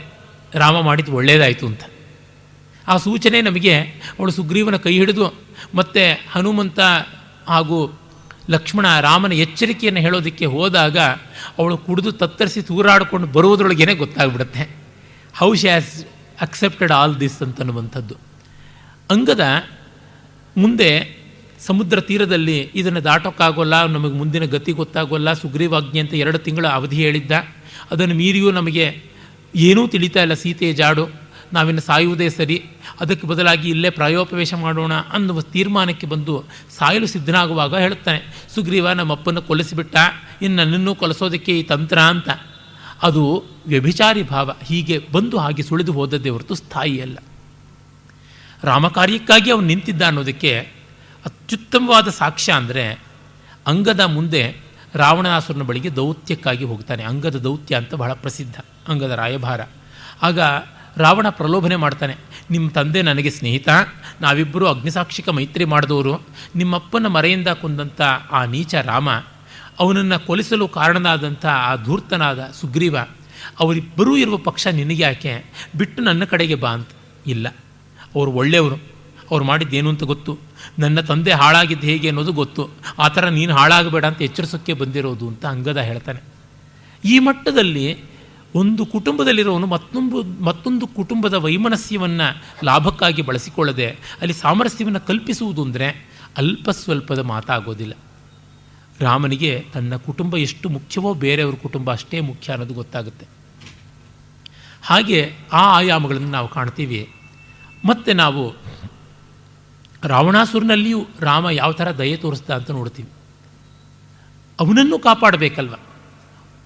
[0.53, 1.83] ರಾಮ ಮಾಡಿದ್ದು ಒಳ್ಳೆಯದಾಯಿತು ಅಂತ.
[2.87, 3.79] ಆ ಸೂಚನೆ ನಮಗೆ
[4.19, 5.33] ಅವಳು ಸುಗ್ರೀವನ ಕೈ ಹಿಡಿದು
[5.75, 6.79] ಮತ್ತು ಹನುಮಂತ
[7.47, 7.99] ಹಾಗೂ
[8.49, 10.97] ಲಕ್ಷ್ಮಣ ರಾಮನ ಎಚ್ಚರಿಕೆಯನ್ನು ಹೇಳೋದಕ್ಕೆ ಹೋದಾಗ
[11.57, 14.75] ಅವಳು ಕುಡಿದು ತತ್ತರಿಸಿ ತೂರಾಡಿಕೊಂಡು ಬರುವುದರೊಳಗೇನೆ ಗೊತ್ತಾಗ್ಬಿಡುತ್ತೆ.
[15.37, 16.05] How she has
[16.41, 18.15] accepted all this ಅಂತನ್ನುವಂಥದ್ದು.
[19.09, 19.41] ಅಂಗದ
[20.57, 21.17] ಮುಂದೆ
[21.59, 27.31] ಸಮುದ್ರ ತೀರದಲ್ಲಿ ಇದನ್ನು ದಾಟೋಕ್ಕಾಗೋಲ್ಲ, ನಮಗೆ ಮುಂದಿನ ಗತಿ ಗೊತ್ತಾಗೋಲ್ಲ, ಸುಗ್ರೀವಾಜ್ಞೆ ಅಂತ ಎರಡು ತಿಂಗಳ ಅವಧಿ ಹೇಳಿದ್ದ.
[27.91, 29.03] ಅದನ್ನು ಮೀರಿಯೂ ನಮಗೆ
[29.55, 31.26] ಏನೂ ತಿಳಿತಾ ಇಲ್ಲ ಸೀತೆಯ ಜಾಡು.
[31.53, 32.57] ನಾವಿನ್ನು ಸಾಯುವುದೇ ಸರಿ.
[32.99, 36.33] ಅದಕ್ಕೆ ಬದಲಾಗಿ ಇಲ್ಲೇ ಪ್ರಾಯೋಪವೇಶ ಮಾಡೋಣ ಅನ್ನುವ ತೀರ್ಮಾನಕ್ಕೆ ಬಂದು
[36.77, 38.21] ಸಾಯಲು ಸಿದ್ಧನಾಗುವಾಗ ಹೇಳುತ್ತಾನೆ,
[38.55, 39.95] ಸುಗ್ರೀವ ನಮ್ಮಪ್ಪನ್ನು ಕೊಲಿಸಿಬಿಟ್ಟ
[40.41, 42.29] ಇನ್ನು ನನ್ನನ್ನು ಕೊಲಿಸೋದಕ್ಕೆ ಈ ತಂತ್ರ ಅಂತ.
[43.03, 43.23] ಅದು
[43.67, 44.51] ವ್ಯಭಿಚಾರಿ ಭಾವ.
[44.63, 47.17] ಹೀಗೆ ಬಂದು ಹಾಗೆ ಸುಳಿದು ಹೋದದ್ದೇ ಹೊರತು ಸ್ಥಾಯಿ ಅಲ್ಲ.
[48.63, 50.53] ರಾಮಕಾರ್ಯಕ್ಕಾಗಿ ಅವನು ನಿಂತಿದ್ದ ಅನ್ನೋದಕ್ಕೆ
[51.25, 52.85] ಅತ್ಯುತ್ತಮವಾದ ಸಾಕ್ಷ್ಯ ಅಂದರೆ
[53.67, 54.41] ಅಂಗದ ಮುಂದೆ
[54.95, 57.03] ರಾವಣಾಸುರನ ಬಳಿಗೆ ದೌತ್ಯಕ್ಕಾಗಿ ಹೋಗ್ತಾನೆ.
[57.03, 58.57] ಅಂಗದ ದೌತ್ಯ ಅಂತ ಬಹಳ ಪ್ರಸಿದ್ಧ,
[58.87, 59.61] ಅಂಗದ ರಾಯಭಾರ.
[60.21, 60.39] ಆಗ
[60.97, 62.15] ರಾವಣ ಪ್ರಲೋಭನೆ ಮಾಡ್ತಾನೆ
[62.51, 63.69] ನಿಮ್ಮ ತಂದೆ ನನಗೆ ಸ್ನೇಹಿತ
[64.21, 66.13] ನಾವಿಬ್ಬರು ಅಗ್ನಿಸಾಕ್ಷಿಕ ಮೈತ್ರಿ ಮಾಡಿದವರು.
[66.55, 68.01] ನಿಮ್ಮಪ್ಪನ ಮರೆಯಿಂದ ಕುಂದಂಥ
[68.31, 69.09] ಆ ನೀಚ ರಾಮ,
[69.79, 72.97] ಅವನನ್ನು ಕೊಲಿಸಲು ಕಾರಣನಾದಂಥ ಆ ಧೂರ್ತನಾದ ಸುಗ್ರೀವ,
[73.59, 75.33] ಅವರಿಬ್ಬರೂ ಇರುವ ಪಕ್ಷ ನಿನಗೆ ಯಾಕೆ?
[75.77, 76.89] ಬಿಟ್ಟು ನನ್ನ ಕಡೆಗೆ ಬಾ ಅಂತ.
[77.27, 77.47] ಇಲ್ಲ,
[78.15, 78.77] ಅವರು ಒಳ್ಳೆಯವರು.
[79.31, 80.37] ಅವ್ರು ಮಾಡಿದ್ದೇನು ಅಂತ ಗೊತ್ತು.
[80.79, 82.69] ನನ್ನ ತಂದೆ ಹಾಳಾಗಿದ್ದು ಹೇಗೆ ಅನ್ನೋದು ಗೊತ್ತು.
[82.99, 86.21] ಆ ಥರ ನೀನು ಹಾಳಾಗಬೇಡ ಅಂತ ಎಚ್ಚರಿಸೋಕ್ಕೆ ಬಂದಿರೋದು ಅಂತ ಅಂಗದ ಹೇಳ್ತಾನೆ.
[87.05, 87.85] ಈ ಮಟ್ಟದಲ್ಲಿ
[88.55, 97.93] ಒಂದು ಕುಟುಂಬದಲ್ಲಿರೋನು ಮತ್ತೊಂದು ಮತ್ತೊಂದು ಕುಟುಂಬದ ವೈಮನಸ್ಯವನ್ನು ಲಾಭಕ್ಕಾಗಿ ಬಳಸಿಕೊಳ್ಳದೆ ಅಲ್ಲಿ ಸಾಮರಸ್ಯವನ್ನು ಕಲ್ಪಿಸುವುದು ಅಂದರೆ ಅಲ್ಪ ಸ್ವಲ್ಪದ ಮಾತಾಗೋದಿಲ್ಲ.
[98.99, 103.25] ರಾಮನಿಗೆ ತನ್ನ ಕುಟುಂಬ ಎಷ್ಟು ಮುಖ್ಯವೋ ಬೇರೆಯವ್ರ ಕುಟುಂಬ ಅಷ್ಟೇ ಮುಖ್ಯ ಅನ್ನೋದು ಗೊತ್ತಾಗುತ್ತೆ.
[104.83, 107.09] ಹಾಗೆ ಆ ಆಯಾಮಗಳನ್ನು ನಾವು ಕಾಣ್ತೀವಿ.
[107.85, 108.55] ಮತ್ತು ನಾವು
[110.03, 113.09] ರಾವಣಾಸುರನಲ್ಲಿಯೂ ರಾಮ ಯಾವ ಥರ ದಯೆ ತೋರಿಸ್ದ ಅಂತ ನೋಡ್ತೀವಿ.
[114.59, 115.73] ಅವನನ್ನು ಕಾಪಾಡಬೇಕಲ್ವ?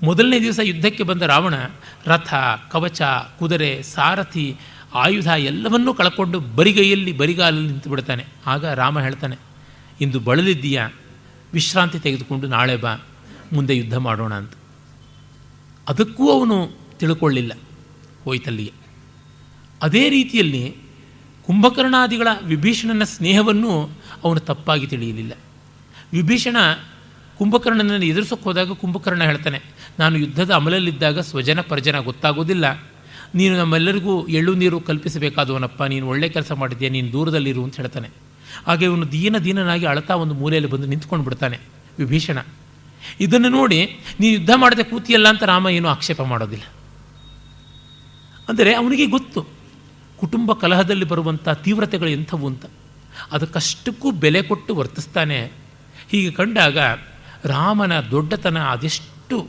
[0.04, 1.54] ಮೊದಲನೇ ದಿವಸ ಯುದ್ಧಕ್ಕೆ ಬಂದ ರಾವಣ,
[2.06, 2.34] ರಥ,
[2.72, 3.02] ಕವಚ,
[3.40, 4.58] ಕುದುರೆ, ಸಾರಥಿ,
[4.94, 8.26] ಆಯುಧ ಎಲ್ಲವನ್ನೂ ಕಳ್ಕೊಂಡು ಬರಿಗೈಯಲ್ಲಿ ಬರಿಗಾಲಲ್ಲಿ ನಿಂತು ಬಿಡ್ತಾನೆ.
[8.46, 9.38] ಆಗ ರಾಮ ಹೇಳ್ತಾನೆ,
[10.02, 10.90] ಇಂದು ಬಳಲಿದ್ದೀಯಾ?
[11.54, 12.96] ವಿಶ್ರಾಂತಿ ತೆಗೆದುಕೊಂಡು ನಾಳೆ ಬಾ,
[13.54, 14.54] ಮುಂದೆ ಯುದ್ಧ ಮಾಡೋಣ ಅಂತ.
[15.90, 17.54] ಅದಕ್ಕೂ ಅವನು ತಿಳ್ಕೊಳ್ಳಿಲ್ಲ
[18.24, 18.74] ಹೋಯ್ತಲ್ಲಿಗೆ.
[19.82, 20.76] ಅದೇ ರೀತಿಯಲ್ಲಿ
[21.46, 23.90] ಕುಂಭಕರ್ಣಾದಿಗಳ ವಿಭೀಷಣನ ಸ್ನೇಹವನ್ನು
[24.24, 25.32] ಅವನು ತಪ್ಪಾಗಿ ತಿಳಿಯಲಿಲ್ಲ.
[26.14, 26.58] ವಿಭೀಷಣ
[27.42, 29.60] ಕುಂಭಕರ್ಣನನ್ನು ಎದುರಿಸೋಕೆ ಹೋದಾಗ ಕುಂಭಕರ್ಣ ಹೇಳ್ತಾನೆ,
[30.00, 32.66] ನಾನು ಯುದ್ಧದ ಅಮಲಲ್ಲಿದ್ದಾಗ ಸ್ವಜನ ಪರಜನ ಗೊತ್ತಾಗೋದಿಲ್ಲ.
[33.40, 35.82] ನೀನು ನಮ್ಮೆಲ್ಲರಿಗೂ ಎಳ್ಳು ನೀರು ಕಲ್ಪಿಸಬೇಕಾದವನಪ್ಪ.
[35.94, 38.10] ನೀನು ಒಳ್ಳೆ ಕೆಲಸ ಮಾಡಿದ್ಯಾ ನೀನು ದೂರದಲ್ಲಿರು ಅಂತ ಹೇಳ್ತಾನೆ.
[38.68, 41.58] ಹಾಗೆ ಇವನು ದೀನ ದೀನನಾಗಿ ಅಳತಾ ಒಂದು ಮೂಲೆಯಲ್ಲಿ ಬಂದು ನಿಂತ್ಕೊಂಡು ಬಿಡ್ತಾನೆ,
[42.02, 42.38] ವಿಭೀಷಣ.
[43.26, 43.80] ಇದನ್ನು ನೋಡಿ,
[44.20, 46.66] ನೀನು ಯುದ್ಧ ಮಾಡದೆ ಕೂತಿಯಲ್ಲ ಅಂತ ರಾಮ ಏನೂ ಆಕ್ಷೇಪ ಮಾಡೋದಿಲ್ಲ.
[48.50, 49.42] ಅಂದರೆ ಅವನಿಗೆ ಗೊತ್ತು,
[50.22, 52.66] ಕುಟುಂಬ ಕಲಹದಲ್ಲಿ ಬರುವಂಥ ತೀವ್ರತೆಗಳು ಎಂಥವು ಅಂತ.
[53.36, 55.40] ಅದಕ್ಕಷ್ಟಕ್ಕೂ ಬೆಲೆ ಕೊಟ್ಟು ವರ್ತಿಸ್ತಾನೆ.
[56.12, 56.78] ಹೀಗೆ ಕಂಡಾಗ
[57.46, 59.48] ರಾಮನ ದೊಡ್ಡತನ ಅದೆಷ್ಟು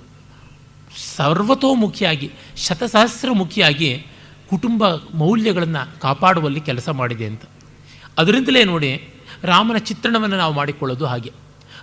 [1.16, 4.06] ಸರ್ವತೋಮುಖಿಯಾಗಿ, ಶತಸಹಸ್ರಮುಖಿಯಾಗಿ
[4.50, 7.42] ಕುಟುಂಬ ಮೌಲ್ಯಗಳನ್ನು ಕಾಪಾಡುವಲ್ಲಿ ಕೆಲಸ ಮಾಡಿದೆ ಅಂತ.
[8.18, 9.08] ಅದರಿಂದಲೇ ನೋಡಿ,
[9.42, 11.32] ರಾಮನ ಚಿತ್ರಣವನ್ನು ನಾವು ಮಾಡಿಕೊಳ್ಳೋದು ಹಾಗೆ.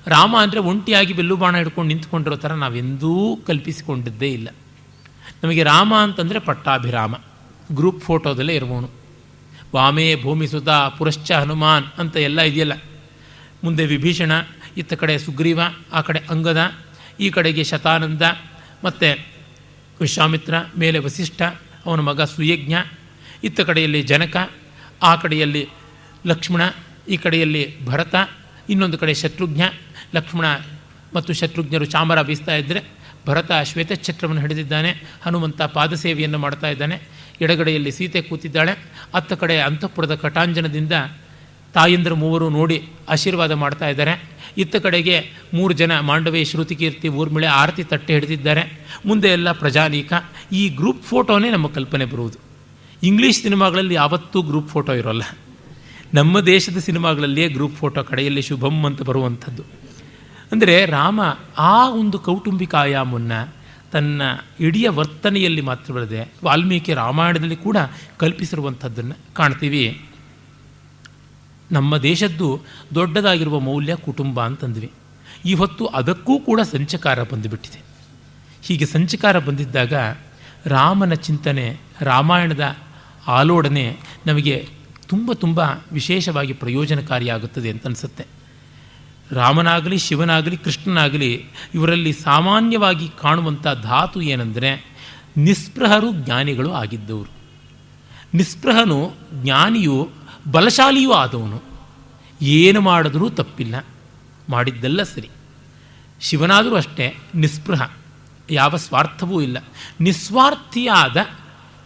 [0.07, 4.49] ರಾಮ ಅಂದರೆ ಒಂಟಿಯಾಗಿ ಬೆಲ್ಲು ಬಾಣ ಹಿಡ್ಕೊಂಡು ನಿಂತ್ಕೊಂಡಿರೋ ಥರ ನಾವೆಂದೂ ಕಲ್ಪಿಸಿಕೊಂಡಿದ್ದೇ ಇಲ್ಲ.
[5.44, 7.15] ನಮಗೆ ರಾಮ ಅಂತಂದರೆ ಪಟ್ಟಾಭಿರಾಮ.
[7.76, 8.90] ಗ್ರೂಪ್ ಫೋಟೋದಲ್ಲೇ ಇರುವವನು.
[9.76, 12.73] ವಾಮೇ ಭೂಮಿ ಸುತ ಪುರಶ್ಚ ಹನುಮಾನ್ ಅಂತ ಎಲ್ಲ ಇದೆಯಲ್ಲ.
[13.64, 14.31] ಮುಂದೆ ವಿಭೀಷಣ
[14.78, 15.60] ಇತ್ತ ಕಡೆ ಸುಗ್ರೀವ,
[15.94, 16.72] ಆ ಕಡೆ ಅಂಗದ,
[17.20, 18.22] ಈ ಕಡೆಗೆ ಶತಾನಂದ,
[18.84, 19.26] ಮತ್ತು
[20.02, 21.41] ವಿಶ್ವಾಮಿತ್ರ, ಮೇಲೆ ವಸಿಷ್ಠ,
[21.86, 22.74] ಅವನ ಮಗ ಸುಯಜ್ಞ,
[23.44, 24.52] ಇತ್ತ ಕಡೆಯಲ್ಲಿ ಜನಕ,
[25.04, 25.70] ಆ ಕಡೆಯಲ್ಲಿ
[26.28, 26.62] ಲಕ್ಷ್ಮಣ,
[27.10, 28.16] ಈ ಕಡೆಯಲ್ಲಿ ಭರತ,
[28.70, 29.62] ಇನ್ನೊಂದು ಕಡೆ ಶತ್ರುಘ್ನ,
[30.16, 30.46] ಲಕ್ಷ್ಮಣ
[31.14, 37.02] ಮತ್ತು ಶತ್ರುಘ್ನರು ಚಾಮರ ಬೀಸ್ತಾ ಇದ್ದರೆ ಭರತ ಶ್ವೇತಛತ್ರವನ್ನು ಹಿಡಿದಿದ್ದಾನೆ, ಹನುಮಂತ ಪಾದಸೇವೆಯನ್ನು ಮಾಡ್ತಾ ಇದ್ದಾನೆ,
[37.41, 38.72] ಎಡಗಡೆಯಲ್ಲಿ ಸೀತೆ ಕೂತಿದ್ದಾಳೆ,
[39.14, 40.94] ಅತ್ತ ಕಡೆ ಅಂತಃಪುರದ ಕಟಾಂಜನದಿಂದ
[41.74, 44.30] ತಾಯಂದ್ರ ಮೂವರು ನೋಡಿ ಆಶೀರ್ವಾದ ಮಾಡ್ತಾ ಇದ್ದಾರೆ.
[44.58, 45.22] ಇತ್ತ ಕಡೆಗೆ
[45.54, 48.88] ಮೂರು ಜನ ಮಾಂಡವಿ ಶ್ರುತಿಕೀರ್ತಿ, ಊರ್ಮಿಳೆ ಆರತಿ ತಟ್ಟೆ ಹಿಡಿದಿದ್ದಾರೆ.
[49.06, 50.14] ಮುಂದೆ ಎಲ್ಲ ಪ್ರಜಾನೀಕ.
[50.52, 52.40] ಈ ಗ್ರೂಪ್ ಫೋಟೋನೇ ನಮ್ಮ ಕಲ್ಪನೆ ಬರುವುದು.
[53.04, 55.24] ಇಂಗ್ಲೀಷ್ ಸಿನಿಮಾಗಳಲ್ಲಿ ಯಾವತ್ತೂ ಗ್ರೂಪ್ ಫೋಟೋ ಇರೋಲ್ಲ.
[56.14, 59.64] ನಮ್ಮ ದೇಶದ ಸಿನಿಮಾಗಳಲ್ಲಿಯೇ ಗ್ರೂಪ್ ಫೋಟೋ ಕಡೆಯಲ್ಲಿ ಶುಭಂ ಅಂತ ಬರುವಂಥದ್ದು.
[60.52, 61.22] ಅಂದರೆ ರಾಮ
[61.58, 63.56] ಆ ಒಂದು ಕೌಟುಂಬಿಕ ಆಯಾಮವನ್ನು
[63.91, 64.22] ತನ್ನ
[64.60, 67.78] ಇಡೀ ವರ್ತನೆಯಲ್ಲಿ ಮಾತ್ರವಲ್ಲದೆ ವಾಲ್ಮೀಕಿ ರಾಮಾಯಣದಲ್ಲಿ ಕೂಡ
[68.18, 70.02] ಕಲ್ಪಿಸಿರುವಂಥದ್ದನ್ನು ಕಾಣ್ತೀವಿ.
[71.72, 72.62] ನಮ್ಮ ದೇಶದ್ದು
[72.96, 74.91] ದೊಡ್ಡದಾಗಿರುವ ಮೌಲ್ಯ ಕುಟುಂಬ ಅಂತಂದ್ವಿ.
[75.46, 77.82] ಇವತ್ತು ಅದಕ್ಕೂ ಕೂಡ ಸಂಚಕಾರ ಬಂದುಬಿಟ್ಟಿದೆ.
[78.64, 79.94] ಹೀಗೆ ಸಂಚಕಾರ ಬಂದಿದ್ದಾಗ
[80.66, 82.76] ರಾಮನ ಚಿಂತನೆ, ರಾಮಾಯಣದ
[83.28, 83.98] ಆಲೋಡನೆ
[84.28, 84.70] ನಮಗೆ
[85.08, 88.26] ತುಂಬ ತುಂಬ ವಿಶೇಷವಾಗಿ ಪ್ರಯೋಜನಕಾರಿಯಾಗುತ್ತದೆ ಅಂತ ಅನಿಸುತ್ತೆ.
[89.32, 94.91] ರಾಮನಾಗಲಿ, ಶಿವನಾಗಲಿ, ಕೃಷ್ಣನಾಗಲಿ ಇವರಲ್ಲಿ ಸಾಮಾನ್ಯವಾಗಿ ಕಾಣುವಂಥ ಧಾತು ಏನೆಂದರೆ
[95.38, 97.32] ನಿಸ್ಪೃಹರು ಜ್ಞಾನಿಗಳು ಆಗಿದ್ದವರು.
[98.34, 100.10] ನಿಸ್ಪೃಹನು ಜ್ಞಾನಿಯು
[100.52, 101.61] ಬಲಶಾಲಿಯೂ ಆದವನು.
[102.41, 103.86] ಏನು ಮಾಡಿದ್ರೂ ತಪ್ಪಿಲ್ಲ.
[104.49, 105.30] ಮಾಡಿದ್ದೆಲ್ಲ ಸರಿ.
[106.22, 107.91] ಶಿವನಾದರೂ ಅಷ್ಟೇ, ನಿಸ್ಪೃಹ.
[108.52, 109.57] ಯಾವ ಸ್ವಾರ್ಥವೂ ಇಲ್ಲ.
[110.02, 111.18] ನಿಸ್ವಾರ್ಥಿಯಾದ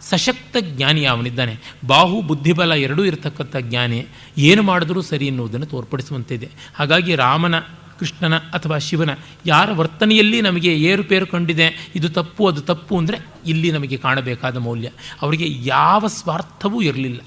[0.00, 1.56] ಸಶಕ್ತ ಜ್ಞಾನಿ ಅವನಿದ್ದಾನೆ.
[1.86, 4.06] ಬಾಹು, ಬುದ್ಧಿಬಲ ಎರಡೂ ಇರತಕ್ಕಂಥ ಜ್ಞಾನಿ.
[4.38, 7.58] ಏನು ಮಾಡಿದ್ರೂ ಸರಿ ಎನ್ನುವುದನ್ನು ತೋರ್ಪಡಿಸುವಂತಿದೆ ಹಾಗಾಗಿ ರಾಮನ,
[7.98, 9.10] ಕೃಷ್ಣನ ಅಥವಾ ಶಿವನ
[9.46, 14.90] ಯಾರ ವರ್ತನೆಯಲ್ಲಿ ನಮಗೆ ಏರುಪೇರು ಕಂಡಿದೆ, ಇದು ತಪ್ಪು, ಅದು ತಪ್ಪು ಅಂದರೆ ಇಲ್ಲಿ ನಮಗೆ ಕಾಣಬೇಕಾದ ಮೌಲ್ಯ.
[15.22, 17.20] ಅವರಿಗೆ ಯಾವ ಸ್ವಾರ್ಥವೂ ಇರಲಿಲ್ಲ.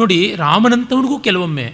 [0.00, 1.66] ನೋಡಿ, ರಾಮನಂತವನಿಗೂ ಕೆಲವೊಮ್ಮೆ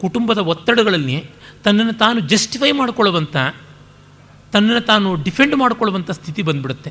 [0.00, 1.16] ಕುಟುಂಬದ ಒತ್ತಡಗಳಲ್ಲಿ
[1.64, 3.36] ತನ್ನನ್ನು ತಾನು ಜಸ್ಟಿಫೈ ಮಾಡಿಕೊಳ್ಳುವಂಥ
[4.52, 6.90] ತನ್ನನ್ನು ತಾನು ಡಿಫೆಂಡ್ ಮಾಡಿಕೊಳ್ಳುವಂಥ ಸ್ಥಿತಿ ಬಂದ್ಬಿಡುತ್ತೆ.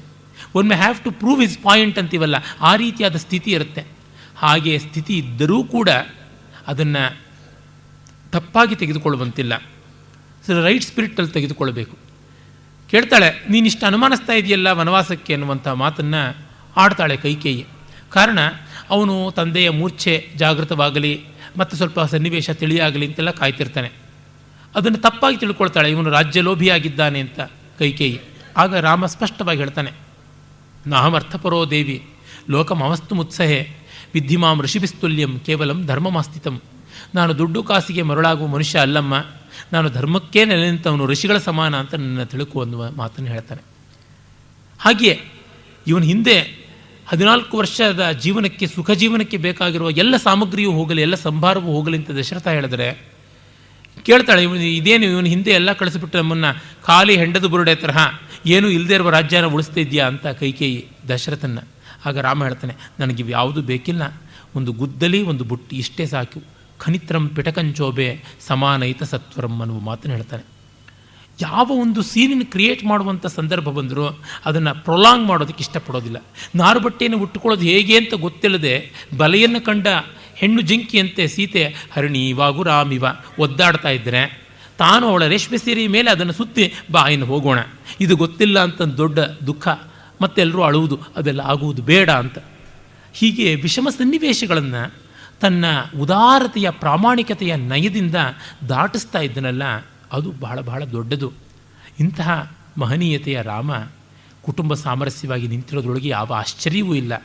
[0.56, 3.84] One may have to prove his point ಅಂತೀವಲ್ಲ, ಆ ರೀತಿಯಾದ ಸ್ಥಿತಿ ಇರುತ್ತೆ.
[4.44, 5.90] ಹಾಗೆ ಸ್ಥಿತಿ ಇದ್ದರೂ ಕೂಡ
[6.68, 7.04] ಅದನ್ನು
[8.32, 9.54] ತಪ್ಪಾಗಿ ತೆಗೆದುಕೊಳ್ಳುವಂತಿಲ್ಲ.
[10.46, 11.96] ಸರ್ ರೈಟ್ ಸ್ಪಿರಿಟಲ್ಲಿ ತೆಗೆದುಕೊಳ್ಬೇಕು
[12.92, 16.22] ಕೇಳ್ತಾಳೆ ನೀನಿಷ್ಟು ಅನುಮಾನಿಸ್ತಾ ಇದೆಯಲ್ಲ ವನವಾಸಕ್ಕೆ ಅನ್ನುವಂಥ ಮಾತನ್ನು
[16.78, 17.64] ಆಡ್ತಾಳೆ ಕೈಕೇಯಿ.
[18.12, 18.40] ಕಾರಣ
[18.90, 21.14] ಅವನು ತಂದೆಯ ಮೂರ್ಛೆ ಜಾಗೃತವಾಗಲಿ
[21.58, 23.90] ಮತ್ತು ಸ್ವಲ್ಪ ಸನ್ನಿವೇಶ ತಿಳಿಯಾಗಲಿ ಅಂತೆಲ್ಲ ಕಾಯ್ತಿರ್ತಾನೆ.
[24.76, 27.40] ಅದನ್ನು ತಪ್ಪಾಗಿ ತಿಳ್ಕೊಳ್ತಾಳೆ, ಇವನು ರಾಜ್ಯಲೋಭಿಯಾಗಿದ್ದಾನೆ ಅಂತ
[27.80, 28.20] ಕೈಕೇಯಿ
[28.58, 29.92] ಆಗ ರಾಮ ಸ್ಪಷ್ಟವಾಗಿ ಹೇಳ್ತಾನೆ
[30.88, 31.98] ನಾಹಮರ್ಥಪರೋ ದೇವಿ
[32.50, 33.60] ಲೋಕಮವಸ್ತು ಮುತ್ಸಹೆ,
[34.14, 36.62] ವಿದ್ಧಿಮಾಂ ಋಷಿಭಿಸ್ತುಲ್ಯಂ ಕೇವಲಂ ಧರ್ಮಮಾಸ್ತಿತಂ.
[37.16, 39.16] ನಾನು ದುಡ್ಡು ಕಾಸಿಗೆ ಮರಳಾಗುವ ಮನುಷ್ಯ ಅಲ್ಲಮ್ಮ,
[39.74, 43.62] ನಾನು ಧರ್ಮಕ್ಕೇ ನೆಲೆ ನಿಂತವನು ಋಷಿಗಳ ಸಮಾನ ಅಂತ ನನ್ನ ತಿಳುಕು ಅನ್ನುವ ಮಾತನ್ನು ಹೇಳ್ತಾನೆ.
[44.80, 45.16] ಹಾಗೆಯೇ
[45.88, 46.38] ಇವನ ಹಿಂದೆ
[47.10, 53.10] ಹದಿನಾಲ್ಕು ವರ್ಷದ ಜೀವನಕ್ಕೆ, ಸುಖ ಜೀವನಕ್ಕೆ ಬೇಕಾಗಿರುವ ಎಲ್ಲ ಸಾಮಗ್ರಿಯೂ ಹೋಗಲಿ, ಎಲ್ಲ ಸಂಭಾರವೂ ಹೋಗಲಿ ಅಂತ ದಶರಥ ಹೇಳಿದ್ರೆ,
[54.06, 57.98] ಕೇಳ್ತಾಳೆ, ಇವನು ಇದೇನು, ಇವನು ಹಿಂದೆ ಎಲ್ಲ ಕಳಿಸ್ಬಿಟ್ಟು ನಮ್ಮನ್ನು, ಖಾಲಿ ಹೆಂಡದ ಬುರುಡೆ ತರಹ
[58.46, 61.60] ಏನೂ ಇಲ್ಲದೆ ಇರುವ ರಾಜ್ಯನ ಉಳಿಸ್ತಾ ಇದೆಯಾ ಅಂತ ಕೈಕೇಯಿ ದಶರಥನ
[62.06, 64.04] ಆಗ ರಾಮ ಹೇಳ್ತಾನೆ, ನನಗೆ ಯಾವುದು ಬೇಕಿಲ್ಲ,
[64.56, 66.44] ಒಂದು ಗುದ್ದಲಿ, ಒಂದು ಬುಟ್ಟಿ, ಇಷ್ಟೇ ಸಾಕು.
[66.80, 70.59] ಖನಿತ್ರಂ ಪಿಟಕಂಚೋಬೆ ಸಮಾನಯಿತ ಸತ್ವರಂ ಅನ್ನುವ ಮಾತನ್ನು ಹೇಳ್ತಾನೆ.
[71.42, 76.18] ಯಾವ ಒಂದು ಸೀನನ್ನು ಕ್ರಿಯೇಟ್ ಮಾಡುವಂಥ ಸಂದರ್ಭ ಬಂದರೂ ಅದನ್ನು ಪ್ರೊಲಾಂಗ್ ಮಾಡೋದಕ್ಕೆ ಇಷ್ಟಪಡೋದಿಲ್ಲ.
[76.56, 79.88] ನಾರು ಬಟ್ಟೆಯನ್ನು ಉಟ್ಟುಕೊಳ್ಳೋದು ಹೇಗೆ ಅಂತ ಗೊತ್ತಿಲ್ಲದೆ ಬಲೆಯನ್ನು ಕಂಡ
[80.36, 83.06] ಹೆಣ್ಣು ಜಿಂಕಿಯಂತೆ ಸೀತೆ, ಹರಿಣಿ ವಾಗುರಾಮಿವ
[83.40, 87.60] ಒದ್ದಾಡ್ತಾ ಇದ್ದರೆ ತಾನು ಅವಳ ರೇಷ್ಮೆ ಸೀರೆ ಮೇಲೆ ಅದನ್ನು ಸುತ್ತಿ ಬಾ ಹೋಗೋಣ.
[88.02, 89.68] ಇದು ಗೊತ್ತಿಲ್ಲ ಅಂತ ದೊಡ್ಡ ದುಃಖ.
[90.22, 92.38] ಮತ್ತೆಲ್ಲರೂ ಅಳುವುದು, ಅದೆಲ್ಲ ಆಗುವುದು ಬೇಡ ಅಂತ.
[93.14, 94.94] ಹೀಗೆ ವಿಷಮ ಸನ್ನಿವೇಶಗಳನ್ನು
[95.42, 95.66] ತನ್ನ
[96.00, 98.16] ಉದಾರತೆಯ ಪ್ರಾಮಾಣಿಕತೆಯ ನಯದಿಂದ
[98.70, 99.64] ದಾಟಿಸ್ತಾ ಇದ್ದನಲ್ಲ
[100.12, 101.32] ಅದು ಬಹಳ ಬಹಳ ದೊಡ್ಡದು.
[102.00, 103.72] ಇಂತಹ ಮಹನೀಯತೆಯ ರಾಮ
[104.42, 107.24] ಕುಟುಂಬ ಸಾಮರಸ್ಯವಾಗಿ ನಿಂತಿರೋದ್ರೊಳಗೆ ಯಾವ ಆಶ್ಚರ್ಯವೂ ಇಲ್ಲ.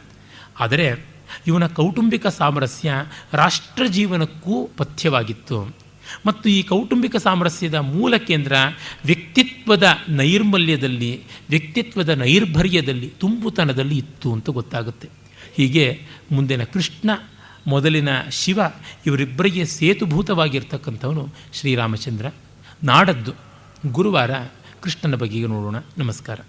[0.60, 1.06] ಆದರೆ
[1.46, 2.92] ಇವನ ಕೌಟುಂಬಿಕ ಸಾಮರಸ್ಯ
[3.32, 5.76] ರಾಷ್ಟ್ರ ಜೀವನಕ್ಕೂ ಪಥ್ಯವಾಗಿತ್ತು.
[6.26, 8.54] ಮತ್ತು ಈ ಕೌಟುಂಬಿಕ ಸಾಮರಸ್ಯದ ಮೂಲ ಕೇಂದ್ರ
[9.04, 11.20] ವ್ಯಕ್ತಿತ್ವದ ನೈರ್ಮಲ್ಯದಲ್ಲಿ,
[11.50, 15.08] ವ್ಯಕ್ತಿತ್ವದ ನೈರ್ಭರ್ಯದಲ್ಲಿ, ತುಂಬುತನದಲ್ಲಿ ಇತ್ತು ಅಂತ ಗೊತ್ತಾಗುತ್ತೆ.
[15.56, 16.00] ಹೀಗೆ
[16.32, 17.10] ಮುಂದಿನ ಕೃಷ್ಣ,
[17.66, 18.60] ಮೊದಲಿನ ಶಿವ
[19.06, 22.26] ಇವರಿಬ್ಬರಿಗೆ ಸೇತುಭೂತವಾಗಿರ್ತಕ್ಕಂಥವನು ಶ್ರೀರಾಮಚಂದ್ರ.
[22.84, 23.32] ನಾಡದ್ದು
[23.92, 24.30] ಗುರುವಾರ
[24.82, 25.76] ಕೃಷ್ಣನ ಬಗೆಗೆ ನೋಡೋಣ.
[25.98, 26.40] ನಮಸ್ಕಾರ.